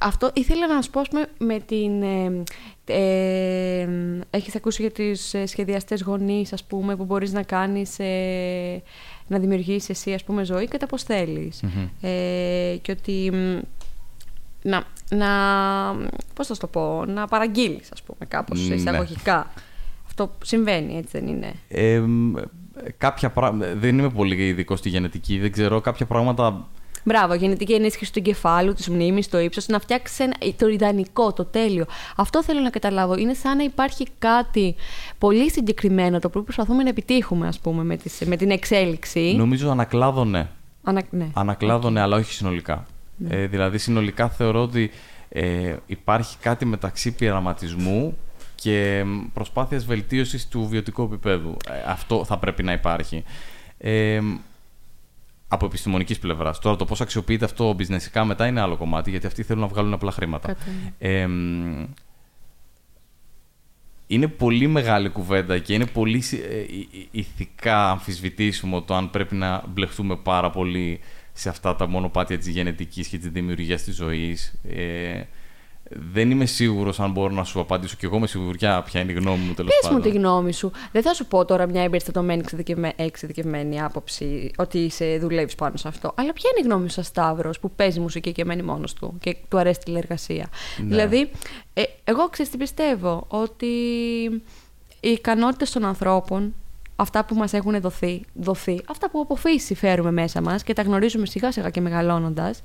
αυτό 0.00 0.30
ήθελα 0.34 0.66
να 0.66 0.82
σου 0.82 0.90
πω, 0.90 1.00
ας 1.00 1.08
πούμε, 1.08 1.28
με 1.38 1.58
την... 1.58 2.02
Ε, 2.02 2.42
ε, 2.88 3.88
έχεις 4.30 4.56
ακούσει 4.56 4.82
για 4.82 4.90
τις 4.90 5.34
ε, 5.34 5.46
σχεδιαστές 5.46 6.02
γονείς, 6.02 6.52
ας 6.52 6.64
πούμε, 6.64 6.96
που 6.96 7.04
μπορείς 7.04 7.32
να 7.32 7.42
κάνεις... 7.42 7.98
Ε, 7.98 8.82
να 9.26 9.38
δημιουργήσεις 9.38 9.88
εσύ, 9.88 10.12
ας 10.14 10.24
πούμε, 10.24 10.44
ζωή 10.44 10.68
κατά 10.68 10.86
πώς 10.86 11.02
θελεις 11.02 11.62
Ε, 12.00 12.76
και 12.82 12.90
ότι... 12.90 13.32
Να, 14.62 14.84
να, 15.10 15.26
πώς 16.34 16.46
θα 16.46 16.54
σου 16.54 16.60
το 16.60 16.66
πω, 16.66 17.04
να 17.04 17.26
παραγγείλεις, 17.26 17.92
ας 17.92 18.02
πούμε, 18.02 18.26
κάπως 18.28 18.68
ναι. 18.68 18.74
εισαγωγικά. 18.74 19.52
Αυτό 20.06 20.30
συμβαίνει, 20.44 20.96
έτσι 20.96 21.18
δεν 21.18 21.26
είναι; 21.26 21.52
Ε, 21.68 22.02
κάποια 22.98 23.30
πράγματα, 23.30 23.74
δεν 23.74 23.98
είμαι 23.98 24.10
πολύ 24.10 24.46
ειδικός 24.46 24.78
στη 24.78 24.88
γενετική, 24.88 25.38
δεν 25.38 25.52
ξέρω, 25.52 25.80
κάποια 25.80 26.06
πράγματα 26.06 26.68
Μπράβο, 27.08 27.34
γενετική 27.34 27.72
ενίσχυση 27.72 28.12
του 28.12 28.18
εγκεφάλου, 28.18 28.72
της 28.72 28.88
μνήμης, 28.88 29.28
το 29.28 29.38
ύψος, 29.38 29.66
να 29.66 29.78
φτιάξεις 29.78 30.28
το 30.56 30.68
ιδανικό, 30.68 31.32
το 31.32 31.44
τέλειο. 31.44 31.84
Αυτό 32.16 32.42
θέλω 32.42 32.60
να 32.60 32.70
καταλάβω. 32.70 33.16
Είναι 33.16 33.34
σαν 33.34 33.56
να 33.56 33.62
υπάρχει 33.62 34.06
κάτι 34.18 34.74
πολύ 35.18 35.50
συγκεκριμένο 35.50 36.18
το 36.18 36.26
οποίο 36.26 36.42
προσπαθούμε 36.42 36.82
να 36.82 36.88
επιτύχουμε, 36.88 37.46
ας 37.46 37.58
πούμε, 37.58 37.84
με, 37.84 37.96
τις, 37.96 38.20
με 38.24 38.36
την 38.36 38.50
εξέλιξη. 38.50 39.34
Νομίζω 39.36 39.70
ανακλάδο 39.70 40.24
ναι. 40.24 40.48
Ανα, 40.82 41.02
ναι. 41.10 41.26
Ανακλάδο 41.32 41.90
ναι, 41.90 42.00
αλλά 42.00 42.16
όχι 42.16 42.32
συνολικά. 42.32 42.86
Ναι. 43.16 43.34
Ε, 43.36 43.46
δηλαδή, 43.46 43.78
συνολικά 43.78 44.28
θεωρώ 44.28 44.62
ότι 44.62 44.90
ε, 45.28 45.76
υπάρχει 45.86 46.36
κάτι 46.38 46.64
μεταξύ 46.64 47.12
πειραματισμού 47.12 48.16
και 48.54 49.04
προσπάθειας 49.34 49.84
βελτίωσης 49.84 50.48
του 50.48 50.66
βιωτικού 50.66 51.02
επίπεδου. 51.02 51.56
Ε, 51.70 51.90
αυτό 51.90 52.24
θα 52.24 52.38
πρέπει 52.38 52.62
να 52.62 52.72
υπάρχει. 52.72 53.24
Ε, 55.48 55.54
από 55.54 55.66
επιστημονικής 55.66 56.18
πλευράς. 56.18 56.58
Τώρα 56.58 56.76
το 56.76 56.84
πώς 56.84 57.00
αξιοποιείται 57.00 57.44
αυτό 57.44 57.72
μπιζνεσικά 57.72 58.24
μετά 58.24 58.46
είναι 58.46 58.60
άλλο 58.60 58.76
κομμάτι, 58.76 59.10
γιατί 59.10 59.26
αυτοί 59.26 59.42
θέλουν 59.42 59.62
να 59.62 59.68
βγάλουν 59.68 59.92
απλά 59.92 60.10
χρήματα. 60.10 60.56
Ε, 60.98 61.26
είναι 64.06 64.28
πολύ 64.28 64.66
μεγάλη 64.66 65.08
κουβέντα 65.08 65.58
και 65.58 65.74
είναι 65.74 65.86
πολύ 65.86 66.22
ε, 66.32 66.64
ηθικά 67.10 67.90
αμφισβητήσιμο 67.90 68.82
το 68.82 68.94
αν 68.94 69.10
πρέπει 69.10 69.34
να 69.34 69.62
μπλεχτούμε 69.68 70.16
πάρα 70.16 70.50
πολύ 70.50 71.00
σε 71.32 71.48
αυτά 71.48 71.76
τα 71.76 71.86
μονοπάτια 71.86 72.38
της 72.38 72.46
γενετικής 72.46 73.08
και 73.08 73.18
της 73.18 73.28
δημιουργίας 73.28 73.82
της 73.82 73.94
ζωής. 73.94 74.54
Ε, 74.68 75.22
δεν 75.90 76.30
είμαι 76.30 76.46
σίγουρος 76.46 77.00
αν 77.00 77.10
μπορώ 77.10 77.34
να 77.34 77.44
σου 77.44 77.60
απαντήσω 77.60 77.96
και 77.98 78.06
εγώ 78.06 78.18
με 78.18 78.26
σιγουριά 78.26 78.82
ποια 78.82 79.00
είναι 79.00 79.12
η 79.12 79.14
γνώμη 79.14 79.44
μου 79.44 79.54
τέλος 79.54 79.78
πάντων. 79.80 79.98
Πες 79.98 80.06
μου 80.06 80.12
τη 80.12 80.18
γνώμη 80.18 80.52
σου. 80.52 80.70
Δεν 80.92 81.02
θα 81.02 81.14
σου 81.14 81.26
πω 81.26 81.44
τώρα 81.44 81.66
μια 81.66 81.82
εμπεριστατωμένη 81.82 82.42
εξειδικευμένη 82.96 83.82
άποψη 83.82 84.50
ότι 84.56 84.78
είσαι 84.78 85.18
δουλεύεις 85.18 85.54
πάνω 85.54 85.76
σε 85.76 85.88
αυτό. 85.88 86.12
Αλλά 86.16 86.32
ποια 86.32 86.50
είναι 86.50 86.66
η 86.66 86.70
γνώμη 86.70 86.90
σου, 86.90 87.02
Σταύρος, 87.02 87.58
που 87.58 87.70
παίζει 87.70 88.00
μουσική 88.00 88.32
και 88.32 88.44
μένει 88.44 88.62
μόνος 88.62 88.92
του 88.92 89.16
και 89.20 89.36
του 89.48 89.58
αρέσει 89.58 89.78
τη 89.78 89.84
τηλεργασία. 89.84 90.48
Ναι. 90.76 90.86
Δηλαδή, 90.86 91.30
ε, 91.74 91.82
εγώ 92.04 92.28
ξέρω 92.28 92.48
τι 92.50 92.56
πιστεύω. 92.56 93.24
Ότι 93.28 93.66
οι 95.00 95.08
ικανότητες 95.10 95.70
των 95.70 95.84
ανθρώπων 95.84 96.54
αυτά 96.96 97.24
που 97.24 97.34
μας 97.34 97.52
έχουν 97.52 97.80
δοθεί, 97.80 98.24
δοθεί 98.34 98.80
αυτά 98.88 99.10
που 99.10 99.20
από 99.20 99.36
φύση 99.36 99.74
φέρουμε 99.74 100.10
μέσα 100.10 100.40
μας 100.40 100.62
και 100.62 100.72
τα 100.72 100.82
γνωρίζουμε 100.82 101.26
σιγά 101.26 101.52
σιγά 101.52 101.70
και 101.70 101.80
μεγαλώνοντας, 101.80 102.62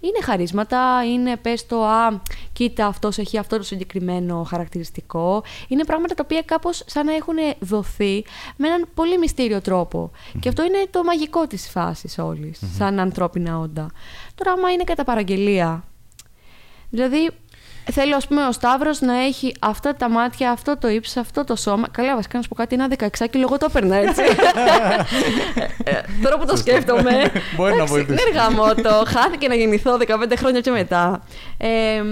είναι 0.00 0.22
χαρίσματα, 0.22 1.04
είναι 1.04 1.36
πες 1.36 1.66
το 1.66 1.84
«Α, 1.84 2.20
κοίτα 2.52 2.86
αυτός 2.86 3.18
έχει 3.18 3.38
αυτό 3.38 3.56
το 3.56 3.62
συγκεκριμένο 3.62 4.42
χαρακτηριστικό». 4.42 5.42
Είναι 5.68 5.84
πράγματα 5.84 6.14
τα 6.14 6.22
οποία 6.24 6.42
κάπως 6.42 6.82
σαν 6.86 7.06
να 7.06 7.14
έχουν 7.14 7.36
δοθεί 7.58 8.24
με 8.56 8.66
έναν 8.66 8.88
πολύ 8.94 9.18
μυστήριο 9.18 9.60
Και 10.40 10.48
αυτό 10.48 10.64
είναι 10.64 10.86
το 10.90 11.04
μαγικό 11.04 11.46
της 11.46 11.68
φάσης 11.68 12.18
όλης, 12.18 12.60
σαν 12.76 12.98
ανθρώπινα 12.98 13.58
όντα. 13.58 13.90
Τώρα 14.34 14.52
άμα 14.52 14.72
είναι 14.72 14.84
κατά 14.84 15.04
παραγγελία, 15.04 15.84
δηλαδή 16.90 17.30
Θέλω, 17.92 18.16
ας 18.16 18.26
πούμε, 18.26 18.46
ο 18.46 18.52
Σταύρος 18.52 19.00
να 19.00 19.24
έχει 19.24 19.54
αυτά 19.60 19.94
τα 19.94 20.08
μάτια, 20.08 20.50
αυτό 20.50 20.78
το 20.78 20.88
ύψος, 20.88 21.16
αυτό 21.16 21.44
το 21.44 21.56
σώμα. 21.56 21.88
Καλά, 21.90 22.14
βασικά 22.14 22.36
να 22.36 22.42
σου 22.42 22.48
πω 22.48 22.54
κάτι, 22.54 22.74
ένα 22.74 22.88
16 22.98 23.08
και 23.30 23.38
εγώ 23.38 23.58
το 23.58 23.66
έπαιρνα 23.68 23.96
έτσι. 23.96 24.22
Ε, 25.84 25.90
ε, 25.90 26.00
τώρα 26.22 26.38
που 26.38 26.46
το 26.46 26.56
σκέφτομαι. 26.56 27.30
Μπορεί 27.56 27.76
να 27.76 27.84
βοηθήσει. 27.84 28.22
Είναι 28.30 28.82
το. 28.82 29.04
Χάθηκε 29.06 29.48
να 29.48 29.54
γεννηθώ 29.54 29.98
15 30.06 30.32
χρόνια 30.36 30.60
και 30.60 30.70
μετά. 30.70 31.22
Ε, 31.58 32.02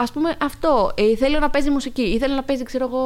Α 0.00 0.12
πούμε 0.12 0.36
αυτό. 0.42 0.92
Ε, 0.94 1.16
θέλω 1.16 1.38
να 1.38 1.50
παίζει 1.50 1.70
μουσική. 1.70 2.02
Ήθελα 2.02 2.34
να 2.34 2.42
παίζει, 2.42 2.62
ξέρω 2.62 2.84
εγώ. 2.84 3.02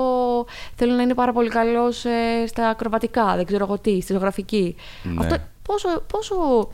Θέλω 0.76 0.92
να 0.94 1.02
είναι 1.02 1.14
πάρα 1.14 1.32
πολύ 1.32 1.48
καλός 1.48 2.04
ε, 2.04 2.46
στα 2.46 2.68
ακροβατικά. 2.68 3.36
Δεν 3.36 3.46
ξέρω 3.46 3.64
εγώ 3.64 3.78
τι, 3.78 4.00
στη 4.00 4.12
ζωγραφική. 4.12 4.76
Ναι. 5.02 5.14
Αυτό 5.18 5.36
πόσο, 5.62 6.02
πόσο 6.12 6.68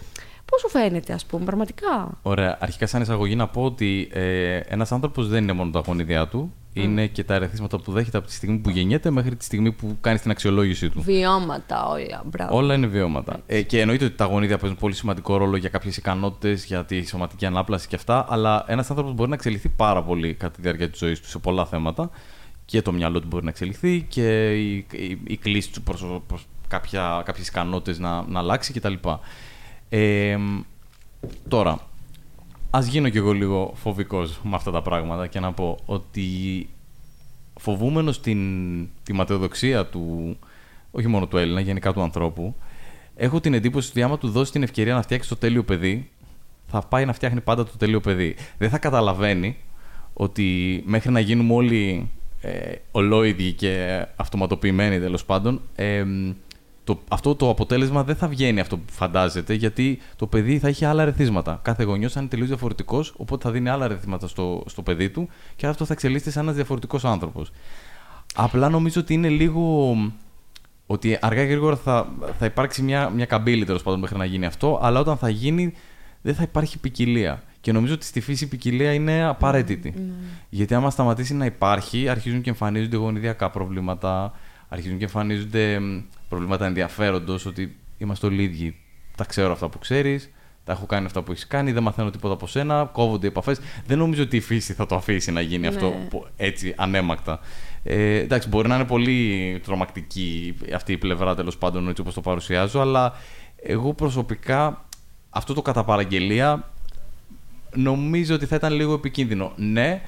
Πώς 0.51 0.61
σου 0.61 0.69
φαίνεται, 0.69 1.13
ας 1.13 1.25
πούμε, 1.25 1.45
πραγματικά; 1.45 2.19
Ωραία. 2.23 2.57
Αρχικά, 2.61 2.87
σαν 2.87 3.03
εισαγωγή, 3.03 3.37
να 3.37 3.49
πω 3.49 3.65
ότι 3.65 4.09
ε, 4.13 4.57
ένας 4.57 4.93
άνθρωπος 4.93 5.29
δεν 5.29 5.43
είναι 5.43 5.53
μόνο 5.53 5.71
τα 5.71 5.83
γονίδια 5.87 6.29
του. 6.29 6.53
Είναι 6.73 7.07
και 7.07 7.25
τα 7.25 7.35
ερεθίσματα 7.35 7.79
που 7.79 7.93
δέχεται 7.93 8.19
από 8.19 8.27
τη 8.27 8.33
στιγμή 8.33 8.59
που 8.59 8.71
γεννιέται 8.71 9.11
μέχρι 9.11 9.37
τη 9.37 9.45
στιγμή 9.45 9.73
που 9.73 9.97
κάνει 10.01 10.19
την 10.19 10.31
αξιολόγησή 10.31 10.91
του. 10.91 11.03
Βιώματα 11.03 11.87
όλα. 11.87 12.23
Μπράβο. 12.25 12.57
Όλα 12.57 12.75
είναι 12.75 12.87
βιώματα. 12.87 13.41
Ε, 13.47 13.63
και 13.63 13.81
εννοείται 13.81 14.05
ότι 14.05 14.15
τα 14.15 14.25
γονίδια 14.25 14.59
παίζουν 14.59 14.79
πολύ 14.79 14.95
σημαντικό 14.95 15.37
ρόλο 15.37 15.57
για 15.57 15.69
κάποιες 15.69 15.97
ικανότητες, 15.97 16.65
για 16.65 16.85
τη 16.85 17.07
σωματική 17.07 17.47
ανάπλαση 17.47 17.89
και 17.89 17.97
αυτά. 17.97 18.27
Αλλά 18.29 18.65
ένας 18.67 18.91
άνθρωπος 18.91 19.15
μπορεί 19.15 19.29
να 19.29 19.35
εξελιχθεί 19.35 19.69
πάρα 19.69 20.03
πολύ 20.03 20.35
κατά 20.35 20.53
τη 20.53 20.63
διάρκεια 20.63 20.91
της 20.91 20.99
ζωής 20.99 21.21
του 21.21 21.29
σε 21.29 21.39
πολλά 21.39 21.67
θέματα. 21.67 22.11
Και 22.65 22.83
το 22.83 22.93
μυαλό 22.93 23.21
του 23.21 23.27
μπορεί 23.27 23.45
να 23.45 23.51
εξελιχθεί 23.51 24.07
και 24.09 24.57
η, 24.57 24.87
η, 24.93 25.21
η 25.27 25.37
κλίση 25.37 25.73
του 25.73 25.83
προς 25.83 26.47
κάποιες 27.25 27.49
ικανότητες 27.49 27.99
να, 27.99 28.23
να 28.29 28.39
αλλάξει 28.39 28.73
κτλ. 28.73 28.95
Ε, 29.89 30.39
τώρα, 31.49 31.79
ας 32.71 32.87
γίνω 32.87 33.09
κι 33.09 33.17
εγώ 33.17 33.33
λίγο 33.33 33.73
φοβικός 33.75 34.41
με 34.43 34.55
αυτά 34.55 34.71
τα 34.71 34.83
πράγματα 34.83 35.27
και 35.27 35.41
να 35.41 35.53
πω 35.53 35.79
ότι 35.87 36.69
φοβούμενος 37.59 38.21
την, 38.21 38.41
τη 39.03 39.13
ματαιοδοξία 39.13 39.87
του, 39.87 40.37
όχι 40.91 41.07
μόνο 41.07 41.27
του 41.27 41.37
Έλληνα, 41.37 41.61
γενικά 41.61 41.93
του 41.93 42.03
ανθρώπου, 42.03 42.55
έχω 43.17 43.41
την 43.41 43.55
εντύπωση 43.55 43.91
ότι 43.91 44.03
άμα 44.03 44.19
του 44.19 44.29
δώσει 44.29 44.53
την 44.53 44.63
ευκαιρία 44.63 44.95
να 44.95 45.03
φτιάξει 45.03 45.29
το 45.29 45.37
τέλειο 45.37 45.65
παιδί, 45.65 46.11
θα 46.67 46.81
πάει 46.81 47.05
να 47.05 47.13
φτιάχνει 47.13 47.41
πάντα 47.41 47.65
το 47.65 47.77
τέλειο 47.79 48.01
παιδί. 48.01 48.37
Δεν 48.59 48.71
θα 48.71 48.79
καταλαβαίνει 48.79 49.57
ότι 50.13 50.83
μέχρι 50.87 51.11
να 51.11 51.21
γίνουμε 51.21 51.55
όλοι 51.55 52.11
ε, 52.41 52.75
ολόιδιοι 52.91 53.53
και 53.53 54.05
αυτοματοποιημένοι 54.17 54.99
τέλος 54.99 55.25
πάντων, 55.25 55.61
ε, 55.75 56.05
το, 56.89 57.01
αυτό 57.09 57.35
το 57.35 57.51
αποτέλεσμα 57.51 58.05
δεν 58.05 58.17
θα 58.17 58.29
βγαίνει 58.29 58.61
αυτό 58.61 58.77
που 58.77 58.93
φαντάζεται, 58.93 59.55
γιατί 59.55 59.99
το 60.17 60.27
παιδί 60.27 60.59
θα 60.59 60.69
έχει 60.69 60.85
άλλα 60.85 61.05
ρεθίσματα. 61.05 61.61
Κάθε 61.63 61.83
γονιός 61.83 62.13
θα 62.13 62.21
είναι 62.21 62.29
τελείως 62.29 62.49
διαφορετικός, 62.49 63.15
οπότε 63.17 63.47
θα 63.47 63.51
δίνει 63.51 63.69
άλλα 63.69 63.89
ρεθίσματα 63.89 64.29
στο, 64.29 64.63
στο 64.67 64.83
παιδί 64.83 65.11
του 65.11 65.29
και 65.57 65.67
αυτό 65.67 65.85
θα 65.85 65.93
εξελίσσεται 65.93 66.31
σαν 66.31 66.43
ένας 66.43 66.55
διαφορετικός 66.55 67.05
άνθρωπος. 67.05 67.51
Απλά 68.35 68.69
νομίζω 68.69 69.01
ότι 69.01 69.15
είναι 69.15 69.29
λίγο. 69.29 69.97
Ότι 70.87 71.19
αργά 71.21 71.43
και 71.43 71.51
γρήγορα 71.51 71.77
θα, 71.77 72.09
θα 72.39 72.47
υπάρξει 72.47 72.83
μια, 72.83 73.09
μια 73.09 73.25
καμπύλη 73.25 73.65
τέλος 73.65 73.83
πάντων 73.83 74.01
μέχρι 74.01 74.19
να 74.19 74.25
γίνει 74.25 74.47
αυτό, 74.47 74.79
αλλά 74.83 75.01
όταν 75.01 75.17
θα 75.17 75.29
γίνει 75.29 75.73
δεν 76.23 76.35
θα 76.35 76.43
υπάρχει 76.43 76.79
ποικιλία. 76.79 77.43
Και 77.61 77.73
νομίζω 77.73 77.95
ότι 77.95 78.05
στη 78.05 78.21
φύση 78.21 78.45
η 78.45 78.47
ποικιλία 78.47 78.93
είναι 78.93 79.25
απαραίτητη. 79.25 79.95
Mm. 79.97 80.01
Γιατί 80.49 80.75
άμα 80.75 80.91
σταματήσει 80.91 81.35
να 81.35 81.45
υπάρχει, 81.45 82.09
αρχίζουν 82.09 82.41
και 82.41 82.51
εμφανίζονται 82.51 82.97
γονιδιακά 82.97 83.51
προβλήματα, 83.51 84.33
αρχίζουν 84.69 84.99
και 84.99 85.05
εμφανίζονται 85.05 85.81
προβλήματα 86.29 86.67
ενδιαφέροντος, 86.67 87.47
ότι 87.47 87.77
είμαστε 87.99 88.27
όλοι 88.27 88.43
ίδιοι. 88.43 88.77
Τα 89.17 89.25
ξέρω 89.25 89.53
αυτά 89.53 89.69
που 89.69 89.79
ξέρεις, 89.79 90.31
τα 90.65 90.73
έχω 90.73 90.87
κάνει 90.87 91.07
αυτά 91.07 91.23
που 91.23 91.33
έχεις 91.33 91.47
κάνει, 91.47 91.73
δεν 91.73 91.83
μαθαίνω 91.83 92.11
τίποτα 92.11 92.35
από 92.35 92.47
σένα, 92.47 92.91
κόβονται 92.93 93.27
οι 93.27 93.29
επαφές. 93.29 93.61
Δεν 93.87 93.99
νομίζω 93.99 94.23
ότι 94.23 94.37
η 94.37 94.41
φύση 94.41 94.73
θα 94.73 94.87
το 94.87 94.95
αφήσει 94.95 95.33
να 95.33 95.41
γίνει 95.41 95.67
αυτό 95.67 95.89
ναι. 95.89 96.21
έτσι 96.37 96.75
ανέμακτα. 96.77 97.41
Ε, 97.83 98.19
εντάξει, 98.19 98.49
μπορεί 98.49 98.69
να 98.69 98.75
είναι 98.75 98.85
πολύ 98.85 99.61
τρομακτική 99.65 100.55
αυτή 100.75 100.93
η 100.93 100.99
πλευρά 100.99 101.35
τέλος 101.35 101.57
πάντων 101.57 101.89
έτσι 101.89 102.01
όπως 102.01 102.15
το 102.15 102.21
παρουσιάζω, 102.21 102.81
αλλά 102.81 103.13
εγώ 103.63 103.95
προσωπικά 103.95 104.85
αυτό 105.31 105.55
το 105.55 105.63
κατά 105.63 105.85
παραγγελία 105.85 106.71
νομίζω 107.75 108.35
ότι 108.35 108.47
θα 108.47 108.57
ήταν 108.57 108.73
λίγο 108.73 108.93
επικίνδυνο. 108.93 109.53
Ναι, 109.57 110.03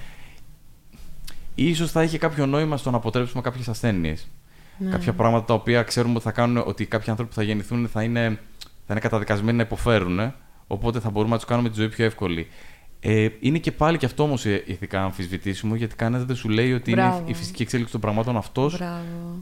ίσως 1.55 1.91
θα 1.91 2.03
είχε 2.03 2.19
κάποιο 2.19 2.47
νόημα 2.47 2.77
στο 2.77 2.91
να 2.91 2.97
αποτρέψουμε 2.97 3.43
κάποιες 3.43 3.69
ασθένειες. 3.69 4.29
Ναι. 4.81 4.91
Κάποια 4.91 5.13
πράγματα 5.13 5.45
τα 5.45 5.55
οποία 5.55 5.83
ξέρουμε 5.83 6.15
ότι 6.15 6.25
θα 6.25 6.33
κάνουν 6.33 6.63
ότι 6.67 6.87
κάποιοι 6.87 7.11
άνθρωποι 7.11 7.31
που 7.31 7.37
θα 7.37 7.43
γεννηθούν 7.43 7.89
θα 7.89 8.03
είναι, 8.03 8.39
θα 8.59 8.91
είναι 8.91 9.01
καταδικασμένοι 9.01 9.57
να 9.57 9.63
υποφέρουν. 9.63 10.33
Οπότε 10.67 11.01
θα 11.01 11.11
μπορούμε 11.11 11.33
να 11.33 11.37
τους 11.39 11.47
κάνουμε 11.47 11.69
τη 11.69 11.75
ζωή 11.75 11.89
πιο 11.89 12.05
εύκολη. 12.05 12.47
Ε, 13.03 13.29
είναι 13.41 13.59
και 13.59 13.73
πάλι 13.73 13.99
και 13.99 14.07
αυτό 14.07 14.23
όμως 14.23 14.45
ηθικά 14.45 15.03
αμφισβητήσιμο, 15.03 15.75
γιατί 15.75 15.95
κανένας 15.95 16.27
δεν 16.27 16.37
σου 16.37 16.49
λέει 16.49 16.73
ότι 16.73 16.91
είναι 16.91 17.23
η 17.25 17.35
φυσική 17.35 17.63
εξέλιξη 17.63 17.93
των 17.93 18.01
πραγμάτων 18.01 18.37
αυτός 18.37 18.81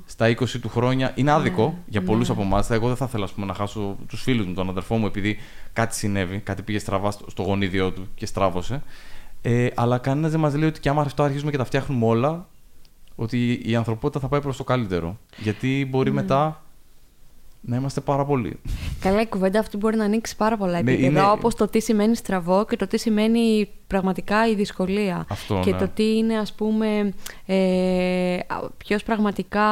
στα 0.06 0.26
20 0.26 0.60
του 0.60 0.68
χρόνια. 0.68 1.12
Είναι 1.14 1.30
άδικο 1.30 1.64
ναι, 1.64 1.74
για 1.86 2.02
πολλούς 2.02 2.28
ναι. 2.28 2.34
από 2.34 2.42
εμάς. 2.42 2.70
Εγώ 2.70 2.86
δεν 2.86 2.96
θα 2.96 3.04
ήθελα 3.04 3.28
πούμε, 3.34 3.46
να 3.46 3.54
χάσω 3.54 3.96
τους 4.08 4.22
φίλους 4.22 4.46
μου, 4.46 4.54
τον 4.54 4.68
αδερφό 4.68 4.96
μου, 4.96 5.06
επειδή 5.06 5.38
κάτι 5.72 5.94
συνέβη, 5.94 6.38
κάτι 6.38 6.62
πήγε 6.62 6.78
στραβά 6.78 7.10
στο 7.10 7.42
γονίδιο 7.42 7.90
του 7.90 8.08
και 8.14 8.26
στράβωσε. 8.26 8.82
Ε, 9.42 9.66
αλλά 9.74 9.98
κανένας 9.98 10.30
δεν 10.30 10.40
μας 10.40 10.54
λέει 10.54 10.68
ότι 10.68 10.80
και 10.80 10.88
άμα 10.88 11.02
αυτό 11.02 11.22
αρχίζουμε 11.22 11.50
και 11.50 11.56
τα 11.56 11.64
φτιάχνουμε 11.64 12.06
όλα, 12.06 12.46
ότι 13.20 13.60
η 13.64 13.76
ανθρωπότητα 13.76 14.20
θα 14.20 14.28
πάει 14.28 14.40
προς 14.40 14.56
το 14.56 14.64
καλύτερο. 14.64 15.18
Γιατί 15.36 15.86
μπορεί 15.90 16.10
ναι. 16.10 16.20
μετά 16.20 16.62
να 17.60 17.76
είμαστε 17.76 18.00
πάρα 18.00 18.24
πολύ. 18.24 18.60
Καλά, 19.00 19.20
η 19.20 19.26
κουβέντα 19.26 19.58
αυτή 19.58 19.76
μπορεί 19.76 19.96
να 19.96 20.04
ανοίξει 20.04 20.36
πάρα 20.36 20.56
πολλά 20.56 20.82
Ναι, 20.82 20.92
επίπεδα, 20.92 21.06
είναι- 21.06 21.30
όπως 21.30 21.54
το 21.54 21.68
τι 21.68 21.80
σημαίνει 21.80 22.16
στραβό 22.16 22.64
και 22.64 22.76
το 22.76 22.86
τι 22.86 22.98
σημαίνει 22.98 23.68
πραγματικά 23.86 24.48
η 24.48 24.54
δυσκολία. 24.54 25.26
Αυτό, 25.28 25.60
και 25.64 25.70
ναι. 25.72 25.78
το 25.78 25.88
τι 25.88 26.16
είναι, 26.16 26.38
ας 26.38 26.52
πούμε, 26.52 27.12
ε, 27.46 28.38
ποιος 28.76 29.02
πραγματικά 29.02 29.66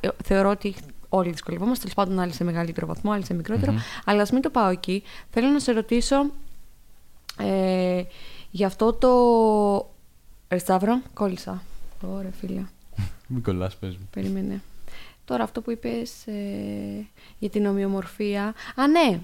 ε, 0.00 0.08
θεωρώ 0.24 0.50
ότι 0.50 0.74
όλοι 1.08 1.30
δυσκολευόμαστε, 1.30 1.80
τέλος 1.80 1.94
πάντων 1.94 2.18
άλλοι 2.18 2.32
σε 2.32 2.44
μεγαλύτερο 2.44 2.86
βαθμό, 2.86 3.12
άλλοι 3.12 3.24
σε 3.24 3.34
μικρότερο, 3.34 3.74
αλλά 4.04 4.22
ας 4.22 4.30
μην 4.30 4.42
το 4.42 4.50
πάω 4.50 4.68
εκεί. 4.68 5.02
Θέλω 5.30 5.48
να 5.48 5.58
σε 5.58 5.72
ρωτήσω 5.72 6.16
ε, 7.38 8.02
για 8.50 8.66
αυτό 8.66 8.92
το... 8.92 9.10
Ρε 10.48 10.58
Σταύρο, 10.58 11.00
κόλλησα. 11.14 11.62
Ωραία, 12.16 12.30
φίλε. 12.40 12.62
Μην 13.32 13.42
κολλάς, 13.42 13.76
πες 13.76 13.96
μου. 13.96 14.08
Περίμενε. 14.14 14.60
Τώρα 15.24 15.42
αυτό 15.42 15.60
που 15.60 15.70
είπες 15.70 16.26
ε, 16.26 17.06
για 17.38 17.50
την 17.50 17.66
ομοιομορφία. 17.66 18.54
Α, 18.76 18.86
ναι. 18.88 19.20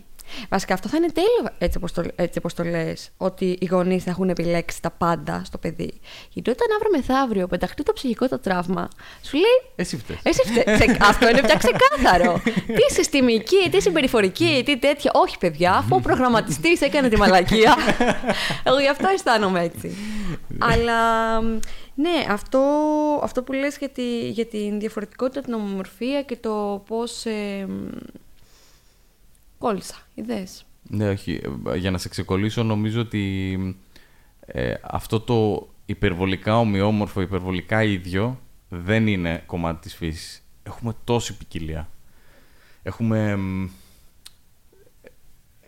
Βασικά 0.49 0.75
αυτό 0.75 0.89
θα 0.89 0.97
είναι 0.97 1.07
τέλειο 1.13 1.55
έτσι 1.59 1.77
όπως, 1.79 1.93
το, 1.93 2.03
έτσι 2.17 2.39
όπως 2.39 2.55
το 2.55 2.63
λες, 2.65 3.11
ότι 3.17 3.57
οι 3.61 3.67
γονείς 3.71 4.03
θα 4.05 4.11
έχουν 4.11 4.29
επιλέξει 4.29 4.83
τα 4.83 4.91
πάντα 4.91 5.43
στο 5.45 5.59
παιδί. 5.59 5.93
Γιατί 6.31 6.51
όταν 6.51 6.67
αύριο 6.75 6.91
μεθαύριο 6.97 7.47
πεταχτεί 7.47 7.83
το 7.83 7.93
ψυχικό 7.93 8.29
το 8.29 8.39
τραύμα, 8.39 8.89
σου 9.23 9.37
λέει 9.37 9.73
Εσύ 9.77 9.97
φταίς. 9.97 10.19
εσύ 10.23 10.41
φταίει. 10.45 10.75
Ξε- 10.77 11.03
Αυτό 11.03 11.29
είναι 11.29 11.41
πια 11.43 11.57
ξεκάθαρο. 11.57 12.41
τι 12.67 12.95
συστημική, 12.95 13.69
τι 13.71 13.81
συμπεριφορική, 13.81 14.63
τι 14.65 14.79
τέτοια. 14.79 15.11
Όχι, 15.15 15.39
παιδιά, 15.39 15.73
αφού 15.73 15.97
ο 15.97 16.01
προγραμματιστής 16.01 16.81
έκανε 16.81 17.09
τη 17.09 17.17
μαλακία. 17.17 17.77
Εγώ 18.65 18.79
γι' 18.81 18.89
αυτό 18.89 19.09
αισθάνομαι 19.09 19.63
έτσι. 19.63 19.97
Αλλά 20.59 20.99
ναι, 21.99 22.27
αυτό, 22.29 22.61
αυτό 23.23 23.43
που 23.43 23.53
λες 23.53 23.79
για, 23.79 23.89
τη, 23.89 24.29
για 24.29 24.47
την 24.47 24.81
διαφορετικότητα, 24.81 25.41
την 25.41 25.53
ομομορφία 25.53 26.23
και 26.23 26.37
το 26.37 26.83
πώς 26.87 27.27
ε, 27.27 27.67
μ, 27.69 27.89
κόλλησα, 29.59 29.97
ιδέες. 30.15 30.65
Ναι, 30.83 31.09
όχι. 31.09 31.41
Ε, 31.67 31.77
Για 31.77 31.91
να 31.91 31.99
σε 31.99 32.09
ξεκολλήσω, 32.09 32.63
νομίζω 32.63 33.01
ότι 33.01 33.57
ε, 34.47 34.75
αυτό 34.83 35.21
το 35.21 35.69
υπερβολικά 35.87 36.59
ομοιόμορφο, 36.59 37.21
υπερβολικά 37.21 37.83
ίδιο, 37.83 38.41
δεν 38.69 39.07
είναι 39.07 39.43
κομμάτι 39.47 39.81
της 39.81 39.95
φύσης. 39.95 40.43
Έχουμε 40.63 40.97
τόση 41.05 41.37
ποικιλία. 41.37 41.89
Έχουμε, 42.83 43.37
μ, 43.37 43.69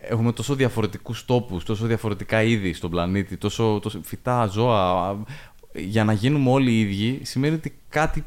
έχουμε 0.01 0.31
τόσο 0.31 0.55
διαφορετικούς 0.55 1.25
τόπους, 1.25 1.63
τόσο 1.63 1.85
διαφορετικά 1.85 2.43
είδη 2.43 2.73
στον 2.73 2.89
πλανήτη, 2.89 3.37
τόσο, 3.37 3.79
τόσο 3.81 4.01
φυτά, 4.03 4.45
ζώα. 4.45 5.17
Για 5.87 6.03
να 6.03 6.13
γίνουμε 6.13 6.49
όλοι 6.49 6.71
οι 6.71 6.79
ίδιοι, 6.79 7.19
σημαίνει 7.23 7.55
ότι 7.55 7.73
κάτι... 7.89 8.23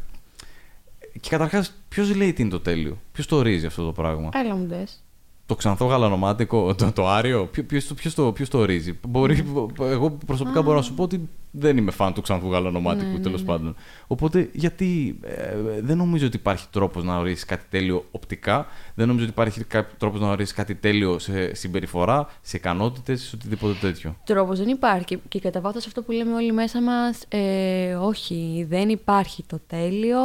Και 1.20 1.28
καταρχάς, 1.28 1.72
ποιος 1.88 2.14
λέει 2.14 2.32
τι 2.32 2.42
είναι 2.42 2.50
το 2.50 2.60
τέλειο; 2.60 2.98
Ποιος 3.12 3.26
το 3.26 3.36
ορίζει 3.36 3.66
αυτό 3.66 3.84
το 3.84 3.92
πράγμα; 3.92 4.28
Έλα 4.34 4.54
μου 4.54 4.66
δες. 4.66 5.02
Το 5.46 5.54
ξανθό 5.54 5.86
γαλανομάτικο, 5.86 6.74
το, 6.74 6.92
το 6.92 7.08
άριο, 7.08 7.46
ποιο, 7.46 7.64
ποιος, 7.64 7.86
το- 7.86 7.94
ποιος, 7.94 8.14
το, 8.14 8.32
ποιος 8.32 8.48
το 8.48 8.58
ορίζει. 8.58 8.98
Μπορεί, 9.08 9.44
εγώ 9.80 10.10
προσωπικά 10.26 10.62
μπορώ 10.62 10.76
να 10.76 10.82
σου 10.82 10.94
πω 10.94 11.02
ότι 11.02 11.28
δεν 11.54 11.76
είμαι 11.76 11.90
φαν 11.90 12.12
του 12.12 12.20
ξανθού 12.20 12.50
γαλανομάτικου, 12.50 13.06
Ναι, 13.10 13.12
ναι, 13.16 13.18
τέλος 13.22 13.40
ναι. 13.40 13.46
πάντων. 13.46 13.74
Οπότε, 14.06 14.48
γιατί 14.52 15.18
ε, 15.22 15.80
δεν 15.80 15.96
νομίζω 15.96 16.26
ότι 16.26 16.36
υπάρχει 16.36 16.66
τρόπος 16.70 17.04
να 17.04 17.16
ορίσει 17.18 17.46
κάτι 17.46 17.64
τέλειο 17.70 18.04
οπτικά, 18.10 18.66
δεν 18.94 19.06
νομίζω 19.06 19.24
ότι 19.24 19.32
υπάρχει 19.32 19.64
κάποιο 19.64 19.94
τρόπος 19.98 20.20
να 20.20 20.28
ορίσει 20.30 20.54
κάτι 20.54 20.74
τέλειο 20.74 21.18
σε 21.18 21.54
συμπεριφορά, 21.54 22.28
σε 22.40 22.56
ικανότητες, 22.56 23.22
σε 23.22 23.36
οτιδήποτε 23.36 23.74
τέτοιο. 23.80 24.16
Τρόπος 24.24 24.58
δεν 24.58 24.68
υπάρχει. 24.68 25.04
Και- 25.04 25.18
Και 25.28 25.40
κατά 25.40 25.60
βάθος 25.60 25.86
αυτό 25.86 26.02
που 26.02 26.12
λέμε 26.12 26.34
όλοι 26.34 26.52
μέσα 26.52 26.82
μας, 26.82 27.24
ε, 27.28 27.94
όχι, 27.94 28.66
δεν 28.68 28.88
υπάρχει 28.88 29.42
το 29.46 29.60
τέλειο. 29.66 30.18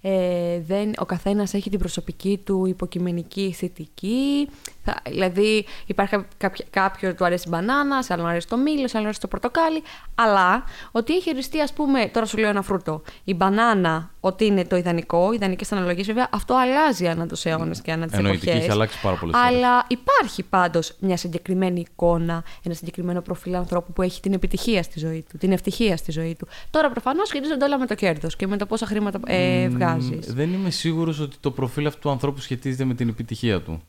Ε, 0.00 0.60
δεν, 0.66 0.92
ο 0.98 1.04
καθένας 1.04 1.54
έχει 1.54 1.70
την 1.70 1.78
προσωπική 1.78 2.40
του 2.44 2.66
υποκειμενική 2.66 3.40
αισθητική. 3.50 4.48
Θα- 4.84 5.00
δηλαδή 5.08 5.64
υπάρχει 5.86 6.16
κάποιο, 6.36 6.64
κάποιο 6.70 7.14
του 7.14 7.24
αρέσει 7.24 7.44
η 7.46 7.50
μπανάνα, 7.50 8.02
σε 8.02 8.12
άλλον 8.12 8.26
αρέσει 8.26 8.48
το 8.48 8.56
μήλο, 8.56 8.88
σε 8.88 8.92
άλλον 8.92 9.04
αρέσει 9.04 9.20
το 9.20 9.28
πορτοκάλι. 9.28 9.82
Αλλά 10.14 10.64
ότι 10.92 11.14
έχει 11.14 11.30
οριστεί, 11.30 11.60
ας 11.60 11.72
πούμε, 11.72 12.06
τώρα 12.12 12.26
σου 12.26 12.36
λέω 12.38 12.48
ένα 12.48 12.62
φρούτο, 12.62 13.02
η 13.24 13.34
μπανάνα 13.34 14.10
ότι 14.20 14.44
είναι 14.44 14.64
το 14.64 14.76
ιδανικό, 14.76 15.32
ιδανικές 15.32 15.72
αναλογίες 15.72 16.06
βέβαια, 16.06 16.28
αυτό 16.32 16.54
αλλάζει 16.54 17.08
ανά 17.08 17.26
τους 17.26 17.44
αιώνες 17.44 17.80
και 17.82 17.92
ανά 17.92 18.06
τις 18.06 18.16
Εννοείται, 18.16 18.38
και 18.38 18.44
εποχές. 18.44 18.62
έχει 18.64 18.72
αλλάξει 18.72 19.00
πάρα 19.00 19.16
πολλές 19.16 19.36
φορές. 19.36 19.54
Αλλά 19.56 19.84
υπάρχει 19.88 20.42
πάντως 20.42 20.92
μια 20.98 21.16
συγκεκριμένη 21.16 21.80
εικόνα, 21.80 22.44
ένα 22.62 22.74
συγκεκριμένο 22.74 23.20
προφίλ 23.20 23.54
ανθρώπου 23.54 23.92
που 23.92 24.02
έχει 24.02 24.20
την 24.20 24.32
επιτυχία 24.32 24.82
στη 24.82 24.98
ζωή 24.98 25.24
του, 25.30 25.38
την 25.38 25.52
ευτυχία 25.52 25.96
στη 25.96 26.12
ζωή 26.12 26.34
του. 26.38 26.46
Τώρα 26.70 26.90
προφανώς 26.90 27.28
σχετίζονται 27.28 27.64
όλα 27.64 27.78
με 27.78 27.86
το 27.86 27.94
κέρδος 27.94 28.36
και 28.36 28.46
με 28.46 28.56
το 28.56 28.66
πόσα 28.66 28.86
χρήματα 28.86 29.20
ε, 29.26 29.68
Μ, 29.68 29.72
βγάζεις. 29.72 30.32
Δεν 30.34 30.52
είμαι 30.52 30.70
σίγουρος 30.70 31.20
ότι 31.20 31.36
το 31.40 31.50
προφίλ 31.50 31.86
αυτού 31.86 31.98
του 32.00 32.10
ανθρώπου 32.10 32.40
σχετίζεται 32.40 32.84
με 32.84 32.94
την 32.94 33.08
επιτυχία 33.08 33.60
του. 33.60 33.82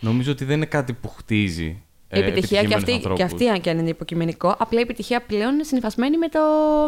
Νομίζω 0.00 0.32
ότι 0.32 0.44
δεν 0.44 0.56
είναι 0.56 0.66
κάτι 0.66 0.92
που 0.92 1.08
χτίζει. 1.08 1.82
Η 2.10 2.18
ε, 2.18 2.18
επιτυχία 2.18 2.60
και 2.60 2.66
επιτυχημένους 2.66 2.82
αυτή, 2.82 2.92
ανθρώπους. 2.92 3.18
και 3.18 3.24
αυτή, 3.24 3.48
αν 3.48 3.60
και 3.60 3.70
αν 3.70 3.78
είναι 3.78 3.88
υποκειμενικό, 3.88 4.54
απλά 4.58 4.78
η 4.78 4.82
επιτυχία 4.82 5.22
πλέον 5.22 5.54
είναι 5.54 5.62
συνυφασμένη 5.64 6.18
με, 6.18 6.28
το, 6.28 6.40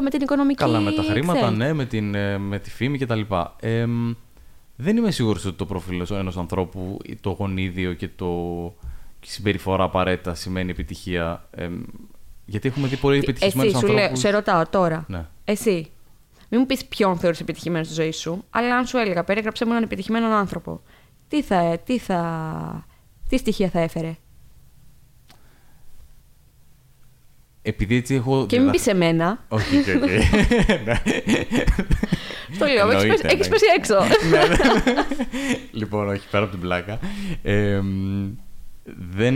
με 0.03 0.11
την 0.11 0.21
οικονομική 0.21 0.55
Καλά, 0.55 0.81
με 0.81 0.93
τα 0.93 1.03
χρήματα, 1.03 1.39
εξέλιξη. 1.39 1.65
ναι, 1.65 1.73
με, 1.73 1.85
την, 1.85 2.15
ε, 2.15 2.39
με 2.39 2.59
τη 2.59 2.71
φήμη 2.71 2.99
κτλ. 2.99 3.21
Ε, 3.61 3.87
μ, 3.87 4.13
δεν 4.77 4.97
είμαι 4.97 5.11
σίγουρος 5.11 5.45
ότι 5.45 5.57
το 5.57 5.67
προφίλ 5.67 6.07
ενός 6.11 6.37
ανθρώπου, 6.37 6.99
ή 7.05 7.17
το 7.17 7.31
γονίδιο 7.31 7.93
και 7.93 8.09
το 8.17 8.27
και 9.21 9.29
η 9.29 9.33
συμπεριφορά 9.33 9.85
απαραίτητα 9.85 10.35
σημαίνει 10.35 10.71
επιτυχία. 10.71 11.49
Ε, 11.51 11.67
μ, 11.69 11.83
γιατί 12.45 12.69
έχουμε 12.69 12.89
δει 12.89 12.97
πολύ 12.97 13.19
επιτυχισμένους 13.19 13.73
Εσύ, 13.73 13.81
σου 13.81 13.87
λέω, 13.87 13.97
ανθρώπους. 13.97 14.21
σε 14.21 14.31
ρωτάω 14.31 14.63
τώρα. 14.71 15.05
Ναι. 15.09 15.27
Εσύ, 15.45 15.91
μην 16.49 16.61
μου 16.61 16.67
πεις 16.67 16.85
ποιον 16.85 17.19
θεωρείς 17.19 17.41
επιτυχημένο 17.41 17.87
στη 17.87 17.95
ζωή 18.03 18.13
σου, 18.13 18.45
αλλά 18.51 18.77
αν 18.77 18.87
σου 18.87 18.97
έλεγα, 18.97 19.25
περίγραψε 19.25 19.65
μου 19.65 19.71
έναν 19.71 19.83
επιτυχημένο 19.83 20.27
άνθρωπο, 20.27 20.81
τι 21.29 21.43
θα, 21.43 21.79
τι 21.85 21.99
θα, 21.99 22.87
τι 23.31 23.37
στοιχεία 23.39 23.69
θα 23.69 23.81
έφερε; 23.81 24.17
Επειδή 27.63 27.97
έτσι 27.97 28.15
έχω. 28.15 28.47
Και 28.47 28.59
μην 28.59 28.71
διδαχ- 28.71 28.85
πεις 28.85 28.93
εμένα. 28.93 29.45
Όχι, 29.49 29.77
οκ, 29.79 30.03
οκ. 30.03 30.09
Ναι. 30.85 31.03
Το 32.59 32.67
λέω, 32.67 32.91
έχεις 32.91 33.03
Εννοείται, 33.03 33.23
πέσει, 33.23 33.35
έχεις 33.37 33.47
εννοείται. 33.47 33.49
πέσει 33.49 33.65
έξω. 33.77 33.97
Ναι, 34.31 34.39
ναι. 34.39 34.57
λοιπόν, 35.73 36.09
όχι, 36.09 36.29
πέρα 36.31 36.43
από 36.43 36.53
την 36.53 36.61
πλάκα. 36.61 36.99
Ε, 37.43 37.81
μ, 37.81 38.29
δεν... 39.11 39.35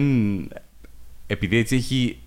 Επειδή 1.26 1.56
έτσι 1.56 1.76
έχει, 1.76 2.18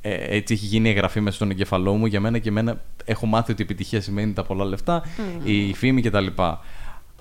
ε, 0.00 0.36
έτσι 0.36 0.54
έχει 0.54 0.66
γίνει 0.66 0.88
η 0.88 0.90
εγγραφή 0.90 1.20
μέσα 1.20 1.36
στον 1.36 1.50
εγκεφαλό 1.50 1.92
μου, 1.94 2.06
για 2.06 2.20
μένα 2.20 2.38
και 2.38 2.48
εμένα 2.48 2.80
έχω 3.04 3.26
μάθει 3.26 3.52
ότι 3.52 3.62
η 3.62 3.64
επιτυχία 3.64 4.00
σημαίνει 4.00 4.32
τα 4.32 4.42
πολλά 4.44 4.64
λεφτά, 4.64 5.02
η 5.44 5.74
φήμη 5.74 6.02
κτλ. 6.02 6.26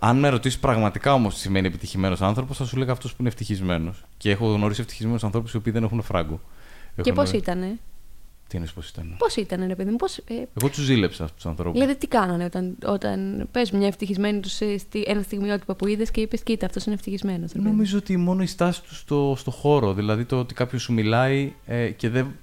Αν 0.03 0.19
με 0.19 0.29
ρωτήσεις 0.29 0.59
πραγματικά 0.59 1.13
όμως 1.13 1.33
τι 1.33 1.39
σημαίνει 1.39 1.67
επιτυχημένος 1.67 2.21
άνθρωπος, 2.21 2.57
θα 2.57 2.65
σου 2.65 2.77
λέγα 2.77 2.91
αυτό 2.91 3.07
που 3.07 3.15
είναι 3.19 3.27
ευτυχισμένο. 3.27 3.93
Και 4.17 4.31
έχω 4.31 4.47
γνωρίσει 4.53 4.81
ευτυχισμένους 4.81 5.23
ανθρώπους 5.23 5.53
οι 5.53 5.57
οποίοι 5.57 5.73
δεν 5.73 5.83
έχουν 5.83 6.01
φράγκο. 6.01 6.41
Και 6.95 7.09
Έχουν- 7.09 7.23
πώ 7.23 7.37
ήτανε; 7.37 7.79
Τι 8.47 8.57
είναι 8.57 8.67
πώς 8.75 8.89
ήταν. 8.89 9.15
Πώς 9.17 9.35
ήτανε, 9.35 9.67
ρε 9.67 9.75
παιδί 9.75 9.89
μου, 9.89 9.95
πώς, 9.95 10.17
ε, 10.17 10.23
Εγώ 10.59 10.69
τους 10.69 10.83
ζήλεψα 10.83 11.29
τους 11.35 11.45
ανθρώπους. 11.45 11.79
Δηλαδή, 11.79 11.95
τι 11.97 12.07
κάνανε 12.07 12.43
όταν, 12.43 12.75
όταν 12.85 13.47
πες 13.51 13.71
μια 13.71 13.87
ευτυχισμένη 13.87 14.39
τους 14.39 14.59
ένα 15.05 15.21
στιγμιότυπο 15.21 15.73
που 15.75 15.87
είδες 15.87 16.11
και 16.11 16.21
είπες: 16.21 16.43
Κοίτα, 16.43 16.65
αυτός 16.65 16.85
είναι 16.85 16.95
ευτυχισμένος. 16.95 17.53
Νομίζω 17.53 17.97
ότι 17.97 18.17
μόνο 18.17 18.43
η 18.43 18.47
στάση 18.47 18.83
του 18.83 18.95
στο, 18.95 19.35
στο 19.37 19.51
χώρο, 19.51 19.93
δηλαδή 19.93 20.25
το 20.25 20.39
ότι 20.39 20.53
κάποιος 20.53 20.81
σου 20.81 20.93
μιλάει 20.93 21.53
ε, 21.65 21.89
και 21.89 22.09
δεν, 22.09 22.35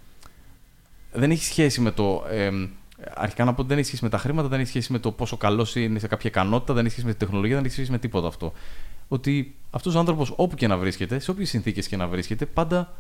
δεν 1.12 1.30
έχει 1.30 1.44
σχέση 1.44 1.80
με 1.80 1.90
το. 1.90 2.24
Ε, 2.30 2.50
αρχικά 3.14 3.44
να 3.44 3.54
πω 3.54 3.60
ότι 3.60 3.68
δεν 3.68 3.78
έχει 3.78 3.86
σχέση 3.86 4.04
με 4.04 4.10
τα 4.10 4.18
χρήματα, 4.18 4.48
δεν 4.48 4.60
έχει 4.60 4.68
σχέση 4.68 4.92
με 4.92 4.98
το 4.98 5.12
πόσο 5.12 5.36
καλός 5.36 5.76
είναι 5.76 5.98
σε 5.98 6.06
κάποια 6.06 6.30
ικανότητα, 6.30 6.74
δεν 6.74 6.84
έχει 6.84 6.92
σχέση 6.92 7.06
με 7.06 7.12
τη 7.12 7.18
τεχνολογία, 7.18 7.56
δεν 7.56 7.64
έχει 7.64 7.74
σχέση 7.74 7.90
με 7.90 7.98
τίποτα 7.98 8.26
αυτό. 8.26 8.52
Ότι 9.08 9.54
αυτός 9.70 9.94
ο 9.94 9.98
άνθρωπος, 9.98 10.32
όπου 10.36 10.56
και 10.56 10.66
να 10.66 10.76
βρίσκεται, 10.76 11.18
σε 11.18 11.30
όποιες 11.30 11.48
συνθήκες 11.48 11.88
και 11.88 11.96
να 11.96 12.06
βρίσκεται, 12.06 12.46
πάντα 12.46 12.94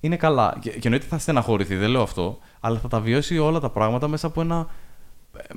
είναι 0.00 0.16
καλά. 0.16 0.56
Και, 0.60 0.70
και 0.70 0.80
εννοείται 0.84 1.06
θα 1.06 1.18
στεναχωρηθεί, 1.18 1.76
δεν 1.76 1.90
λέω 1.90 2.02
αυτό, 2.02 2.38
αλλά 2.60 2.78
θα 2.78 2.88
τα 2.88 3.00
βιώσει 3.00 3.38
όλα 3.38 3.60
τα 3.60 3.70
πράγματα 3.70 4.08
μέσα 4.08 4.26
από 4.26 4.40
ένα 4.40 4.66
ε, 5.36 5.54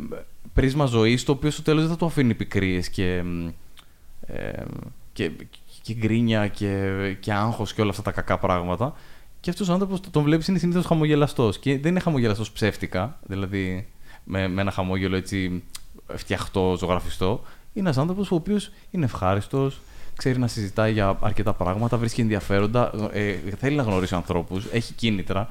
πρίσμα 0.53 0.85
ζωής 0.85 1.23
το 1.23 1.31
οποίο 1.31 1.49
στο 1.49 1.61
τέλος 1.61 1.81
δεν 1.81 1.91
θα 1.91 1.97
του 1.97 2.05
αφήνει 2.05 2.33
πικρίες 2.33 2.89
και, 2.89 3.23
ε, 4.25 4.63
και, 5.13 5.31
και 5.81 5.93
γκρίνια 5.93 6.47
και, 6.47 6.91
και 7.19 7.33
άγχος 7.33 7.73
και 7.73 7.81
όλα 7.81 7.89
αυτά 7.89 8.01
τα 8.01 8.11
κακά 8.11 8.37
πράγματα. 8.37 8.93
Και 9.47 9.53
αυτός 9.53 9.69
ο 9.69 9.73
άνθρωπος 9.73 9.99
τον 10.11 10.23
βλέπεις 10.23 10.47
είναι 10.47 10.57
συνήθως 10.57 10.85
χαμογελαστός. 10.85 11.57
Και 11.57 11.79
δεν 11.79 11.91
είναι 11.91 11.99
χαμογελαστός 11.99 12.51
ψεύτικα, 12.51 13.19
δηλαδή 13.23 13.87
με, 14.23 14.47
με 14.47 14.61
ένα 14.61 14.71
χαμόγελο 14.71 15.15
έτσι 15.15 15.63
φτιαχτό, 16.15 16.75
ζωγραφιστό. 16.79 17.41
Είναι 17.73 17.85
ένας 17.87 17.97
άνθρωπος 17.97 18.31
ο 18.31 18.35
οποίος 18.35 18.71
είναι 18.91 19.05
ευχάριστος, 19.05 19.79
ξέρει 20.15 20.39
να 20.39 20.47
συζητάει 20.47 20.91
για 20.91 21.17
αρκετά 21.21 21.53
πράγματα, 21.53 21.97
βρίσκει 21.97 22.21
ενδιαφέροντα, 22.21 22.91
ε, 23.11 23.33
θέλει 23.57 23.75
να 23.75 23.83
γνωρίσει 23.83 24.15
ανθρώπους, 24.15 24.65
έχει 24.71 24.93
κίνητρα 24.93 25.47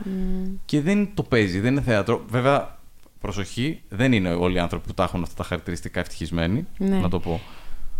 και 0.64 0.80
δεν 0.80 1.08
το 1.14 1.22
παίζει, 1.22 1.60
δεν 1.60 1.72
είναι 1.72 1.82
θέατρο. 1.82 2.24
Βέβαια, 2.30 2.78
προσοχή, 3.20 3.82
δεν 3.88 4.12
είναι 4.12 4.34
όλοι 4.34 4.54
οι 4.54 4.58
άνθρωποι 4.58 4.86
που 4.86 4.94
τα 4.94 5.02
έχουν 5.02 5.22
αυτά 5.22 5.34
τα 5.34 5.44
χαρακτηριστικά 5.44 6.00
ευτυχισμένοι, 6.00 6.66
Ναι. 6.78 6.98
να 6.98 7.08
το 7.08 7.18
πω. 7.20 7.40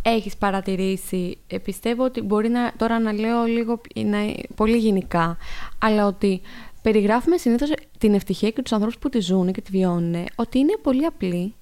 Έχεις 0.09 0.36
παρατηρήσει, 0.36 1.38
ε, 1.46 1.59
πιστεύω 1.59 2.04
ότι 2.04 2.20
μπορεί 2.20 2.48
να, 2.48 2.72
τώρα 2.76 2.98
να 2.98 3.12
λέω 3.12 3.44
λίγο 3.44 3.80
να, 4.04 4.18
πολύ 4.54 4.76
γενικά, 4.76 5.36
αλλά 5.78 6.07
ότι 6.07 6.40
περιγράφουμε 6.82 7.36
συνήθως 7.36 7.72
την 7.98 8.14
ευτυχία 8.14 8.50
και 8.50 8.62
τους 8.62 8.72
ανθρώπους 8.72 8.98
που 8.98 9.09
τη 9.09 9.20
ζουν 9.20 9.52
και 9.52 9.61
τη 9.61 9.70
βιώνουν, 9.70 10.24
ότι 10.34 10.59
είναι 10.59 10.76
πολύ 10.82 11.04
απλοί, 11.04 11.54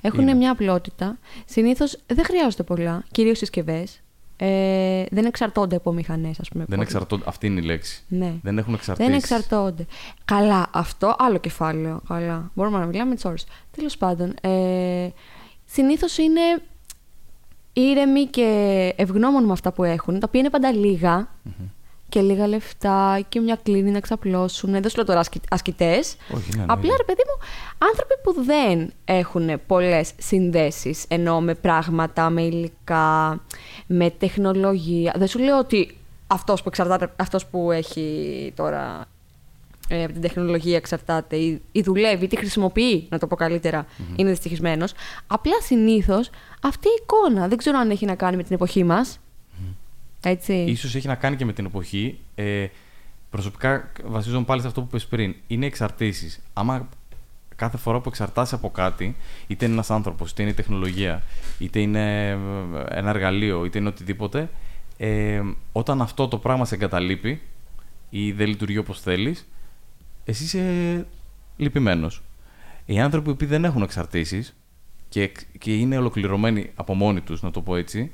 έχουν 0.00 0.20
Είναι. 0.20 0.34
μια 0.34 0.50
απλότητα, 0.50 1.18
συνήθως 1.44 1.98
δεν 2.06 2.24
χρειάζονται 2.24 2.62
πολλά, 2.62 3.04
κυρίως 3.10 3.38
συσκευές. 3.38 4.00
ε, 4.36 5.04
δεν 5.10 5.24
εξαρτώνται 5.24 5.76
από 5.76 5.92
μηχανές, 5.92 6.40
ας 6.40 6.48
πούμε. 6.48 6.64
Δεν 6.68 6.80
εξαρτώνται. 6.80 7.24
Αυτή 7.26 7.46
είναι 7.46 7.60
η 7.60 7.64
λέξη. 7.64 8.02
Ναι. 8.08 8.32
Δεν 8.42 8.58
έχουν 8.58 8.74
εξαρτήσεις. 8.74 9.10
Δεν 9.10 9.18
εξαρτώνται. 9.18 9.86
Καλά, 10.24 10.68
αυτό 10.72 11.14
άλλο 11.18 11.38
κεφάλαιο. 11.38 12.00
Καλά. 12.08 12.50
Μπορούμε 12.54 12.78
να 12.78 12.86
μιλάμε 12.86 13.14
τις 13.14 13.24
ώρες. 13.24 13.46
Τέλος 13.76 13.96
πάντων, 13.96 14.34
ε, 14.40 15.08
συνήθως 15.64 16.18
είναι 16.18 16.40
ήρεμοι 17.72 18.26
και 18.26 18.92
ευγνώμων 18.96 19.44
με 19.44 19.52
αυτά 19.52 19.72
που 19.72 19.84
έχουν, 19.84 20.18
τα 20.18 20.26
οποία 20.28 20.40
είναι 20.40 20.50
πάντα 20.50 20.72
λίγα 20.72 21.28
και 22.10 22.20
λίγα 22.20 22.46
λεφτά 22.46 23.20
και 23.28 23.40
μια 23.40 23.58
κλίνη 23.62 23.90
να 23.90 24.00
ξαπλώσουν. 24.00 24.70
Δεν 24.70 24.88
σου 24.88 24.96
λέω 24.96 25.04
τώρα 25.04 25.22
ασκητές. 25.50 26.16
Όχι, 26.34 26.50
ναι, 26.56 26.64
ναι, 26.64 26.72
Απλά 26.72 26.90
ναι. 26.90 26.96
ρε 26.96 27.04
παιδί 27.04 27.22
μου, 27.26 27.46
άνθρωποι 27.88 28.14
που 28.22 28.42
δεν 28.42 28.92
έχουν 29.04 29.60
πολλές 29.66 30.12
συνδέσεις 30.18 31.04
ενώ 31.08 31.40
με 31.40 31.54
πράγματα, 31.54 32.30
με 32.30 32.42
υλικά, 32.42 33.40
με 33.86 34.10
τεχνολογία. 34.10 35.14
Δεν 35.16 35.26
σου 35.26 35.38
λέω 35.38 35.58
ότι 35.58 35.96
αυτός 36.26 36.62
που 36.62 36.68
εξαρτάται, 36.68 37.12
αυτός 37.16 37.46
που 37.46 37.70
έχει 37.70 38.52
τώρα 38.56 39.06
ε, 39.92 40.04
από 40.04 40.12
την 40.12 40.22
τεχνολογία 40.22 40.76
εξαρτάται 40.76 41.36
ή, 41.36 41.62
ή 41.72 41.82
δουλεύει 41.82 42.24
ή 42.24 42.28
τη 42.28 42.36
χρησιμοποιεί, 42.36 43.06
να 43.08 43.18
το 43.18 43.26
πω 43.26 43.36
καλυτερα 43.36 43.86
είναι 44.16 44.30
δυστυχισμένος. 44.30 44.92
Απλά 45.26 45.60
συνήθως 45.62 46.30
αυτή 46.62 46.88
η 46.88 47.02
εικόνα 47.02 47.48
δεν 47.48 47.58
ξέρω 47.58 47.78
αν 47.78 47.90
έχει 47.90 48.06
να 48.06 48.14
κάνει 48.14 48.36
με 48.36 48.42
την 48.42 48.54
εποχή 48.54 48.84
μας. 48.84 49.20
Έτσι. 50.22 50.54
Ίσως 50.54 50.94
έχει 50.94 51.06
να 51.06 51.14
κάνει 51.14 51.36
και 51.36 51.44
με 51.44 51.52
την 51.52 51.64
εποχή. 51.64 52.18
Ε, 52.34 52.66
προσωπικά 53.30 53.90
βασίζομαι 54.04 54.44
πάλι 54.44 54.60
σε 54.60 54.66
αυτό 54.66 54.80
που 54.80 54.86
είπες 54.90 55.06
πριν. 55.06 55.34
Είναι 55.46 55.66
εξαρτήσεις. 55.66 56.40
Άμα 56.52 56.88
κάθε 57.56 57.76
φορά 57.76 58.00
που 58.00 58.08
εξαρτάσαι 58.08 58.54
από 58.54 58.70
κάτι, 58.70 59.16
είτε 59.46 59.64
είναι 59.64 59.74
ένας 59.74 59.90
άνθρωπος, 59.90 60.30
είτε 60.30 60.42
είναι 60.42 60.50
η 60.50 60.54
τεχνολογία, 60.54 61.22
είτε 61.58 61.80
είναι 61.80 62.28
ε, 62.28 62.36
ένα 62.88 63.10
εργαλείο, 63.10 63.64
είτε 63.64 63.78
είναι 63.78 63.88
οτιδήποτε, 63.88 64.48
ε, 64.96 65.42
όταν 65.72 66.02
αυτό 66.02 66.28
το 66.28 66.38
πράγμα 66.38 66.64
σε 66.64 66.74
εγκαταλείπει 66.74 67.40
ή 68.10 68.32
δεν 68.32 68.46
λειτουργεί 68.48 68.78
όπως 68.78 69.00
θέλεις, 69.00 69.46
εσύ 70.24 70.44
είσαι 70.44 71.06
λυπημένος. 71.56 72.22
Οι 72.84 73.00
άνθρωποι 73.00 73.34
που 73.34 73.46
δεν 73.46 73.64
έχουν 73.64 73.82
εξαρτήσεις 73.82 74.56
και, 75.08 75.32
και 75.58 75.74
είναι 75.74 75.98
ολοκληρωμένοι 75.98 76.70
από 76.74 76.94
μόνοι 76.94 77.20
τους, 77.20 77.42
να 77.42 77.50
το 77.50 77.60
πω 77.62 77.76
έτσι, 77.76 78.10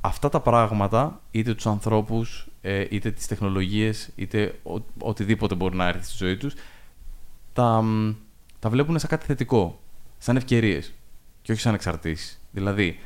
αυτά 0.00 0.28
τα 0.28 0.40
πράγματα, 0.40 1.20
είτε 1.30 1.54
τους 1.54 1.66
ανθρώπους, 1.66 2.48
ε, 2.60 2.84
είτε 2.90 3.10
τις 3.10 3.26
τεχνολογίες, 3.26 4.10
είτε 4.14 4.58
ο, 4.62 4.82
οτιδήποτε 4.98 5.54
μπορεί 5.54 5.76
να 5.76 5.88
έρθει 5.88 6.04
στη 6.04 6.16
ζωή 6.16 6.36
τους, 6.36 6.54
τα, 7.52 7.82
μ, 7.82 8.14
τα 8.58 8.70
βλέπουν 8.70 8.98
σαν 8.98 9.08
κάτι 9.08 9.26
θετικό, 9.26 9.80
σαν 10.18 10.36
ευκαιρίες 10.36 10.94
και 11.42 11.52
όχι 11.52 11.60
σαν 11.60 11.74
εξαρτήσεις. 11.74 12.40
Δηλαδή, 12.50 12.98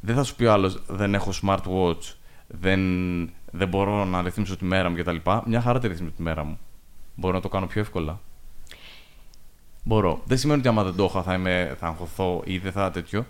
δεν 0.00 0.14
θα 0.14 0.22
σου 0.22 0.36
πει 0.36 0.44
ο 0.44 0.52
άλλος 0.52 0.82
δεν 0.86 1.14
έχω 1.14 1.32
smartwatch, 1.42 2.14
δεν, 2.46 2.80
δεν 3.50 3.68
μπορώ 3.68 4.04
να 4.04 4.22
ρυθμίσω 4.22 4.56
τη 4.56 4.64
μέρα 4.64 4.90
μου 4.90 4.96
κτλ. 4.96 5.16
Μια 5.46 5.60
χαρά 5.60 5.78
τη 5.78 5.88
ρυθμίσω 5.88 6.12
τη 6.16 6.22
μέρα 6.22 6.44
μου. 6.44 6.58
Μπορώ 7.22 7.34
να 7.34 7.40
το 7.40 7.48
κάνω 7.48 7.66
πιο 7.66 7.80
εύκολα. 7.80 8.20
Μπορώ. 9.84 10.22
Δεν 10.24 10.38
σημαίνει 10.38 10.58
ότι 10.58 10.68
άμα 10.68 10.82
δεν 10.82 10.94
το 10.94 11.04
είχα 11.04 11.22
θα, 11.22 11.34
είμαι, 11.34 11.76
θα 11.78 11.86
αγχωθώ 11.86 12.42
ή 12.44 12.58
δεν 12.58 12.72
θα 12.72 12.90
τέτοιο. 12.90 13.26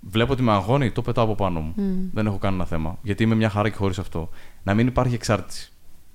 Βλέπω 0.00 0.32
ότι 0.32 0.42
με 0.42 0.52
αγχώνει, 0.52 0.90
το 0.90 1.02
πετάω 1.02 1.24
από 1.24 1.34
πάνω 1.34 1.60
μου. 1.60 1.74
Δεν 2.12 2.26
έχω 2.26 2.38
κανένα 2.38 2.64
θέμα. 2.64 2.98
Γιατί 3.02 3.22
είμαι 3.22 3.34
μια 3.34 3.48
χαρά 3.48 3.68
και 3.68 3.76
χωρίς 3.76 3.98
αυτό. 3.98 4.28
Να 4.62 4.74
μην 4.74 4.86
υπάρχει 4.86 5.14
εξάρτηση. 5.14 5.72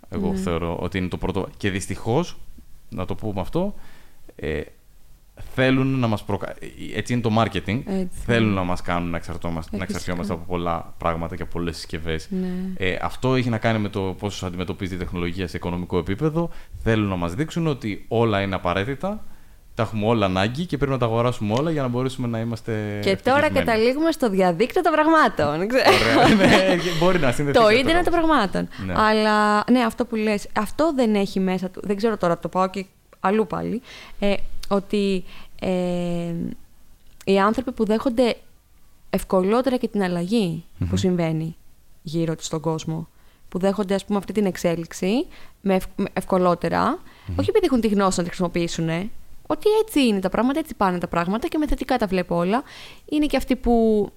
Εγώ 0.10 0.36
θεωρώ 0.36 0.78
ότι 0.80 0.98
είναι 0.98 1.08
το 1.08 1.18
πρώτο. 1.18 1.48
Και 1.58 1.70
δυστυχώς, 1.70 2.38
να 2.90 3.06
το 3.06 3.16
πούμε 3.16 3.42
αυτό, 3.42 3.74
ε, 4.36 4.62
θέλουν 5.54 6.00
να 6.00 6.08
μας 6.08 6.24
προκα... 6.24 6.54
Έτσι 6.96 7.14
είναι 7.14 7.22
το 7.22 7.32
marketing. 7.38 7.82
Έτσι. 7.86 8.08
Θέλουν 8.26 8.54
να 8.54 8.64
μας 8.64 8.82
κάνουν 8.82 9.10
να 9.10 9.18
εξαρτώμαστε, 9.18 9.78
να 9.78 9.82
Ε, 9.84 9.86
εξαρτιόμαστε 9.86 10.34
φυσικά. 10.34 10.44
από 10.50 10.54
πολλά 10.54 10.94
πράγματα 10.98 11.36
και 11.36 11.42
από 11.42 11.52
πολλές 11.52 11.76
συσκευές. 11.76 12.28
Ναι. 12.30 12.48
Ε, 12.78 12.98
αυτό 13.02 13.36
έχει 13.36 13.50
να 13.50 13.58
κάνει 13.58 13.80
με 13.80 13.90
το 13.90 14.02
πώς 14.20 14.44
αντιμετωπίζει 14.44 14.96
η 14.96 14.98
τεχνολογία 14.98 15.48
σε 15.48 15.58
οικονομικό 15.58 15.98
επίπεδο. 15.98 16.50
Θέλουν 16.84 17.10
να 17.10 17.16
μας 17.16 17.34
δείξουν 17.34 17.68
ότι 17.68 18.06
όλα 18.08 18.42
είναι 18.42 18.56
απαραίτητα, 18.56 19.24
τα 19.76 19.84
έχουμε 19.84 20.06
όλα 20.06 20.26
ανάγκη 20.26 20.66
και 20.66 20.78
πρέπει 20.78 20.92
να 20.92 20.98
τα 20.98 21.06
αγοράσουμε 21.06 21.54
όλα 21.54 21.72
για 21.72 21.82
να 21.82 21.88
μπορέσουμε 21.88 22.28
να 22.28 22.40
είμαστε 22.40 22.72
Και 23.02 23.16
τώρα 23.16 23.38
ευτυχισμένοι. 23.38 23.66
καταλήγουμε 23.66 24.12
στο 24.12 24.30
διαδίκτυο 24.30 24.82
των 24.82 24.92
πραγμάτων. 24.92 25.68
Ξέρω. 25.68 26.22
Ωραία, 26.22 26.36
ναι, 26.36 26.76
μπορεί 27.00 27.20
να 27.20 27.32
συνδεθείς. 27.32 27.62
το 27.62 27.68
και 27.68 27.74
ίντερνετ 27.76 28.06
των 28.06 28.14
αυτό. 28.14 28.28
πραγμάτων. 28.28 28.68
Ναι. 28.86 28.94
Αλλά 28.98 29.64
ναι, 29.72 29.80
αυτό 29.80 30.06
που 30.06 30.16
λες, 30.16 30.48
αυτό 30.54 30.92
δεν 30.96 31.16
έχει 31.16 31.40
μέσα 31.40 31.70
του. 31.70 31.82
Δεν 31.84 31.96
ξέρω 31.96 32.18
τώρα, 32.18 32.40
το 32.40 32.48
πάω 32.50 32.70
και 32.70 32.86
αλλού 33.20 33.48
πάλι. 33.48 33.82
Ε, 34.20 34.34
ότι 34.68 35.24
ε, 35.60 36.34
οι 37.26 37.40
άνθρωποι 37.40 37.72
που 37.72 37.86
δέχονται 37.86 38.36
ευκολότερα 39.10 39.78
και 39.78 39.88
την 39.88 40.04
αλλαγη 40.04 40.64
που 40.90 40.98
συμβαίνει 40.98 41.56
γύρω 42.02 42.36
τους 42.36 42.46
στον 42.46 42.60
κόσμο, 42.62 43.08
που 43.50 43.60
δέχονται 43.60 43.94
ας 43.94 44.06
πούμε 44.06 44.18
αυτή 44.18 44.34
την 44.34 44.46
εξέλιξη 44.46 45.28
με, 45.62 45.76
ευ- 45.76 45.90
με 45.96 46.08
ευκολοτερα 46.14 47.00
όχι 47.40 47.50
επειδή 47.50 47.66
έχουν 47.66 47.82
τη 47.82 47.88
γνώση 47.88 48.18
να 48.18 48.24
τη 48.24 48.30
χρησιμοποιήσουν, 48.30 48.90
ότι 49.48 49.70
έτσι 49.82 50.08
είναι 50.08 50.20
τα 50.20 50.30
πράγματα, 50.30 50.60
έτσι 50.60 50.76
πάνε 50.76 50.98
τα 50.98 51.08
πράγματα 51.08 51.48
και 51.48 51.58
με 51.58 51.68
θετικά 51.68 51.98
τα 51.98 52.08
βλέπω 52.08 52.36
όλα. 52.36 52.64
Είναι 53.06 53.26
και 53.26 53.38
αυτοί 53.38 53.56
που, 53.56 54.08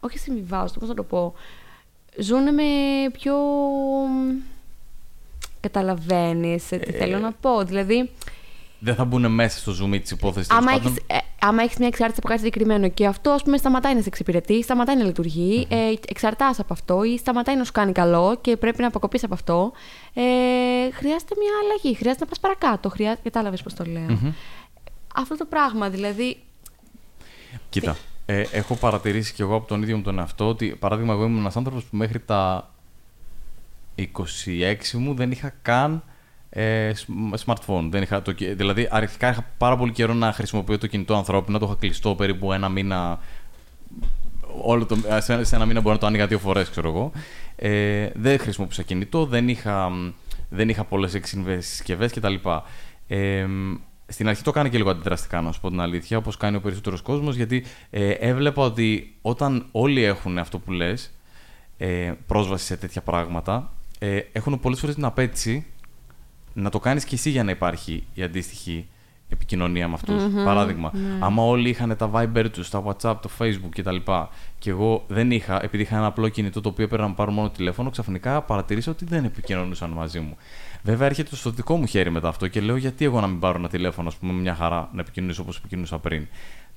όχι 0.00 0.18
συμβιβάζονται, 0.18 0.78
πώς 0.78 0.88
να 0.88 0.94
το 0.94 1.02
πω, 1.02 1.34
ζουν 2.20 2.54
με 2.54 2.62
πιο... 3.12 3.34
Καταλαβαίνεις 5.60 6.66
τι 6.66 6.76
Ε, 6.76 6.92
θέλω 6.92 7.18
να 7.18 7.32
πω. 7.32 7.64
Δηλαδή, 7.64 8.10
Δεν 8.78 8.94
θα 8.94 9.04
μπουν 9.04 9.30
μέσα 9.32 9.58
στο 9.58 9.72
zoom 9.72 10.00
τη 10.02 10.14
υπόθεση. 10.14 10.48
άμα 10.52 10.72
έχεις, 10.72 10.96
ε, 11.06 11.16
άμα 11.38 11.62
έχεις 11.62 11.76
μια 11.78 11.86
εξάρτηση 11.86 12.18
από 12.18 12.28
κάτι 12.28 12.40
συγκεκριμένο 12.40 12.88
και 12.88 13.06
αυτό 13.06 13.30
ας 13.30 13.42
πούμε 13.42 13.56
σταματάει 13.56 13.94
να 13.94 14.00
σε 14.00 14.08
εξυπηρετεί, 14.08 14.62
σταματάει 14.62 14.96
να 14.96 15.04
λειτουργεί, 15.04 15.66
ε, 15.70 15.92
εξαρτάσαι 16.08 16.60
από 16.60 16.72
αυτό 16.72 17.04
ή 17.04 17.18
σταματάει 17.18 17.56
να 17.56 17.64
σου 17.64 17.72
κάνει 17.72 17.92
καλό 17.92 18.38
και 18.40 18.56
πρέπει 18.56 18.80
να 18.80 18.86
αποκοπείς 18.86 19.24
από 19.24 19.34
αυτό, 19.34 19.72
ε, 20.14 20.22
χρειάζεται 20.92 21.34
μια 21.38 21.52
αλλαγή, 21.62 21.96
χρειάζεται 21.96 22.24
να 22.24 22.30
πας 22.30 22.40
παρακάτω, 22.40 22.88
χρειάζεται, 22.88 23.20
κατάλαβες 23.22 23.62
πώς 23.62 23.74
το 23.74 23.84
λέω. 23.84 24.34
Αυτό 25.14 25.36
το 25.36 25.44
πράγμα, 25.44 25.88
δηλαδή, 25.88 26.36
Κοίτα, 27.68 27.96
ε, 28.26 28.44
έχω 28.52 28.74
παρατηρήσει 28.74 29.32
κι 29.32 29.42
εγώ 29.42 29.54
από 29.54 29.66
τον 29.66 29.82
ίδιο 29.82 29.96
μου 29.96 30.02
τον 30.02 30.18
εαυτό 30.18 30.48
ότι, 30.48 30.76
παράδειγμα, 30.78 31.12
εγώ 31.12 31.24
ήμουν 31.24 31.38
ένας 31.38 31.56
άνθρωπος 31.56 31.84
που 31.84 31.96
μέχρι 31.96 32.20
τα 32.20 32.70
26 33.94 34.92
μου 34.92 35.14
δεν 35.14 35.30
είχα 35.30 35.52
καν 35.62 36.02
ε, 36.58 36.94
σμ- 36.94 37.34
smartphone. 37.44 37.88
Δεν 37.90 38.02
είχα 38.02 38.22
το, 38.22 38.32
κι- 38.32 38.52
δηλαδή, 38.54 38.88
αρχικά 38.90 39.30
είχα 39.30 39.46
πάρα 39.58 39.76
πολύ 39.76 39.92
καιρό 39.92 40.14
να 40.14 40.32
χρησιμοποιώ 40.32 40.78
το 40.78 40.86
κινητό 40.86 41.14
ανθρώπινο, 41.14 41.58
το 41.58 41.66
είχα 41.66 41.74
κλειστό 41.80 42.14
περίπου 42.14 42.52
ένα 42.52 42.68
μήνα. 42.68 43.18
Όλο 44.62 44.86
το, 44.86 44.96
ε, 45.08 45.20
σε, 45.20 45.44
σε 45.44 45.56
ένα 45.56 45.66
μήνα 45.66 45.80
μπορεί 45.80 45.94
να 45.94 46.00
το 46.00 46.06
άνοιγα 46.06 46.26
δύο 46.26 46.38
φορές, 46.38 46.70
ξέρω 46.70 46.88
εγώ. 46.88 47.12
Ε, 47.56 48.10
δεν 48.14 48.38
χρησιμοποιούσα 48.38 48.82
κινητό, 48.82 49.26
δεν 49.26 49.48
είχα, 49.48 49.88
μ, 49.90 50.10
δεν 50.48 50.68
είχα 50.68 50.84
πολλές 50.84 51.18
συσκευές 51.58 52.12
κτλ. 52.12 52.34
Ε, 53.08 53.44
μ, 53.46 53.74
στην 54.06 54.28
αρχή 54.28 54.42
το 54.42 54.50
έκανα 54.50 54.68
και 54.68 54.76
λίγο 54.76 54.90
αντιδραστικά, 54.90 55.40
να 55.40 55.52
σου 55.52 55.60
πω 55.60 55.68
την 55.68 55.80
αλήθεια, 55.80 56.16
όπως 56.18 56.36
κάνει 56.36 56.56
ο 56.56 56.60
περισσότερος 56.60 57.02
κόσμος, 57.02 57.36
γιατί 57.36 57.64
ε, 57.90 58.10
έβλεπα 58.10 58.62
ότι 58.62 59.14
όταν 59.22 59.66
όλοι 59.72 60.02
έχουν 60.02 60.38
αυτό 60.38 60.58
που 60.58 60.72
λες, 60.72 61.10
ε, 61.78 62.12
πρόσβαση 62.26 62.64
σε 62.64 62.76
τέτοια 62.76 63.00
πράγματα, 63.02 63.72
ε, 63.98 64.20
έχουν 64.32 64.60
πολλές 64.60 64.80
φορές 64.80 64.94
την 64.94 65.04
απέτηση 65.04 65.66
να 66.60 66.70
το 66.70 66.78
κάνεις 66.78 67.04
κι 67.04 67.14
εσύ 67.14 67.30
για 67.30 67.44
να 67.44 67.50
υπάρχει 67.50 68.06
η 68.14 68.22
αντίστοιχη 68.22 68.86
επικοινωνία 69.28 69.88
με 69.88 69.94
αυτου 69.94 70.14
Παράδειγμα, 70.44 70.92
άμα 71.20 71.42
όλοι 71.42 71.68
είχαν 71.68 71.96
τα 71.96 72.10
Viber 72.14 72.46
τους, 72.52 72.70
τα 72.70 72.82
WhatsApp, 72.86 73.16
το 73.22 73.30
Facebook 73.38 73.68
κτλ. 73.70 73.96
Και 74.58 74.70
εγώ 74.70 75.04
δεν 75.08 75.30
είχα, 75.30 75.62
επειδή 75.62 75.82
είχα 75.82 75.96
ένα 75.96 76.06
απλό 76.06 76.28
κινητό 76.28 76.60
το 76.60 76.68
οποίο 76.68 76.84
έπρεπε 76.84 77.02
να 77.02 77.08
μου 77.08 77.14
πάρω 77.14 77.30
μόνο 77.30 77.50
τηλέφωνο, 77.50 77.90
ξαφνικά 77.90 78.42
παρατηρήσα 78.42 78.90
ότι 78.90 79.04
δεν 79.04 79.24
επικοινωνούσαν 79.24 79.90
μαζί 79.90 80.20
μου. 80.20 80.36
Βέβαια, 80.82 81.06
έρχεται 81.06 81.36
στο 81.36 81.50
δικό 81.50 81.76
μου 81.76 81.86
χέρι 81.86 82.10
μετά 82.10 82.28
αυτό 82.28 82.48
και 82.48 82.60
λέω 82.60 82.76
γιατί 82.76 83.04
εγώ 83.04 83.20
να 83.20 83.26
μην 83.26 83.38
πάρω 83.38 83.58
ένα 83.58 83.68
τηλέφωνο, 83.68 84.08
ας 84.08 84.16
πούμε, 84.16 84.32
μια 84.32 84.54
χαρά 84.54 84.88
να 84.92 85.00
επικοινωνήσω 85.00 85.42
όπως 85.42 85.56
επικοινωνούσα 85.56 85.98
πριν. 85.98 86.26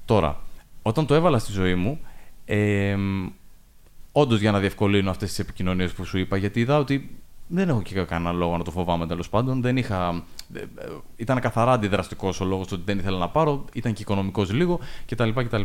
Τώρα, 0.05 0.39
όταν 0.81 1.05
το 1.05 1.13
έβαλα 1.13 1.39
στη 1.39 1.51
ζωή 1.51 1.75
μου, 1.75 1.99
ε, 2.45 2.97
όντως 4.11 4.39
για 4.39 4.51
να 4.51 4.59
διευκολύνω 4.59 5.09
αυτές 5.09 5.29
τις 5.29 5.39
επικοινωνίες 5.39 5.91
που 5.91 6.05
σου 6.05 6.17
είπα, 6.17 6.37
γιατί 6.37 6.59
είδα 6.59 6.77
ότι 6.77 7.15
δεν 7.53 7.69
έχω 7.69 7.81
και 7.81 8.01
κανένα 8.01 8.31
λόγο 8.31 8.57
να 8.57 8.63
το 8.63 8.71
φοβάμαι 8.71 9.07
τέλος 9.07 9.29
πάντων. 9.29 9.61
Δεν 9.61 9.77
είχα, 9.77 10.23
ε, 10.53 10.59
ε, 10.59 10.65
ήταν 11.15 11.39
καθαρά 11.39 11.71
αντιδραστικός 11.71 12.41
ο 12.41 12.45
λόγος 12.45 12.71
ότι 12.71 12.81
δεν 12.85 12.97
ήθελα 12.97 13.17
να 13.17 13.29
πάρω, 13.29 13.65
ήταν 13.73 13.93
και 13.93 14.01
οικονομικός 14.01 14.51
λίγο 14.51 14.79
κτλ. 15.05 15.29
κτλ. 15.29 15.61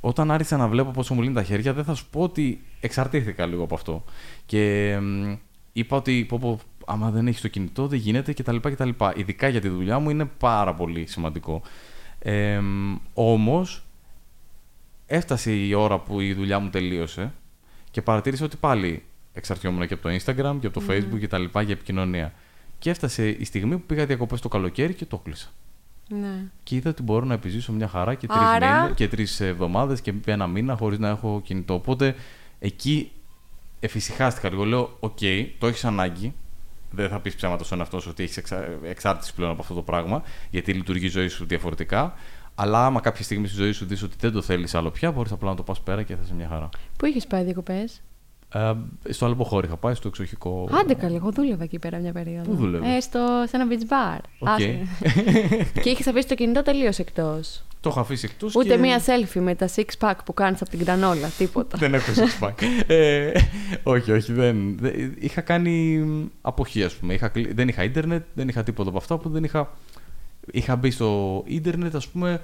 Όταν 0.00 0.30
άρχισα 0.30 0.56
να 0.56 0.68
βλέπω 0.68 0.90
πόσο 0.90 1.14
μου 1.14 1.22
λύνει 1.22 1.34
τα 1.34 1.42
χέρια, 1.42 1.72
δεν 1.72 1.84
θα 1.84 1.94
σου 1.94 2.06
πω 2.10 2.20
ότι 2.20 2.64
εξαρτήθηκα 2.80 3.46
λίγο 3.46 3.62
από 3.62 3.74
αυτό. 3.74 4.04
Και 4.46 4.96
μ, 5.00 5.34
είπα 5.72 5.96
ότι 5.96 6.24
πω, 6.28 6.38
πω, 6.38 6.58
άμα 6.86 7.10
δεν 7.10 7.26
έχεις 7.26 7.40
το 7.40 7.48
κινητό, 7.48 7.86
δεν 7.86 7.98
γίνεται 7.98 8.32
κτλ. 8.32 8.56
κτλ. 8.56 8.90
Ειδικά 9.14 9.48
για 9.48 9.60
τη 9.60 9.68
δουλειά 9.68 9.98
μου 9.98 10.10
είναι 10.10 10.24
πάρα 10.24 10.74
πολύ 10.74 11.06
σημαντικό. 11.06 11.62
Ε, 12.18 12.60
Όμως, 13.14 13.84
έφτασε 15.06 15.52
η 15.52 15.74
ώρα 15.74 15.98
που 15.98 16.20
η 16.20 16.34
δουλειά 16.34 16.58
μου 16.58 16.70
τελείωσε 16.70 17.32
και 17.90 18.02
παρατήρησα 18.02 18.44
ότι 18.44 18.56
πάλι 18.56 19.02
εξαρτιόμουν 19.34 19.86
και 19.86 19.94
από 19.94 20.02
το 20.02 20.14
Instagram 20.14 20.56
και 20.60 20.66
από 20.66 20.80
το 20.80 20.82
Facebook 20.88 21.18
και 21.18 21.28
τα 21.28 21.38
λοιπά 21.38 21.62
για 21.62 21.74
επικοινωνία. 21.74 22.32
Και 22.78 22.90
έφτασε 22.90 23.28
η 23.28 23.44
στιγμή 23.44 23.76
που 23.76 23.82
πήγα 23.86 24.06
διακοπές 24.06 24.40
το 24.40 24.48
καλοκαίρι 24.48 24.94
και 24.94 25.04
το 25.04 25.18
κλείσα. 25.18 25.48
ναι. 26.08 26.44
Και 26.62 26.74
είδα 26.74 26.90
ότι 26.90 27.02
μπορώ 27.02 27.24
να 27.24 27.34
επιζήσω 27.34 27.72
μια 27.72 27.88
χαρά 27.88 28.14
και 28.14 28.26
τρεις, 28.26 28.40
Άρα- 28.40 28.80
μήνες, 28.82 28.96
και 28.96 29.08
τρεις 29.08 29.40
εβδομάδες 29.40 30.00
και 30.00 30.12
ένα 30.24 30.46
μήνα 30.46 30.76
χωρίς 30.76 30.98
να 30.98 31.08
έχω 31.08 31.40
κινητό. 31.44 31.74
Οπότε 31.74 32.14
εκεί 32.58 33.10
εφησυχάστηκα 33.80 34.50
λίγο. 34.50 34.64
Λέω: 34.64 34.96
Οκ, 35.00 35.18
το 35.58 35.66
έχεις 35.66 35.84
ανάγκη. 35.84 36.34
Δεν 36.90 37.08
θα 37.08 37.20
πεις 37.20 37.34
ψέματα 37.34 37.64
στον 37.64 37.78
εαυτό 37.78 38.00
σου 38.00 38.08
ότι 38.10 38.22
έχεις 38.22 38.36
εξα... 38.36 38.68
εξάρτηση 38.82 39.34
πλέον 39.34 39.50
από 39.50 39.60
αυτό 39.62 39.74
το 39.74 39.82
πράγμα, 39.82 40.22
γιατί 40.50 40.72
λειτουργεί 40.72 41.04
η 41.06 41.08
ζωή 41.08 41.28
σου 41.28 41.44
διαφορετικά. 41.46 42.14
Αλλά 42.54 42.86
άμα 42.86 43.00
κάποια 43.00 43.24
στιγμή 43.24 43.46
στη 43.46 43.56
ζωή 43.56 43.72
σου 43.72 43.84
δεις 43.86 44.02
ότι 44.02 44.16
δεν 44.20 44.32
το 44.32 44.42
θέλεις 44.42 44.74
άλλο 44.74 44.90
πια, 44.90 45.12
μπορείς 45.12 45.32
απλά 45.32 45.48
να 45.50 45.56
το 45.56 45.62
πας 45.62 45.80
πέρα 45.80 46.02
και 46.02 46.14
θα 46.14 46.20
είσαι 46.24 46.34
μια 46.34 46.48
χαρά. 46.48 46.68
Πού 46.96 47.06
είχες 47.06 47.26
πάει 47.26 47.44
διακοπές, 47.44 48.02
Ε, 48.54 48.72
στο 49.12 49.26
Αλμποχώρι 49.26 49.66
είχα 49.66 49.76
πάει, 49.76 49.94
στο 49.94 50.08
εξοχικό. 50.08 50.68
Άντε 50.80 50.94
καλή, 50.94 51.14
εγώ 51.16 51.30
δούλευα 51.30 51.62
εκεί 51.62 51.78
πέρα 51.78 51.98
μια 51.98 52.12
περίοδο. 52.12 52.50
Πού 52.50 52.56
δούλευες; 52.56 52.88
Ε, 52.96 53.00
στο, 53.00 53.44
σε 53.48 53.56
ένα 53.56 53.66
beach 53.70 53.82
bar. 53.92 54.20
OK. 54.38 54.48
Άσε. 54.48 54.78
και 55.82 55.90
είχες 55.90 56.06
αφήσει 56.06 56.28
το 56.28 56.34
κινητό 56.34 56.62
τελείως 56.62 56.98
εκτός. 56.98 57.62
Το 57.80 57.90
είχα 57.90 58.00
αφήσει 58.00 58.28
εκτός. 58.30 58.54
Ούτε 58.54 58.68
και... 58.68 58.76
μία 58.76 59.00
selfie 59.00 59.40
με 59.40 59.54
τα 59.54 59.68
six 59.76 59.84
pack 59.98 60.14
που 60.24 60.34
κάνεις 60.34 60.60
από 60.60 60.70
την 60.70 60.78
κρανόλα, 60.84 61.28
τίποτα. 61.38 61.78
δεν 61.78 61.94
έχω 61.94 62.12
six 62.14 62.44
pack. 62.44 62.52
ε, 62.86 63.32
όχι, 63.82 64.12
όχι. 64.12 64.32
Δεν, 64.32 64.76
δεν- 64.78 65.14
είχα 65.18 65.40
κάνει 65.40 66.04
αποχή, 66.40 66.82
ας 66.82 66.94
πούμε. 66.94 67.14
Είχα, 67.14 67.28
κλει- 67.28 67.54
δεν 67.54 67.68
είχα 67.68 67.84
ίντερνετ, 67.84 68.24
δεν 68.34 68.48
είχα 68.48 68.62
τίποτα 68.62 68.88
από 68.88 68.98
αυτά 68.98 69.18
που 69.18 69.28
δεν 69.28 69.44
είχα. 69.44 69.70
Είχα 70.52 70.76
μπει 70.76 70.90
στο 70.90 71.42
ίντερνετ, 71.46 71.94
ας 71.96 72.08
πούμε, 72.08 72.42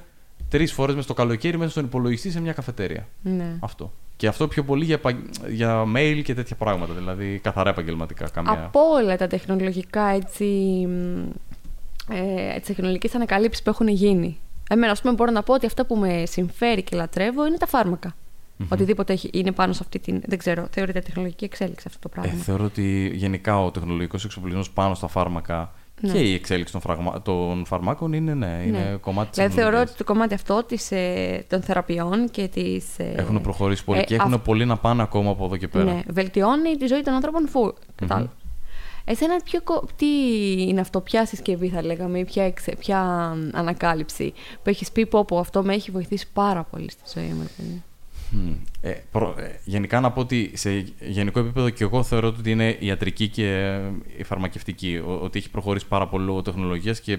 τρεις 0.49 0.73
φορές 0.73 0.95
μέσα 0.95 1.07
στο 1.07 1.15
καλοκαίρι 1.15 1.59
μέσα 1.59 1.71
στον 1.71 1.85
υπολογιστή 1.85 2.31
σε 2.31 2.41
μια 2.41 2.53
καφετέρια. 2.53 3.07
ναι. 3.23 3.57
Αυτό. 3.61 3.93
Και 4.21 4.27
αυτό 4.29 4.49
πιο 4.49 4.65
πολύ 4.65 4.85
για, 4.85 4.95
επα- 4.95 5.23
για 5.49 5.85
mail 5.97 6.21
και 6.25 6.35
τέτοια 6.35 6.57
πράγματα. 6.57 6.93
Δηλαδή 6.95 7.39
καθαρά 7.43 7.71
επαγγελματικά. 7.71 8.29
Καμία... 8.29 8.53
Από 8.53 8.81
όλα 8.81 9.17
τα 9.17 9.27
τεχνολογικά 9.27 10.03
έτσι, 10.07 10.45
μ, 10.89 11.29
ε, 12.15 12.57
τις 12.59 12.67
τεχνολογικές 12.67 13.15
ανακαλύψεις 13.15 13.63
που 13.63 13.71
έχουν 13.71 13.89
γίνει. 13.89 14.39
Εμένα, 14.71 14.93
ας 14.93 15.01
πούμε, 15.01 15.15
μπορώ 15.15 15.31
να 15.31 15.43
πω 15.43 15.55
ότι 15.55 15.67
αυτό 15.67 15.85
που 15.85 15.97
με 15.97 16.23
συμφέρει 16.27 16.83
και 16.83 16.97
λατρεύω 16.97 17.47
είναι 17.47 17.57
τα 17.57 17.67
φάρμακα. 17.67 18.15
Οτιδήποτε 18.69 19.13
έχει, 19.13 19.31
είναι 19.33 19.53
πάνω 19.53 19.73
σε 19.73 19.79
αυτή 19.83 19.99
την. 19.99 20.21
Δεν 20.27 20.39
ξέρω, 20.39 20.67
θεωρείται 20.71 21.01
τεχνολογική 21.01 21.45
εξέλιξη 21.45 21.85
αυτό 21.89 22.09
το 22.09 22.15
Ε, 22.17 22.21
πράγμα. 22.21 22.43
θεωρώ 22.43 22.65
ότι 22.65 23.11
γενικά 23.15 23.65
ο 23.65 23.71
τεχνολογικός 23.71 24.25
εξοπλισμός 24.25 24.71
πάνω 24.71 24.95
στα 24.95 25.07
φάρμακα 25.09 25.73
Ναι. 26.01 26.13
και 26.13 26.19
η 26.19 26.35
εξέλιξη 26.35 26.73
των, 26.73 26.81
φραγμα... 26.81 27.23
των 27.23 27.65
φαρμάκων 27.67 28.13
είναι, 28.13 28.35
ναι, 28.35 28.63
είναι 28.67 28.79
Ναι. 28.91 28.97
κομμάτι 28.97 29.29
της 29.29 29.39
Δηλαδή, 29.39 29.55
θεωρώ 29.61 29.81
ότι 29.81 29.93
το 29.97 30.05
κομμάτι 30.05 30.35
αυτό 30.35 30.65
της, 30.65 30.91
ε, 30.91 31.45
των 31.49 31.63
θεραπείων 31.63 32.31
και 32.31 32.49
της... 32.49 32.85
ε, 32.99 33.13
Έχουν 33.17 33.41
προχωρήσει 33.41 33.85
πολύ 33.85 33.99
ε, 33.99 34.03
και 34.05 34.15
έχουν 34.15 34.35
αυ- 34.35 34.45
πολύ 34.45 34.65
να 34.65 34.77
πάνε 34.77 35.03
ακόμα 35.03 35.31
από 35.31 35.45
εδώ 35.45 35.57
και 35.57 35.69
πέρα. 35.69 35.85
Ναι, 35.85 36.01
βελτιώνει 36.09 36.77
τη 36.77 36.87
ζωή 36.87 37.01
των 37.03 37.15
ανθρώπων 37.15 37.49
φου. 37.49 37.75
Κατάλαβα. 37.95 38.33
Εσένα 39.05 39.37
ποιο, 39.45 39.61
κο- 39.63 39.85
τι 39.97 40.07
είναι 40.63 40.81
αυτό, 40.81 41.01
ποια 41.01 41.27
συσκευή 41.27 41.69
θα 41.69 41.83
λέγαμε 41.85 42.19
ή 42.19 42.25
ποια, 42.25 42.45
εξε- 42.45 42.77
ποια 42.77 43.01
ανακάλυψη 43.53 44.33
που 44.63 44.69
έχεις 44.71 44.91
πει 44.93 45.07
πω, 45.07 45.25
πω 45.25 45.39
αυτό 45.39 45.63
με 45.63 45.75
έχει 45.75 45.91
βοηθήσει 45.91 46.27
πάρα 46.33 46.63
πολύ 46.71 46.91
στη 46.91 47.03
ζωή 47.21 47.29
μου. 47.33 47.51
Ρε 48.33 48.37
παιδί. 48.39 48.49
Μμ. 48.49 48.53
Ε, 48.81 48.95
προ- 49.11 49.39
ε, 49.39 49.61
γενικά 49.65 50.01
να 50.01 50.11
πω 50.11 50.21
ότι 50.21 50.51
σε 50.55 50.85
γενικό 51.01 51.41
επίπεδο 51.41 51.71
και 51.71 51.85
εγώ 51.85 52.03
θεωρώ 52.03 52.29
ότι 52.29 52.51
είναι 52.51 52.69
η 52.81 52.87
ιατρική 52.87 53.29
και 53.29 53.47
ε, 53.47 53.81
η 54.17 54.23
φαρμακευτική. 54.23 55.03
Ο- 55.07 55.19
ότι 55.23 55.39
έχει 55.39 55.51
προχωρήσει 55.51 55.87
πάρα 55.87 56.07
πολύ 56.09 56.25
λόγω 56.25 56.43
τεχνολογίας 56.43 57.01
και 57.01 57.13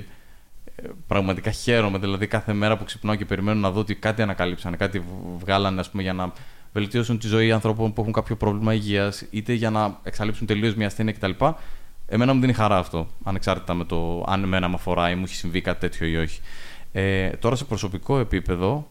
ε, 0.75 0.87
πραγματικά 1.07 1.51
χαίρομαι. 1.51 1.97
Δηλαδή 1.97 2.27
κάθε 2.27 2.53
μέρα 2.53 2.77
που 2.77 2.83
ξυπνάω 2.83 3.15
και 3.15 3.25
περιμένω 3.25 3.59
να 3.59 3.71
δω 3.71 3.79
ότι 3.79 3.95
κάτι 3.95 4.21
ανακαλύψανε, 4.21 4.75
κάτι 4.75 4.99
β- 4.99 5.39
βγάλανε 5.39 5.79
ας 5.79 5.89
πούμε, 5.89 6.03
για 6.03 6.13
να 6.13 6.31
βελτιώσουν 6.73 7.19
τη 7.19 7.27
ζωή 7.27 7.51
ανθρώπων 7.51 7.93
που 7.93 8.01
έχουν 8.01 8.13
κάποιο 8.13 8.35
πρόβλημα 8.35 8.73
υγείας, 8.73 9.25
είτε 9.29 9.53
για 9.53 9.69
να 9.69 9.99
εξαλείψουν 10.03 10.47
τελείως 10.47 10.75
μια 10.75 10.87
ασθένεια 10.87 11.13
κτλ. 11.13 11.31
Εμένα 12.07 12.33
μου 12.33 12.39
δίνει 12.41 12.53
χαρά 12.53 12.77
αυτό, 12.77 13.07
ανεξάρτητα 13.23 13.73
με 13.73 13.83
το 13.85 14.25
αν 14.27 14.43
εμένα 14.43 14.67
με 14.67 14.73
αφορά 14.75 15.09
ή 15.09 15.15
μου 15.15 15.23
έχει 15.25 15.35
συμβεί 15.35 15.61
κάτι 15.61 15.79
τέτοιο 15.79 16.07
ή 16.07 16.15
όχι. 16.15 16.39
Ε, 16.91 17.29
τώρα 17.29 17.55
σε 17.55 17.65
προσωπικό 17.65 18.19
επίπεδο. 18.19 18.87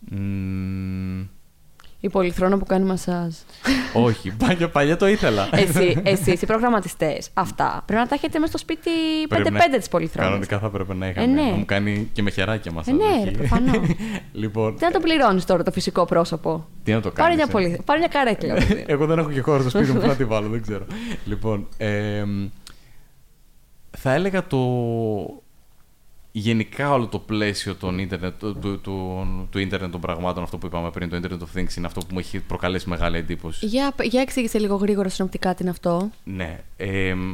Μ, 0.00 1.20
Η 2.00 2.08
πολυθρόνα 2.10 2.58
που 2.58 2.64
κάνει 2.64 2.84
μασάζ. 2.84 3.34
όχι, 3.92 4.30
παλιά, 4.36 4.68
παλιά 4.68 4.96
το 4.96 5.08
ήθελα. 5.08 5.48
Εσύ, 5.52 6.00
εσείς 6.04 6.42
οι 6.42 6.46
προγραμματιστές, 6.46 7.30
αυτά 7.34 7.82
πρέπει 7.86 8.00
να 8.02 8.06
τα 8.08 8.14
έχετε 8.14 8.38
μέσα 8.38 8.50
στο 8.50 8.58
σπίτι 8.58 8.90
Πρέπει 9.28 9.48
5-5 9.52 9.52
να- 9.70 9.78
της 9.78 9.88
πολυθρόνας. 9.88 10.28
Κανονικά 10.30 10.58
θα 10.58 10.70
πρέπει 10.70 10.94
να 10.94 11.08
είχα. 11.08 11.20
Ε, 11.20 11.26
ναι. 11.26 11.42
ναι. 11.42 11.50
Να 11.50 11.56
μου 11.56 11.64
κάνει 11.64 12.08
και 12.12 12.22
με 12.22 12.30
χεράκια 12.30 12.72
μας. 12.72 12.86
Ε, 12.86 12.92
ναι, 12.92 13.24
ρε, 13.24 13.30
προφανώς. 13.30 13.88
λοιπόν, 14.32 14.76
Τι 14.76 14.84
να 14.84 14.90
το 14.90 15.00
πληρώνεις 15.00 15.44
τώρα 15.44 15.62
το 15.62 15.70
φυσικό 15.72 16.04
πρόσωπο; 16.04 16.66
τι 16.82 16.92
να 16.92 17.00
το 17.00 17.10
Πάρε 17.10 17.22
κάνεις. 17.28 17.36
μια, 17.36 17.46
πολυ... 17.46 17.80
Πάρε 17.84 17.98
μια 17.98 18.08
καρέκλα. 18.08 18.54
παιδί. 18.54 18.84
Εγώ 18.92 19.06
δεν 19.06 19.18
έχω 19.18 19.30
και 19.30 19.40
χώρο 19.40 19.60
στο 19.60 19.70
σπίτι 19.70 19.92
μου 19.92 20.00
που 20.00 20.06
να 20.06 20.16
τη 20.16 20.24
βάλω, 20.24 20.48
δεν 20.48 20.62
ξέρω. 20.62 20.86
λοιπόν, 21.30 21.68
εμ, 21.76 22.48
θα 23.98 24.12
έλεγα 24.12 24.46
το 24.46 24.58
γενικά 26.32 26.92
όλο 26.92 27.06
το 27.06 27.18
πλαίσιο 27.18 27.74
των 27.74 27.98
ίντερνετ, 27.98 28.38
του, 28.38 28.58
του, 28.60 28.80
του, 28.80 29.26
του 29.50 29.58
ίντερνετ 29.58 29.90
των 29.90 30.00
πραγμάτων, 30.00 30.42
αυτό 30.42 30.58
που 30.58 30.66
είπαμε 30.66 30.90
πριν, 30.90 31.08
το 31.08 31.20
Internet 31.22 31.38
of 31.38 31.58
Things, 31.58 31.76
είναι 31.76 31.86
αυτό 31.86 32.00
που 32.00 32.06
μου 32.10 32.18
έχει 32.18 32.40
προκαλέσει 32.40 32.88
μεγάλη 32.88 33.16
εντύπωση. 33.16 33.66
για, 33.66 33.94
για 34.02 34.20
εξήγησε 34.20 34.58
λίγο 34.58 34.74
γρήγορα 34.76 35.08
συνοπτικά 35.08 35.54
τι 35.54 35.62
είναι 35.62 35.70
αυτό. 35.70 36.10
Ναι. 36.24 36.60
εμ, 36.76 37.32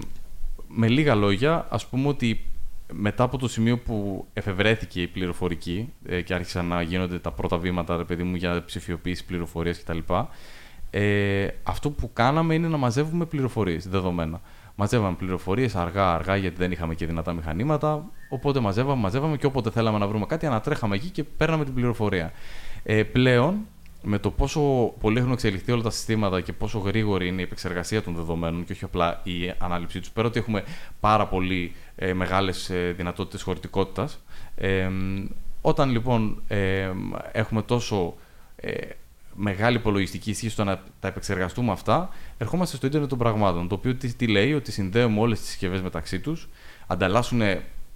με 0.69 0.89
λίγα 0.89 1.15
λόγια, 1.15 1.67
ας 1.71 1.87
πούμε 1.87 2.09
ότι 2.09 2.41
μετά 2.93 3.25
από 3.25 3.39
το 3.39 3.49
σημείο 3.49 3.79
που 3.79 4.27
εφευρέθηκε 4.33 5.03
η 5.03 5.07
πληροφορική 5.07 5.93
ε, 6.07 6.21
και 6.21 6.35
άρχισαν 6.35 6.67
να 6.67 6.83
γίνονται 6.83 7.19
τα 7.19 7.31
πρώτα 7.31 7.59
βήματα, 7.59 7.97
ρε 7.97 8.05
παιδί 8.05 8.23
μου, 8.23 8.35
για 8.35 8.65
ψηφιοποίηση 8.65 9.25
πληροφορίας 9.25 9.83
κτλ. 9.83 9.99
Ε, 10.91 11.49
αυτό 11.63 11.91
που 11.91 12.13
κάναμε 12.13 12.55
είναι 12.55 12.69
να 12.69 12.77
μαζεύουμε 12.77 13.25
πληροφορίες, 13.25 13.89
δεδομένα. 13.89 14.41
Μαζεύαμε 14.75 15.17
πληροφορίες 15.17 15.75
αργά-αργά 15.75 16.37
γιατί 16.37 16.57
δεν 16.57 16.73
είχαμε 16.73 16.95
και 16.95 17.07
δυνατά 17.07 17.33
μηχανήματα. 17.33 18.11
Οπότε 18.35 18.61
μαζεύαμε, 18.61 19.01
μαζεύαμε 19.01 19.37
και 19.37 19.47
όποτε 19.47 19.71
θέλαμε 19.71 19.99
να 19.99 20.07
βρούμε 20.07 20.27
κάτι, 20.27 20.47
ανατρέχαμε 20.47 20.95
εκεί 20.95 21.09
και 21.09 21.25
παίρναμε 21.25 21.65
την 21.65 21.75
πληροφορία. 21.75 22.33
Ε, 22.83 23.03
πλέον, 23.03 23.57
με 24.03 24.19
το 24.19 24.31
πόσο 24.31 24.61
πολύ 25.01 25.19
έχουν 25.19 25.33
εξελιχθεί 25.33 25.73
όλα 25.73 25.83
τα 25.83 25.91
συστήματα 25.91 26.41
και 26.41 26.53
πόσο 26.53 26.79
γρήγορη 26.79 27.29
είναι 27.29 27.41
η 27.41 27.45
επεξεργασία 27.45 28.03
των 28.03 28.15
δεδομένων 28.15 28.65
και 28.65 28.73
όχι 28.73 28.85
απλά 28.85 29.21
η 29.23 29.53
ανάληψή 29.59 30.01
τους, 30.01 30.11
πέρα 30.11 30.27
ότι 30.27 30.39
έχουμε 30.39 30.65
πάρα 31.01 31.27
πολύ 31.27 31.73
ε, 31.97 32.13
μεγάλες 32.13 32.71
ε, 32.71 32.95
δυνατότητες 32.97 33.43
χωρητικότητας. 33.43 34.21
Ε, 34.57 34.91
όταν 35.61 35.91
λοιπόν 35.91 36.43
ε, 36.49 36.91
έχουμε 37.33 37.63
τόσο 37.63 38.15
ε, 38.57 38.73
μεγάλη 39.35 39.77
υπολογιστική 39.77 40.31
ισχύ 40.31 40.49
στο 40.49 40.65
να 40.65 40.83
τα 41.01 41.09
επεξεργαστούμε 41.09 41.73
αυτά, 41.73 42.09
ερχόμαστε 42.39 42.77
στο 42.77 42.87
ίντερνετ 42.87 43.09
των 43.09 43.19
πραγμάτων. 43.19 43.69
Το 43.69 43.75
οποίο 43.75 43.95
τι, 43.95 44.15
τι 44.15 44.27
λέει, 44.27 44.55
ότι 44.55 44.73
συνδέουμε 44.73 45.21
όλες 45.21 45.39
τις 45.39 45.49
συσκευές 45.49 45.83
μεταξύ 45.83 46.21
τους, 46.21 46.49
ανταλλάσσουν 46.87 47.41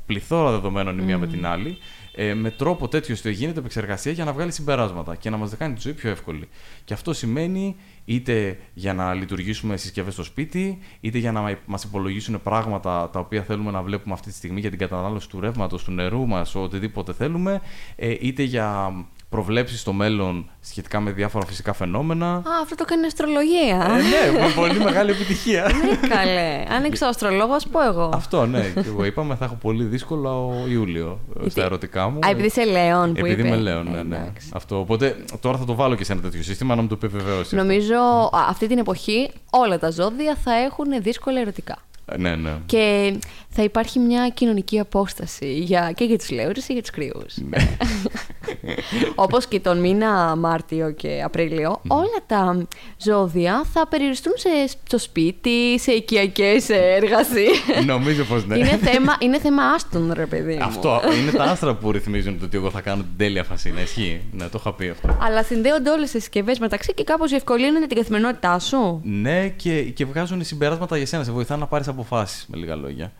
πληθώρα 0.08 0.50
δεδομένων 0.50 0.98
η 0.98 1.02
μία 1.02 1.18
με 1.18 1.26
την 1.26 1.46
άλλη, 1.46 1.78
ε, 2.14 2.34
με 2.34 2.50
τρόπο 2.50 2.88
τέτοιο 2.88 3.14
ώστε 3.14 3.30
γίνεται 3.30 3.58
επεξεργασία 3.58 4.12
για 4.12 4.24
να 4.24 4.32
βγάλει 4.32 4.52
συμπεράσματα 4.52 5.16
και 5.16 5.30
να 5.30 5.36
μας 5.36 5.56
κάνει 5.56 5.74
τη 5.74 5.80
ζωή 5.80 5.92
πιο 5.92 6.10
εύκολη. 6.10 6.48
Και 6.84 6.94
αυτό 6.94 7.12
σημαίνει 7.12 7.76
είτε 8.04 8.58
για 8.74 8.94
να 8.94 9.14
λειτουργήσουμε 9.14 9.76
συσκευές 9.76 10.12
στο 10.12 10.22
σπίτι, 10.22 10.78
είτε 11.00 11.18
για 11.18 11.32
να 11.32 11.58
μας 11.66 11.84
υπολογίσουν 11.84 12.42
πράγματα 12.42 13.10
τα 13.10 13.20
οποία 13.20 13.42
θέλουμε 13.42 13.70
να 13.70 13.82
βλέπουμε 13.82 14.14
αυτή 14.14 14.28
τη 14.28 14.34
στιγμή 14.36 14.60
για 14.60 14.70
την 14.70 14.78
κατανάλωση 14.78 15.28
του 15.28 15.40
ρεύματος, 15.40 15.84
του 15.84 15.90
νερού 15.90 16.26
μας, 16.26 16.54
οτιδήποτε 16.54 17.12
θέλουμε, 17.12 17.60
ε, 17.96 18.14
είτε 18.20 18.42
για 18.42 18.92
προβλέψεις 19.28 19.80
στο 19.80 19.92
μέλλον 19.92 20.50
σχετικά 20.60 21.00
με 21.00 21.10
διάφορα 21.10 21.46
φυσικά 21.46 21.72
φαινόμενα. 21.72 22.34
Α, 22.34 22.42
αυτό 22.62 22.74
το 22.74 22.84
κάνει 22.84 23.02
η 23.02 23.06
αστρολογία. 23.06 23.96
Ε, 23.96 24.02
ναι, 24.02 24.38
με 24.46 24.52
πολύ 24.54 24.78
μεγάλη 24.78 25.10
επιτυχία. 25.10 25.62
Ναι, 25.62 26.08
καλέ. 26.08 26.64
Αν 26.76 26.84
έχει 26.84 27.04
αστρολόγος, 27.04 27.64
α 27.64 27.68
πω 27.68 27.82
εγώ. 27.84 28.10
Αυτό, 28.14 28.46
ναι. 28.46 28.60
Και 28.60 28.88
εγώ 28.88 29.04
είπαμε 29.04 29.34
θα 29.34 29.44
έχω 29.44 29.54
πολύ 29.54 29.84
δύσκολο 29.84 30.52
Ιούλιο 30.68 31.18
ε, 31.28 31.32
Γιατί- 31.34 31.50
στα 31.50 31.62
ερωτικά 31.62 32.08
μου. 32.08 32.18
Α, 32.26 32.30
επειδή 32.30 32.46
είσαι 32.46 32.64
Λέων 32.64 33.12
που 33.12 33.18
Επειδή 33.18 33.40
είπε. 33.40 33.48
είμαι 33.48 33.56
Λέων, 33.56 33.90
ναι, 33.90 33.98
Ε, 33.98 34.02
ναι. 34.02 34.16
εντάξει. 34.16 34.50
Αυτό. 34.54 34.78
Οπότε 34.78 35.24
τώρα 35.40 35.58
θα 35.58 35.64
το 35.64 35.74
βάλω 35.74 35.94
και 35.94 36.04
σε 36.04 36.12
ένα 36.12 36.20
τέτοιο 36.20 36.42
σύστημα 36.42 36.74
να 36.74 36.82
μου 36.82 36.88
το 36.88 36.94
επιβεβαιώσει. 37.02 37.54
Νομίζω 37.56 37.96
α, 38.32 38.46
αυτή 38.48 38.66
την 38.66 38.78
εποχή 38.78 39.30
όλα 39.50 39.78
τα 39.78 39.90
ζώδια 39.90 40.36
θα 40.44 40.52
έχουν 40.54 40.86
δύσκολα 41.02 41.40
ερωτικά. 41.40 41.76
Ε, 42.08 42.18
Ναι, 42.18 42.36
ναι. 42.36 42.52
Και 42.66 43.14
θα 43.48 43.62
υπάρχει 43.62 43.98
μια 43.98 44.28
κοινωνική 44.28 44.78
απόσταση 44.78 45.58
για, 45.58 45.92
και 45.94 46.04
για 46.04 46.18
τους 46.18 46.30
λέωρες 46.30 46.64
και 46.64 46.72
για 46.72 46.82
τους 46.82 46.90
κρύους. 46.90 47.36
Ναι. 47.36 47.58
Όπως 49.14 49.46
και 49.46 49.60
τον 49.60 49.80
μήνα 49.80 50.36
Μάρτιο 50.36 50.90
και 50.90 51.22
Απρίλιο, 51.24 51.80
όλα 51.88 52.18
τα 52.26 52.66
ζώδια 52.96 53.64
θα 53.72 53.86
περιοριστούν 53.88 54.32
σε, 54.36 54.48
στο 54.86 54.98
σπίτι, 54.98 55.78
σε 55.78 55.92
οικιακές 55.92 56.68
εργασίες. 56.68 57.84
Νομίζω 57.86 58.24
πως 58.24 58.46
ναι. 58.46 58.58
είναι, 58.58 58.78
θέμα, 58.82 59.16
είναι 59.18 59.38
θέμα 59.38 59.62
άστον, 59.62 60.12
ρε 60.14 60.26
παιδί 60.26 60.54
μου. 60.54 60.64
Αυτό 60.64 61.00
είναι 61.22 61.30
τα 61.30 61.44
άστρα 61.44 61.74
που 61.74 61.92
ρυθμίζουν 61.92 62.38
το 62.38 62.44
ότι 62.44 62.56
εγώ 62.56 62.70
θα 62.70 62.80
κάνω 62.80 63.02
την 63.02 63.16
τέλεια 63.16 63.44
φασίνα. 63.44 63.80
Ισχύει; 63.80 64.20
Ναι, 64.32 64.44
το 64.44 64.58
είχα 64.60 64.72
πει 64.72 64.88
αυτό. 64.88 65.18
Αλλά 65.22 65.42
συνδέονται 65.42 65.90
όλες 65.90 66.08
οι 66.08 66.18
συσκευές 66.18 66.58
μεταξύ 66.58 66.94
και 66.94 67.04
κάπως 67.04 67.30
διευκολύνουν 67.30 67.88
την 67.88 67.96
καθημερινότητά 67.96 68.58
σου. 68.58 69.00
Ναι, 69.04 69.48
και, 69.48 69.82
και 69.82 70.04
βγάζουν 70.04 70.44
συμπεράσματα 70.44 70.96
για 70.96 71.06
σένα. 71.06 71.24
Σε 71.24 71.32
βοηθάνε 71.32 71.60
να 71.60 71.66
πάρεις 71.66 71.88
αποφάσεις, 72.00 72.46
με 72.48 72.56
λίγα 72.56 72.76
λόγια. 72.76 73.12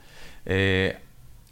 Ε, 0.44 0.88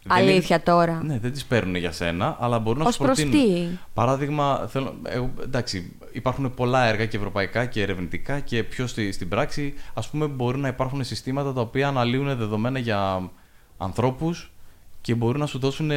δεν 0.09 0.17
Αλήθεια 0.17 0.63
τώρα. 0.63 0.93
είναι- 1.03 1.13
Ναι, 1.13 1.19
δεν 1.19 1.33
τις 1.33 1.45
παίρνουν 1.45 1.75
για 1.75 1.93
σένα, 1.93 2.37
αλλά 2.41 2.59
μπορούν 2.59 2.83
να 2.83 2.89
Ως 2.89 2.95
σου 2.95 3.03
προς 3.03 3.17
προτείνουν. 3.23 3.69
τι; 3.71 3.79
Παράδειγμα, 3.95 4.67
θέλω, 4.69 4.97
εγώ, 5.03 5.31
εντάξει, 5.43 5.93
υπάρχουν 6.13 6.55
πολλά 6.55 6.85
έργα 6.85 7.07
και 7.07 7.17
ευρωπαϊκά 7.17 7.67
και 7.67 7.83
ερευνητικά 7.83 8.41
και 8.41 8.63
πιο 8.65 8.87
στη, 8.87 9.13
στην 9.13 9.29
πράξη, 9.29 9.75
ας 9.95 10.09
πούμε, 10.09 10.27
μπορεί 10.27 10.59
να 10.59 10.69
υπάρχουν 10.69 11.05
συστήματα 11.05 11.53
τα 11.53 11.61
οποία 11.61 11.89
αναλύουν 11.89 12.37
δεδομένα 12.37 12.79
για 12.79 13.31
ανθρώπους 13.79 14.51
και 15.01 15.15
μπορούν 15.15 15.41
να 15.41 15.47
σου 15.47 15.59
δώσουν, 15.59 15.91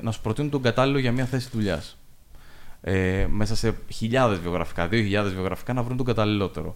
να 0.00 0.10
σου 0.10 0.20
προτείνουν 0.20 0.50
τον 0.50 0.62
κατάλληλο 0.62 0.98
για 0.98 1.12
μια 1.12 1.24
θέση 1.24 1.48
δουλειάς. 1.52 1.96
Ε, 2.80 3.26
μέσα 3.30 3.56
σε 3.56 3.74
χιλιάδες 3.92 4.38
βιογραφικά, 4.38 4.88
δύο 4.88 5.02
χιλιάδες 5.02 5.32
βιογραφικά 5.32 5.72
να 5.72 5.82
βρουν 5.82 5.96
τον 5.96 6.06
καταλληλότερο. 6.06 6.74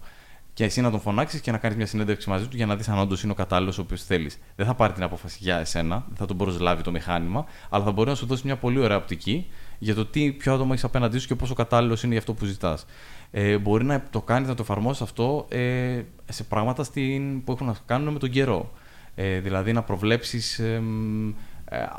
Και 0.61 0.67
και 0.67 0.73
εσύ 0.73 0.81
να 0.81 0.91
τον 0.91 0.99
φωνάξεις 0.99 1.41
και 1.41 1.51
να 1.51 1.57
κάνεις 1.57 1.77
μια 1.77 1.85
συνέντευξη 1.85 2.29
μαζί 2.29 2.47
του 2.47 2.55
για 2.55 2.65
να 2.65 2.75
δεις 2.75 2.89
αν 2.89 2.99
όντως 2.99 3.23
είναι 3.23 3.31
ο 3.31 3.35
κατάλληλος 3.35 3.77
ο 3.77 3.81
οποίος 3.81 4.03
θέλεις. 4.03 4.39
Δεν 4.55 4.65
θα 4.65 4.73
πάρει 4.73 4.93
την 4.93 5.03
απόφαση 5.03 5.37
για 5.41 5.57
εσένα, 5.57 6.03
δεν 6.07 6.17
θα 6.17 6.25
τον 6.25 6.37
προσλάβει 6.37 6.83
το 6.83 6.91
μηχάνημα, 6.91 7.45
αλλά 7.69 7.83
θα 7.83 7.91
μπορεί 7.91 8.09
να 8.09 8.15
σου 8.15 8.25
δώσει 8.25 8.41
μια 8.45 8.57
πολύ 8.57 8.79
ωραία 8.79 8.97
οπτική 8.97 9.47
για 9.79 9.95
το 9.95 10.05
τι, 10.05 10.31
ποιο 10.31 10.53
άτομο 10.53 10.69
έχεις 10.71 10.83
απέναντί 10.83 11.17
σου 11.17 11.27
και 11.27 11.35
πόσο 11.35 11.53
κατάλληλος 11.53 12.03
είναι 12.03 12.11
για 12.11 12.19
αυτό 12.19 12.33
που 12.33 12.45
ζητάς. 12.45 12.85
Ε, 13.31 13.57
μπορεί 13.57 13.83
να 13.83 14.03
το 14.09 14.21
κάνεις, 14.21 14.47
να 14.47 14.55
το 14.55 14.61
εφαρμόσεις 14.61 15.01
αυτό 15.01 15.45
ε, 15.49 16.01
σε 16.29 16.43
πράγματα 16.43 16.83
στην, 16.83 17.43
που 17.43 17.51
έχουν 17.51 17.67
να 17.67 17.75
κάνουν 17.85 18.13
με 18.13 18.19
τον 18.19 18.29
καιρό. 18.29 18.71
Ε, 19.15 19.39
δηλαδή 19.39 19.73
να 19.73 19.81
προβλέψεις 19.81 20.59
ε, 20.59 20.81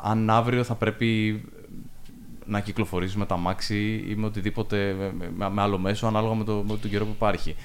αν 0.03 0.29
αύριο 0.29 0.63
θα 0.63 0.75
πρέπει 0.75 1.41
να 2.45 2.59
κυκλοφορήσει 2.59 3.17
με 3.17 3.25
τα 3.25 3.37
μάξι 3.37 4.05
ή 4.07 4.15
με 4.15 4.25
οτιδήποτε, 4.25 4.95
με, 5.37 5.49
με 5.49 5.61
άλλο 5.61 5.77
μέσο, 5.77 6.07
ανάλογα 6.07 6.35
με, 6.35 6.43
το, 6.43 6.63
με 6.67 6.77
τον 6.77 6.89
καιρό 6.89 7.05
που 7.05 7.13
υπάρχει 7.15 7.55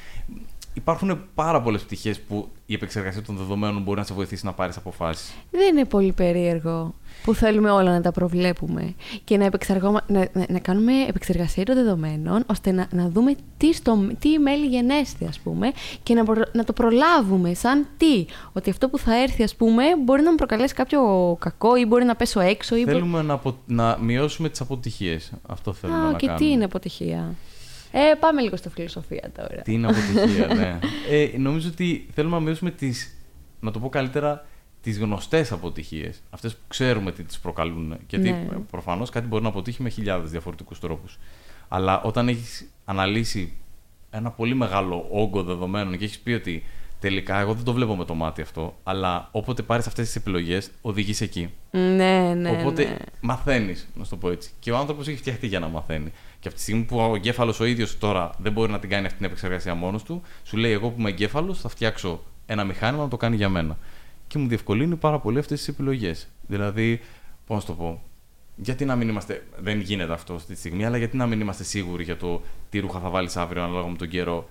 υπάρχουν 0.75 1.21
πάρα 1.35 1.63
πολλές 1.63 1.83
πτυχές 1.83 2.21
που 2.21 2.49
η 2.67 2.75
επεξεργασία 2.75 3.23
των 3.23 3.37
δεδομένων 3.37 3.83
μπορεί 3.83 3.99
να 3.99 4.05
σε 4.05 4.15
βοηθήσει 4.15 4.47
να 4.47 4.53
πάρεις 4.53 4.77
αποφάσεις. 4.77 5.35
Δεν 5.51 5.77
είναι 5.77 5.85
πολύ 5.85 6.13
περίεργο 6.13 6.95
που 7.25 7.35
θέλουμε 7.35 7.71
όλα 7.71 7.93
να 7.93 8.01
τα 8.01 8.13
προβλέπουμε 8.13 8.95
και 9.25 9.37
να, 9.37 9.51
να, 10.07 10.29
να, 10.49 10.59
κάνουμε 10.59 10.93
επεξεργασία 11.09 11.65
των 11.65 11.75
δεδομένων 11.75 12.45
ώστε 12.47 12.73
να, 12.73 12.89
να 12.91 13.09
δούμε 13.09 13.35
τι, 13.57 13.73
στο, 13.73 14.09
τι 14.19 14.39
μέλη 14.39 14.67
γενέστε, 14.67 15.27
ας 15.27 15.39
πούμε, 15.39 15.73
και 16.03 16.15
να, 16.15 16.23
να 16.53 16.65
το 16.65 16.73
προλάβουμε 16.73 17.55
σαν 17.55 17.87
τι. 17.97 18.27
Ότι 18.53 18.71
αυτό 18.71 18.89
που 18.89 18.99
θα 18.99 19.23
έρθει, 19.23 19.43
ας 19.43 19.55
πούμε, 19.55 19.83
μπορεί 20.05 20.23
να 20.23 20.31
μου 20.31 20.37
προκαλέσει 20.37 20.75
κάποιο 20.75 21.01
κακό 21.41 21.77
ή 21.77 21.85
μπορεί 21.85 22.05
να 22.05 22.17
πέσω 22.17 22.41
έξω. 22.41 22.77
Ή 22.77 22.85
θέλουμε 22.85 23.23
να, 23.23 23.41
να 23.67 23.99
μειώσουμε 24.01 24.49
τις 24.49 24.61
αποτυχίες. 24.61 25.33
Αυτό 25.49 25.73
θέλουμε 25.73 25.99
Α, 25.99 26.11
να 26.11 26.17
και 26.17 26.27
κάνουμε. 26.27 26.45
τι 26.45 26.53
είναι 26.53 26.65
αποτυχία; 26.65 27.35
Ε, 27.93 28.15
πάμε 28.21 28.41
λίγο 28.41 28.57
στο 28.57 28.71
φιλοσοφία 28.71 29.31
τώρα. 29.37 29.63
Τι 29.63 29.73
είναι 29.73 29.87
αποτυχία, 29.87 30.47
ναι. 30.55 30.79
Ε, 31.11 31.39
νομίζω 31.39 31.69
ότι 31.69 32.07
θέλουμε 32.15 32.37
να 32.37 32.43
μειώσουμε 32.43 32.71
τις, 32.71 33.17
να 33.61 33.71
το 33.71 33.79
πω 33.79 33.89
καλύτερα, 33.89 34.47
τις 34.81 34.99
γνωστές 34.99 35.53
αποτυχίες. 35.53 36.23
Αυτές 36.31 36.55
που 36.55 36.63
ξέρουμε 36.69 37.13
τι 37.13 37.23
τις 37.23 37.39
προκαλούν. 37.39 37.97
Γιατί 38.09 38.31
ναι. 38.31 38.59
προφανώς 38.71 39.11
κάτι 39.11 39.27
μπορεί 39.27 39.43
να 39.43 39.49
αποτύχει 39.49 39.83
με 39.83 39.89
χιλιάδες 39.89 40.31
διαφορετικούς 40.31 40.81
τρόπους. 40.81 41.19
Αλλά 41.69 42.03
όταν 42.03 42.29
έχεις 42.29 42.69
αναλύσει 42.85 43.53
ένα 44.11 44.31
πολύ 44.31 44.55
μεγάλο 44.55 45.07
όγκο 45.11 45.43
δεδομένων 45.43 45.99
και 45.99 46.05
έχεις 46.05 46.19
πει 46.19 46.33
ότι 46.33 46.65
τελικά 47.01 47.39
εγώ 47.39 47.55
δεν 47.55 47.65
το 47.65 47.73
βλέπω 47.73 47.97
με 47.97 48.05
το 48.05 48.15
μάτι 48.15 48.43
αυτό, 48.43 48.77
αλλά 48.83 49.29
όποτε 49.33 49.63
πάρεις 49.63 49.87
αυτές 49.87 50.07
τις 50.07 50.17
επιλογές, 50.17 50.71
οδηγείς 50.81 51.21
εκεί. 51.21 51.51
Ναι, 51.71 52.35
ναι. 52.37 52.51
Οπότε 52.51 52.85
ναι. 52.85 52.97
μαθαίνεις, 53.21 53.89
να 53.95 54.07
το 54.07 54.17
πω 54.17 54.31
έτσι. 54.31 54.51
Και 54.59 54.73
ο 54.73 54.77
άνθρωπος 54.77 55.09
έχει 55.09 55.17
φτιαχτεί 55.17 55.47
για 55.47 55.59
να 55.59 55.69
μαθαίνει. 55.69 56.13
Και 56.41 56.49
από 56.49 56.57
τη 56.57 56.63
στιγμή 56.63 56.83
που 56.83 56.99
ο 56.99 57.15
εγκέφαλος 57.15 57.61
ο 57.61 57.65
ίδιος 57.65 57.99
τώρα 57.99 58.31
δεν 58.39 58.53
μπορεί 58.53 58.73
να 58.73 58.79
την 58.79 58.91
κάνει 58.91 59.07
αυτή 59.07 59.17
την 59.17 59.27
επεξεργασία 59.27 59.75
μόνος 59.75 60.03
του, 60.03 60.23
σου 60.45 60.57
λέει: 60.57 60.73
Εγώ 60.73 60.89
που 60.89 61.01
είμαι 61.01 61.09
εγκέφαλος, 61.09 61.61
θα 61.61 61.69
φτιάξω 61.69 62.23
ένα 62.47 62.65
μηχάνημα 62.65 63.03
να 63.03 63.09
το 63.09 63.17
κάνει 63.17 63.37
για 63.37 63.49
μένα. 63.49 63.79
Και 64.27 64.39
μου 64.39 64.49
διευκολύνει 64.49 64.97
πάρα 64.97 65.19
πολύ 65.19 65.39
αυτές 65.39 65.59
τις 65.59 65.69
επιλογές. 65.69 66.29
Δηλαδή, 66.47 67.01
πώς 67.47 67.57
να 67.57 67.65
το 67.65 67.73
πω, 67.73 68.03
γιατί 68.57 68.85
να 68.85 68.97
μην 68.97 69.09
είμαστε. 69.09 69.47
Δεν 69.59 69.81
γίνεται 69.81 70.13
αυτό 70.13 70.35
αυτή 70.35 70.53
τη 70.53 70.59
στιγμή, 70.59 70.85
αλλά 70.85 70.97
γιατί 70.97 71.17
να 71.17 71.27
μην 71.27 71.41
είμαστε 71.41 71.65
σίγουροι 71.65 72.05
για 72.05 72.17
το 72.17 72.43
τι 72.71 72.79
ρούχα 72.79 73.01
θα 73.01 73.09
βάλεις 73.09 73.37
αύριο 73.37 73.63
ανάλογα 73.63 73.89
με 73.89 73.97
τον 73.97 74.09
καιρό 74.09 74.49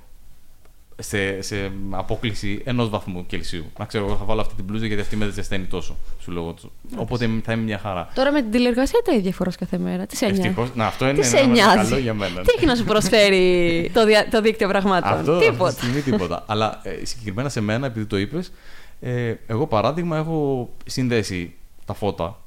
σε, 0.99 1.41
σε 1.41 1.71
απόκληση 1.89 2.61
ενός 2.63 2.89
βαθμού 2.89 3.25
Κελσίου. 3.25 3.65
Να 3.79 3.85
ξέρω, 3.85 4.05
εγώ 4.05 4.15
θα 4.15 4.25
βάλω 4.25 4.41
αυτή 4.41 4.55
την 4.55 4.63
μπλούζα 4.63 4.85
γιατί 4.85 5.01
αυτή 5.01 5.15
με 5.15 5.29
ζεσταίνει 5.29 5.65
τόσο. 5.65 5.95
Σου 6.19 6.31
λέω. 6.31 6.55
Οπότε 6.95 7.29
θα 7.43 7.53
είμαι 7.53 7.63
μια 7.63 7.77
χαρά. 7.77 8.09
Τώρα 8.13 8.31
με 8.31 8.41
την 8.41 8.51
τηλεργασία 8.51 8.99
τα 9.05 9.13
ίδια 9.13 9.31
φοράς 9.31 9.55
κάθε 9.55 9.77
μέρα. 9.77 10.05
Τι 10.05 10.15
σε 10.15 10.25
νοιάζει; 10.25 10.55
Να, 10.73 10.85
αυτό 10.85 11.07
είναι 11.07 11.27
ένα 11.33 11.75
καλό 11.75 11.97
για 11.97 12.13
μένα. 12.13 12.41
Τι 12.41 12.53
έχει 12.55 12.65
να 12.65 12.75
σου 12.75 12.83
προσφέρει 12.83 13.91
το, 13.93 14.05
δια, 14.05 14.27
το 14.29 14.41
δίκτυο 14.41 14.67
πραγμάτων; 14.67 15.11
Αυτό, 15.11 15.39
τίποτα. 15.39 15.63
Αυτή 15.67 15.79
τη 15.79 15.85
στιγμή 15.85 16.01
τίποτα. 16.01 16.43
Αλλά 16.47 16.79
ε, 16.83 17.05
συγκεκριμένα 17.05 17.49
σε 17.49 17.61
μένα, 17.61 17.85
επειδή 17.85 18.05
το 18.05 18.17
είπες, 18.17 18.51
ε, 18.99 19.33
εγώ 19.47 19.67
παράδειγμα 19.67 20.17
έχω 20.17 20.69
συνδέσει 20.85 21.53
τα 21.85 21.93
φώτα 21.93 22.41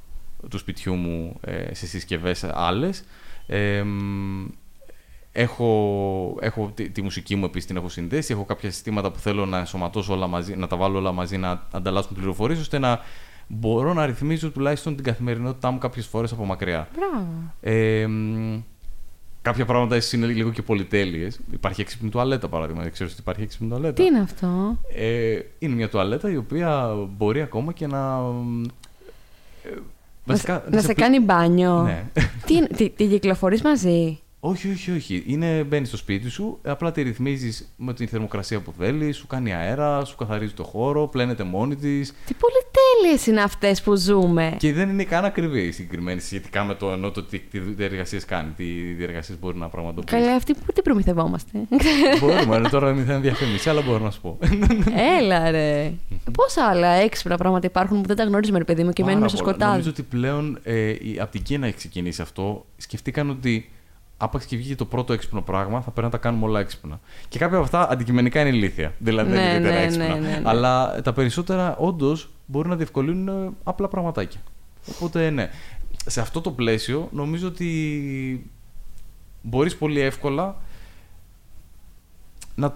του 0.51 0.59
σπιτιού 0.59 0.94
μου 0.94 1.40
ε, 1.40 1.74
σε 1.74 1.86
συσκευές 1.86 2.44
άλλες. 2.44 3.05
Ε, 3.46 3.84
Έχω, 5.33 6.39
έχω 6.41 6.70
τη, 6.74 6.91
τη, 6.91 7.03
μουσική 7.03 7.37
μου 7.37 7.45
επίσης 7.45 7.66
την 7.66 7.76
έχω 7.76 7.89
συνδέσει. 7.89 8.33
Έχω 8.33 8.45
κάποια 8.45 8.70
συστήματα 8.70 9.11
που 9.11 9.18
θέλω 9.18 9.47
να 9.47 9.59
ενσωματώσω 9.59 10.12
όλα 10.12 10.26
μαζί, 10.26 10.57
να 10.57 10.66
τα 10.66 10.76
βάλω 10.76 10.99
όλα 10.99 11.12
μαζί, 11.12 11.37
να 11.37 11.66
ανταλλάσσουν 11.70 12.16
πληροφορίες, 12.16 12.61
ώστε 12.61 12.78
να 12.78 13.01
μπορώ 13.47 13.93
να 13.93 14.07
ρυθμίζω 14.07 14.51
τουλάχιστον 14.51 14.95
την 14.95 15.05
καθημερινότητά 15.05 15.70
μου 15.70 15.78
κάποιες 15.78 16.07
φορές 16.07 16.33
από 16.33 16.45
μακριά. 16.45 16.89
Ε, 17.61 18.07
κάποια 19.43 19.64
πράγματα 19.64 19.97
ίσως 19.97 20.12
είναι 20.12 20.26
λίγο 20.26 20.51
και 20.51 20.62
πολυτέλειες. 20.62 21.41
Υπάρχει 21.53 21.81
έξυπνη 21.81 22.11
τουαλέτα, 22.11 22.49
παράδειγμα. 22.49 22.83
Δεν 22.83 22.93
ξέρω 22.93 23.09
ότι 23.12 23.20
υπάρχει 23.20 23.43
έξυπνη 23.43 23.68
τουαλέτα. 23.68 23.93
Τι 23.93 24.05
είναι 24.05 24.20
αυτό; 24.20 24.78
Ε, 24.95 25.39
είναι 25.59 25.74
μια 25.74 25.89
τουαλέτα 25.89 26.31
η 26.31 26.37
οποία 26.37 26.95
μπορεί 27.16 27.41
ακόμα 27.41 27.72
και 27.72 27.87
να. 27.87 28.18
Ε, 29.64 29.78
βασικά, 30.24 30.64
να, 30.70 30.81
σε, 30.81 30.87
σε 30.87 30.95
κάνει 30.95 31.20
μπάνιο. 31.20 31.83
Ναι. 31.83 32.05
τι, 32.47 32.66
τι, 32.66 32.91
τι 32.91 33.07
κυκλοφορείς 33.07 33.62
μαζί; 33.62 34.20
Όχι, 34.43 34.70
όχι, 34.70 34.91
όχι. 34.91 35.22
Είναι, 35.26 35.64
μπαίνεις 35.64 35.88
στο 35.88 35.97
σπίτι 35.97 36.28
σου, 36.28 36.59
απλά 36.62 36.93
τη 36.93 37.03
ρυθμίζεις 37.03 37.72
με 37.76 37.95
την 37.95 38.09
θερμοκρασία 38.09 38.61
που 38.61 38.72
θέλεις, 38.78 39.16
σου 39.16 39.26
κάνει 39.26 39.55
αέρα, 39.55 40.05
σου 40.05 40.16
καθαρίζει 40.16 40.53
το 40.53 40.64
χώρο, 40.64 41.07
πλένεται 41.07 41.43
μόνη 41.43 41.76
της. 41.76 42.12
Τι 42.26 42.34
πολυτέλειε 42.34 43.24
είναι 43.32 43.43
αυτές 43.43 43.82
που 43.82 43.95
ζούμε. 43.97 44.57
Και 44.59 44.72
δεν 44.72 44.88
είναι 44.88 45.05
καν 45.05 45.24
ακριβή 45.24 45.61
η 45.61 45.70
συγκεκριμένη 45.70 46.20
σχετικά 46.20 46.64
με 46.64 46.74
το 46.74 46.91
ενώ 46.91 47.11
το 47.11 47.22
τι, 47.22 47.38
τι 47.38 47.59
διεργασίες 47.59 48.24
κάνει, 48.24 48.51
τι 48.57 48.64
διεργασίες 48.93 49.38
μπορεί 49.38 49.59
να 49.59 49.68
πραγματοποιήσει. 49.68 50.22
Καλά, 50.22 50.34
αυτή 50.34 50.55
που 50.55 50.72
τι 50.72 50.82
προμηθευόμαστε. 50.82 51.59
Μπορούμε, 52.20 52.55
αλλά 52.55 52.68
τώρα 52.68 52.93
δεν 52.93 53.05
θα 53.05 53.12
είναι 53.12 53.20
διαφήμιση, 53.20 53.68
αλλά 53.68 53.82
μπορώ 53.82 54.05
να 54.05 54.11
σου 54.11 54.20
πω. 54.20 54.38
Έλα, 55.18 55.51
ρε. 55.51 55.93
Πόσα 56.32 56.64
άλλα 56.64 56.88
έξυπνα 56.88 57.36
πράγματα 57.36 57.66
υπάρχουν 57.66 58.01
που 58.01 58.07
δεν 58.07 58.16
τα 58.16 58.24
γνωρίζουμε, 58.24 58.59
ρε 58.59 58.64
παιδί 58.64 58.84
μου, 58.84 58.91
και 58.91 59.05
μένουμε 59.05 59.28
στο 59.28 59.36
σκοτάδι. 59.36 59.70
Νομίζω 59.70 59.91
ότι 59.91 60.03
πλέον 60.03 60.59
ε, 60.62 60.95
από 61.18 61.30
την 61.30 61.43
Κίνα 61.43 61.66
έχει 61.66 61.76
ξεκινήσει 61.76 62.22
αυτό. 62.22 62.66
Σκεφτήκαν 62.76 63.30
ότι 63.30 63.70
άπαξ 64.23 64.45
και 64.45 64.57
βγήκε 64.57 64.75
το 64.75 64.85
πρώτο 64.85 65.12
έξυπνο 65.12 65.43
πράγμα, 65.43 65.81
θα 65.81 65.91
πρέπει 65.91 66.07
να 66.07 66.11
τα 66.11 66.18
κάνουμε 66.18 66.45
όλα 66.45 66.61
έξυπνα. 66.61 67.01
Και 67.29 67.39
κάποια 67.39 67.57
από 67.57 67.64
αυτά 67.64 67.91
αντικειμενικά 67.91 68.41
είναι 68.41 68.57
ηλίθεια. 68.57 68.95
Δηλαδή 68.99 69.31
δεν 69.31 69.41
είναι 69.41 69.49
ιδιαίτερα 69.49 69.75
ναι, 69.75 69.85
έξυπνα. 69.85 70.14
Ναι, 70.14 70.29
ναι, 70.29 70.43
Αλλά 70.45 71.03
τα 71.03 71.12
περισσότερα 71.12 71.77
όντως 71.77 72.31
μπορεί 72.47 72.68
να 72.68 72.77
διευκολύνουν 72.77 73.29
ε, 73.29 73.51
απλά 73.64 73.89
πραγματάκια. 73.89 74.41
Οπότε 74.95 75.31
ναι. 75.31 75.51
Σε 76.07 76.21
αυτό 76.21 76.41
το 76.41 76.51
πλαίσιο 76.51 77.09
νομίζω 77.12 77.47
ότι 77.47 78.51
μπορείς 79.43 79.77
πολύ 79.77 80.01
εύκολα 80.01 80.57
να, 82.55 82.73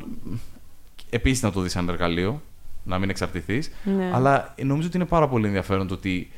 επίσης 1.10 1.42
να 1.42 1.52
το 1.52 1.60
δεις 1.60 1.72
σαν 1.72 1.88
εργαλείο, 1.88 2.42
να 2.84 2.98
μην 2.98 3.10
εξαρτηθείς, 3.10 3.70
αλλά 4.12 4.54
νομίζω 4.62 4.86
ότι 4.86 4.96
είναι 4.96 5.06
πάρα 5.06 5.28
πολύ 5.28 5.46
ενδιαφέρον 5.46 5.86
το 5.86 5.94
ότι 5.94 6.30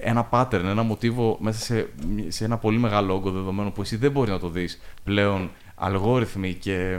ένα 0.00 0.28
pattern, 0.30 0.64
ένα 0.64 0.82
μοτίβο 0.82 1.36
μέσα 1.40 1.58
σε, 1.60 1.88
σε 2.28 2.44
ένα 2.44 2.58
πολύ 2.58 2.78
μεγάλο 2.78 3.14
όγκο 3.14 3.30
δεδομένων 3.30 3.72
που 3.72 3.80
εσύ 3.80 3.96
δεν 3.96 4.10
μπορεί 4.10 4.30
να 4.30 4.38
το 4.38 4.48
δεις 4.48 4.80
πλέον 5.04 5.50
αλγόριθμοι 5.74 6.54
και 6.54 6.98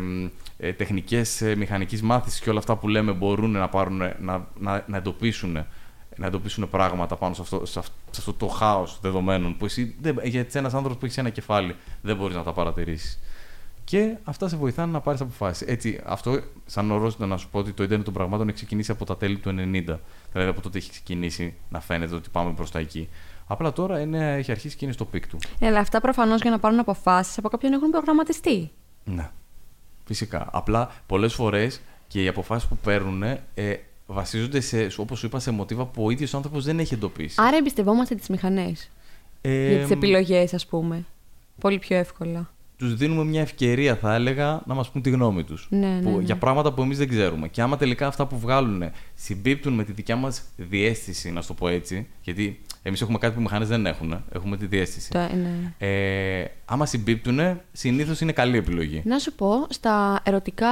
ε, 0.57 0.73
τεχνικές 0.73 1.41
ε, 1.41 1.55
μηχανικής 1.55 2.01
μάθησης 2.01 2.39
και 2.39 2.49
όλα 2.49 2.59
αυτά 2.59 2.75
που 2.75 2.87
λέμε 2.87 3.11
μπορούν 3.11 3.51
να, 3.51 3.69
πάρουν, 3.69 3.97
να, 3.97 4.47
να, 4.59 4.83
να 4.87 4.97
εντοπίσουν 4.97 5.65
να 6.17 6.25
εντοπίσουν 6.25 6.69
πράγματα 6.69 7.15
πάνω 7.15 7.33
σε 7.33 7.41
αυτό, 7.41 7.65
σε 7.65 7.79
αυτό, 8.17 8.33
το 8.33 8.47
χάος 8.47 8.99
δεδομένων 9.01 9.57
που 9.57 9.65
εσύ, 9.65 9.95
δεν, 10.01 10.19
γιατί 10.23 10.59
ένας 10.59 10.73
άνθρωπος 10.73 10.97
που 10.99 11.05
έχει 11.05 11.19
ένα 11.19 11.29
κεφάλι 11.29 11.75
δεν 12.01 12.15
μπορείς 12.15 12.35
να 12.35 12.43
τα 12.43 12.53
παρατηρήσεις. 12.53 13.19
Και 13.85 14.17
αυτά 14.23 14.47
σε 14.47 14.55
βοηθάνε 14.55 14.91
να 14.91 15.01
πάρεις 15.01 15.21
αποφάσεις. 15.21 15.67
Έτσι, 15.67 15.99
αυτό, 16.05 16.39
σαν 16.65 16.91
ορόσημο 16.91 17.27
να 17.27 17.37
σου 17.37 17.49
πω 17.49 17.59
ότι 17.59 17.71
το 17.71 17.83
Ιντερνετ 17.83 18.05
των 18.05 18.13
πραγμάτων 18.13 18.47
έχει 18.47 18.55
ξεκινήσει 18.55 18.91
από 18.91 19.05
τα 19.05 19.17
τέλη 19.17 19.37
του 19.37 19.49
90. 19.49 19.53
Δηλαδή, 19.53 19.99
από 20.33 20.61
τότε 20.61 20.77
έχει 20.77 20.89
ξεκινήσει 20.89 21.53
να 21.69 21.79
φαίνεται 21.79 22.15
ότι 22.15 22.29
πάμε 22.29 22.53
προς 22.53 22.71
τα 22.71 22.79
εκεί. 22.79 23.09
Απλά 23.47 23.73
τώρα 23.73 23.99
είναι, 23.99 24.35
έχει 24.35 24.51
αρχίσει 24.51 24.75
και 24.75 24.85
είναι 24.85 24.93
στο 24.93 25.05
peak 25.05 25.27
του. 25.27 25.37
Ε, 25.59 25.67
αλλά 25.67 25.79
αυτά 25.79 26.01
προφανώς 26.01 26.41
για 26.41 26.51
να 26.51 26.59
πάρουν 26.59 26.79
αποφάσεις 26.79 27.37
από 27.37 27.49
κάποιον 27.49 27.73
έχουν 27.73 27.89
προγραμματιστεί. 27.89 28.71
Ναι. 29.03 29.29
Φυσικά. 30.05 30.49
Απλά 30.51 30.91
πολλές 31.05 31.33
φορές 31.33 31.81
και 32.07 32.23
οι 32.23 32.27
αποφάσεις 32.27 32.67
που 32.67 32.77
παίρνουν 32.77 33.23
ε, 33.23 33.39
βασίζονται 34.05 34.59
σε, 34.59 34.87
όπως 34.97 35.19
σου 35.19 35.25
είπα, 35.25 35.39
σε 35.39 35.51
μοτίβα 35.51 35.85
που 35.85 36.05
ο 36.05 36.09
ίδιος 36.09 36.33
άνθρωπος 36.33 36.63
δεν 36.65 36.79
έχει 36.79 36.93
εντοπίσει. 36.93 37.41
Άρα 37.41 37.57
εμπιστευόμαστε 37.57 38.15
τις 38.15 38.27
μηχανές. 38.27 38.89
Ε, 39.41 39.69
για 39.69 39.81
τις 39.81 39.91
επιλογές, 39.91 40.53
ας 40.53 40.65
πούμε. 40.65 41.05
Πολύ 41.59 41.79
πιο 41.79 41.97
εύκολα 41.97 42.49
τους 42.77 42.95
δίνουμε 42.95 43.23
μια 43.23 43.41
ευκαιρία, 43.41 43.95
θα 43.95 44.13
έλεγα, 44.13 44.61
να 44.65 44.73
μας 44.73 44.89
πούν 44.89 45.01
τη 45.01 45.09
γνώμη 45.09 45.43
τους. 45.43 45.67
Ναι, 45.69 45.87
ναι, 45.87 46.09
ναι. 46.09 46.21
Για 46.21 46.35
πράγματα 46.37 46.73
που 46.73 46.81
εμείς 46.81 46.97
δεν 46.97 47.09
ξέρουμε. 47.09 47.47
Και 47.47 47.61
άμα 47.61 47.77
τελικά 47.77 48.07
αυτά 48.07 48.25
που 48.25 48.39
βγάλουν 48.39 48.83
συμπίπτουν 49.15 49.73
με 49.73 49.83
τη 49.83 49.91
δικιά 49.91 50.15
μας 50.15 50.41
διέστηση, 50.57 51.31
να 51.31 51.43
το 51.43 51.53
πω 51.53 51.67
έτσι, 51.67 52.07
γιατί 52.21 52.59
εμείς 52.83 53.01
έχουμε 53.01 53.17
κάτι 53.17 53.33
που 53.33 53.39
οι 53.39 53.43
μηχανές 53.43 53.67
δεν 53.67 53.85
έχουν. 53.85 54.23
Έχουμε 54.33 54.57
τη 54.57 54.65
διέστηση. 54.65 55.09
ναι. 55.13 55.73
ε, 55.77 56.45
άμα 56.65 56.85
συμπίπτουν, 56.85 57.39
συνήθως 57.71 58.21
είναι 58.21 58.31
καλή 58.31 58.57
επιλογή. 58.57 59.01
Να 59.05 59.19
σου 59.19 59.33
πω, 59.33 59.65
στα 59.69 60.19
ερωτικά, 60.23 60.67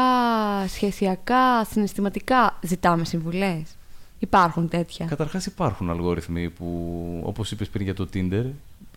σχεσιακά, 0.67 1.65
συναισθηματικά 1.69 2.59
ζητάμε 2.61 3.05
συμβουλές. 3.05 3.75
Υπάρχουν 4.19 4.69
τέτοια. 4.69 5.05
Καταρχάς 5.05 5.45
υπάρχουν 5.45 5.89
αλγόριθμοι 5.89 6.49
που, 6.49 6.99
όπως 7.23 7.51
είπες 7.51 7.69
πριν 7.69 7.83
για 7.83 7.93
το 7.93 8.07
Tinder, 8.13 8.45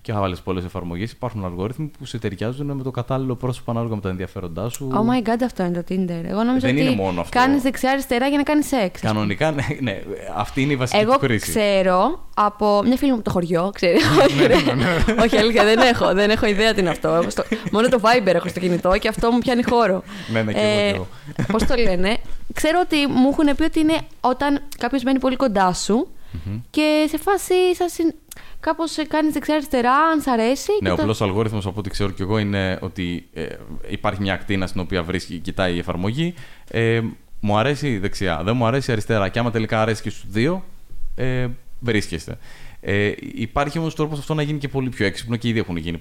και 0.06 0.12
θα 0.12 0.20
βάλει 0.20 0.36
πολλές 0.44 0.64
εφαρμογές. 0.64 1.10
Υπάρχουν 1.12 1.44
αλγόριθμοι 1.44 1.90
που 1.98 2.04
σε 2.04 2.18
ταιριάζουν 2.18 2.66
με 2.72 2.82
το 2.82 2.90
κατάλληλο 2.90 3.34
πρόσωπο 3.34 3.70
ανάλογα 3.70 3.94
με 3.94 4.00
τα 4.00 4.08
ενδιαφέροντά 4.08 4.68
σου. 4.68 4.90
Oh 4.92 4.96
my 5.24 5.28
god, 5.28 5.36
αυτό 5.44 5.62
είναι 5.64 5.82
το 5.82 5.94
Tinder. 5.94 6.24
Εγώ 6.28 6.42
νόμιζα 6.42 6.66
Δεν 6.66 6.76
ότι 6.76 6.86
είναι 6.86 6.94
μόνο 6.94 7.20
αυτό. 7.20 7.38
κάνεις 7.38 7.62
δεξιά-αριστερά 7.62 8.26
για 8.26 8.36
να 8.36 8.42
κάνεις 8.42 8.66
σεξ. 8.66 9.00
Κανονικά, 9.00 9.50
ναι, 9.50 9.66
ναι, 9.80 10.02
αυτή 10.36 10.62
είναι 10.62 10.72
η 10.72 10.76
βασική 10.76 11.00
Εγώ 11.02 11.12
του 11.12 11.18
χρήση. 11.18 11.48
ξέρω 11.50 12.20
από 12.34 12.82
μια 12.84 12.96
φίλη 12.96 13.10
μου 13.10 13.16
από 13.16 13.24
το 13.24 13.30
χωριό, 13.30 13.70
ξέρει. 13.74 13.98
Όχι, 15.24 15.36
αλήθεια, 15.36 15.64
δεν 15.64 15.78
έχω, 15.78 16.12
δεν 16.14 16.30
έχω 16.30 16.46
ιδέα 16.46 16.74
τι 16.74 16.80
είναι 16.80 16.90
αυτό. 16.90 17.08
Έχω 17.08 17.30
στο- 17.30 17.44
Μόνο 17.72 17.88
το 17.88 18.00
Viber 18.02 18.34
έχω 18.34 18.48
στο 18.48 18.60
κινητό 18.60 18.98
και 18.98 19.08
αυτό 19.08 19.30
μου 19.30 19.38
πιάνει 19.38 19.62
χώρο. 19.62 20.02
Ναι, 20.32 20.42
ναι, 20.42 20.52
και 20.52 20.58
εγώ, 20.58 20.76
και 20.76 20.94
εγώ. 20.94 21.06
Πώς 21.52 21.64
το 21.66 21.74
λένε. 21.76 22.16
Ξέρω 22.54 22.80
ότι 22.84 22.96
μου 23.06 23.28
έχουν 23.28 23.56
πει 23.56 23.62
ότι 23.62 23.80
είναι 23.80 23.98
όταν 24.20 24.60
κάποιος 24.78 25.02
μένει 25.02 25.18
πολύ 25.18 25.36
κοντά 25.36 25.72
σου 25.72 26.08
και 26.70 27.06
σε 27.08 27.18
φάση 27.18 27.54
σα 27.76 27.84
κάπως 28.66 28.96
κάνεις 29.08 29.32
δεξιά-αριστερά, 29.32 29.92
αν 29.94 30.20
σ' 30.20 30.26
αρέσει. 30.26 30.70
Ναι, 30.82 30.88
και 30.88 30.92
ο 30.92 30.96
το- 30.96 31.02
απλός 31.02 31.20
αλγόριθμος 31.22 31.66
από 31.66 31.78
ό,τι 31.78 31.90
ξέρω 31.90 32.10
και 32.10 32.22
εγώ 32.22 32.38
είναι 32.38 32.78
ότι 32.80 33.28
ε, 33.32 33.46
υπάρχει 33.88 34.20
μια 34.20 34.34
ακτίνα 34.34 34.66
στην 34.66 34.80
οποία 34.80 35.02
βρίσκει, 35.02 35.38
κοιτάει 35.38 35.74
η 35.74 35.78
εφαρμογή. 35.78 36.34
Ε, 36.70 37.00
μου 37.40 37.56
αρέσει 37.58 37.98
δεξιά, 37.98 38.40
δεν 38.44 38.56
μου 38.56 38.66
αρέσει 38.66 38.92
αριστερά. 38.92 39.28
Και 39.28 39.38
άμα 39.38 39.50
τελικά 39.50 39.80
αρέσει 39.82 40.02
και 40.02 40.10
στους 40.10 40.24
δύο, 40.30 40.64
ε, 41.14 41.46
βρίσκεστε. 41.80 42.38
Ε, 42.80 43.12
υπάρχει 43.34 43.78
όμως 43.78 43.94
τρόπος 43.94 44.18
αυτό 44.18 44.34
να 44.34 44.42
γίνει 44.42 44.58
και 44.58 44.68
πολύ 44.68 44.88
πιο 44.88 45.06
έξυπνο 45.06 45.36
και 45.36 45.48
ήδη 45.48 45.58
έχουν 45.58 45.76
γίνει 45.76 45.98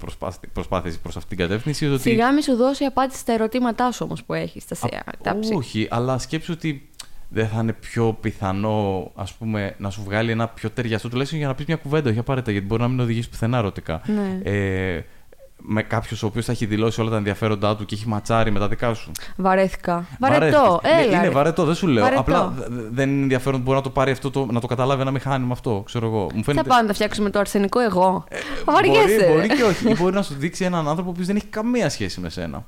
προσπάθειες 0.53 0.97
προς 0.97 1.15
αυτή 1.17 1.29
την 1.29 1.37
κατεύθυνση. 1.37 1.87
Ότι... 1.87 2.01
Σιγά 2.01 2.33
μη 2.33 2.43
σου 2.43 2.55
δώσει 2.55 2.83
απάντηση 2.83 3.19
στα 3.19 3.33
ερωτήματά 3.33 3.91
σου 3.91 4.01
όμως 4.05 4.23
που 4.23 4.33
έχεις. 4.33 4.65
Τα, 4.65 4.75
σε- 4.75 5.03
τα 5.23 5.39
ψη- 5.39 5.55
Όχι, 5.55 5.87
αλλά 5.89 6.17
σκέψου 6.17 6.53
ότι 6.55 6.89
δεν 7.29 7.47
θα 7.47 7.59
είναι 7.61 7.73
πιο 7.73 8.17
πιθανό 8.21 9.11
ας 9.15 9.33
πούμε, 9.33 9.75
να 9.77 9.89
σου 9.89 10.01
βγάλει 10.05 10.31
ένα 10.31 10.47
πιο 10.47 10.69
ταιριαστό 10.69 11.09
τουλάχιστον 11.09 11.39
για 11.39 11.47
να 11.47 11.55
πεις 11.55 11.65
μια 11.65 11.75
κουβέντα, 11.75 12.09
όχι 12.09 12.19
απαραίτητα, 12.19 12.51
γιατί 12.51 12.67
μπορεί 12.67 12.81
να 12.81 12.87
μην 12.87 12.99
οδηγήσει 12.99 13.29
πουθενά 13.29 13.57
ερωτικά. 13.57 14.01
Ναι. 14.05 14.49
Ε, 14.51 15.03
με 15.67 15.81
κάποιο 15.83 16.17
ο 16.23 16.25
οποίος 16.25 16.45
θα 16.45 16.51
έχει 16.51 16.65
δηλώσει 16.65 17.01
όλα 17.01 17.09
τα 17.09 17.17
ενδιαφέροντά 17.17 17.75
του 17.75 17.85
και 17.85 17.95
έχει 17.95 18.07
ματσάρει 18.07 18.51
με 18.51 18.59
τα 18.59 18.67
δικά 18.67 18.93
σου. 18.93 19.11
Βαρέθηκα. 19.35 20.05
Βαρετό. 20.19 20.57
Βαρέθηκες. 20.61 20.91
Ναι, 20.95 21.01
Έλα. 21.01 21.15
είναι 21.17 21.25
ρε. 21.27 21.29
βαρετό, 21.29 21.65
δεν 21.65 21.75
σου 21.75 21.87
λέω. 21.87 22.03
Βαρετό. 22.03 22.21
Απλά 22.21 22.47
δε- 22.57 22.65
δε- 22.69 22.89
δεν 22.91 23.09
είναι 23.09 23.21
ενδιαφέρον 23.21 23.59
που 23.59 23.65
μπορεί 23.65 23.77
να 23.77 23.83
το 23.83 23.89
πάρει 23.89 24.11
αυτό, 24.11 24.31
το, 24.31 24.45
να 24.51 24.59
το 24.59 24.67
καταλάβει 24.67 25.01
ένα 25.01 25.11
μηχάνημα 25.11 25.51
αυτό. 25.53 25.81
Ξέρω 25.85 26.05
εγώ. 26.07 26.21
Μου 26.21 26.29
Θα 26.37 26.43
φαίνεται. 26.43 26.67
πάμε 26.69 26.81
να 26.81 26.87
τα 26.87 26.93
φτιάξουμε 26.93 27.29
το 27.29 27.39
αρσενικό 27.39 27.79
εγώ. 27.79 28.23
Ε, 28.29 28.37
μπορεί, 28.65 28.89
Βαριέσαι. 28.89 29.27
μπορεί 29.27 29.47
και 29.47 29.63
όχι. 29.63 29.89
Ή 29.89 29.95
μπορεί 29.99 30.13
να 30.15 30.21
σου 30.21 30.33
δείξει 30.37 30.63
έναν 30.65 30.87
άνθρωπο 30.87 31.11
που 31.11 31.23
δεν 31.23 31.35
έχει 31.35 31.45
καμία 31.45 31.89
σχέση 31.89 32.19
με 32.19 32.29
σένα. 32.29 32.65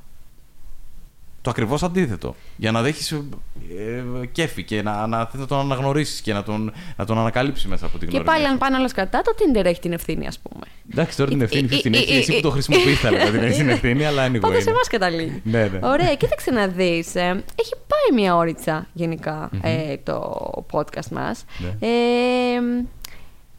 Το 1.48 1.54
ακριβώς 1.54 1.84
αντίθετο. 1.84 2.36
Για 2.58 2.72
να 2.72 2.82
δέχεις 2.82 3.12
ε, 3.12 4.26
κέφι 4.32 4.64
και 4.64 4.82
να, 4.82 5.08
να, 5.08 5.26
θες 5.26 5.40
να 5.40 5.46
τον 5.48 5.60
αναγνωρίσεις 5.60 6.22
και 6.22 6.34
να 6.34 6.44
τον, 6.44 6.72
να 6.96 7.06
τον 7.06 7.18
ανακαλύψεις 7.18 7.66
μέσα 7.66 7.86
από 7.86 7.98
την 7.98 8.08
Και 8.08 8.18
γνωριμία 8.18 8.34
πάλι, 8.34 8.46
σου. 8.46 8.52
αν 8.52 8.58
πάνε 8.58 8.78
όλα 8.78 8.92
κατά, 8.92 9.22
το 9.22 9.32
Tinder 9.38 9.66
έχει 9.66 9.80
την 9.80 9.94
ευθύνη, 9.94 10.28
ας 10.28 10.40
πούμε. 10.40 10.64
Εντάξει, 10.92 11.18
τώρα 11.18 11.30
την 11.30 11.42
Ε, 11.42 11.44
ευθύνη 11.44 11.68
ε, 11.72 11.78
την 11.78 11.94
ε, 11.94 11.98
έχει. 11.98 12.14
ε, 12.14 12.18
Εσύ 12.18 12.32
που 12.32 12.38
ε, 12.38 12.42
το 12.42 12.50
χρησιμοποιείς, 12.50 13.00
θα 13.00 13.12
λέγα 13.12 13.32
την 13.32 13.40
έχει 13.44 13.52
την 13.54 13.62
Είναι. 13.64 13.72
ευθύνη, 13.72 14.06
αλλά 14.06 14.28
anyway. 14.28 14.40
Πάντα 14.40 14.54
σε 14.56 14.62
είναι. 14.62 14.70
εμάς 14.72 14.88
καταλήγει. 14.88 15.42
Ναι, 15.44 15.64
ναι. 15.68 15.80
Ωραία, 15.88 16.16
κοίταξε 16.16 16.52
να 16.52 16.68
δεις. 16.68 17.16
έχει 17.16 17.74
πάει 17.88 18.14
μια 18.22 18.36
ώριτσα 18.36 18.88
γενικά 18.94 19.50
ε, 19.62 19.98
το 20.04 20.32
podcast 20.72 21.08
μας. 21.12 21.46
Ναι. 21.58 21.68
Ε, 21.68 22.60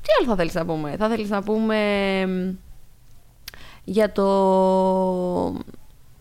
τι 0.03 0.09
άλλο 0.19 0.29
θα 0.29 0.37
θέλεις 0.37 0.55
να 0.55 0.65
πούμε, 0.65 0.95
Θα 0.99 1.09
θέλεις 1.09 1.29
να 1.31 1.43
πούμε 1.43 1.77
εμ, 2.21 2.55
για 3.85 4.13
το. 4.13 4.27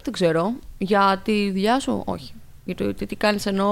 Δεν 0.07 0.15
ξέρω. 0.15 0.53
Για 0.77 1.21
τη 1.23 1.51
δουλειά 1.51 1.79
σου, 1.79 2.01
όχι. 2.05 2.33
Για 2.65 2.75
το 2.75 2.93
τι, 2.93 3.05
τι 3.05 3.15
κάνεις 3.15 3.45
ενώ. 3.45 3.71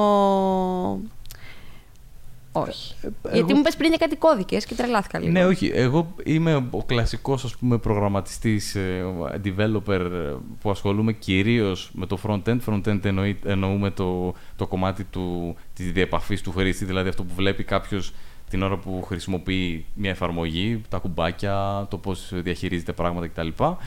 Όχι. 2.51 2.93
Γιατί 3.01 3.15
Ε, 3.23 3.37
εγώ- 3.37 3.55
μου 3.55 3.61
πες 3.61 3.75
πριν 3.75 3.89
για 3.89 3.97
κάτι 3.97 4.15
κώδικες 4.15 4.65
και 4.65 4.75
τρελάθηκα 4.75 5.19
λίγο. 5.19 5.31
Ναι, 5.31 5.45
όχι. 5.45 5.71
Εγώ 5.73 6.15
είμαι 6.23 6.55
ο 6.71 6.83
κλασικός 6.85 7.43
ας 7.43 7.55
πούμε 7.55 7.77
προγραμματιστής, 7.77 8.75
ε, 8.75 9.05
developer 9.43 9.99
ε, 10.11 10.33
που 10.61 10.69
ασχολούμαι 10.69 11.13
κυρίως 11.13 11.91
με 11.93 12.05
το 12.05 12.17
front-end. 12.27 12.57
Front-end 12.65 13.05
εννοεί, 13.05 13.39
εννοούμε 13.45 13.89
το, 13.91 14.33
το 14.55 14.67
κομμάτι 14.67 15.03
του, 15.03 15.55
της 15.73 15.91
διεπαφής 15.91 16.41
του 16.41 16.51
χρήστη, 16.51 16.85
δηλαδή 16.85 17.09
αυτό 17.09 17.23
που 17.23 17.33
βλέπει 17.35 17.63
κάποιος 17.63 18.13
την 18.49 18.63
ώρα 18.63 18.77
που 18.77 19.03
χρησιμοποιεί 19.07 19.85
μια 19.93 20.09
εφαρμογή, 20.09 20.81
τα 20.89 20.97
κουμπάκια, 20.97 21.87
το 21.89 21.97
πώς 21.97 22.31
διαχειρίζεται 22.33 22.93
πράγματα 22.93 23.27
κτλ. 23.27 23.63
Α, 23.63 23.77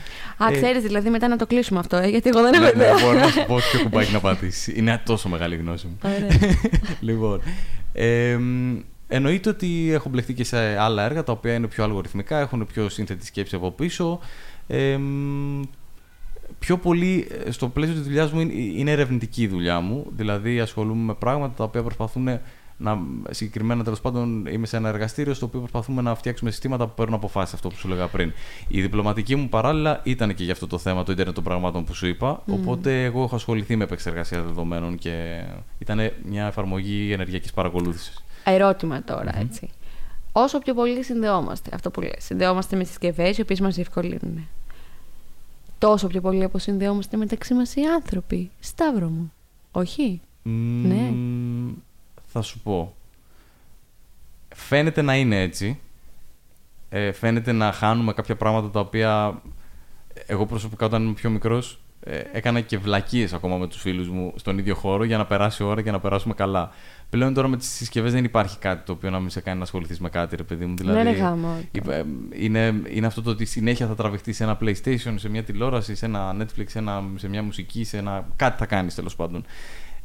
Ε, 0.49 0.51
ξέρεις 0.51 0.83
δηλαδή 0.83 1.09
μετά 1.09 1.27
να 1.27 1.37
το 1.37 1.47
κλείσουμε 1.47 1.79
αυτό, 1.79 1.97
ε, 1.97 2.07
γιατί 2.07 2.29
εγώ 2.29 2.41
δεν 2.41 2.53
έχω 2.53 2.63
ναι, 2.63 2.71
ναι, 2.71 2.83
ιδέα. 2.83 2.93
μπορώ 3.01 3.19
να 3.19 3.27
σου 3.27 3.45
πω 3.47 3.55
ποιο 3.71 3.83
κουμπάκι 3.83 4.11
να 4.11 4.19
πατήσει. 4.19 4.73
Είναι 4.77 5.01
τόσο 5.05 5.29
μεγάλη 5.29 5.55
γνώση 5.55 5.87
μου. 5.87 5.97
Ωραία. 6.03 6.27
λοιπόν. 6.99 7.41
Ε, 7.93 8.37
μ, 8.37 8.77
εννοείται 9.07 9.49
ότι 9.49 9.89
έχω 9.91 10.09
μπλεχτεί 10.09 10.33
και 10.33 10.43
σε 10.43 10.57
άλλα 10.57 11.03
έργα 11.03 11.23
τα 11.23 11.31
οποία 11.31 11.53
είναι 11.53 11.67
πιο 11.67 11.83
αλγοριθμικά, 11.83 12.39
έχουν 12.39 12.67
πιο 12.73 12.89
σύνθετη 12.89 13.25
σκέψη 13.25 13.55
από 13.55 13.71
πίσω. 13.71 14.19
Ε, 14.67 14.97
μ, 14.97 15.61
πιο 16.59 16.77
πολύ 16.77 17.27
ε, 17.45 17.51
στο 17.51 17.69
πλαίσιο 17.69 17.95
της 17.95 18.03
δουλειάς 18.03 18.31
μου 18.31 18.39
είναι, 18.39 18.53
είναι 18.53 18.91
ερευνητική 18.91 19.41
η 19.41 19.47
δουλειά 19.47 19.79
μου. 19.79 20.05
Δηλαδή 20.15 20.59
ασχολούμαι 20.59 21.03
με 21.03 21.13
πράγματα 21.13 21.53
τα 21.55 21.63
οποία 21.63 21.83
προσπαθούν 21.83 22.39
να. 22.79 22.99
Συγκεκριμένα 23.29 23.83
τέλος 23.83 24.01
πάντων 24.01 24.45
είμαι 24.45 24.65
σε 24.65 24.77
ένα 24.77 24.89
εργαστήριο 24.89 25.33
στο 25.33 25.45
οποίο 25.45 25.59
προσπαθούμε 25.59 26.01
να 26.01 26.15
φτιάξουμε 26.15 26.51
συστήματα 26.51 26.87
που 26.87 26.93
παίρνουν 26.95 27.15
αποφάσεις, 27.15 27.53
αυτό 27.53 27.69
που 27.69 27.75
σου 27.75 27.87
λέγα 27.87 28.07
πριν. 28.07 28.33
Η 28.67 28.81
διπλωματική 28.81 29.35
μου 29.35 29.49
παράλληλα 29.49 30.01
ήταν 30.03 30.35
και 30.35 30.43
για 30.43 30.53
αυτό 30.53 30.67
το 30.67 30.77
θέμα, 30.77 31.03
το 31.03 31.11
ίντερνετ 31.11 31.35
των 31.35 31.43
πραγμάτων 31.43 31.83
που 31.83 31.93
σου 31.93 32.07
είπα. 32.07 32.43
Οπότε 32.51 33.03
εγώ 33.03 33.23
έχω 33.23 33.35
ασχοληθεί 33.35 33.75
με 33.75 33.83
επεξεργασία 33.83 34.41
δεδομένων 34.41 34.97
και 34.97 35.43
ήταν 35.79 35.99
μια 36.23 36.45
εφαρμογή 36.45 37.11
ενεργειακής 37.11 37.53
παρακολούθησης. 37.53 38.23
Ερώτημα 38.43 39.03
τώρα, 39.03 39.39
έτσι. 39.39 39.69
Όσο 40.31 40.59
πιο 40.59 40.73
πολύ 40.73 41.03
συνδεόμαστε, 41.03 41.69
αυτό 41.73 41.91
που 41.91 42.01
λες, 42.01 42.15
συνδεόμαστε 42.17 42.75
με 42.75 42.83
συσκευές 42.83 43.37
οι 43.37 43.41
οποίες 43.41 43.59
μας 43.59 43.75
διευκολύνουν. 43.75 44.47
Τόσο 45.77 46.07
πιο 46.07 46.21
πολύ 46.21 46.43
αποσυνδεόμαστε 46.43 47.17
μεταξύ 47.17 47.53
μας 47.53 47.75
οι 47.75 47.81
άνθρωποι. 47.95 48.49
Σταύρο 48.59 49.07
μου. 49.07 49.31
Όχι; 49.71 50.21
Ναι. 50.83 51.13
Μ, 52.29 52.31
Θα 52.31 52.41
σου 52.41 52.59
πω. 52.59 52.95
Φαίνεται 54.55 55.01
να 55.01 55.15
είναι 55.15 55.41
έτσι. 55.41 55.79
Ε, 56.89 57.11
φαίνεται 57.11 57.51
να 57.51 57.71
χάνουμε 57.71 58.13
κάποια 58.13 58.35
πράγματα 58.35 58.69
τα 58.69 58.79
οποία 58.79 59.41
εγώ 60.25 60.45
προσωπικά 60.45 60.85
όταν 60.85 61.01
ήμουν 61.01 61.13
πιο 61.13 61.29
μικρός 61.29 61.79
ε, 62.03 62.21
έκανα 62.31 62.61
και 62.61 62.77
βλακίες 62.77 63.33
ακόμα 63.33 63.57
με 63.57 63.67
τους 63.67 63.81
φίλους 63.81 64.09
μου 64.09 64.33
στον 64.35 64.57
ίδιο 64.57 64.75
χώρο 64.75 65.03
για 65.03 65.17
να 65.17 65.25
περάσει 65.25 65.63
η 65.63 65.65
ώρα 65.65 65.81
και 65.81 65.91
να 65.91 65.99
περάσουμε 65.99 66.33
καλά. 66.33 66.71
Πλέον 67.09 67.33
τώρα 67.33 67.47
με 67.47 67.57
τις 67.57 67.67
συσκευές 67.69 68.11
δεν 68.11 68.23
υπάρχει 68.23 68.57
κάτι 68.57 68.85
το 68.85 68.91
οποίο 68.91 69.09
να 69.09 69.19
μην 69.19 69.29
σε 69.29 69.41
κάνει 69.41 69.57
να 69.57 69.63
ασχοληθείς 69.63 69.99
με 69.99 70.09
κάτι, 70.09 70.35
ρε 70.35 70.43
παιδί 70.43 70.65
μου. 70.65 70.75
Δηλαδή, 70.75 70.97
ναι, 70.97 71.11
ρε 71.11 71.17
γάμο. 71.17 71.63
Είπα, 71.71 71.93
ε, 71.93 72.05
Είναι, 72.33 72.81
είναι 72.89 73.05
αυτό 73.05 73.21
το 73.21 73.29
ότι 73.29 73.45
συνέχεια 73.45 73.87
θα 73.87 73.95
τραβηχτείς 73.95 74.35
σε 74.35 74.43
ένα 74.43 74.57
PlayStation, 74.61 75.13
σε 75.15 75.29
μια 75.29 75.43
τηλεόραση, 75.43 75.95
σε 75.95 76.05
ένα 76.05 76.35
Netflix, 76.39 76.65
σε, 76.67 76.79
ένα, 76.79 77.03
σε 77.15 77.29
μια 77.29 77.43
μουσική, 77.43 77.83
σε 77.83 77.97
ένα. 77.97 78.27
κάτι 78.35 78.57
θα 78.57 78.65
κάνεις 78.65 78.95
τέλος 78.95 79.15
πάντων. 79.15 79.45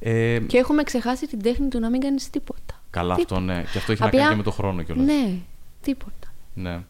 Ε, 0.06 0.38
Και 0.46 0.58
έχουμε 0.58 0.82
ξεχάσει 0.82 1.26
την 1.26 1.42
τέχνη 1.42 1.68
του 1.68 1.78
να 1.78 1.90
μην 1.90 2.00
κάνεις 2.00 2.30
τίποτα. 2.30 2.80
καλά, 2.90 3.14
Τίποτα. 3.14 3.34
αυτό 3.36 3.46
ναι. 3.46 3.64
Και 3.72 3.78
αυτό 3.78 3.92
έχει 3.92 4.02
Απλά- 4.02 4.12
να 4.12 4.18
κάνει 4.18 4.30
και 4.30 4.36
με 4.36 4.42
το 4.42 4.50
χρόνο 4.50 4.82
κιόλας. 4.82 5.04
Ναι, 5.06 5.34
τίποτα. 5.82 6.32
Ναι. 6.54 6.80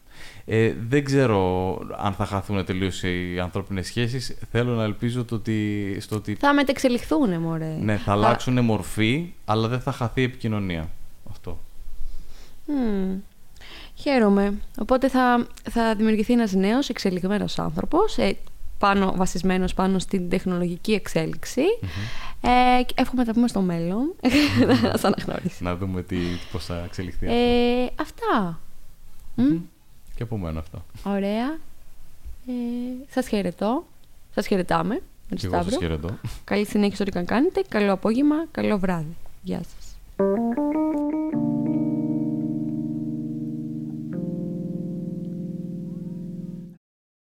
Ε, 0.45 0.73
δεν 0.87 1.03
ξέρω 1.03 1.77
αν 1.97 2.13
θα 2.13 2.25
χαθούν 2.25 2.65
τελείως 2.65 3.03
οι 3.03 3.39
ανθρώπινες 3.41 3.85
σχέσεις. 3.85 4.35
Θέλω 4.51 4.73
να 4.73 4.83
ελπίζω 4.83 5.25
το 5.25 5.35
ότι, 5.35 5.97
στο 5.99 6.15
ότι 6.15 6.35
Θα 6.35 6.53
μετεξελιχθούν, 6.53 7.39
μωρέ. 7.39 7.77
ναι, 7.81 7.97
θα 7.97 8.11
αλλάξουν 8.11 8.59
μορφή, 8.65 9.33
αλλά 9.45 9.67
δεν 9.67 9.79
θα 9.79 9.91
χαθεί 9.91 10.21
η 10.21 10.23
επικοινωνία. 10.23 10.89
Αυτό. 11.29 11.59
Μμμ. 12.65 13.15
Χαίρομαι. 13.95 14.53
Οπότε 14.79 15.09
θα, 15.09 15.47
θα 15.71 15.95
δημιουργηθεί 15.95 16.33
ένας 16.33 16.53
νέος 16.53 16.89
εξελιγμένος 16.89 17.59
άνθρωπος, 17.59 18.17
ε, 18.17 18.35
πάνω, 18.85 19.13
βασισμένος 19.15 19.73
πάνω 19.73 19.99
στην 19.99 20.29
τεχνολογική 20.29 20.91
εξέλιξη. 20.93 21.61
Ε, 22.41 22.83
και 22.83 22.93
εύχομαι 22.97 23.21
να 23.21 23.27
τα 23.27 23.33
πούμε 23.33 23.47
στο 23.47 23.61
μέλλον. 23.61 24.13
Να 24.67 24.75
σας 24.75 25.03
αναγνωρίσεις. 25.03 25.61
Να 25.61 25.75
δούμε 25.75 26.01
τι, 26.03 26.17
πώς 26.51 26.65
θα 26.65 26.81
εξελιχθεί 26.85 27.25
αυτό. 27.25 27.37
Ε, 27.37 27.89
αυτά. 28.01 28.59
Μμ, 29.35 29.57
Και 30.15 30.23
από 30.23 30.37
μένα 30.37 30.59
αυτό. 30.59 30.85
Ωραία. 31.03 31.45
Ε, 32.47 32.51
σας 33.09 33.27
χαιρετώ. 33.27 33.85
Σας 34.33 34.47
χαιρετάμε. 34.47 34.93
Με 35.29 35.35
το 35.35 35.35
Και 35.35 35.45
εγώ 35.45 35.55
σας 35.55 35.65
Σταύρο. 35.65 35.79
χαιρετώ. 35.87 36.17
Καλή 36.43 36.65
συνέχεια 36.65 36.95
σε 36.95 37.01
ό,τι 37.01 37.11
καν 37.11 37.25
κάνετε. 37.25 37.61
Καλό 37.69 37.91
απόγευμα, 37.93 38.35
καλό 38.51 38.77
βράδυ. 38.77 39.15
Γεια 39.43 39.59
σας. 39.63 39.95